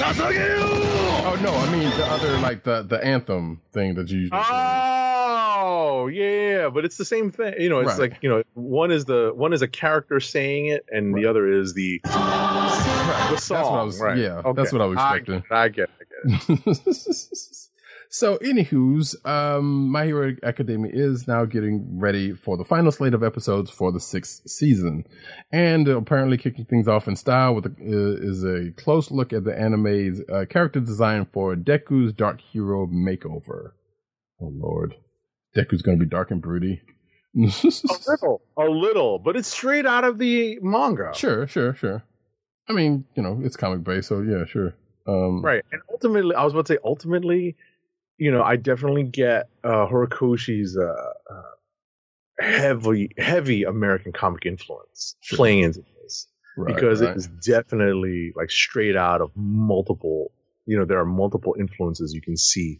Oh 0.09 1.37
no, 1.41 1.53
I 1.53 1.71
mean 1.71 1.89
the 1.97 2.05
other 2.07 2.37
like 2.39 2.63
the 2.65 2.83
the 2.83 3.01
anthem 3.01 3.61
thing 3.71 3.95
that 3.95 4.09
you. 4.09 4.27
Oh 4.33 6.07
yeah, 6.11 6.67
but 6.67 6.83
it's 6.83 6.97
the 6.97 7.05
same 7.05 7.31
thing. 7.31 7.53
You 7.57 7.69
know, 7.69 7.79
it's 7.79 7.97
Right. 7.97 8.11
like 8.11 8.21
you 8.21 8.27
know, 8.27 8.43
one 8.53 8.91
is 8.91 9.05
the 9.05 9.31
one 9.33 9.53
is 9.53 9.61
a 9.61 9.67
character 9.69 10.19
saying 10.19 10.65
it, 10.65 10.85
and 10.91 11.15
the 11.15 11.25
other 11.25 11.47
is 11.49 11.73
the 11.75 12.01
the 12.03 12.09
That's 12.09 13.49
what 13.49 13.59
I 13.63 13.83
was. 13.83 14.01
right. 14.01 14.17
Yeah, 14.17 14.41
Okay. 14.43 14.61
that's 14.61 14.73
what 14.73 14.81
I 14.81 14.85
was 14.87 14.95
expecting. 14.97 15.41
I 15.49 15.69
get, 15.69 15.89
it, 15.89 15.91
I 16.01 16.03
get 16.49 16.59
it. 16.89 17.69
so, 18.09 18.37
anywho's, 18.37 19.15
um, 19.25 19.89
My 19.89 20.05
Hero 20.05 20.35
Academia 20.43 20.91
is 20.93 21.27
now 21.27 21.45
getting 21.45 21.99
ready 21.99 22.33
for 22.33 22.57
the 22.57 22.63
final 22.63 22.91
slate 22.91 23.13
of 23.13 23.23
episodes 23.23 23.69
for 23.69 23.91
the 23.91 23.99
sixth 23.99 24.49
season, 24.49 25.05
and 25.51 25.87
apparently 25.87 26.37
kicking 26.37 26.65
things 26.65 26.87
off 26.87 27.07
in 27.07 27.15
style 27.15 27.55
with 27.55 27.65
a, 27.65 27.75
is 27.79 28.43
a 28.43 28.71
close 28.81 29.11
look 29.11 29.33
at 29.33 29.43
the 29.43 29.57
anime's 29.57 30.21
uh, 30.31 30.45
character 30.49 30.79
design 30.79 31.27
for 31.31 31.55
Deku's 31.55 32.13
Dark 32.13 32.39
Hero 32.41 32.87
makeover. 32.87 33.71
Oh 34.41 34.51
Lord, 34.53 34.95
Deku's 35.55 35.81
going 35.81 35.99
to 35.99 36.05
be 36.05 36.09
dark 36.09 36.31
and 36.31 36.41
broody. 36.41 36.81
a 37.35 38.09
little, 38.09 38.41
a 38.57 38.63
little, 38.65 39.19
but 39.19 39.35
it's 39.35 39.47
straight 39.47 39.85
out 39.85 40.03
of 40.03 40.17
the 40.17 40.57
manga. 40.61 41.11
Sure, 41.13 41.47
sure, 41.47 41.75
sure. 41.75 42.03
I 42.69 42.73
mean, 42.73 43.05
you 43.15 43.23
know, 43.23 43.39
it's 43.43 43.55
comic 43.55 43.83
based, 43.83 44.09
so 44.09 44.21
yeah, 44.21 44.45
sure. 44.45 44.75
Um, 45.07 45.41
Right. 45.41 45.63
And 45.71 45.81
ultimately, 45.91 46.35
I 46.35 46.43
was 46.43 46.53
about 46.53 46.65
to 46.67 46.73
say, 46.73 46.79
ultimately, 46.83 47.55
you 48.17 48.31
know, 48.31 48.43
I 48.43 48.55
definitely 48.55 49.03
get 49.03 49.49
uh, 49.63 49.87
Horikoshi's 49.87 50.77
uh, 50.77 50.83
uh, 50.83 51.41
heavy, 52.39 53.11
heavy 53.17 53.63
American 53.63 54.11
comic 54.11 54.45
influence 54.45 55.15
Sure. 55.21 55.37
playing 55.37 55.63
into 55.63 55.83
this 56.01 56.27
right, 56.57 56.73
because 56.73 57.01
right. 57.01 57.11
it 57.11 57.17
is 57.17 57.27
definitely 57.27 58.33
like 58.35 58.51
straight 58.51 58.95
out 58.95 59.21
of 59.21 59.31
multiple, 59.35 60.31
you 60.65 60.77
know, 60.77 60.85
there 60.85 60.99
are 60.99 61.05
multiple 61.05 61.55
influences 61.59 62.13
you 62.13 62.21
can 62.21 62.37
see 62.37 62.79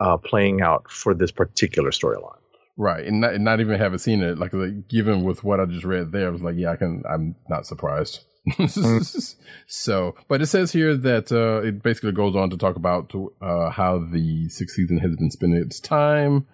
uh, 0.00 0.16
playing 0.16 0.60
out 0.60 0.90
for 0.90 1.14
this 1.14 1.30
particular 1.32 1.90
storyline. 1.90 2.38
Right, 2.78 3.06
and 3.06 3.22
not, 3.22 3.32
and 3.32 3.44
not 3.44 3.60
even 3.60 3.78
having 3.78 3.98
seen 3.98 4.22
it, 4.22 4.38
like, 4.38 4.52
like 4.52 4.86
given 4.88 5.24
with 5.24 5.42
what 5.42 5.60
I 5.60 5.64
just 5.64 5.84
read 5.84 6.12
there, 6.12 6.26
I 6.26 6.30
was 6.30 6.42
like, 6.42 6.56
yeah, 6.58 6.72
I 6.72 6.76
can. 6.76 7.02
I'm 7.08 7.34
not 7.48 7.66
surprised. 7.66 8.20
so, 9.66 10.14
but 10.28 10.40
it 10.40 10.46
says 10.46 10.72
here 10.72 10.96
that 10.96 11.32
uh, 11.32 11.66
it 11.66 11.82
basically 11.82 12.12
goes 12.12 12.36
on 12.36 12.50
to 12.50 12.56
talk 12.56 12.76
about 12.76 13.12
uh, 13.42 13.70
how 13.70 13.98
the 13.98 14.48
sixth 14.48 14.76
season 14.76 14.98
has 14.98 15.16
been 15.16 15.30
spending 15.30 15.60
its 15.60 15.80
time, 15.80 16.46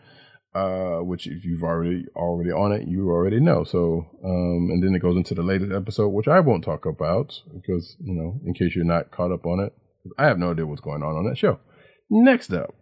uh, 0.55 0.99
which 0.99 1.27
if 1.27 1.45
you've 1.45 1.63
already 1.63 2.07
already 2.17 2.51
on 2.51 2.73
it, 2.73 2.89
you 2.89 3.11
already 3.11 3.41
know. 3.41 3.65
So, 3.65 4.07
um, 4.25 4.71
and 4.71 4.83
then 4.83 4.95
it 4.95 5.01
goes 5.01 5.17
into 5.17 5.35
the 5.35 5.43
latest 5.43 5.73
episode, 5.73 6.09
which 6.09 6.29
I 6.29 6.41
won't 6.41 6.65
talk 6.65 6.87
about 6.87 7.41
because 7.55 7.97
you 8.01 8.15
know, 8.15 8.41
in 8.47 8.55
case 8.55 8.75
you're 8.75 8.85
not 8.85 9.11
caught 9.11 9.33
up 9.33 9.45
on 9.45 9.61
it, 9.61 9.75
I 10.17 10.27
have 10.27 10.39
no 10.39 10.53
idea 10.53 10.67
what's 10.67 10.81
going 10.81 11.03
on 11.03 11.17
on 11.17 11.27
that 11.27 11.37
show. 11.37 11.59
Next 12.09 12.53
up. 12.53 12.75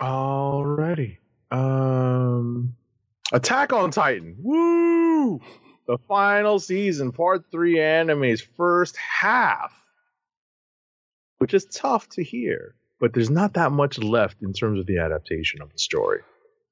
Alrighty. 0.00 1.18
Um, 1.50 2.76
Attack 3.36 3.74
on 3.74 3.90
Titan. 3.90 4.34
Woo! 4.38 5.42
The 5.86 5.98
final 6.08 6.58
season, 6.58 7.12
part 7.12 7.44
three 7.50 7.78
anime's 7.78 8.40
first 8.40 8.96
half, 8.96 9.74
which 11.36 11.52
is 11.52 11.66
tough 11.66 12.08
to 12.10 12.24
hear, 12.24 12.74
but 12.98 13.12
there's 13.12 13.28
not 13.28 13.52
that 13.52 13.72
much 13.72 13.98
left 13.98 14.40
in 14.40 14.54
terms 14.54 14.80
of 14.80 14.86
the 14.86 15.00
adaptation 15.00 15.60
of 15.60 15.70
the 15.70 15.78
story. 15.78 16.20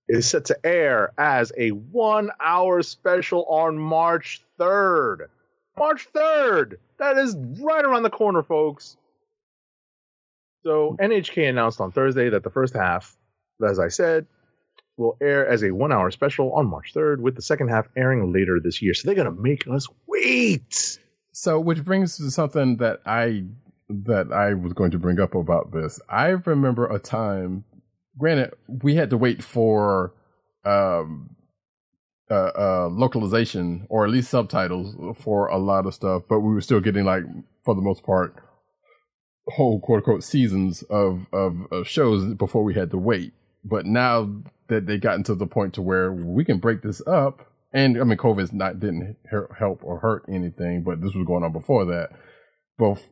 It 0.09 0.17
is 0.17 0.27
set 0.27 0.47
to 0.47 0.59
air 0.65 1.13
as 1.19 1.53
a 1.55 1.69
one 1.69 2.31
hour 2.41 2.81
special 2.83 3.45
on 3.45 3.79
March 3.79 4.43
3rd. 4.59 5.27
March 5.77 6.09
3rd! 6.15 6.77
That 6.99 7.19
is 7.19 7.37
right 7.61 7.85
around 7.85 8.05
the 8.05 8.11
corner, 8.11 8.43
folks. 8.43 8.97
So 10.63 10.97
NHK 10.99 11.47
announced 11.47 11.83
on 11.83 11.93
Thursday 11.93 12.31
that 12.31 12.43
the 12.43 12.49
first 12.49 12.73
half, 12.75 13.15
as 13.63 13.79
I 13.79 13.89
said, 13.89 14.27
will 14.97 15.17
air 15.21 15.47
as 15.47 15.63
a 15.63 15.71
one-hour 15.71 16.11
special 16.11 16.53
on 16.53 16.67
March 16.67 16.93
3rd, 16.95 17.21
with 17.21 17.35
the 17.37 17.43
second 17.43 17.69
half 17.69 17.87
airing 17.97 18.33
later 18.33 18.61
this 18.63 18.81
year. 18.81 18.95
So 18.95 19.07
they're 19.07 19.17
gonna 19.17 19.33
make 19.33 19.67
us 19.69 19.87
wait. 20.07 20.99
So, 21.33 21.59
which 21.59 21.85
brings 21.85 22.17
to 22.19 22.31
something 22.31 22.77
that 22.77 23.01
I 23.05 23.45
that 23.89 24.33
I 24.33 24.55
was 24.55 24.73
going 24.73 24.93
to 24.93 24.99
bring 24.99 25.21
up 25.21 25.35
about 25.35 25.73
this. 25.73 26.01
I 26.09 26.29
remember 26.29 26.87
a 26.87 26.99
time. 26.99 27.65
Granted, 28.17 28.55
we 28.69 28.95
had 28.95 29.11
to 29.11 29.19
wait 29.19 29.43
for 29.43 30.15
um, 30.65 31.35
uh, 32.31 32.53
uh, 32.57 32.89
localization 32.91 33.87
or 33.91 34.05
at 34.05 34.11
least 34.11 34.31
subtitles 34.31 34.95
for 35.21 35.49
a 35.49 35.59
lot 35.59 35.87
of 35.87 35.95
stuff, 35.95 36.23
but 36.29 36.41
we 36.41 36.55
were 36.55 36.61
still 36.61 36.81
getting 36.81 37.05
like, 37.05 37.25
for 37.65 37.75
the 37.75 37.83
most 37.83 38.03
part, 38.05 38.37
whole 39.49 39.81
quote 39.81 39.99
unquote 39.99 40.25
seasons 40.25 40.83
of, 40.85 41.27
of 41.33 41.67
of 41.71 41.87
shows 41.87 42.33
before 42.35 42.65
we 42.65 42.75
had 42.75 42.91
to 42.91 42.99
wait. 42.99 43.33
But 43.65 43.87
now 43.87 44.43
that 44.69 44.87
they 44.87 44.99
gotten 44.99 45.25
to 45.25 45.35
the 45.35 45.47
point 45.47 45.75
to 45.75 45.83
where 45.83 46.13
we 46.13 46.45
can 46.45 46.59
break 46.59 46.83
this 46.83 47.01
up, 47.07 47.47
and 47.73 48.01
I 48.01 48.05
mean, 48.05 48.19
COVID's 48.19 48.53
not 48.53 48.79
didn't 48.79 49.17
help 49.59 49.81
or 49.83 49.99
hurt 49.99 50.25
anything, 50.29 50.85
but 50.85 51.01
this 51.01 51.15
was 51.15 51.27
going 51.27 51.43
on 51.43 51.53
before 51.53 51.85
that. 51.87 52.11
Both 52.79 53.09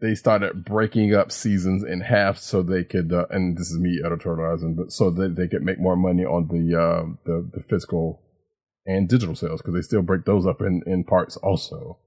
they 0.00 0.14
started 0.14 0.64
breaking 0.64 1.14
up 1.14 1.30
seasons 1.30 1.84
in 1.84 2.00
half 2.00 2.38
so 2.38 2.62
they 2.62 2.82
could, 2.82 3.12
uh, 3.12 3.26
and 3.30 3.56
this 3.56 3.70
is 3.70 3.78
me 3.78 4.00
editorializing, 4.04 4.76
but 4.76 4.90
so 4.90 5.10
that 5.10 5.36
they 5.36 5.46
could 5.46 5.62
make 5.62 5.78
more 5.78 5.96
money 5.96 6.24
on 6.24 6.48
the 6.48 6.78
uh, 6.78 7.04
the, 7.24 7.50
the 7.54 7.62
physical 7.62 8.22
and 8.86 9.08
digital 9.08 9.34
sales 9.34 9.60
because 9.60 9.74
they 9.74 9.82
still 9.82 10.02
break 10.02 10.24
those 10.24 10.46
up 10.46 10.60
in 10.60 10.82
in 10.86 11.04
parts 11.04 11.36
also. 11.36 11.98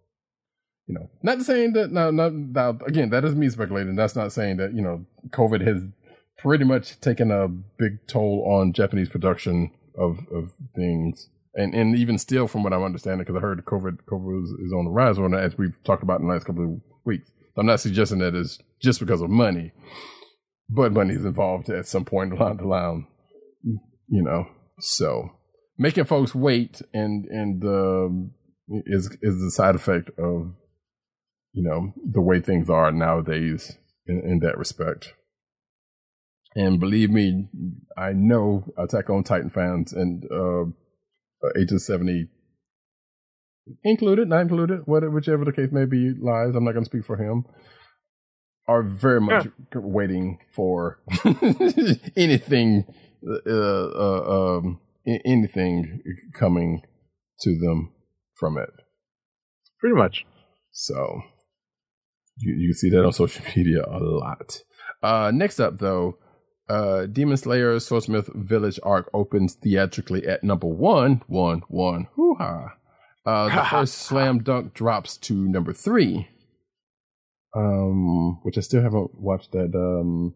You 0.87 0.95
know, 0.95 1.09
not 1.21 1.41
saying 1.41 1.73
that 1.73 1.91
no, 1.91 2.11
no, 2.11 2.29
now 2.29 2.77
again, 2.85 3.09
that 3.11 3.23
is 3.23 3.35
me 3.35 3.49
speculating. 3.49 3.95
That's 3.95 4.15
not 4.15 4.33
saying 4.33 4.57
that 4.57 4.73
you 4.73 4.81
know 4.81 5.05
COVID 5.29 5.65
has 5.65 5.83
pretty 6.43 6.65
much 6.65 6.99
taken 6.99 7.31
a 7.31 7.47
big 7.47 8.05
toll 8.07 8.45
on 8.45 8.73
Japanese 8.73 9.09
production 9.09 9.71
of 9.97 10.19
of 10.31 10.51
things, 10.75 11.29
and 11.55 11.73
and 11.73 11.97
even 11.97 12.17
still, 12.17 12.47
from 12.47 12.63
what 12.63 12.73
I'm 12.73 12.83
understanding, 12.83 13.25
because 13.25 13.37
I 13.37 13.41
heard 13.41 13.63
COVID 13.65 13.99
COVID 14.05 14.43
is, 14.43 14.49
is 14.65 14.73
on 14.73 14.85
the 14.85 14.91
rise, 14.91 15.17
or 15.17 15.33
as 15.35 15.57
we've 15.57 15.81
talked 15.83 16.03
about 16.03 16.19
in 16.19 16.27
the 16.27 16.33
last 16.33 16.45
couple 16.45 16.65
of 16.65 16.81
weeks. 17.05 17.31
I'm 17.55 17.67
not 17.67 17.79
suggesting 17.79 18.19
that 18.19 18.35
it's 18.35 18.59
just 18.81 18.99
because 18.99 19.21
of 19.21 19.29
money, 19.29 19.71
but 20.69 20.91
money 20.91 21.13
is 21.13 21.23
involved 21.23 21.69
at 21.69 21.87
some 21.87 22.03
point 22.03 22.33
along 22.39 22.57
the 22.57 22.67
line, 22.67 23.07
you 23.63 24.23
know. 24.23 24.47
So 24.79 25.29
making 25.77 26.05
folks 26.05 26.35
wait 26.35 26.81
and 26.93 27.25
and 27.25 27.63
um, 27.63 28.31
is 28.85 29.15
is 29.21 29.41
the 29.41 29.51
side 29.51 29.75
effect 29.75 30.09
of 30.17 30.53
you 31.53 31.63
know 31.63 31.93
the 32.11 32.21
way 32.21 32.41
things 32.41 32.69
are 32.69 32.91
nowadays 32.91 33.77
in, 34.07 34.21
in 34.25 34.39
that 34.39 34.57
respect. 34.57 35.13
And 36.55 36.79
believe 36.79 37.09
me, 37.09 37.47
I 37.97 38.13
know 38.13 38.65
Attack 38.77 39.09
on 39.09 39.23
Titan 39.23 39.49
fans 39.49 39.93
and 39.93 40.23
uh, 40.31 40.65
Agent 41.59 41.81
Seventy 41.81 42.27
included, 43.83 44.29
not 44.29 44.41
included, 44.41 44.81
whatever, 44.85 45.11
whichever 45.11 45.45
the 45.45 45.51
case 45.51 45.69
may 45.71 45.85
be, 45.85 46.13
lies. 46.19 46.55
I'm 46.55 46.63
not 46.63 46.73
going 46.73 46.83
to 46.83 46.89
speak 46.89 47.05
for 47.05 47.17
him. 47.17 47.45
Are 48.67 48.83
very 48.83 49.19
much 49.19 49.47
waiting 49.75 50.39
for 50.55 50.99
anything, 52.15 52.85
uh, 53.45 53.49
uh, 53.49 54.57
um, 54.57 54.79
anything 55.05 56.01
coming 56.33 56.81
to 57.41 57.59
them 57.59 57.91
from 58.35 58.57
it. 58.57 58.69
Pretty 59.79 59.95
much. 59.95 60.25
So 60.71 61.23
you 62.37 62.55
you 62.55 62.73
see 62.73 62.89
that 62.91 63.03
on 63.03 63.11
social 63.11 63.43
media 63.55 63.83
a 63.85 63.99
lot. 63.99 64.61
Uh, 65.01 65.31
next 65.33 65.59
up, 65.59 65.79
though, 65.79 66.17
uh, 66.69 67.05
Demon 67.05 67.37
Slayer 67.37 67.79
Swordsmith 67.79 68.29
Village 68.33 68.79
arc 68.83 69.09
opens 69.13 69.55
theatrically 69.55 70.25
at 70.27 70.43
number 70.43 70.67
one, 70.67 71.21
one, 71.27 71.63
one. 71.67 72.07
Hoo 72.15 72.35
ha! 72.35 72.75
Uh, 73.25 73.55
the 73.55 73.63
first 73.69 73.95
slam 73.95 74.39
dunk 74.39 74.73
drops 74.73 75.17
to 75.17 75.33
number 75.33 75.73
three. 75.73 76.27
Um, 77.55 78.39
which 78.43 78.57
I 78.57 78.61
still 78.61 78.81
haven't 78.81 79.11
watched 79.13 79.51
that 79.51 79.71
um 79.75 80.33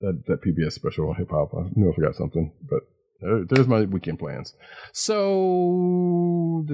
that 0.00 0.22
that 0.26 0.42
PBS 0.42 0.72
special 0.72 1.08
on 1.08 1.16
hip 1.16 1.30
hop. 1.30 1.52
I 1.54 1.70
knew 1.74 1.90
I 1.90 1.94
forgot 1.94 2.14
something, 2.14 2.52
but 2.68 2.80
there, 3.20 3.44
there's 3.44 3.68
my 3.68 3.82
weekend 3.82 4.18
plans. 4.18 4.54
So. 4.92 6.64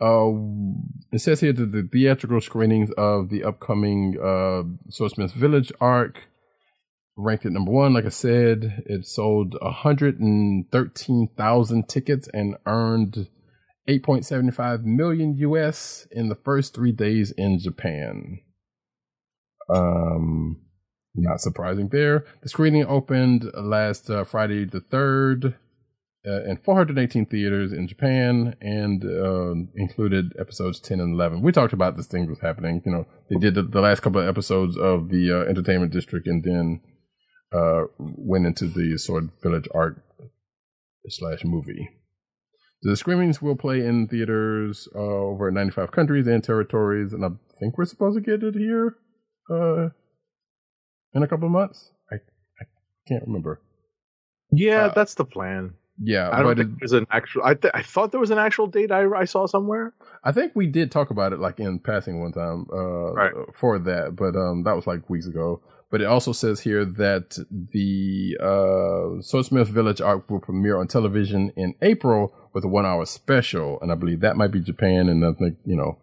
Uh, 0.00 0.30
it 1.12 1.20
says 1.20 1.40
here 1.40 1.52
that 1.52 1.72
the 1.72 1.88
theatrical 1.90 2.40
screenings 2.40 2.90
of 2.96 3.28
the 3.28 3.42
upcoming 3.44 4.16
uh, 4.18 4.62
Swordsmith 4.88 5.32
Village 5.32 5.72
arc 5.80 6.22
ranked 7.16 7.44
at 7.44 7.50
number 7.52 7.70
one. 7.70 7.92
Like 7.92 8.06
I 8.06 8.10
said, 8.10 8.82
it 8.86 9.06
sold 9.06 9.56
113,000 9.60 11.88
tickets 11.88 12.28
and 12.32 12.56
earned 12.66 13.28
8.75 13.88 14.84
million 14.84 15.36
US 15.36 16.06
in 16.10 16.28
the 16.28 16.36
first 16.36 16.74
three 16.74 16.92
days 16.92 17.32
in 17.32 17.58
Japan. 17.58 18.40
Um, 19.68 20.60
not 21.14 21.40
surprising 21.40 21.88
there. 21.88 22.24
The 22.42 22.48
screening 22.48 22.86
opened 22.86 23.50
last 23.54 24.08
uh, 24.10 24.24
Friday 24.24 24.64
the 24.64 24.80
3rd 24.80 25.54
uh, 26.26 26.44
in 26.44 26.58
418 26.58 27.26
theaters 27.26 27.72
in 27.72 27.88
Japan 27.88 28.54
and 28.60 29.04
uh, 29.04 29.54
included 29.74 30.32
episodes 30.38 30.78
10 30.80 31.00
and 31.00 31.14
11. 31.14 31.40
We 31.42 31.52
talked 31.52 31.72
about 31.72 31.96
this 31.96 32.06
thing 32.06 32.28
was 32.28 32.40
happening. 32.40 32.82
You 32.84 32.92
know, 32.92 33.06
they 33.30 33.36
did 33.36 33.54
the, 33.54 33.62
the 33.62 33.80
last 33.80 34.00
couple 34.00 34.20
of 34.20 34.28
episodes 34.28 34.76
of 34.76 35.08
the 35.08 35.32
uh, 35.32 35.48
Entertainment 35.48 35.92
District 35.92 36.26
and 36.26 36.44
then 36.44 36.80
uh, 37.52 37.84
went 37.98 38.46
into 38.46 38.66
the 38.66 38.98
Sword 38.98 39.30
Village 39.42 39.68
arc 39.74 40.02
slash 41.08 41.44
movie. 41.44 41.88
The 42.82 42.96
screenings 42.96 43.42
will 43.42 43.56
play 43.56 43.84
in 43.84 44.08
theaters 44.08 44.88
uh, 44.94 44.98
over 44.98 45.50
95 45.50 45.90
countries 45.90 46.26
and 46.26 46.42
territories, 46.42 47.12
and 47.12 47.24
I 47.24 47.28
think 47.58 47.76
we're 47.76 47.84
supposed 47.84 48.16
to 48.16 48.22
get 48.22 48.42
it 48.42 48.54
here 48.54 48.96
uh, 49.50 49.88
in 51.12 51.22
a 51.22 51.28
couple 51.28 51.46
of 51.46 51.52
months. 51.52 51.90
I, 52.10 52.16
I 52.16 52.64
can't 53.06 53.26
remember. 53.26 53.60
Yeah, 54.50 54.88
that's 54.94 55.14
the 55.14 55.26
plan. 55.26 55.74
Yeah, 56.02 56.30
I 56.32 56.36
don't 56.38 56.44
but 56.46 56.56
think 56.58 56.70
it, 56.70 56.76
there's 56.80 56.92
an 56.92 57.06
actual. 57.10 57.42
I 57.44 57.54
th- 57.54 57.72
I 57.74 57.82
thought 57.82 58.10
there 58.10 58.20
was 58.20 58.30
an 58.30 58.38
actual 58.38 58.66
date 58.66 58.90
I 58.90 59.04
I 59.04 59.24
saw 59.26 59.46
somewhere. 59.46 59.92
I 60.24 60.32
think 60.32 60.52
we 60.54 60.66
did 60.66 60.90
talk 60.90 61.10
about 61.10 61.32
it 61.34 61.40
like 61.40 61.60
in 61.60 61.78
passing 61.78 62.20
one 62.20 62.32
time 62.32 62.66
uh, 62.72 63.12
Right. 63.12 63.32
for 63.54 63.78
that, 63.78 64.16
but 64.16 64.34
um, 64.36 64.62
that 64.64 64.74
was 64.76 64.86
like 64.86 65.08
weeks 65.10 65.26
ago. 65.26 65.60
But 65.90 66.00
it 66.00 66.04
also 66.06 66.32
says 66.32 66.60
here 66.60 66.84
that 66.84 67.36
the 67.72 68.36
uh, 68.40 69.20
Swordsmith 69.22 69.68
Village 69.68 70.00
arc 70.00 70.30
will 70.30 70.38
premiere 70.40 70.78
on 70.78 70.86
television 70.86 71.52
in 71.56 71.74
April 71.82 72.32
with 72.54 72.64
a 72.64 72.68
one-hour 72.68 73.04
special, 73.06 73.78
and 73.82 73.90
I 73.90 73.96
believe 73.96 74.20
that 74.20 74.36
might 74.36 74.52
be 74.52 74.60
Japan, 74.60 75.08
and 75.08 75.24
I 75.24 75.32
think 75.38 75.58
you 75.66 75.76
know 75.76 75.98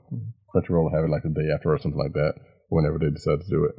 Crunchyroll 0.53 0.83
will 0.83 0.93
have 0.95 1.05
it 1.05 1.09
like 1.09 1.23
the 1.23 1.29
day 1.29 1.49
after 1.53 1.73
or 1.73 1.79
something 1.79 1.99
like 1.99 2.13
that, 2.13 2.33
whenever 2.69 2.99
they 2.99 3.09
decide 3.09 3.41
to 3.41 3.49
do 3.49 3.63
it. 3.65 3.75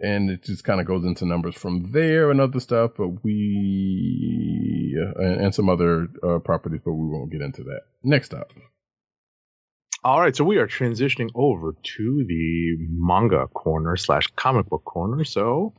And 0.00 0.30
it 0.30 0.44
just 0.44 0.64
kind 0.64 0.80
of 0.80 0.86
goes 0.86 1.04
into 1.04 1.24
numbers 1.24 1.54
from 1.54 1.92
there 1.92 2.30
and 2.30 2.40
other 2.40 2.60
stuff, 2.60 2.92
but 2.98 3.24
we 3.24 4.94
and, 5.16 5.40
and 5.40 5.54
some 5.54 5.68
other 5.68 6.08
uh, 6.22 6.38
properties, 6.38 6.80
but 6.84 6.92
we 6.92 7.08
won't 7.08 7.30
get 7.30 7.40
into 7.40 7.62
that. 7.64 7.82
Next 8.02 8.34
up. 8.34 8.52
All 10.04 10.20
right, 10.20 10.36
so 10.36 10.44
we 10.44 10.58
are 10.58 10.68
transitioning 10.68 11.30
over 11.34 11.72
to 11.72 12.24
the 12.28 12.76
manga 12.90 13.48
corner 13.48 13.96
slash 13.96 14.28
comic 14.36 14.66
book 14.66 14.84
corner. 14.84 15.24
So 15.24 15.74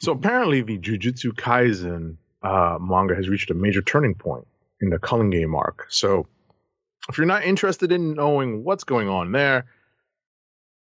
So 0.00 0.12
apparently, 0.12 0.62
the 0.62 0.78
Jujutsu 0.78 1.32
Kaisen 1.32 2.16
uh, 2.42 2.78
manga 2.80 3.14
has 3.14 3.28
reached 3.28 3.50
a 3.50 3.54
major 3.54 3.82
turning 3.82 4.14
point 4.14 4.46
in 4.80 4.90
the 4.90 4.98
Culling 4.98 5.30
Game 5.30 5.54
arc. 5.54 5.86
So, 5.90 6.26
if 7.08 7.18
you're 7.18 7.26
not 7.26 7.44
interested 7.44 7.92
in 7.92 8.14
knowing 8.14 8.64
what's 8.64 8.84
going 8.84 9.08
on 9.08 9.32
there, 9.32 9.66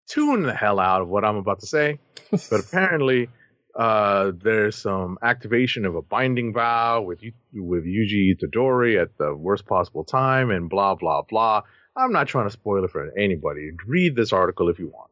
tune 0.07 0.43
the 0.43 0.53
hell 0.53 0.79
out 0.79 1.01
of 1.01 1.07
what 1.07 1.23
I'm 1.23 1.37
about 1.37 1.61
to 1.61 1.67
say. 1.67 1.99
But 2.49 2.59
apparently, 2.59 3.29
uh, 3.75 4.31
there's 4.35 4.75
some 4.75 5.17
activation 5.23 5.85
of 5.85 5.95
a 5.95 6.01
binding 6.01 6.53
vow 6.53 7.01
with 7.01 7.21
with 7.53 7.85
Yuji 7.85 8.35
Itadori 8.35 9.01
at 9.01 9.17
the 9.17 9.33
worst 9.35 9.65
possible 9.65 10.03
time, 10.03 10.51
and 10.51 10.69
blah 10.69 10.95
blah 10.95 11.21
blah. 11.21 11.61
I'm 11.95 12.11
not 12.11 12.27
trying 12.27 12.47
to 12.47 12.51
spoil 12.51 12.83
it 12.83 12.91
for 12.91 13.11
anybody. 13.17 13.71
Read 13.87 14.15
this 14.15 14.31
article 14.31 14.69
if 14.69 14.79
you 14.79 14.87
want. 14.87 15.11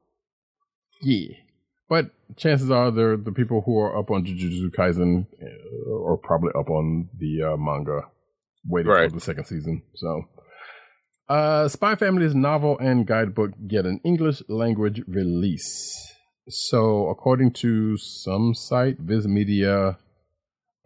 Yeah. 1.01 1.35
But 1.89 2.11
chances 2.35 2.69
are 2.69 2.91
the 2.91 3.19
the 3.21 3.31
people 3.31 3.61
who 3.61 3.79
are 3.79 3.97
up 3.97 4.11
on 4.11 4.25
Jujutsu 4.25 4.69
Kaisen 4.71 5.25
uh, 5.41 6.11
are 6.11 6.17
probably 6.17 6.51
up 6.55 6.69
on 6.69 7.09
the 7.17 7.53
uh, 7.53 7.57
manga, 7.57 8.01
waiting 8.67 8.91
Right. 8.91 9.09
for 9.09 9.15
the 9.15 9.21
second 9.21 9.45
season. 9.45 9.81
So, 9.95 10.23
uh, 11.29 11.67
Spy 11.67 11.95
Family's 11.95 12.35
novel 12.35 12.77
and 12.79 13.05
guidebook 13.05 13.51
get 13.67 13.85
an 13.85 13.99
English 14.03 14.41
language 14.47 15.01
release. 15.07 15.95
So, 16.49 17.07
according 17.09 17.51
to 17.53 17.97
some 17.97 18.53
site, 18.53 18.97
Viz 18.99 19.27
Media 19.27 19.97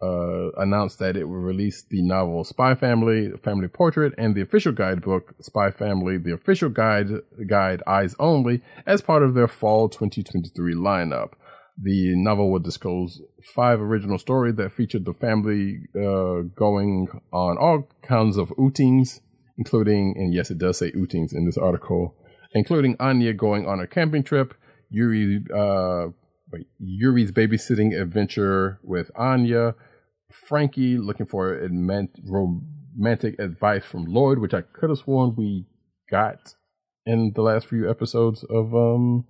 uh, 0.02 0.50
announced 0.56 0.98
that 0.98 1.16
it 1.16 1.24
will 1.28 1.36
release 1.36 1.84
the 1.88 2.02
novel 2.02 2.42
Spy 2.42 2.74
Family, 2.74 3.30
Family 3.44 3.68
Portrait, 3.68 4.12
and 4.18 4.34
the 4.34 4.40
official 4.40 4.72
guidebook 4.72 5.34
Spy 5.40 5.70
Family, 5.70 6.18
the 6.18 6.32
official 6.32 6.68
guide 6.68 7.08
guide 7.46 7.82
Eyes 7.86 8.16
Only, 8.18 8.62
as 8.84 9.00
part 9.00 9.22
of 9.22 9.34
their 9.34 9.46
fall 9.46 9.88
2023 9.88 10.74
lineup. 10.74 11.34
The 11.80 12.14
novel 12.16 12.50
would 12.52 12.64
disclose 12.64 13.20
five 13.54 13.80
original 13.80 14.18
stories 14.18 14.56
that 14.56 14.72
featured 14.72 15.04
the 15.04 15.14
family 15.14 15.80
uh, 15.96 16.42
going 16.54 17.08
on 17.32 17.56
all 17.58 17.88
kinds 18.02 18.36
of 18.36 18.52
outings, 18.60 19.20
including, 19.56 20.14
and 20.16 20.34
yes, 20.34 20.50
it 20.50 20.58
does 20.58 20.78
say 20.78 20.92
outings 20.96 21.32
in 21.32 21.46
this 21.46 21.56
article, 21.56 22.14
including 22.52 22.96
Anya 23.00 23.32
going 23.32 23.66
on 23.66 23.80
a 23.80 23.86
camping 23.86 24.22
trip, 24.22 24.54
Yuri, 24.90 25.44
uh, 25.54 26.08
Yuri's 26.78 27.32
babysitting 27.32 27.98
adventure 27.98 28.78
with 28.82 29.10
Anya, 29.16 29.74
Frankie 30.30 30.98
looking 30.98 31.26
for 31.26 31.58
romantic 32.24 33.38
advice 33.38 33.84
from 33.84 34.04
Lloyd, 34.04 34.38
which 34.38 34.54
I 34.54 34.62
could 34.62 34.90
have 34.90 34.98
sworn 34.98 35.34
we 35.36 35.66
got 36.10 36.54
in 37.06 37.32
the 37.34 37.42
last 37.42 37.66
few 37.66 37.90
episodes 37.90 38.44
of 38.44 38.74
um 38.74 39.26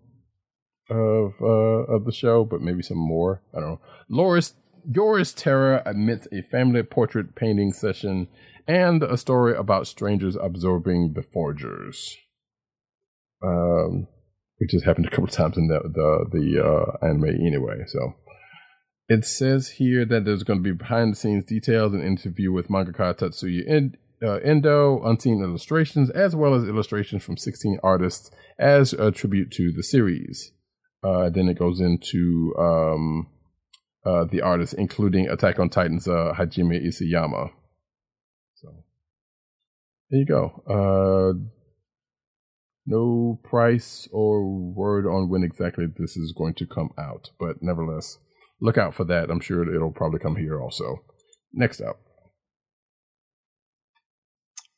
of 0.93 1.35
uh 1.41 1.95
of 1.95 2.05
the 2.05 2.13
show, 2.13 2.45
but 2.45 2.61
maybe 2.61 2.83
some 2.83 2.99
more. 2.99 3.43
I 3.55 3.61
don't 3.61 3.71
know. 3.71 3.81
Loris 4.09 4.55
Yoris 4.89 5.33
Terra 5.33 5.83
admits 5.87 6.27
a 6.33 6.43
family 6.43 6.83
portrait 6.83 7.35
painting 7.35 7.73
session 7.73 8.29
and 8.67 9.03
a 9.03 9.17
story 9.17 9.57
about 9.57 9.87
strangers 9.87 10.37
absorbing 10.37 11.15
the 11.15 11.23
forgers. 11.23 12.17
Um, 13.45 14.07
which 14.59 14.71
has 14.73 14.85
happened 14.85 15.07
a 15.07 15.11
couple 15.11 15.27
times 15.27 15.57
in 15.57 15.67
the 15.67 15.81
the 15.83 16.27
the 16.31 16.65
uh, 16.65 17.05
anime 17.05 17.25
anyway. 17.45 17.83
So 17.87 18.15
it 19.09 19.25
says 19.25 19.71
here 19.71 20.05
that 20.05 20.25
there's 20.25 20.45
going 20.45 20.61
to 20.61 20.63
be 20.63 20.77
behind 20.77 21.13
the 21.13 21.17
scenes 21.17 21.45
details, 21.45 21.93
an 21.93 22.03
interview 22.03 22.53
with 22.53 22.69
mangaka 22.69 23.19
Tatsuya 23.19 23.69
End, 23.69 23.97
uh, 24.23 24.37
Endo, 24.37 25.03
unseen 25.05 25.43
illustrations, 25.43 26.11
as 26.11 26.37
well 26.37 26.55
as 26.55 26.63
illustrations 26.63 27.25
from 27.25 27.37
16 27.37 27.81
artists 27.83 28.31
as 28.59 28.93
a 28.93 29.11
tribute 29.11 29.51
to 29.51 29.73
the 29.73 29.83
series. 29.83 30.53
Uh, 31.03 31.31
then 31.31 31.49
it 31.49 31.59
goes 31.59 31.81
into 31.81 32.55
um, 32.59 33.27
uh, 34.07 34.25
the 34.31 34.41
artists, 34.41 34.75
including 34.75 35.29
Attack 35.29 35.59
on 35.59 35.69
Titan's 35.69 36.07
uh, 36.07 36.33
Hajime 36.39 36.87
Isayama. 36.87 37.51
So 38.55 38.85
there 40.11 40.21
you 40.21 40.27
go. 40.27 40.63
Uh, 40.69 41.39
no 42.87 43.41
price 43.45 44.09
or 44.13 44.45
word 44.45 45.07
on 45.07 45.29
when 45.29 45.45
exactly 45.45 45.87
this 45.97 46.17
is 46.17 46.35
going 46.37 46.55
to 46.55 46.67
come 46.67 46.91
out, 46.99 47.31
but 47.39 47.63
nevertheless, 47.63 48.19
look 48.61 48.79
out 48.79 48.95
for 48.95 49.05
that. 49.05 49.31
I'm 49.31 49.41
sure 49.41 49.63
it'll 49.75 49.93
probably 49.93 50.19
come 50.19 50.37
here 50.37 50.61
also. 50.61 50.99
Next 51.53 51.81
up. 51.81 52.01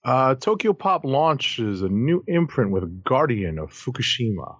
Uh, 0.04 0.34
Tokyopop 0.34 1.04
launches 1.04 1.80
a 1.80 1.88
new 1.88 2.22
imprint 2.26 2.72
with 2.72 3.04
Guardian 3.04 3.58
of 3.58 3.70
Fukushima. 3.70 4.56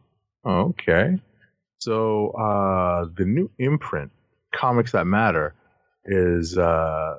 Okay. 0.47 1.21
So 1.85 2.31
uh, 2.31 3.09
the 3.15 3.27
new 3.27 3.51
imprint, 3.59 4.11
Comics 4.55 4.93
That 4.93 5.07
Matter, 5.07 5.55
is 6.07 6.57
uh, 6.57 7.17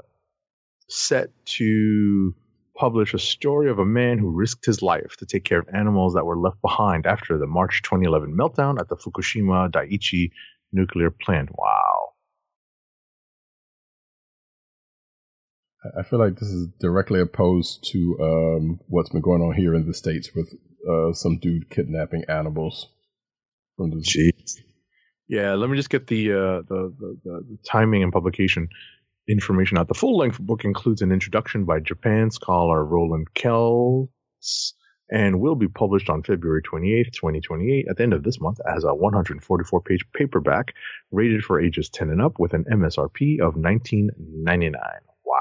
set 0.90 1.30
to 1.58 2.34
publish 2.76 3.14
a 3.14 3.20
story 3.20 3.70
of 3.70 3.78
a 3.78 3.86
man 3.86 4.18
who 4.18 4.32
risked 4.32 4.66
his 4.66 4.82
life 4.82 5.18
to 5.18 5.26
take 5.28 5.44
care 5.44 5.60
of 5.60 5.68
animals 5.72 6.16
that 6.16 6.26
were 6.26 6.36
left 6.36 6.60
behind 6.64 7.06
after 7.06 7.38
the 7.38 7.46
March 7.46 7.84
2011 7.84 8.36
meltdown 8.36 8.80
at 8.80 8.90
the 8.90 8.96
Fukushima 8.96 9.70
Daiichi 9.70 10.32
nuclear 10.72 11.12
plant. 11.12 11.50
Wow. 11.56 12.14
I 15.96 16.02
feel 16.02 16.18
like 16.18 16.40
this 16.40 16.50
is 16.50 16.70
directly 16.80 17.20
opposed 17.20 17.88
to 17.92 18.18
um, 18.20 18.80
what's 18.88 19.10
been 19.10 19.22
going 19.22 19.44
on 19.44 19.54
here 19.54 19.76
in 19.76 19.86
the 19.86 19.94
states 19.94 20.32
with 20.34 20.56
uh, 20.90 21.14
some 21.14 21.38
dude 21.38 21.70
kidnapping 21.70 22.24
animals. 22.28 22.88
Jeez. 23.80 24.62
Yeah, 25.28 25.54
let 25.56 25.70
me 25.70 25.76
just 25.76 25.90
get 25.90 26.08
the, 26.08 26.32
uh, 26.32 26.62
the, 26.68 26.94
the, 27.00 27.18
the 27.24 27.58
timing 27.66 28.04
and 28.04 28.14
publication 28.14 28.70
information 29.28 29.78
out. 29.78 29.88
The 29.88 29.94
full 29.94 30.18
length 30.18 30.40
book 30.40 30.66
includes 30.66 31.02
an 31.02 31.12
introduction 31.12 31.66
by 31.66 31.80
Japan 31.80 32.30
scholar 32.32 32.86
Roland 32.86 33.28
Kelts 33.34 34.74
and 35.10 35.40
will 35.40 35.56
be 35.56 35.68
published 35.68 36.10
on 36.10 36.24
February 36.24 36.62
28th, 36.62 37.14
2028, 37.14 37.88
at 37.90 37.98
the 37.98 38.04
end 38.04 38.14
of 38.14 38.24
this 38.24 38.42
month, 38.42 38.60
as 38.68 38.84
a 38.84 38.94
144 38.94 39.82
page 39.82 40.06
paperback 40.14 40.74
rated 41.12 41.44
for 41.44 41.60
ages 41.60 41.90
10 41.90 42.10
and 42.10 42.22
up 42.22 42.40
with 42.40 42.54
an 42.54 42.66
MSRP 42.72 43.40
of 43.40 43.56
19.99. 43.56 44.74
Wow. 45.26 45.40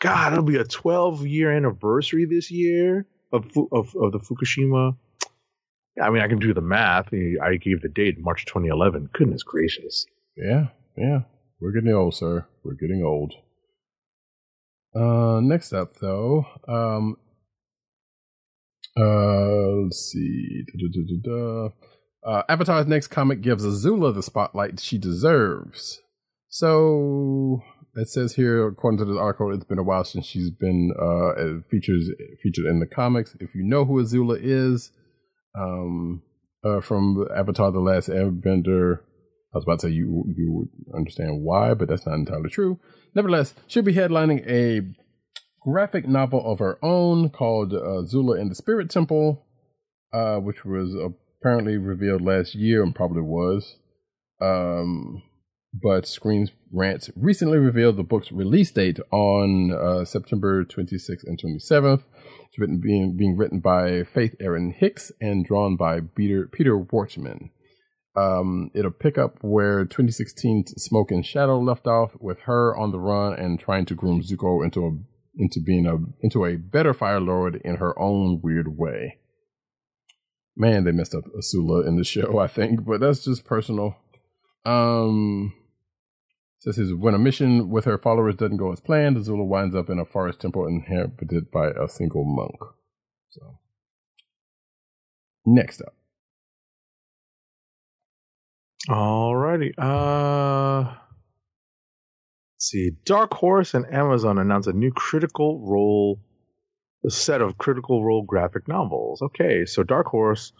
God, 0.00 0.32
it'll 0.32 0.44
be 0.44 0.56
a 0.56 0.64
12 0.64 1.26
year 1.26 1.52
anniversary 1.52 2.26
this 2.26 2.50
year 2.50 3.06
of, 3.32 3.46
of, 3.72 3.94
of 3.96 4.12
the 4.12 4.18
Fukushima. 4.18 4.96
I 6.02 6.10
mean, 6.10 6.22
I 6.22 6.28
can 6.28 6.38
do 6.38 6.52
the 6.52 6.60
math. 6.60 7.08
I 7.12 7.56
gave 7.56 7.82
the 7.82 7.88
date 7.88 8.18
March 8.18 8.46
2011. 8.46 9.10
Goodness 9.12 9.42
gracious. 9.42 10.06
Yeah, 10.36 10.68
yeah. 10.96 11.20
We're 11.60 11.72
getting 11.72 11.94
old, 11.94 12.14
sir. 12.14 12.46
We're 12.64 12.74
getting 12.74 13.02
old. 13.04 13.32
Uh, 14.94 15.40
next 15.40 15.72
up, 15.72 15.96
though, 16.00 16.44
um, 16.68 17.16
uh, 18.96 19.82
let's 19.84 20.10
see. 20.12 20.64
Da-da-da-da-da. 20.66 21.68
Uh, 22.24 22.42
Avatar's 22.48 22.86
next 22.86 23.08
comic 23.08 23.40
gives 23.40 23.64
Azula 23.64 24.14
the 24.14 24.22
spotlight 24.22 24.80
she 24.80 24.98
deserves. 24.98 26.00
So 26.48 27.62
it 27.96 28.08
says 28.08 28.34
here, 28.34 28.66
according 28.66 28.98
to 28.98 29.04
this 29.04 29.16
article, 29.16 29.52
it's 29.52 29.64
been 29.64 29.78
a 29.78 29.82
while 29.82 30.04
since 30.04 30.26
she's 30.26 30.50
been 30.50 30.92
uh, 30.98 31.68
features 31.70 32.10
featured 32.42 32.66
in 32.66 32.80
the 32.80 32.86
comics. 32.86 33.36
If 33.40 33.54
you 33.54 33.62
know 33.62 33.84
who 33.84 34.02
Azula 34.02 34.38
is, 34.40 34.90
um, 35.54 36.22
uh, 36.64 36.80
from 36.80 37.26
Avatar: 37.34 37.72
The 37.72 37.80
Last 37.80 38.08
Airbender, 38.08 38.98
I 38.98 39.58
was 39.58 39.64
about 39.64 39.80
to 39.80 39.86
say 39.88 39.92
you 39.92 40.24
you 40.36 40.52
would 40.52 40.96
understand 40.96 41.42
why, 41.42 41.74
but 41.74 41.88
that's 41.88 42.06
not 42.06 42.14
entirely 42.14 42.50
true. 42.50 42.78
Nevertheless, 43.14 43.54
she'll 43.66 43.82
be 43.82 43.94
headlining 43.94 44.46
a 44.48 44.82
graphic 45.60 46.06
novel 46.06 46.44
of 46.44 46.58
her 46.58 46.78
own 46.82 47.30
called 47.30 47.72
uh, 47.72 48.04
Zula 48.04 48.38
in 48.38 48.48
the 48.48 48.54
Spirit 48.54 48.90
Temple, 48.90 49.46
uh, 50.12 50.36
which 50.36 50.64
was 50.64 50.94
apparently 50.94 51.76
revealed 51.76 52.22
last 52.22 52.54
year 52.54 52.82
and 52.82 52.94
probably 52.94 53.22
was. 53.22 53.76
Um, 54.40 55.22
but 55.82 56.06
Screen 56.06 56.48
Rants 56.72 57.10
recently 57.16 57.58
revealed 57.58 57.96
the 57.96 58.04
book's 58.04 58.30
release 58.30 58.70
date 58.70 58.98
on 59.10 59.72
uh, 59.72 60.04
September 60.04 60.64
26th 60.64 61.24
and 61.24 61.40
27th. 61.40 62.04
It's 62.46 62.58
written 62.58 62.80
being 62.80 63.16
being 63.16 63.36
written 63.36 63.60
by 63.60 64.04
Faith 64.04 64.36
Erin 64.40 64.74
Hicks 64.76 65.10
and 65.20 65.44
drawn 65.44 65.76
by 65.76 66.00
Peter 66.00 66.46
Peter 66.46 66.78
Wartman. 66.78 67.50
Um, 68.16 68.70
it'll 68.74 68.92
pick 68.92 69.18
up 69.18 69.38
where 69.40 69.84
2016 69.84 70.66
Smoke 70.76 71.10
and 71.10 71.26
Shadow 71.26 71.58
left 71.58 71.88
off, 71.88 72.12
with 72.20 72.40
her 72.40 72.76
on 72.76 72.92
the 72.92 73.00
run 73.00 73.34
and 73.34 73.58
trying 73.58 73.86
to 73.86 73.94
groom 73.94 74.22
Zuko 74.22 74.64
into 74.64 74.86
a 74.86 74.90
into 75.36 75.60
being 75.60 75.86
a 75.86 75.96
into 76.24 76.44
a 76.44 76.56
better 76.56 76.94
Fire 76.94 77.20
Lord 77.20 77.60
in 77.64 77.76
her 77.76 77.98
own 77.98 78.40
weird 78.40 78.78
way. 78.78 79.18
Man, 80.56 80.84
they 80.84 80.92
messed 80.92 81.16
up 81.16 81.24
Azula 81.36 81.84
in 81.84 81.96
the 81.96 82.04
show, 82.04 82.38
I 82.38 82.46
think, 82.46 82.84
but 82.84 83.00
that's 83.00 83.24
just 83.24 83.44
personal. 83.44 83.96
Um, 84.64 85.52
says 86.64 86.76
his 86.76 86.94
when 86.94 87.14
a 87.14 87.18
mission 87.18 87.68
with 87.68 87.84
her 87.84 87.98
followers 87.98 88.36
doesn't 88.36 88.56
go 88.56 88.72
as 88.72 88.80
planned, 88.80 89.18
Azula 89.18 89.46
winds 89.46 89.76
up 89.76 89.90
in 89.90 89.98
a 89.98 90.04
forest 90.06 90.40
temple 90.40 90.66
inhabited 90.66 91.50
by 91.50 91.68
a 91.68 91.86
single 91.88 92.24
monk. 92.24 92.56
So, 93.28 93.58
next 95.44 95.82
up. 95.82 95.94
Alrighty. 98.88 99.72
Uh, 99.76 100.94
see. 102.58 102.92
Dark 103.04 103.34
Horse 103.34 103.74
and 103.74 103.84
Amazon 103.92 104.38
announced 104.38 104.68
a 104.68 104.72
new 104.72 104.90
Critical 104.90 105.60
Role, 105.60 106.18
a 107.04 107.10
set 107.10 107.42
of 107.42 107.58
Critical 107.58 108.02
Role 108.02 108.22
graphic 108.22 108.68
novels. 108.68 109.20
Okay, 109.20 109.66
so 109.66 109.82
Dark 109.82 110.06
Horse, 110.06 110.52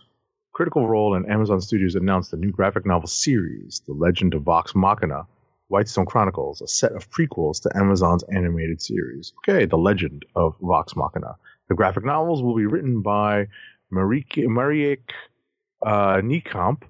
Critical 0.53 0.87
Role, 0.87 1.15
and 1.15 1.31
Amazon 1.31 1.63
Studios 1.63 1.95
announced 1.95 2.33
a 2.35 2.37
new 2.37 2.51
graphic 2.51 2.85
novel 2.85 3.09
series, 3.09 3.81
The 3.87 3.95
Legend 3.95 4.35
of 4.35 4.43
Vox 4.43 4.75
Machina, 4.75 5.27
Whitestone 5.69 6.07
Chronicles, 6.07 6.61
a 6.61 6.69
set 6.69 6.93
of 6.93 7.11
prequels 7.11 7.63
to 7.63 7.71
Amazon's 7.75 8.23
animated 8.35 8.83
series. 8.83 9.33
Okay, 9.39 9.65
The 9.65 9.79
Legend 9.79 10.25
of 10.37 10.57
Vox 10.61 10.95
Machina. 10.95 11.37
The 11.69 11.75
graphic 11.75 12.05
novels 12.05 12.43
will 12.43 12.57
be 12.57 12.67
written 12.67 13.01
by 13.01 13.49
Marieke, 13.93 14.47
Marieke 14.47 15.11
uh, 15.85 16.21
Nijkamp 16.21 16.83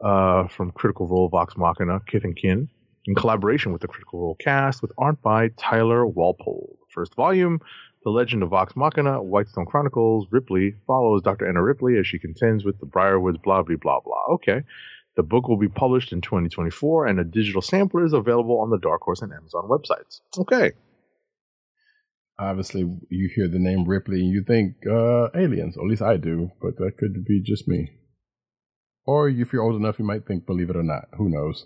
uh, 0.00 0.48
from 0.48 0.72
Critical 0.72 1.06
Role 1.06 1.28
Vox 1.28 1.56
Machina, 1.56 2.00
Kith 2.06 2.24
and 2.24 2.36
Kin, 2.36 2.68
in 3.06 3.14
collaboration 3.14 3.72
with 3.72 3.82
the 3.82 3.88
Critical 3.88 4.20
Role 4.20 4.36
cast, 4.40 4.82
with 4.82 4.92
art 4.98 5.20
by 5.22 5.48
Tyler 5.56 6.04
Walpole. 6.06 6.76
First 6.88 7.14
volume, 7.14 7.60
The 8.04 8.10
Legend 8.10 8.42
of 8.42 8.50
Vox 8.50 8.74
Machina, 8.74 9.22
Whitestone 9.22 9.66
Chronicles, 9.66 10.26
Ripley 10.30 10.74
follows 10.86 11.22
Dr. 11.22 11.48
Anna 11.48 11.62
Ripley 11.62 11.98
as 11.98 12.06
she 12.06 12.18
contends 12.18 12.64
with 12.64 12.78
the 12.80 12.86
Briarwoods 12.86 13.40
blah 13.42 13.62
blah 13.62 13.76
blah 13.76 14.00
blah. 14.00 14.34
Okay. 14.34 14.62
The 15.16 15.22
book 15.22 15.48
will 15.48 15.58
be 15.58 15.68
published 15.68 16.12
in 16.12 16.20
2024, 16.20 17.06
and 17.06 17.18
a 17.18 17.24
digital 17.24 17.62
sampler 17.62 18.04
is 18.04 18.12
available 18.12 18.60
on 18.60 18.70
the 18.70 18.78
Dark 18.78 19.00
Horse 19.00 19.22
and 19.22 19.32
Amazon 19.32 19.68
websites. 19.68 20.20
Okay. 20.38 20.72
Obviously, 22.38 22.82
you 23.08 23.30
hear 23.34 23.48
the 23.48 23.58
name 23.58 23.88
Ripley 23.88 24.20
and 24.20 24.30
you 24.30 24.44
think 24.46 24.76
uh, 24.86 25.28
aliens, 25.34 25.76
or 25.76 25.86
at 25.86 25.90
least 25.90 26.02
I 26.02 26.18
do, 26.18 26.50
but 26.60 26.76
that 26.76 26.98
could 26.98 27.24
be 27.24 27.42
just 27.42 27.66
me. 27.66 27.88
Or 29.06 29.28
if 29.28 29.52
you're 29.52 29.62
old 29.62 29.76
enough, 29.76 29.98
you 29.98 30.04
might 30.04 30.26
think 30.26 30.44
Believe 30.44 30.68
It 30.68 30.76
or 30.76 30.82
Not. 30.82 31.04
Who 31.16 31.30
knows? 31.30 31.64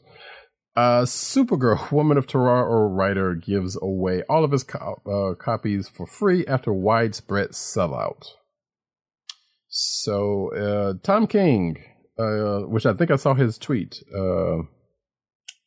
Uh, 0.76 1.02
Supergirl, 1.02 1.90
Woman 1.92 2.18
of 2.18 2.28
Terror, 2.28 2.64
or 2.64 2.88
writer, 2.88 3.34
gives 3.34 3.76
away 3.82 4.22
all 4.28 4.44
of 4.44 4.52
his 4.52 4.62
co- 4.62 5.02
uh, 5.06 5.34
copies 5.42 5.88
for 5.88 6.06
free 6.06 6.46
after 6.46 6.72
widespread 6.72 7.50
sellout. 7.50 8.22
So, 9.68 10.54
uh, 10.54 10.94
Tom 11.02 11.26
King, 11.26 11.78
uh, 12.20 12.60
which 12.68 12.86
I 12.86 12.92
think 12.94 13.10
I 13.10 13.16
saw 13.16 13.34
his 13.34 13.58
tweet 13.58 14.02
uh, 14.14 14.58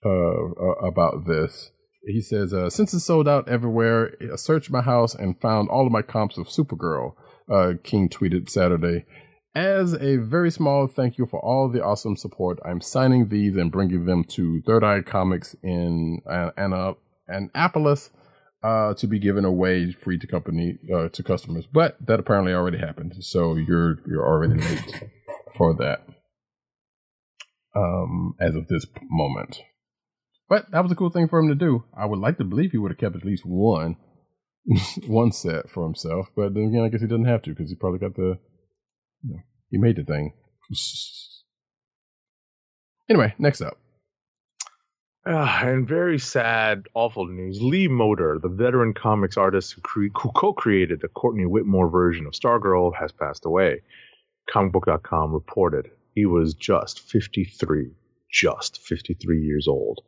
uh, 0.05 0.75
about 0.85 1.25
this. 1.27 1.71
He 2.05 2.21
says, 2.21 2.53
uh, 2.53 2.69
since 2.69 2.93
it's 2.93 3.05
sold 3.05 3.27
out 3.27 3.47
everywhere, 3.47 4.13
I 4.21 4.35
searched 4.35 4.69
my 4.69 4.81
house 4.81 5.15
and 5.15 5.39
found 5.39 5.69
all 5.69 5.85
of 5.85 5.91
my 5.91 6.01
comps 6.01 6.37
of 6.37 6.47
Supergirl. 6.47 7.13
Uh, 7.51 7.73
King 7.83 8.09
tweeted 8.09 8.49
Saturday. 8.49 9.05
As 9.55 9.93
a 9.93 10.17
very 10.17 10.49
small 10.49 10.87
thank 10.87 11.17
you 11.17 11.27
for 11.27 11.39
all 11.39 11.69
the 11.69 11.83
awesome 11.83 12.17
support, 12.17 12.59
I'm 12.65 12.81
signing 12.81 13.29
these 13.29 13.55
and 13.55 13.71
bringing 13.71 14.05
them 14.05 14.23
to 14.29 14.61
Third 14.65 14.83
Eye 14.83 15.01
Comics 15.01 15.55
in 15.63 16.21
Anna- 16.57 16.95
Annapolis 17.27 18.09
uh, 18.63 18.93
to 18.95 19.07
be 19.07 19.19
given 19.19 19.45
away 19.45 19.91
free 19.91 20.17
to 20.17 20.27
company 20.27 20.79
uh, 20.93 21.09
to 21.09 21.23
customers. 21.23 21.65
But 21.71 21.97
that 22.05 22.19
apparently 22.19 22.53
already 22.53 22.79
happened, 22.79 23.15
so 23.19 23.55
you're 23.55 23.99
you're 24.07 24.25
already 24.25 24.59
late 24.59 25.03
for 25.57 25.75
that. 25.75 26.05
Um, 27.75 28.35
as 28.39 28.55
of 28.55 28.67
this 28.67 28.85
moment, 29.09 29.59
but 30.47 30.69
that 30.71 30.83
was 30.83 30.91
a 30.91 30.95
cool 30.95 31.09
thing 31.09 31.27
for 31.27 31.39
him 31.39 31.47
to 31.47 31.55
do. 31.55 31.85
I 31.97 32.05
would 32.05 32.19
like 32.19 32.37
to 32.37 32.43
believe 32.43 32.71
he 32.71 32.77
would 32.77 32.91
have 32.91 32.99
kept 32.99 33.15
at 33.15 33.25
least 33.25 33.43
one 33.45 33.97
one 35.07 35.31
set 35.31 35.69
for 35.69 35.83
himself, 35.83 36.27
but 36.35 36.53
then 36.53 36.65
again, 36.65 36.83
I 36.83 36.89
guess 36.89 37.01
he 37.01 37.07
doesn't 37.07 37.25
have 37.25 37.41
to 37.43 37.49
because 37.49 37.69
he 37.69 37.75
probably 37.75 37.99
got 37.99 38.15
the 38.15 38.37
you 39.23 39.33
know, 39.33 39.39
he 39.71 39.77
made 39.77 39.95
the 39.95 40.03
thing. 40.03 40.33
anyway, 43.09 43.33
next 43.39 43.61
up. 43.61 43.77
Uh, 45.25 45.61
and 45.63 45.87
very 45.87 46.19
sad, 46.19 46.83
awful 46.93 47.25
news. 47.27 47.61
Lee 47.61 47.87
Moder, 47.87 48.39
the 48.41 48.49
veteran 48.49 48.93
comics 48.93 49.37
artist 49.37 49.73
who, 49.73 49.81
cre- 49.81 50.19
who 50.21 50.29
co-created 50.31 50.99
the 51.01 51.07
Courtney 51.07 51.45
Whitmore 51.45 51.89
version 51.89 52.25
of 52.25 52.33
Stargirl, 52.33 52.91
has 52.99 53.13
passed 53.13 53.45
away. 53.45 53.81
Comicbook.com 54.53 55.31
reported 55.31 55.89
he 56.15 56.25
was 56.25 56.53
just 56.53 56.99
53, 56.99 57.91
just 58.31 58.81
53 58.81 59.41
years 59.41 59.67
old. 59.67 60.01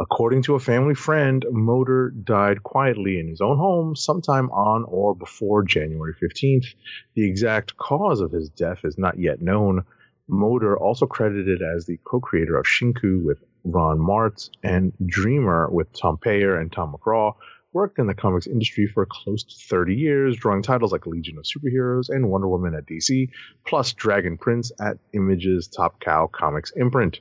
According 0.00 0.42
to 0.42 0.54
a 0.54 0.60
family 0.60 0.94
friend, 0.94 1.44
Moder 1.50 2.10
died 2.10 2.62
quietly 2.62 3.18
in 3.18 3.26
his 3.26 3.40
own 3.40 3.56
home 3.56 3.96
sometime 3.96 4.48
on 4.50 4.84
or 4.84 5.14
before 5.14 5.64
January 5.64 6.14
15th. 6.14 6.66
The 7.14 7.28
exact 7.28 7.76
cause 7.76 8.20
of 8.20 8.30
his 8.30 8.48
death 8.48 8.84
is 8.84 8.96
not 8.96 9.18
yet 9.18 9.42
known. 9.42 9.84
Moder, 10.28 10.78
also 10.78 11.06
credited 11.06 11.62
as 11.62 11.86
the 11.86 11.98
co-creator 12.04 12.56
of 12.56 12.66
Shinku 12.66 13.24
with 13.24 13.42
Ron 13.64 13.98
Marz 13.98 14.50
and 14.62 14.92
Dreamer 15.04 15.68
with 15.70 15.92
Tom 15.92 16.16
Peyer 16.16 16.56
and 16.56 16.70
Tom 16.70 16.94
McCraw, 16.94 17.34
worked 17.72 17.98
in 17.98 18.06
the 18.06 18.14
comics 18.14 18.46
industry 18.46 18.86
for 18.86 19.06
close 19.06 19.44
to 19.44 19.54
30 19.68 19.94
years, 19.94 20.36
drawing 20.36 20.62
titles 20.62 20.92
like 20.92 21.06
Legion 21.06 21.38
of 21.38 21.44
Superheroes 21.44 22.08
and 22.08 22.30
Wonder 22.30 22.48
Woman 22.48 22.74
at 22.74 22.86
DC, 22.86 23.28
plus 23.66 23.92
Dragon 23.92 24.38
Prince 24.38 24.72
at 24.80 24.98
Image's 25.12 25.68
Top 25.68 26.00
Cow 26.00 26.28
Comics 26.32 26.72
imprint. 26.76 27.20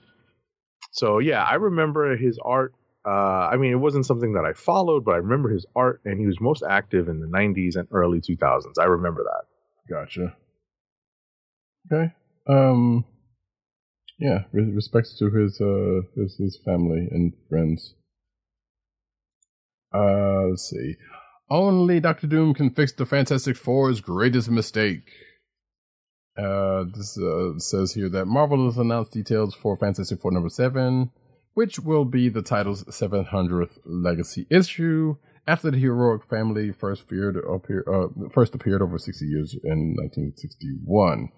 So 0.91 1.19
yeah, 1.19 1.43
I 1.43 1.55
remember 1.55 2.15
his 2.15 2.39
art. 2.43 2.73
Uh, 3.05 3.47
I 3.51 3.57
mean, 3.57 3.71
it 3.71 3.77
wasn't 3.77 4.05
something 4.05 4.33
that 4.33 4.45
I 4.45 4.53
followed, 4.53 5.05
but 5.05 5.11
I 5.11 5.17
remember 5.17 5.49
his 5.49 5.65
art, 5.75 6.01
and 6.03 6.19
he 6.19 6.25
was 6.25 6.41
most 6.41 6.63
active 6.67 7.07
in 7.07 7.19
the 7.19 7.27
'90s 7.27 7.75
and 7.75 7.87
early 7.91 8.19
2000s. 8.19 8.73
I 8.79 8.85
remember 8.85 9.23
that. 9.23 9.93
Gotcha. 9.93 10.35
Okay. 11.91 12.13
Um. 12.49 13.05
Yeah. 14.19 14.43
Re- 14.51 14.71
respects 14.71 15.17
to 15.19 15.29
his 15.29 15.61
uh 15.61 16.01
his 16.15 16.35
his 16.37 16.59
family 16.65 17.07
and 17.11 17.33
friends. 17.49 17.93
Uh. 19.93 20.27
Let's 20.49 20.69
see. 20.69 20.95
Only 21.49 21.99
Doctor 21.99 22.27
Doom 22.27 22.53
can 22.53 22.71
fix 22.71 22.91
the 22.91 23.05
Fantastic 23.05 23.55
Four's 23.55 24.01
greatest 24.01 24.49
mistake. 24.49 25.09
Uh, 26.37 26.83
this 26.93 27.17
uh, 27.17 27.57
says 27.57 27.93
here 27.93 28.09
that 28.09 28.25
Marvel 28.25 28.65
has 28.65 28.77
announced 28.77 29.11
details 29.11 29.55
for 29.55 29.77
Fantastic 29.77 30.19
Four 30.19 30.31
number 30.31 30.49
seven, 30.49 31.11
which 31.53 31.79
will 31.79 32.05
be 32.05 32.29
the 32.29 32.41
title's 32.41 32.83
700th 32.85 33.79
legacy 33.85 34.45
issue 34.49 35.15
after 35.47 35.71
the 35.71 35.77
heroic 35.77 36.27
family 36.29 36.71
first 36.71 37.03
appeared, 37.03 37.37
appear, 37.37 37.85
uh, 37.87 38.07
first 38.29 38.53
appeared 38.53 38.81
over 38.81 38.97
60 38.97 39.25
years 39.25 39.55
in 39.63 39.95
1961. 39.95 41.29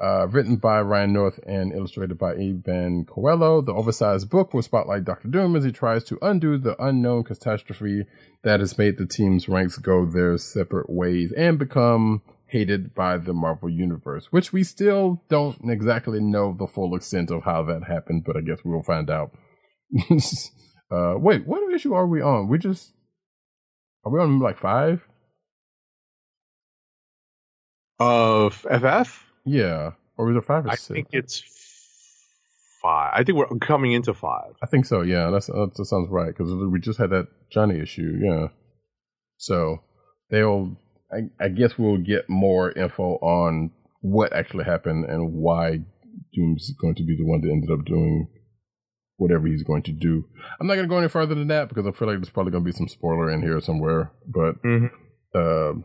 Uh, 0.00 0.28
written 0.28 0.54
by 0.54 0.80
Ryan 0.80 1.12
North 1.12 1.40
and 1.44 1.72
illustrated 1.72 2.18
by 2.18 2.34
Iban 2.34 3.08
Coelho, 3.08 3.60
the 3.60 3.72
oversized 3.72 4.30
book 4.30 4.54
will 4.54 4.62
spotlight 4.62 5.04
Doctor 5.04 5.26
Doom 5.26 5.56
as 5.56 5.64
he 5.64 5.72
tries 5.72 6.04
to 6.04 6.18
undo 6.22 6.56
the 6.56 6.80
unknown 6.80 7.24
catastrophe 7.24 8.04
that 8.44 8.60
has 8.60 8.78
made 8.78 8.96
the 8.96 9.06
team's 9.06 9.48
ranks 9.48 9.76
go 9.76 10.06
their 10.06 10.38
separate 10.38 10.88
ways 10.88 11.32
and 11.36 11.58
become 11.58 12.22
hated 12.46 12.94
by 12.94 13.18
the 13.18 13.32
Marvel 13.32 13.68
Universe, 13.68 14.28
which 14.30 14.52
we 14.52 14.62
still 14.62 15.22
don't 15.28 15.58
exactly 15.68 16.20
know 16.20 16.54
the 16.56 16.68
full 16.68 16.94
extent 16.94 17.32
of 17.32 17.42
how 17.42 17.64
that 17.64 17.82
happened, 17.82 18.22
but 18.24 18.36
I 18.36 18.40
guess 18.40 18.60
we'll 18.64 18.82
find 18.82 19.10
out. 19.10 19.32
uh, 20.92 21.14
wait, 21.16 21.44
what 21.44 21.74
issue 21.74 21.94
are 21.94 22.06
we 22.06 22.22
on? 22.22 22.46
We 22.46 22.58
just 22.58 22.92
are 24.04 24.12
we 24.12 24.20
on 24.20 24.38
like 24.38 24.58
five? 24.58 25.02
Of 27.98 28.54
FF? 28.54 29.27
Yeah, 29.48 29.90
or 30.16 30.30
is 30.30 30.36
it 30.36 30.44
five 30.44 30.66
or 30.66 30.70
I 30.70 30.74
six? 30.74 30.88
think 30.88 31.08
it's 31.12 31.42
five. 32.82 33.12
I 33.14 33.24
think 33.24 33.38
we're 33.38 33.46
coming 33.58 33.92
into 33.92 34.14
five. 34.14 34.52
I 34.62 34.66
think 34.66 34.86
so. 34.86 35.02
Yeah, 35.02 35.30
that's 35.30 35.48
uh, 35.50 35.66
that 35.74 35.84
sounds 35.84 36.08
right 36.10 36.28
because 36.36 36.52
we 36.52 36.80
just 36.80 36.98
had 36.98 37.10
that 37.10 37.26
Johnny 37.50 37.80
issue. 37.80 38.18
Yeah, 38.22 38.48
so 39.36 39.78
they'll. 40.30 40.76
I, 41.10 41.44
I 41.44 41.48
guess 41.48 41.78
we'll 41.78 41.96
get 41.96 42.28
more 42.28 42.70
info 42.72 43.14
on 43.22 43.70
what 44.02 44.34
actually 44.34 44.64
happened 44.64 45.06
and 45.06 45.32
why 45.32 45.78
Doom's 46.34 46.70
going 46.78 46.96
to 46.96 47.02
be 47.02 47.16
the 47.16 47.24
one 47.24 47.40
that 47.40 47.48
ended 47.50 47.70
up 47.70 47.86
doing 47.86 48.28
whatever 49.16 49.46
he's 49.46 49.62
going 49.62 49.82
to 49.84 49.92
do. 49.92 50.24
I'm 50.60 50.66
not 50.66 50.74
going 50.74 50.84
to 50.86 50.90
go 50.90 50.98
any 50.98 51.08
further 51.08 51.34
than 51.34 51.48
that 51.48 51.70
because 51.70 51.86
I 51.86 51.92
feel 51.92 52.08
like 52.08 52.18
there's 52.18 52.28
probably 52.28 52.52
going 52.52 52.62
to 52.62 52.70
be 52.70 52.76
some 52.76 52.88
spoiler 52.88 53.30
in 53.30 53.40
here 53.40 53.58
somewhere. 53.58 54.12
But 54.26 54.62
Mhm. 54.62 54.90
uh, 55.34 55.80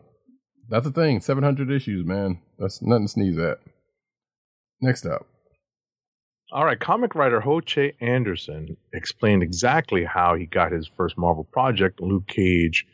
that's 0.69 0.85
the 0.85 0.91
thing. 0.91 1.21
700 1.21 1.71
issues, 1.71 2.05
man. 2.05 2.39
That's 2.57 2.81
nothing 2.81 3.05
to 3.05 3.11
sneeze 3.11 3.37
at. 3.37 3.59
Next 4.81 5.05
up. 5.05 5.25
All 6.51 6.65
right, 6.65 6.79
comic 6.79 7.15
writer 7.15 7.39
Ho 7.41 7.61
Che 7.61 7.93
Anderson 7.99 8.77
explained 8.93 9.41
exactly 9.41 10.03
how 10.03 10.35
he 10.35 10.45
got 10.45 10.71
his 10.71 10.87
first 10.87 11.17
Marvel 11.17 11.45
project, 11.45 11.99
Luke 11.99 12.27
Cage, 12.27 12.85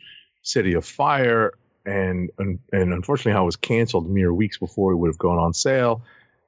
City 0.42 0.72
of 0.72 0.84
Fire, 0.86 1.52
and 1.84 2.30
and 2.38 2.58
unfortunately 2.72 3.32
how 3.32 3.42
it 3.42 3.46
was 3.46 3.56
canceled 3.56 4.08
mere 4.08 4.32
weeks 4.32 4.56
before 4.56 4.92
it 4.92 4.96
would 4.96 5.08
have 5.08 5.18
gone 5.18 5.38
on 5.38 5.52
sale. 5.52 6.02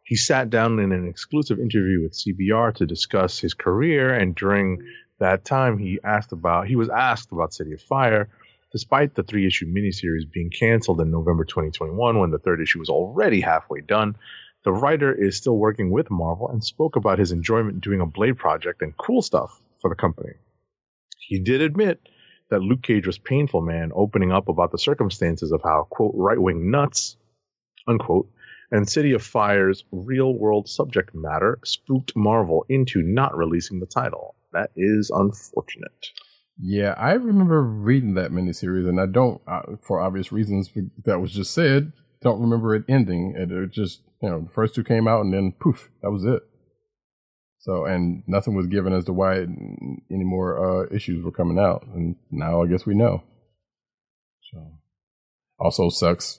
He 0.05 0.17
sat 0.17 0.49
down 0.49 0.79
in 0.79 0.91
an 0.93 1.07
exclusive 1.07 1.59
interview 1.59 2.03
with 2.03 2.13
CBR 2.15 2.75
to 2.77 2.87
discuss 2.87 3.39
his 3.39 3.53
career, 3.53 4.15
and 4.15 4.35
during 4.35 4.83
that 5.19 5.45
time, 5.45 5.79
he 5.79 5.99
asked 6.05 6.33
about 6.33 6.67
he 6.67 6.77
was 6.77 6.89
asked 6.89 7.31
about 7.31 7.53
City 7.53 7.73
of 7.73 7.83
Fire, 7.83 8.29
despite 8.73 9.15
the 9.15 9.23
three 9.23 9.47
issue 9.47 9.67
miniseries 9.67 10.31
being 10.33 10.51
canceled 10.51 11.01
in 11.01 11.11
November 11.11 11.45
2021 11.45 12.19
when 12.19 12.31
the 12.31 12.39
third 12.39 12.61
issue 12.61 12.79
was 12.79 12.89
already 12.89 13.41
halfway 13.41 13.81
done. 13.83 14.17
The 14.65 14.73
writer 14.73 15.13
is 15.13 15.37
still 15.37 15.57
working 15.57 15.91
with 15.91 16.11
Marvel 16.11 16.49
and 16.49 16.65
spoke 16.65 16.97
about 16.97 17.19
his 17.19 17.33
enjoyment 17.33 17.83
doing 17.83 18.01
a 18.01 18.07
Blade 18.07 18.39
project 18.39 18.81
and 18.81 18.97
cool 18.97 19.21
stuff 19.21 19.61
for 19.81 19.91
the 19.91 19.97
company. 19.97 20.33
He 21.19 21.39
did 21.39 21.61
admit 21.61 22.01
that 22.51 22.63
Luke 22.63 22.83
Cage 22.83 23.07
was 23.07 23.19
painful, 23.19 23.61
man, 23.61 23.93
opening 23.95 24.33
up 24.33 24.49
about 24.49 24.73
the 24.73 24.79
circumstances 24.79 25.53
of 25.53 25.63
how, 25.63 25.87
quote, 25.91 26.13
right 26.15 26.39
wing 26.39 26.71
nuts, 26.71 27.17
unquote, 27.87 28.31
and 28.71 28.89
City 28.89 29.13
of 29.13 29.23
Fire's 29.23 29.85
real 29.93 30.33
world 30.33 30.69
subject 30.69 31.15
matter 31.15 31.59
spooked 31.65 32.17
Marvel 32.17 32.65
into 32.69 33.03
not 33.03 33.37
releasing 33.37 33.81
the 33.81 33.87
title. 33.87 34.35
That 34.53 34.71
is 34.77 35.11
unfortunate. 35.11 36.09
Yeah, 36.59 36.95
I 36.99 37.13
remember 37.13 37.63
reading 37.63 38.15
that 38.15 38.31
miniseries, 38.31 38.89
and 38.89 39.01
I 39.01 39.07
don't, 39.07 39.41
uh, 39.47 39.77
for 39.83 40.01
obvious 40.01 40.31
reasons 40.33 40.71
that 41.05 41.21
was 41.21 41.33
just 41.33 41.53
said, 41.55 41.93
don't 42.21 42.41
remember 42.41 42.75
it 42.75 42.85
ending. 42.89 43.35
It, 43.37 43.51
it 43.51 43.73
just, 43.73 44.03
you 44.23 44.29
know, 44.29 44.43
the 44.43 44.51
first 44.51 44.75
two 44.75 44.85
came 44.85 45.09
out, 45.09 45.23
and 45.23 45.33
then 45.33 45.55
poof, 45.59 45.91
that 46.03 46.11
was 46.11 46.25
it. 46.25 46.43
So, 47.59 47.85
and 47.85 48.23
nothing 48.27 48.55
was 48.55 48.67
given 48.67 48.93
as 48.93 49.05
to 49.05 49.13
why 49.13 49.39
any 49.39 50.25
more 50.25 50.85
uh, 50.85 50.95
issues 50.95 51.25
were 51.25 51.33
coming 51.33 51.59
out, 51.59 51.87
and 51.95 52.17
now 52.31 52.63
I 52.63 52.67
guess 52.67 52.85
we 52.85 52.95
know. 52.95 53.23
So, 54.53 54.79
also 55.59 55.89
sucks. 55.89 56.39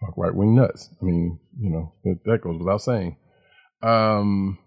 Fuck 0.00 0.16
right 0.16 0.34
wing 0.34 0.54
nuts. 0.54 0.88
I 1.00 1.04
mean, 1.04 1.38
you 1.58 1.70
know, 1.70 1.94
that, 2.04 2.20
that 2.24 2.42
goes 2.42 2.58
without 2.58 2.80
saying. 2.80 3.16
Um, 3.82 4.58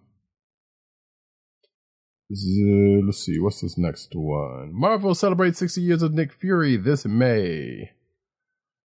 Z- 2.31 3.01
let's 3.05 3.25
see, 3.25 3.39
what's 3.39 3.61
this 3.61 3.77
next 3.77 4.09
one? 4.13 4.71
Marvel 4.73 5.15
celebrates 5.15 5.59
60 5.59 5.81
years 5.81 6.01
of 6.01 6.13
Nick 6.13 6.31
Fury 6.33 6.77
this 6.77 7.05
May. 7.05 7.91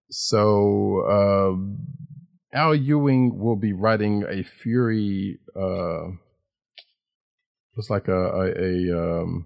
So, 0.09 1.03
uh, 1.07 2.57
Al 2.57 2.73
Ewing 2.73 3.37
will 3.37 3.55
be 3.55 3.73
writing 3.73 4.23
a 4.27 4.43
Fury. 4.43 5.39
Uh, 5.55 6.15
it's 7.77 7.89
like 7.89 8.07
a 8.07 8.11
a, 8.11 8.51
a 8.57 9.21
um, 9.21 9.45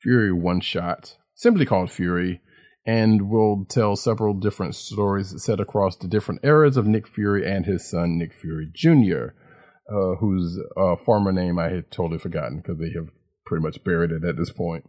Fury 0.00 0.32
one 0.32 0.60
shot, 0.60 1.16
simply 1.34 1.66
called 1.66 1.90
Fury, 1.90 2.40
and 2.86 3.28
will 3.28 3.66
tell 3.68 3.96
several 3.96 4.34
different 4.34 4.76
stories 4.76 5.34
set 5.42 5.58
across 5.58 5.96
the 5.96 6.08
different 6.08 6.40
eras 6.44 6.76
of 6.76 6.86
Nick 6.86 7.08
Fury 7.08 7.44
and 7.50 7.66
his 7.66 7.90
son 7.90 8.16
Nick 8.18 8.32
Fury 8.32 8.70
Jr., 8.72 9.34
uh, 9.92 10.14
whose 10.20 10.58
uh, 10.76 10.94
former 11.04 11.32
name 11.32 11.58
I 11.58 11.70
had 11.70 11.90
totally 11.90 12.20
forgotten 12.20 12.58
because 12.58 12.78
they 12.78 12.92
have 12.94 13.08
pretty 13.48 13.64
much 13.64 13.82
buried 13.82 14.12
it 14.12 14.24
at 14.24 14.36
this 14.36 14.50
point. 14.50 14.84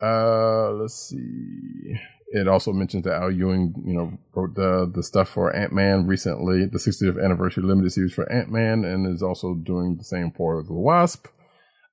Uh, 0.00 0.70
let's 0.70 1.08
see. 1.10 1.94
It 2.28 2.48
also 2.48 2.72
mentions 2.72 3.04
that 3.04 3.14
Al 3.14 3.30
Ewing, 3.30 3.74
you 3.86 3.94
know, 3.94 4.18
wrote 4.34 4.54
the 4.54 4.90
the 4.92 5.02
stuff 5.02 5.28
for 5.28 5.54
Ant 5.54 5.72
Man 5.72 6.06
recently, 6.06 6.66
the 6.66 6.78
60th 6.78 7.22
anniversary 7.22 7.64
limited 7.64 7.92
series 7.92 8.14
for 8.14 8.30
Ant 8.32 8.50
Man, 8.50 8.84
and 8.84 9.12
is 9.12 9.22
also 9.22 9.54
doing 9.54 9.96
the 9.96 10.04
same 10.04 10.32
for 10.32 10.62
the 10.62 10.72
Wasp. 10.72 11.26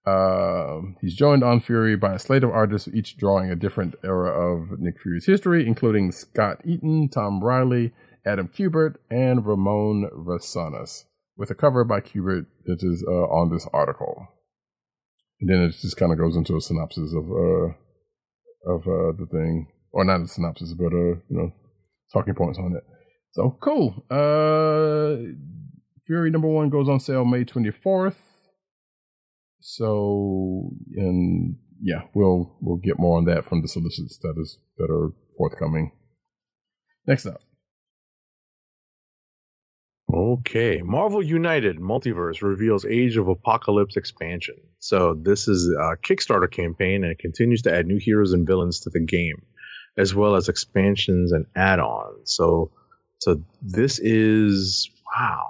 Uh, 0.05 0.79
he's 0.99 1.15
joined 1.15 1.43
on 1.43 1.59
Fury 1.59 1.95
by 1.95 2.15
a 2.15 2.19
slate 2.19 2.43
of 2.43 2.49
artists, 2.49 2.87
each 2.93 3.17
drawing 3.17 3.51
a 3.51 3.55
different 3.55 3.93
era 4.03 4.31
of 4.31 4.79
Nick 4.79 4.99
Fury's 4.99 5.27
history, 5.27 5.67
including 5.67 6.11
Scott 6.11 6.57
Eaton, 6.65 7.07
Tom 7.07 7.43
Reilly, 7.43 7.93
Adam 8.25 8.47
Kubert, 8.47 8.95
and 9.11 9.45
Ramon 9.45 10.09
Rosanas, 10.11 11.03
with 11.37 11.51
a 11.51 11.55
cover 11.55 11.83
by 11.83 12.01
Kubert 12.01 12.47
that 12.65 12.81
is 12.81 13.05
uh, 13.07 13.11
on 13.11 13.51
this 13.51 13.67
article. 13.71 14.27
And 15.41 15.49
then 15.49 15.61
it 15.63 15.75
just 15.81 15.97
kind 15.97 16.11
of 16.11 16.19
goes 16.19 16.35
into 16.35 16.55
a 16.55 16.61
synopsis 16.61 17.13
of 17.13 17.25
uh, 17.31 18.71
of 18.71 18.81
uh, 18.81 19.11
the 19.17 19.27
thing, 19.31 19.67
or 19.91 20.05
not 20.05 20.21
a 20.21 20.27
synopsis, 20.27 20.73
but 20.77 20.93
uh, 20.93 21.17
you 21.17 21.23
know, 21.29 21.51
talking 22.13 22.35
points 22.35 22.59
on 22.59 22.75
it. 22.75 22.83
So 23.31 23.57
cool. 23.61 24.05
Uh, 24.09 25.33
Fury 26.05 26.29
number 26.29 26.47
one 26.47 26.69
goes 26.69 26.87
on 26.87 26.99
sale 26.99 27.25
May 27.25 27.43
twenty 27.43 27.71
fourth. 27.71 28.17
So 29.59 30.71
and 30.95 31.57
yeah, 31.81 32.01
we'll 32.13 32.55
we'll 32.61 32.77
get 32.77 32.99
more 32.99 33.17
on 33.17 33.25
that 33.25 33.45
from 33.45 33.61
the 33.61 33.67
solicits 33.67 34.19
that 34.19 34.35
is 34.37 34.59
that 34.77 34.91
are 34.91 35.11
forthcoming. 35.37 35.91
Next 37.07 37.25
up. 37.25 37.41
Okay, 40.13 40.81
Marvel 40.81 41.23
United 41.23 41.77
Multiverse 41.77 42.41
reveals 42.41 42.85
Age 42.85 43.15
of 43.15 43.29
Apocalypse 43.29 43.95
expansion. 43.95 44.55
So 44.79 45.13
this 45.13 45.47
is 45.47 45.69
a 45.69 45.95
Kickstarter 45.95 46.51
campaign, 46.51 47.03
and 47.03 47.11
it 47.11 47.19
continues 47.19 47.61
to 47.63 47.73
add 47.73 47.87
new 47.87 47.97
heroes 47.97 48.33
and 48.33 48.45
villains 48.45 48.81
to 48.81 48.89
the 48.89 48.99
game, 48.99 49.41
as 49.97 50.13
well 50.13 50.35
as 50.35 50.49
expansions 50.49 51.31
and 51.31 51.45
add-ons. 51.55 52.33
So, 52.33 52.71
so 53.19 53.41
this 53.61 53.99
is 53.99 54.89
wow. 55.15 55.45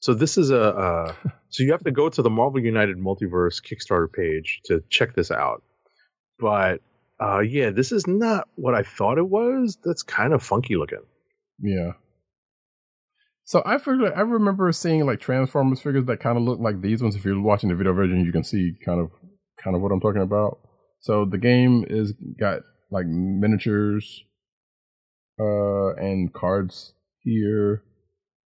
So 0.00 0.14
this 0.14 0.38
is 0.38 0.50
a, 0.50 1.16
so 1.48 1.62
you 1.64 1.72
have 1.72 1.84
to 1.84 1.90
go 1.90 2.08
to 2.08 2.22
the 2.22 2.30
Marvel 2.30 2.60
United 2.60 2.96
Multiverse 2.96 3.60
Kickstarter 3.60 4.12
page 4.12 4.60
to 4.66 4.84
check 4.88 5.16
this 5.16 5.32
out. 5.32 5.64
But 6.38 6.80
uh, 7.20 7.40
yeah, 7.40 7.70
this 7.70 7.90
is 7.90 8.06
not 8.06 8.48
what 8.54 8.74
I 8.74 8.82
thought 8.82 9.18
it 9.18 9.28
was. 9.28 9.78
That's 9.84 10.02
kind 10.02 10.32
of 10.32 10.42
funky 10.42 10.76
looking. 10.76 11.02
Yeah. 11.60 11.92
So 13.50 13.64
I 13.66 13.78
figured 13.78 14.12
I 14.14 14.20
remember 14.20 14.70
seeing 14.70 15.04
like 15.04 15.18
Transformers 15.18 15.80
figures 15.80 16.04
that 16.04 16.20
kind 16.20 16.38
of 16.38 16.44
look 16.44 16.60
like 16.60 16.80
these 16.80 17.02
ones. 17.02 17.16
If 17.16 17.24
you're 17.24 17.42
watching 17.42 17.68
the 17.68 17.74
video 17.74 17.92
version, 17.92 18.24
you 18.24 18.30
can 18.30 18.44
see 18.44 18.74
kind 18.86 19.00
of 19.00 19.10
kind 19.60 19.74
of 19.74 19.82
what 19.82 19.90
I'm 19.90 19.98
talking 19.98 20.22
about. 20.22 20.60
So 21.00 21.24
the 21.24 21.36
game 21.36 21.84
is 21.90 22.12
got 22.38 22.60
like 22.92 23.06
miniatures 23.06 24.22
uh 25.40 25.94
and 25.96 26.32
cards 26.32 26.92
here. 27.24 27.82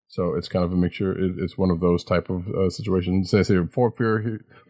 So 0.08 0.36
it's 0.36 0.48
kind 0.48 0.64
of 0.64 0.72
a 0.72 0.78
mixture. 0.78 1.12
It, 1.12 1.34
it's 1.38 1.58
one 1.58 1.70
of 1.70 1.82
those 1.82 2.06
type 2.06 2.30
of 2.30 2.48
uh, 2.48 2.70
situations. 2.70 3.28
It 3.28 3.30
says 3.30 3.50
here 3.50 3.68
four 3.74 3.92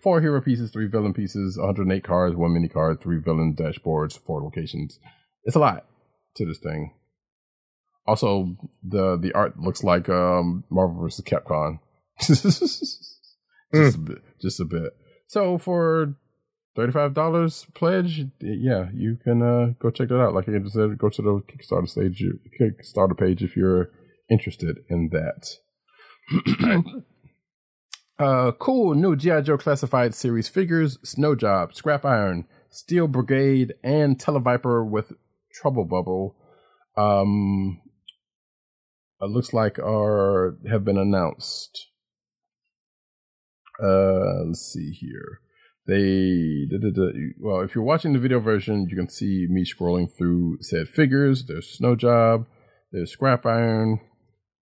four 0.02 0.20
hero 0.20 0.42
pieces, 0.42 0.72
three 0.72 0.88
villain 0.88 1.14
pieces, 1.14 1.60
108 1.60 2.04
cards, 2.04 2.36
one 2.36 2.56
mini 2.56 2.70
card, 2.70 3.04
three 3.04 3.20
villain 3.24 3.56
dashboards, 3.56 4.18
four 4.18 4.42
locations. 4.42 4.98
It's 5.44 5.56
a 5.56 5.60
lot 5.60 5.86
to 6.38 6.46
this 6.48 6.58
thing. 6.58 6.92
Also, 8.06 8.56
the 8.84 9.18
the 9.18 9.32
art 9.34 9.58
looks 9.60 9.84
like 9.84 10.10
um, 10.10 10.64
Marvel 10.70 11.02
vs. 11.02 11.24
Capcom. 11.26 11.80
just 12.20 13.10
Mm. 13.74 13.96
a 13.96 13.98
bit, 13.98 14.18
just 14.40 14.60
a 14.60 14.66
bit. 14.66 14.94
So 15.28 15.58
for 15.58 16.14
thirty 16.76 16.92
five 16.92 17.14
dollars 17.16 17.66
pledge, 17.74 18.26
yeah, 18.40 18.90
you 18.94 19.18
can 19.24 19.42
uh, 19.42 19.74
go 19.80 19.90
check 19.90 20.10
that 20.10 20.22
out. 20.22 20.36
Like 20.36 20.48
I 20.48 20.52
said, 20.68 20.98
go 21.00 21.10
to 21.10 21.22
the 21.22 21.42
Kickstarter 21.52 21.90
stage, 21.90 22.24
Kickstarter 22.62 23.18
page 23.18 23.42
if 23.42 23.56
you're 23.56 23.90
interested 24.30 24.78
in 24.90 25.10
that. 25.12 25.56
uh, 28.20 28.52
cool 28.60 28.94
new 28.94 29.16
GI 29.16 29.42
Joe 29.42 29.58
classified 29.58 30.14
series 30.14 30.48
figures: 30.48 30.98
Snow 31.04 31.36
Job, 31.36 31.74
Scrap 31.74 32.06
Iron, 32.06 32.46
Steel 32.70 33.08
Brigade, 33.08 33.74
and 33.84 34.20
Televiper 34.20 34.88
with 34.88 35.14
Trouble 35.54 35.86
Bubble. 35.86 36.36
Um, 36.96 37.82
it 39.24 39.30
looks 39.32 39.54
like 39.54 39.80
are 39.80 40.58
have 40.70 40.84
been 40.84 40.98
announced. 40.98 41.90
Uh, 43.82 44.46
let's 44.46 44.62
see 44.62 44.92
here. 44.92 45.40
They 45.86 46.66
da, 46.70 46.78
da, 46.78 46.92
da, 46.92 47.12
well, 47.40 47.62
if 47.62 47.76
you're 47.76 47.84
watching 47.84 48.14
the 48.14 48.20
video 48.20 48.40
version, 48.40 48.88
you 48.90 48.96
can 48.96 49.10
see 49.10 49.48
me 49.50 49.66
scrolling 49.66 50.08
through 50.16 50.58
said 50.62 50.88
figures. 50.88 51.46
There's 51.46 51.70
Snow 51.70 51.96
Job, 51.96 52.46
there's 52.92 53.12
Scrap 53.12 53.46
Iron, 53.46 54.00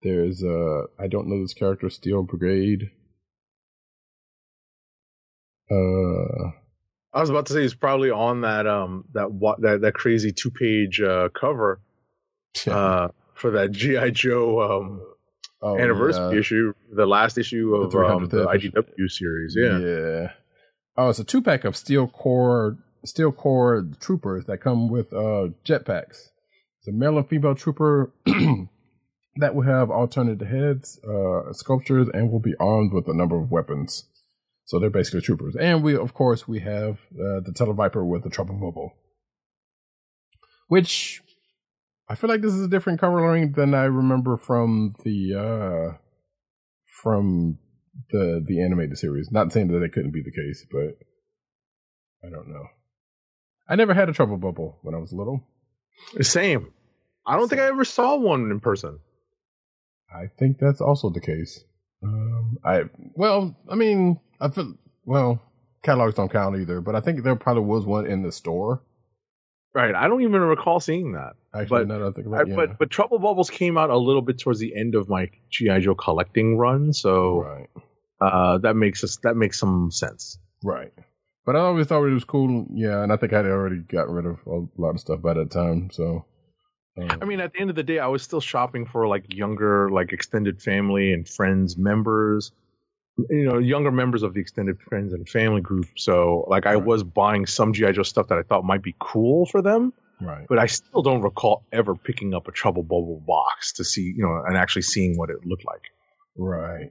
there's 0.04 0.44
uh, 0.44 0.84
I 1.00 1.08
don't 1.08 1.28
know 1.28 1.42
this 1.42 1.54
character, 1.54 1.90
Steel 1.90 2.24
Brigade. 2.24 2.90
Uh, 5.70 6.52
I 7.14 7.20
was 7.20 7.30
about 7.30 7.46
to 7.48 7.54
say 7.54 7.62
he's 7.62 7.74
probably 7.76 8.10
on 8.10 8.42
that 8.42 8.68
um 8.68 9.06
that 9.14 9.32
what 9.32 9.62
that 9.62 9.82
that 9.82 9.94
crazy 9.94 10.32
two 10.32 10.52
page 10.52 11.02
uh, 11.02 11.30
cover 11.30 11.80
uh 12.68 13.10
for 13.42 13.52
that 13.52 13.72
GI 13.72 14.12
Joe 14.12 14.62
um 14.62 15.02
oh, 15.62 15.78
anniversary 15.78 16.36
yeah. 16.36 16.40
issue, 16.40 16.74
the 16.94 17.06
last 17.06 17.38
issue 17.38 17.76
of 17.76 17.92
The 17.92 18.00
um, 18.00 18.28
the. 18.28 18.46
IDW 18.46 19.10
series. 19.10 19.56
Yeah. 19.58 19.80
Yeah. 19.80 20.32
Oh, 20.96 21.10
it's 21.10 21.20
a 21.20 21.24
two 21.24 21.42
pack 21.42 21.66
of 21.66 21.76
steel 21.76 22.08
core 22.08 22.78
steel 23.04 23.32
core 23.32 23.88
troopers 24.00 24.46
that 24.46 24.60
come 24.62 24.90
with 24.90 25.12
uh 25.12 25.50
jetpacks. 25.66 26.30
It's 26.80 26.88
a 26.88 26.92
male 26.92 27.18
and 27.18 27.28
female 27.28 27.56
trooper 27.56 28.14
that 29.36 29.56
will 29.56 29.64
have 29.64 29.90
alternate 29.90 30.42
heads, 30.42 31.00
uh 31.04 31.52
sculptures, 31.54 32.08
and 32.14 32.32
will 32.32 32.40
be 32.40 32.54
armed 32.60 32.94
with 32.94 33.08
a 33.08 33.14
number 33.14 33.38
of 33.42 33.52
weapons. 33.52 34.06
So 34.66 34.80
they're 34.80 34.90
basically 34.90 35.22
troopers. 35.22 35.56
And 35.60 35.84
we 35.84 35.96
of 35.96 36.14
course 36.14 36.48
we 36.48 36.60
have 36.60 37.00
uh, 37.14 37.42
the 37.44 37.54
Televiper 37.54 38.08
with 38.08 38.24
the 38.24 38.30
Trouble 38.30 38.56
Mobile, 38.56 38.94
Which 40.68 41.22
I 42.12 42.16
feel 42.16 42.30
like 42.30 42.42
this 42.42 42.54
is 42.54 42.66
a 42.66 42.68
different 42.68 43.00
coloring 43.00 43.54
than 43.54 43.74
I 43.74 43.86
remember 43.86 44.36
from 44.36 44.94
the 45.06 45.34
uh 45.34 45.98
from 47.02 47.58
the 48.12 48.44
the 48.46 48.62
animated 48.62 48.98
series. 48.98 49.30
Not 49.32 49.54
saying 49.54 49.70
that 49.70 49.82
it 49.82 49.94
couldn't 49.94 50.12
be 50.12 50.22
the 50.22 50.30
case, 50.30 50.66
but 50.70 52.28
I 52.28 52.30
don't 52.30 52.50
know. 52.50 52.66
I 53.70 53.76
never 53.76 53.94
had 53.94 54.10
a 54.10 54.14
trouble 54.14 54.36
bubble 54.36 54.78
when 54.82 54.94
I 54.94 54.98
was 54.98 55.14
little. 55.14 55.48
Same. 56.20 56.74
I 57.26 57.38
don't 57.38 57.48
think 57.48 57.62
I 57.62 57.68
ever 57.68 57.86
saw 57.86 58.18
one 58.18 58.52
in 58.52 58.60
person. 58.60 59.00
I 60.14 60.26
think 60.38 60.58
that's 60.60 60.82
also 60.82 61.12
the 61.12 61.22
case. 61.22 61.64
Um, 62.04 62.58
I 62.66 62.82
well, 63.16 63.56
I 63.70 63.76
mean, 63.76 64.20
I 64.42 64.50
feel 64.50 64.74
well. 65.06 65.42
Catalogs 65.82 66.16
don't 66.16 66.30
count 66.30 66.58
either, 66.58 66.82
but 66.82 66.94
I 66.94 67.00
think 67.00 67.24
there 67.24 67.38
probably 67.38 67.64
was 67.64 67.86
one 67.86 68.06
in 68.06 68.22
the 68.22 68.34
store. 68.34 68.84
Right. 69.74 69.96
I 69.96 70.08
don't 70.08 70.22
even 70.22 70.42
recall 70.42 70.80
seeing 70.80 71.14
that. 71.14 71.34
Actually, 71.54 71.86
But 71.86 71.88
now 71.88 72.00
that 72.00 72.08
I 72.08 72.12
think 72.12 72.28
I, 72.34 72.44
yeah. 72.50 72.56
but 72.56 72.78
but 72.78 72.90
Trouble 72.90 73.20
Bubbles 73.20 73.50
came 73.50 73.78
out 73.78 73.90
a 73.90 73.98
little 73.98 74.22
bit 74.22 74.40
towards 74.40 74.60
the 74.60 74.76
end 74.76 74.96
of 74.96 75.08
my 75.08 75.30
GI 75.50 75.80
Joe 75.82 75.96
collecting 75.96 76.58
run, 76.58 76.94
so 76.94 77.42
right, 77.42 77.70
uh, 78.20 78.58
that 78.60 78.76
makes 78.76 79.04
us 79.04 79.18
that 79.24 79.36
makes 79.36 79.60
some 79.60 79.92
sense. 79.92 80.38
right. 80.64 80.92
But 81.44 81.56
I 81.56 81.60
always 81.60 81.88
thought 81.88 82.06
it 82.06 82.14
was 82.14 82.24
cool. 82.24 82.68
Yeah, 82.72 83.02
and 83.02 83.12
I 83.12 83.18
think 83.18 83.34
I'd 83.34 83.46
already 83.46 83.78
gotten 83.78 84.14
rid 84.14 84.28
of 84.28 84.40
a 84.46 84.68
lot 84.80 84.92
of 84.92 85.00
stuff 85.00 85.24
by 85.24 85.34
that 85.34 85.50
time. 85.50 85.90
So, 85.92 86.26
um, 87.00 87.18
I 87.20 87.26
mean, 87.26 87.40
at 87.40 87.52
the 87.54 87.60
end 87.60 87.72
of 87.72 87.76
the 87.76 87.82
day, 87.82 87.98
I 87.98 88.08
was 88.08 88.22
still 88.22 88.42
shopping 88.42 88.86
for 88.86 89.08
like 89.08 89.34
younger, 89.34 89.90
like 89.90 90.14
extended 90.14 90.62
family 90.62 91.14
and 91.14 91.28
friends 91.28 91.78
members, 91.78 92.52
you 93.30 93.46
know, 93.46 93.58
younger 93.58 93.92
members 93.92 94.24
of 94.24 94.34
the 94.34 94.40
extended 94.40 94.80
friends 94.82 95.14
and 95.14 95.28
family 95.28 95.62
group. 95.62 95.88
So, 95.98 96.46
like, 96.48 96.66
I 96.66 96.76
Right. 96.76 96.86
was 96.86 97.04
buying 97.04 97.46
some 97.46 97.74
GI 97.74 97.94
Joe 97.94 98.04
stuff 98.04 98.28
that 98.30 98.38
I 98.38 98.44
thought 98.44 98.64
might 98.64 98.84
be 98.84 98.96
cool 99.00 99.46
for 99.46 99.62
them, 99.62 99.94
right. 100.22 100.46
but 100.50 100.60
I 100.60 100.66
still 100.68 101.02
don't 101.02 101.22
recall 101.22 101.64
ever 101.72 101.96
picking 101.96 102.34
up 102.34 102.48
a 102.48 102.52
Trouble 102.52 102.84
Bubble 102.84 103.24
box 103.26 103.74
to 103.74 103.84
see, 103.84 104.14
you 104.16 104.24
know, 104.24 104.42
and 104.46 104.58
actually 104.58 104.84
seeing 104.84 105.18
what 105.18 105.30
it 105.30 105.46
looked 105.46 105.66
like. 105.66 105.82
Right. 106.38 106.90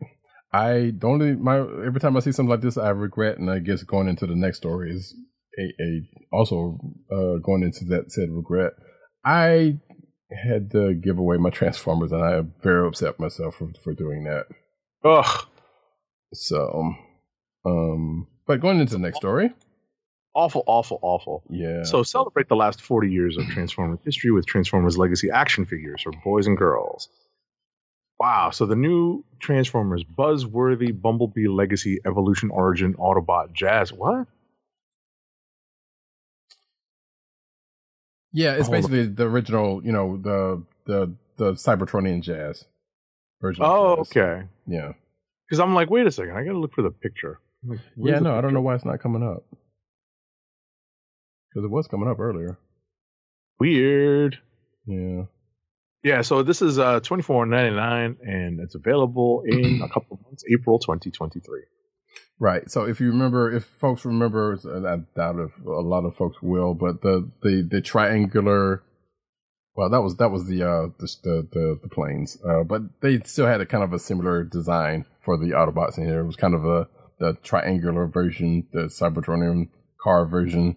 I 0.53 0.93
only 1.03 1.37
my 1.37 1.59
every 1.59 2.01
time 2.01 2.17
I 2.17 2.21
see 2.21 2.33
something 2.33 2.51
like 2.51 2.61
this, 2.61 2.77
I 2.77 2.91
regret, 2.91 3.39
and 3.39 3.51
I 3.51 3.61
guess 3.61 3.83
going 3.85 4.09
into 4.09 4.27
the 4.27 4.35
next 4.35 4.59
story 4.59 4.91
is 4.91 5.15
a, 5.59 5.63
a 5.83 6.01
also 6.33 6.79
uh, 7.13 7.39
going 7.39 7.63
into 7.63 7.85
that 7.87 8.11
said 8.11 8.31
regret. 8.31 8.73
I 9.25 9.79
had 10.45 10.71
to 10.73 10.95
give 10.95 11.19
away 11.19 11.37
my 11.37 11.51
Transformers, 11.51 12.13
and 12.13 12.23
I 12.23 12.39
am 12.39 12.55
very 12.63 12.87
upset 12.87 13.21
myself 13.21 13.57
for, 13.57 13.71
for 13.83 13.95
doing 13.95 14.25
that. 14.25 14.47
Ugh, 15.05 15.47
So, 16.33 16.95
um, 17.65 18.27
but 18.47 18.61
going 18.61 18.81
into 18.81 18.93
the 18.95 18.99
next 19.01 19.17
story, 19.17 19.53
awful, 20.35 20.63
awful, 20.67 20.99
awful. 21.03 21.43
yeah. 21.51 21.83
So 21.83 22.03
celebrate 22.03 22.49
the 22.49 22.57
last 22.57 22.81
40 22.81 23.11
years 23.11 23.37
of 23.37 23.47
Transformers 23.49 23.99
history 24.05 24.31
with 24.31 24.47
Transformers 24.47 24.97
Legacy 24.97 25.31
action 25.31 25.67
figures 25.67 26.03
for 26.03 26.13
boys 26.25 26.47
and 26.47 26.57
girls. 26.57 27.09
Wow, 28.19 28.51
so 28.51 28.67
the 28.67 28.77
new 28.77 29.25
Transformers 29.39 30.05
Buzzworthy 30.05 30.99
Bumblebee 30.99 31.49
Legacy 31.49 32.01
Evolution 32.07 32.51
Origin 32.51 32.95
Autobot 32.95 33.53
Jazz. 33.55 33.93
What? 33.93 34.27
yeah, 38.33 38.53
it's 38.53 38.67
Hold 38.67 38.75
on. 38.75 38.81
basically 38.83 39.07
the 39.07 39.25
original, 39.25 39.85
you 39.85 39.93
know, 39.93 40.17
the 40.17 40.63
the 40.85 41.15
the 41.37 41.53
Cybertronian 41.55 42.21
Jazz 42.23 42.65
version. 43.41 43.65
Oh, 43.67 43.97
Jazz. 43.97 44.11
okay. 44.17 44.47
Yeah. 44.67 44.93
Because 45.51 45.59
I'm 45.61 45.75
like, 45.75 45.91
wait 45.91 46.07
a 46.07 46.13
second, 46.13 46.37
I 46.37 46.45
gotta 46.45 46.59
look 46.59 46.75
for 46.75 46.83
the 46.83 46.93
picture. 46.93 47.41
Like, 47.67 47.81
Yeah, 47.97 48.21
no, 48.21 48.39
I 48.39 48.41
don't 48.41 48.55
know 48.55 48.61
why 48.61 48.77
it's 48.77 48.85
not 48.85 49.03
coming 49.03 49.25
up. 49.25 49.43
Because 51.51 51.65
it 51.65 51.71
was 51.73 51.89
coming 51.89 52.09
up 52.09 52.21
earlier. 52.21 52.57
Weird. 53.59 54.39
Yeah. 54.87 55.23
Yeah, 56.05 56.23
so 56.23 56.45
this 56.45 56.63
is 56.63 56.79
uh 56.79 57.01
twenty 57.01 57.25
four 57.25 57.45
ninety 57.47 57.75
nine, 57.75 58.17
and 58.23 58.61
it's 58.61 58.77
available 58.77 59.43
in 59.45 59.83
a 59.83 59.89
couple 59.89 60.17
of 60.17 60.23
months, 60.23 60.45
April 60.51 60.79
twenty 60.79 61.11
twenty 61.11 61.41
three. 61.41 61.65
Right. 62.39 62.71
So 62.71 62.85
if 62.85 63.01
you 63.01 63.09
remember, 63.09 63.55
if 63.55 63.65
folks 63.65 64.05
remember, 64.05 64.57
and 64.65 64.87
I 64.87 64.99
doubt 65.17 65.41
if 65.41 65.67
a 65.67 65.71
lot 65.71 66.05
of 66.05 66.15
folks 66.17 66.41
will, 66.41 66.75
but 66.75 67.03
the 67.03 67.29
the 67.43 67.67
the 67.69 67.81
triangular. 67.83 68.83
Well, 69.75 69.91
that 69.91 70.01
was 70.01 70.17
that 70.17 70.31
was 70.31 70.47
the 70.47 70.63
uh 70.63 70.89
the 70.99 71.17
the 71.23 71.49
the, 71.53 71.81
the 71.83 71.89
planes, 71.89 72.39
uh, 72.49 72.63
but 72.63 72.83
they 73.03 73.19
still 73.21 73.47
had 73.47 73.61
a 73.61 73.67
kind 73.67 73.85
of 73.85 73.93
a 73.93 73.99
similar 73.99 74.43
design 74.45 75.05
for 75.23 75.37
the 75.37 75.53
Autobots 75.53 75.99
in 75.99 76.07
here. 76.07 76.21
It 76.21 76.27
was 76.27 76.37
kind 76.37 76.55
of 76.55 76.65
a 76.65 76.89
the 77.19 77.37
triangular 77.43 78.07
version, 78.07 78.67
the 78.73 78.85
Cybertronian 78.85 79.69
car 80.03 80.27
version 80.27 80.77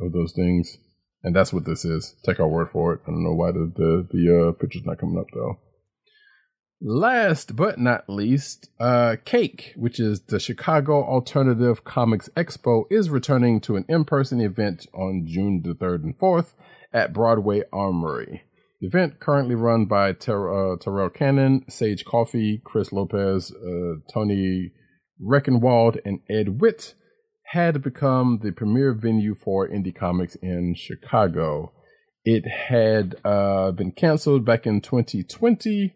of 0.00 0.12
those 0.12 0.32
things, 0.32 0.78
and 1.22 1.34
that's 1.34 1.52
what 1.52 1.64
this 1.64 1.84
is. 1.84 2.14
Take 2.24 2.40
our 2.40 2.48
word 2.48 2.70
for 2.70 2.94
it. 2.94 3.00
I 3.06 3.10
don't 3.10 3.24
know 3.24 3.34
why 3.34 3.50
the 3.50 3.72
the 3.74 4.08
the 4.10 4.48
uh, 4.48 4.52
picture's 4.52 4.86
not 4.86 4.98
coming 4.98 5.18
up 5.18 5.26
though. 5.34 5.58
Last 6.84 7.54
but 7.54 7.78
not 7.78 8.08
least, 8.08 8.68
uh, 8.80 9.14
Cake, 9.24 9.72
which 9.76 10.00
is 10.00 10.22
the 10.22 10.40
Chicago 10.40 11.04
Alternative 11.04 11.84
Comics 11.84 12.28
Expo, 12.36 12.84
is 12.90 13.08
returning 13.08 13.60
to 13.60 13.76
an 13.76 13.84
in 13.88 14.04
person 14.04 14.40
event 14.40 14.88
on 14.92 15.24
June 15.24 15.62
the 15.64 15.74
3rd 15.74 16.02
and 16.02 16.18
4th 16.18 16.54
at 16.92 17.12
Broadway 17.12 17.62
Armory. 17.72 18.42
The 18.82 18.88
event, 18.88 19.20
currently 19.20 19.54
run 19.54 19.84
by 19.84 20.12
Ter- 20.12 20.72
uh, 20.72 20.76
Terrell 20.76 21.08
Cannon, 21.08 21.64
Sage 21.68 22.04
Coffee, 22.04 22.60
Chris 22.64 22.90
Lopez, 22.90 23.52
uh, 23.52 24.00
Tony 24.12 24.72
Reckenwald, 25.24 25.98
and 26.04 26.18
Ed 26.28 26.60
Witt, 26.60 26.94
had 27.52 27.80
become 27.80 28.40
the 28.42 28.50
premier 28.50 28.92
venue 28.92 29.36
for 29.36 29.68
indie 29.68 29.94
comics 29.94 30.34
in 30.42 30.74
Chicago. 30.74 31.70
It 32.24 32.44
had 32.44 33.14
uh, 33.24 33.70
been 33.70 33.92
canceled 33.92 34.44
back 34.44 34.66
in 34.66 34.80
2020 34.80 35.94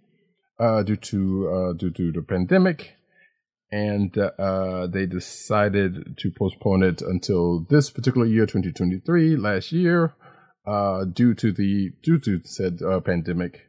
uh, 0.60 0.84
due 0.84 0.94
to 0.94 1.48
uh, 1.48 1.72
due 1.72 1.90
to 1.90 2.12
the 2.12 2.22
pandemic, 2.22 2.92
and 3.72 4.16
uh, 4.16 4.86
they 4.86 5.06
decided 5.06 6.16
to 6.18 6.30
postpone 6.30 6.84
it 6.84 7.02
until 7.02 7.66
this 7.68 7.90
particular 7.90 8.26
year, 8.26 8.46
2023, 8.46 9.34
last 9.34 9.72
year, 9.72 10.14
uh, 10.66 11.04
due 11.04 11.34
to 11.34 11.52
the 11.52 11.90
due 12.02 12.18
to 12.18 12.40
said 12.44 12.80
uh, 12.82 13.00
pandemic 13.00 13.66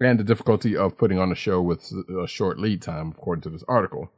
and 0.00 0.20
the 0.20 0.24
difficulty 0.24 0.76
of 0.76 0.98
putting 0.98 1.18
on 1.18 1.32
a 1.32 1.34
show 1.34 1.62
with 1.62 1.90
a 2.22 2.26
short 2.26 2.58
lead 2.58 2.82
time, 2.82 3.14
according 3.16 3.42
to 3.42 3.50
this 3.50 3.64
article. 3.66 4.10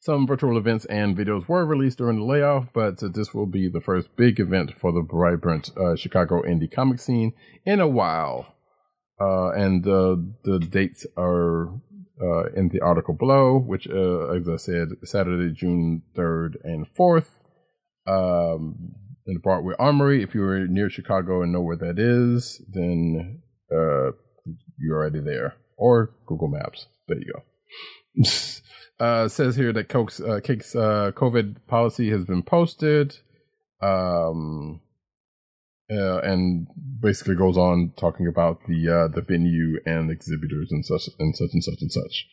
Some 0.00 0.26
virtual 0.26 0.56
events 0.56 0.84
and 0.86 1.16
videos 1.16 1.48
were 1.48 1.66
released 1.66 1.98
during 1.98 2.18
the 2.18 2.24
layoff, 2.24 2.68
but 2.72 3.00
this 3.14 3.34
will 3.34 3.46
be 3.46 3.68
the 3.68 3.80
first 3.80 4.14
big 4.16 4.38
event 4.38 4.72
for 4.74 4.92
the 4.92 5.02
vibrant 5.02 5.70
uh, 5.76 5.96
Chicago 5.96 6.42
indie 6.42 6.70
comic 6.70 7.00
scene 7.00 7.32
in 7.66 7.80
a 7.80 7.88
while. 7.88 8.54
Uh, 9.20 9.50
and 9.50 9.84
uh, 9.86 10.16
the 10.44 10.60
dates 10.60 11.04
are 11.16 11.70
uh, 12.22 12.44
in 12.54 12.68
the 12.68 12.80
article 12.80 13.14
below, 13.14 13.58
which, 13.58 13.88
uh, 13.88 14.28
as 14.28 14.48
I 14.48 14.56
said, 14.56 14.88
Saturday, 15.02 15.52
June 15.52 16.02
3rd 16.16 16.54
and 16.62 16.86
4th. 16.94 17.28
Um, 18.06 18.94
in 19.28 19.34
the 19.34 19.40
Broadway 19.40 19.74
Armory. 19.78 20.22
If 20.22 20.34
you're 20.34 20.66
near 20.66 20.90
Chicago 20.90 21.42
and 21.42 21.52
know 21.52 21.60
where 21.60 21.76
that 21.76 21.98
is, 21.98 22.60
then 22.68 23.42
uh, 23.70 24.12
you're 24.78 24.96
already 24.96 25.20
there. 25.20 25.54
Or 25.76 26.10
Google 26.26 26.48
Maps. 26.48 26.86
There 27.06 27.18
you 27.18 27.32
go. 28.24 29.04
uh, 29.04 29.28
says 29.28 29.54
here 29.54 29.72
that 29.72 29.88
Coke's, 29.88 30.20
uh, 30.20 30.40
Cake's 30.42 30.74
uh, 30.74 31.12
COVID 31.14 31.66
policy 31.68 32.10
has 32.10 32.24
been 32.24 32.42
posted. 32.42 33.16
Um, 33.80 34.80
uh, 35.90 36.18
and 36.18 36.66
basically 37.00 37.34
goes 37.34 37.56
on 37.56 37.92
talking 37.96 38.26
about 38.26 38.60
the 38.66 38.88
uh, 38.88 39.08
the 39.14 39.22
venue 39.22 39.80
and 39.86 40.10
exhibitors 40.10 40.68
and 40.70 40.84
such 40.84 41.08
and 41.18 41.34
such 41.34 41.50
and 41.52 41.64
such 41.64 41.80
and 41.80 41.90
such. 41.90 42.26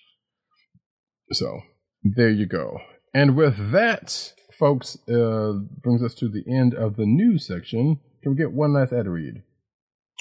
So 1.31 1.61
there 2.03 2.29
you 2.29 2.47
go. 2.47 2.79
And 3.13 3.37
with 3.37 3.71
that, 3.71 4.33
folks, 4.57 4.97
uh, 5.09 5.53
brings 5.81 6.03
us 6.03 6.15
to 6.15 6.29
the 6.29 6.43
end 6.47 6.73
of 6.73 6.95
the 6.95 7.05
news 7.05 7.45
section. 7.45 7.99
Can 8.21 8.31
we 8.31 8.37
get 8.37 8.51
one 8.51 8.73
last 8.73 8.93
ad 8.93 9.07
read? 9.07 9.43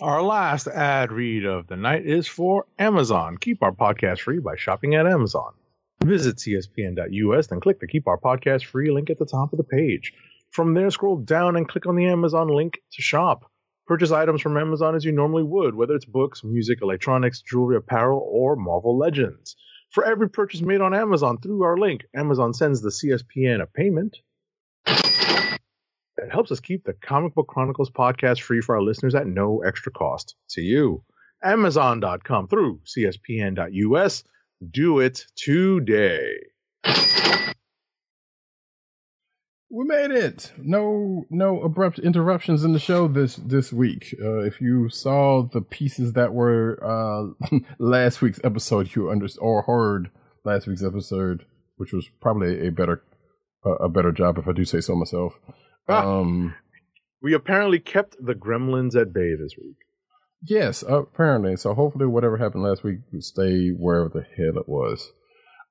Our 0.02 0.22
last 0.22 0.66
ad 0.66 1.12
read 1.12 1.44
of 1.44 1.68
the 1.68 1.76
night 1.76 2.04
is 2.04 2.26
for 2.26 2.66
Amazon. 2.78 3.38
Keep 3.38 3.62
our 3.62 3.72
podcast 3.72 4.20
free 4.20 4.40
by 4.40 4.56
shopping 4.56 4.94
at 4.94 5.06
Amazon. 5.06 5.52
Visit 6.02 6.36
cspn.us, 6.36 7.46
then 7.46 7.60
click 7.60 7.80
the 7.80 7.86
Keep 7.86 8.08
Our 8.08 8.18
Podcast 8.18 8.64
Free 8.64 8.90
link 8.90 9.08
at 9.08 9.18
the 9.18 9.24
top 9.24 9.52
of 9.52 9.56
the 9.56 9.64
page. 9.64 10.12
From 10.50 10.74
there, 10.74 10.90
scroll 10.90 11.16
down 11.16 11.56
and 11.56 11.68
click 11.68 11.86
on 11.86 11.96
the 11.96 12.06
Amazon 12.06 12.48
link 12.48 12.80
to 12.92 13.02
shop. 13.02 13.50
Purchase 13.86 14.10
items 14.10 14.42
from 14.42 14.56
Amazon 14.56 14.94
as 14.94 15.04
you 15.04 15.12
normally 15.12 15.44
would, 15.44 15.74
whether 15.74 15.94
it's 15.94 16.04
books, 16.04 16.42
music, 16.42 16.80
electronics, 16.82 17.40
jewelry, 17.42 17.76
apparel, 17.76 18.26
or 18.30 18.56
Marvel 18.56 18.98
Legends. 18.98 19.56
For 19.90 20.04
every 20.04 20.28
purchase 20.28 20.60
made 20.60 20.80
on 20.80 20.92
Amazon 20.92 21.38
through 21.38 21.62
our 21.62 21.78
link, 21.78 22.04
Amazon 22.14 22.52
sends 22.52 22.82
the 22.82 22.90
CSPN 22.90 23.62
a 23.62 23.66
payment. 23.66 24.18
It 26.24 26.32
helps 26.32 26.50
us 26.50 26.60
keep 26.60 26.84
the 26.84 26.94
Comic 26.94 27.34
Book 27.34 27.48
Chronicles 27.48 27.90
podcast 27.90 28.40
free 28.40 28.62
for 28.62 28.76
our 28.76 28.82
listeners 28.82 29.14
at 29.14 29.26
no 29.26 29.62
extra 29.62 29.92
cost 29.92 30.36
to 30.50 30.62
you. 30.62 31.04
Amazon.com 31.42 32.48
through 32.48 32.80
CSPN.us. 32.86 34.24
Do 34.70 35.00
it 35.00 35.26
today. 35.36 36.36
We 39.70 39.84
made 39.84 40.12
it. 40.12 40.52
No, 40.56 41.26
no 41.28 41.60
abrupt 41.60 41.98
interruptions 41.98 42.64
in 42.64 42.72
the 42.72 42.78
show 42.78 43.06
this 43.06 43.36
this 43.36 43.70
week. 43.70 44.14
Uh, 44.22 44.38
if 44.38 44.62
you 44.62 44.88
saw 44.88 45.42
the 45.42 45.60
pieces 45.60 46.14
that 46.14 46.32
were 46.32 46.78
uh, 46.82 47.58
last 47.78 48.22
week's 48.22 48.40
episode, 48.42 48.94
you 48.94 49.10
under 49.10 49.26
or 49.40 49.62
heard 49.62 50.10
last 50.44 50.66
week's 50.66 50.84
episode, 50.84 51.44
which 51.76 51.92
was 51.92 52.08
probably 52.22 52.66
a 52.66 52.70
better 52.70 53.02
a 53.80 53.88
better 53.88 54.12
job 54.12 54.38
if 54.38 54.48
I 54.48 54.52
do 54.52 54.64
say 54.64 54.80
so 54.80 54.94
myself. 54.94 55.34
Ah. 55.88 56.04
Um, 56.06 56.54
We 57.22 57.34
apparently 57.34 57.78
kept 57.78 58.16
the 58.20 58.34
gremlins 58.34 58.94
at 58.94 59.12
bay 59.12 59.34
this 59.34 59.54
week. 59.56 59.76
yes, 60.42 60.82
apparently. 60.86 61.56
So 61.56 61.74
hopefully, 61.74 62.06
whatever 62.06 62.36
happened 62.36 62.64
last 62.64 62.84
week 62.84 62.98
will 63.12 63.20
stay 63.22 63.70
wherever 63.70 64.08
the 64.08 64.22
hell 64.36 64.58
it 64.58 64.68
was. 64.68 65.12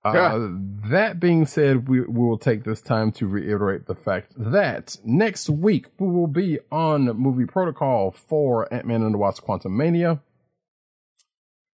Uh. 0.05 0.47
That 0.89 1.19
being 1.19 1.45
said, 1.45 1.87
we, 1.87 2.01
we 2.01 2.27
will 2.27 2.37
take 2.37 2.63
this 2.65 2.81
time 2.81 3.11
to 3.13 3.27
reiterate 3.27 3.85
the 3.87 3.95
fact 3.95 4.33
that 4.35 4.97
next 5.05 5.49
week 5.49 5.85
we 5.97 6.07
will 6.07 6.27
be 6.27 6.59
on 6.71 7.05
movie 7.17 7.45
protocol 7.45 8.11
for 8.11 8.71
Ant 8.73 8.85
Man 8.85 9.01
and 9.01 9.13
the 9.13 9.17
Wasp 9.17 9.43
Quantumania. 9.45 10.19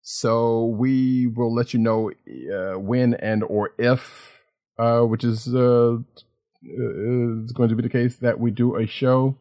So 0.01 0.65
we 0.65 1.27
will 1.27 1.53
let 1.53 1.73
you 1.73 1.79
know 1.79 2.11
uh, 2.11 2.79
when 2.79 3.13
and 3.13 3.43
or 3.43 3.71
if, 3.77 4.41
uh, 4.77 5.01
which 5.01 5.23
is 5.23 5.53
uh, 5.53 5.97
is 6.67 7.51
going 7.53 7.69
to 7.69 7.75
be 7.75 7.83
the 7.83 7.89
case 7.89 8.17
that 8.17 8.39
we 8.39 8.51
do 8.51 8.75
a 8.75 8.85
show. 8.87 9.37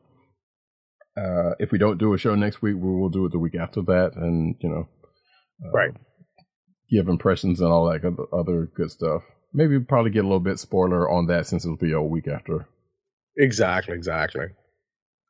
Uh, 1.17 1.55
if 1.59 1.73
we 1.73 1.79
don't 1.79 1.99
do 1.99 2.13
a 2.15 2.19
show 2.19 2.35
next 2.35 2.61
week, 2.63 2.75
we 2.77 2.91
will 2.91 3.09
do 3.09 3.25
it 3.27 3.33
the 3.33 3.39
week 3.39 3.55
after 3.55 3.81
that, 3.83 4.13
and 4.17 4.55
you 4.61 4.69
know, 4.69 4.87
uh, 5.65 5.71
Right. 5.73 5.95
give 6.91 7.09
impressions 7.09 7.61
and 7.61 7.71
all 7.71 7.87
that 7.91 8.05
other, 8.33 8.69
good 8.77 8.91
stuff. 8.91 9.23
Maybe 9.55 9.79
probably 9.81 10.11
get 10.11 10.21
a 10.21 10.29
little 10.29 10.41
bit 10.41 10.59
spoiler 10.59 11.11
on 11.11 11.27
that 11.29 11.47
since 11.47 11.65
it'll 11.65 11.79
be 11.79 11.93
a 11.93 12.03
week 12.03 12.29
after. 12.29 12.69
Exactly, 13.39 13.95
exactly. 13.95 14.47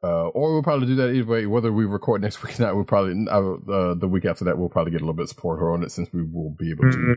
Uh, 0.03 0.29
or 0.29 0.53
we'll 0.53 0.63
probably 0.63 0.87
do 0.87 0.97
that 0.97 1.13
either 1.13 1.27
way. 1.31 1.47
Whether 1.47 1.73
we 1.73 1.85
record 1.85 2.21
next 2.21 2.43
week 2.43 2.59
or 2.59 2.63
not, 2.65 2.75
we'll 2.75 2.85
probably 2.85 3.13
uh, 3.31 3.95
the 3.95 4.09
week 4.11 4.25
after 4.25 4.45
that 4.45 4.59
we'll 4.59 4.69
probably 4.69 4.91
get 4.91 5.01
a 5.01 5.05
little 5.05 5.15
bit 5.15 5.29
spoiler 5.29 5.73
on 5.73 5.83
it 5.85 5.91
since 5.93 6.13
we 6.13 6.23
will 6.23 6.55
be 6.59 6.71
able 6.71 6.91
to 6.91 7.17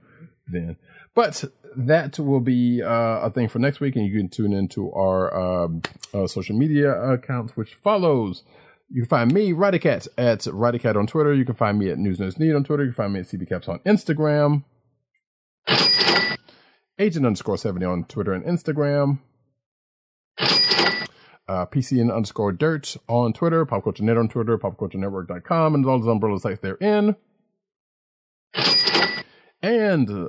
then. 0.51 0.77
But 1.15 1.43
that 1.75 2.19
will 2.19 2.39
be 2.39 2.81
uh, 2.81 3.19
a 3.19 3.31
thing 3.31 3.47
for 3.47 3.59
next 3.59 3.79
week, 3.79 3.95
and 3.95 4.05
you 4.05 4.17
can 4.17 4.29
tune 4.29 4.53
into 4.53 4.91
our 4.91 5.65
um, 5.65 5.81
uh, 6.13 6.27
social 6.27 6.55
media 6.55 6.99
accounts, 7.01 7.55
which 7.55 7.75
follows 7.75 8.43
You 8.89 9.03
can 9.03 9.09
find 9.09 9.33
me, 9.33 9.53
Roddykat, 9.53 10.07
at 10.17 10.39
Roddykat 10.41 10.95
on 10.95 11.07
Twitter. 11.07 11.33
You 11.33 11.45
can 11.45 11.55
find 11.55 11.77
me 11.77 11.89
at 11.89 11.97
News 11.97 12.17
Nerds 12.19 12.39
Need 12.39 12.55
on 12.55 12.63
Twitter. 12.63 12.83
You 12.83 12.91
can 12.91 12.95
find 12.95 13.13
me 13.13 13.19
at 13.19 13.27
CBCaps 13.27 13.69
on 13.69 13.79
Instagram. 13.79 14.63
Agent 16.97 17.25
underscore 17.25 17.57
70 17.57 17.85
on 17.85 18.03
Twitter 18.05 18.33
and 18.33 18.43
Instagram. 18.45 19.19
Uh, 21.49 21.65
PCN 21.65 22.13
underscore 22.13 22.51
dirt 22.51 22.95
on 23.07 23.33
Twitter, 23.33 23.65
Pop 23.65 23.83
Culture 23.83 24.03
Net 24.03 24.17
on 24.17 24.29
Twitter, 24.29 24.55
popculturenetwork.com, 24.57 25.73
and 25.73 25.85
all 25.85 25.97
those 25.99 26.07
umbrella 26.07 26.39
sites 26.39 26.59
they're 26.61 26.75
in. 26.75 27.15
And 29.61 30.09
uh, 30.09 30.27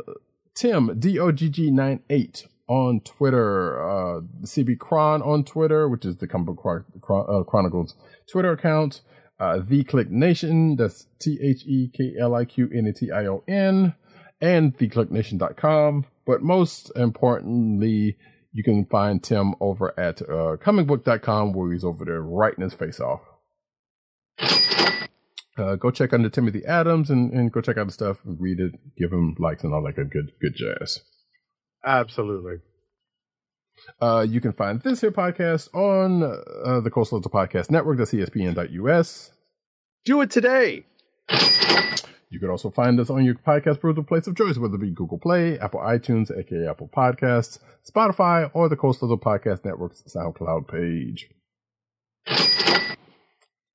Tim, 0.54 0.88
DOGG98 1.00 2.46
on 2.68 3.00
Twitter, 3.00 3.82
uh, 3.82 4.20
CB 4.42 4.78
Chron 4.78 5.22
on 5.22 5.44
Twitter, 5.44 5.88
which 5.88 6.04
is 6.04 6.16
the 6.16 6.26
Comic 6.26 6.56
Book 6.56 6.84
Chron- 7.00 7.26
uh, 7.28 7.42
Chronicles 7.44 7.94
Twitter 8.30 8.52
account. 8.52 9.02
Uh, 9.38 9.58
the 9.66 9.82
Kliq 9.84 10.10
Nation, 10.10 10.76
that's 10.76 11.06
T 11.18 11.38
H 11.42 11.64
E 11.66 11.90
K 11.96 12.12
L 12.20 12.34
I 12.34 12.44
Q 12.44 12.68
N 12.74 12.86
A 12.86 12.92
T 12.92 13.10
I 13.10 13.26
O 13.26 13.42
N, 13.48 13.94
and 14.40 14.76
thekliqnation.com. 14.76 16.04
But 16.26 16.42
most 16.42 16.92
importantly, 16.94 18.18
you 18.52 18.62
can 18.62 18.84
find 18.84 19.22
Tim 19.22 19.54
over 19.60 19.98
at 19.98 20.20
uh, 20.22 20.56
comicbook.com 20.62 21.54
where 21.54 21.72
he's 21.72 21.84
over 21.84 22.04
there 22.04 22.20
writing 22.20 22.62
his 22.62 22.74
face 22.74 23.00
off. 23.00 23.22
Uh, 25.58 25.76
go 25.76 25.90
check 25.90 26.12
under 26.12 26.30
Timothy 26.30 26.64
Adams 26.64 27.10
and, 27.10 27.32
and 27.32 27.52
go 27.52 27.60
check 27.60 27.76
out 27.76 27.86
the 27.86 27.92
stuff 27.92 28.18
and 28.24 28.40
read 28.40 28.60
it, 28.60 28.72
give 28.96 29.12
him 29.12 29.34
likes 29.38 29.64
and 29.64 29.74
all 29.74 29.82
that 29.82 29.96
good 29.96 30.10
good 30.10 30.32
good 30.40 30.54
jazz. 30.54 31.00
Absolutely. 31.84 32.56
Uh, 34.00 34.26
you 34.28 34.40
can 34.40 34.52
find 34.52 34.82
this 34.82 35.00
here 35.00 35.10
podcast 35.10 35.74
on 35.74 36.22
uh, 36.22 36.80
the 36.80 36.90
Coastal 36.90 37.18
Local 37.18 37.30
Podcast 37.30 37.70
Network, 37.70 37.98
that's 37.98 38.12
CSPN.us. 38.12 39.30
Do 40.04 40.20
it 40.20 40.30
today. 40.30 40.84
You 42.30 42.38
can 42.38 42.48
also 42.48 42.70
find 42.70 43.00
us 43.00 43.10
on 43.10 43.24
your 43.24 43.34
podcast 43.34 43.80
browser 43.80 44.02
place 44.02 44.26
of 44.28 44.36
choice, 44.36 44.56
whether 44.56 44.76
it 44.76 44.80
be 44.80 44.92
Google 44.92 45.18
Play, 45.18 45.58
Apple 45.58 45.80
iTunes, 45.80 46.30
aka 46.30 46.68
Apple 46.68 46.88
Podcasts, 46.94 47.58
Spotify, 47.90 48.48
or 48.54 48.68
the 48.68 48.76
Coastal 48.76 49.08
Local 49.08 49.32
Podcast 49.32 49.64
Network's 49.64 50.02
SoundCloud 50.02 50.68
page. 50.68 51.28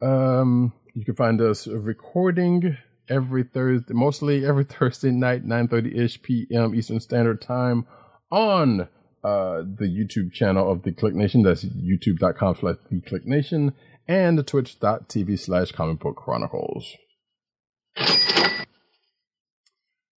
Um, 0.01 0.71
you 0.95 1.03
can 1.03 1.15
find 1.15 1.41
us 1.41 1.67
recording 1.67 2.77
every 3.09 3.43
Thursday, 3.43 3.93
mostly 3.93 4.45
every 4.45 4.63
Thursday 4.79 5.11
night, 5.11 5.45
9.30 5.45 5.97
ish 5.99 6.21
p.m. 6.21 6.73
Eastern 6.73 6.99
Standard 7.01 7.41
Time 7.41 7.85
on 8.31 8.87
uh, 9.23 9.57
the 9.61 9.85
YouTube 9.85 10.31
channel 10.31 10.71
of 10.71 10.83
the 10.83 10.91
Kliq 10.91 11.13
Nation. 11.13 11.43
That's 11.43 11.65
youtube.com 11.65 12.55
slash 12.55 12.77
the 12.89 13.01
Kliq 13.01 13.25
Nation 13.25 13.73
and 14.07 14.45
twitch.tv 14.47 15.37
slash 15.37 15.71
comic 15.73 15.99
book 15.99 16.15
chronicles. 16.15 16.93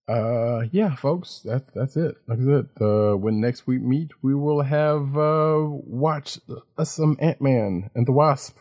Uh, 0.08 0.62
yeah, 0.72 0.94
folks, 0.96 1.42
that's 1.44 1.70
that's 1.74 1.96
it. 1.96 2.14
That's 2.26 2.40
it. 2.40 2.66
Uh, 2.80 3.14
when 3.14 3.40
next 3.40 3.66
we 3.66 3.78
meet, 3.78 4.10
we 4.22 4.34
will 4.34 4.62
have 4.62 5.18
uh 5.18 5.66
watched 5.68 6.38
uh, 6.78 6.84
some 6.84 7.18
Ant 7.20 7.42
Man 7.42 7.90
and 7.94 8.06
the 8.06 8.12
Wasp, 8.12 8.56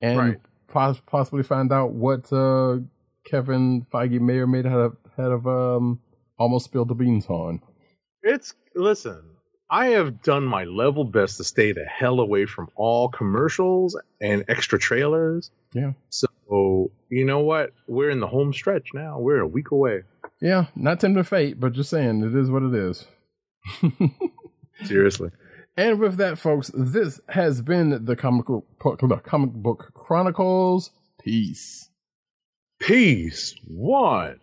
and 0.00 0.18
Right. 0.18 0.36
Pos- 0.70 1.00
possibly 1.06 1.42
find 1.42 1.72
out 1.72 1.92
what 1.92 2.32
uh 2.32 2.78
Kevin 3.26 3.86
Feige 3.92 4.20
may 4.20 4.38
or 4.38 4.46
may 4.46 4.62
not 4.62 4.72
have 4.72 4.96
had 5.16 5.30
of 5.32 5.46
um 5.46 6.00
almost 6.38 6.64
spilled 6.66 6.88
the 6.88 6.94
beans 6.94 7.26
on. 7.26 7.60
It's 8.22 8.54
listen. 8.74 9.22
I 9.72 9.88
have 9.90 10.22
done 10.22 10.44
my 10.44 10.64
level 10.64 11.04
best 11.04 11.36
to 11.36 11.44
stay 11.44 11.70
the 11.72 11.84
hell 11.84 12.18
away 12.18 12.46
from 12.46 12.68
all 12.74 13.08
commercials 13.08 13.96
and 14.20 14.44
extra 14.48 14.80
trailers. 14.80 15.52
Yeah, 15.74 15.92
So 16.08 16.90
you 17.08 17.24
know 17.24 17.38
what? 17.40 17.70
We're 17.86 18.10
in 18.10 18.18
the 18.18 18.26
home 18.26 18.52
stretch 18.52 18.88
now. 18.94 19.20
We're 19.20 19.38
a 19.40 19.46
week 19.46 19.70
away. 19.70 20.02
yeah, 20.40 20.66
not 20.74 20.98
tempting 20.98 21.22
fate, 21.22 21.60
but 21.60 21.72
just 21.72 21.90
saying 21.90 22.24
it 22.24 22.34
is 22.34 22.50
what 22.50 22.64
it 22.64 22.74
is. 22.74 23.06
Seriously. 24.84 25.30
And 25.80 25.98
with 25.98 26.18
that, 26.18 26.38
folks, 26.38 26.70
this 26.74 27.22
has 27.30 27.62
been 27.62 28.04
the 28.04 28.14
comic 28.14 28.44
book, 28.44 28.66
the 29.00 29.16
comic 29.16 29.52
book 29.54 29.92
chronicles. 29.94 30.90
Peace. 31.18 31.88
Peace. 32.78 33.54
One. 33.66 34.40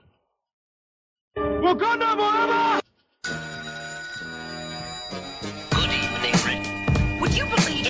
Good 1.36 1.64
evening, 5.92 6.34
Rick. 6.44 7.22
Would 7.22 7.38
you 7.38 7.46
believe 7.46 7.88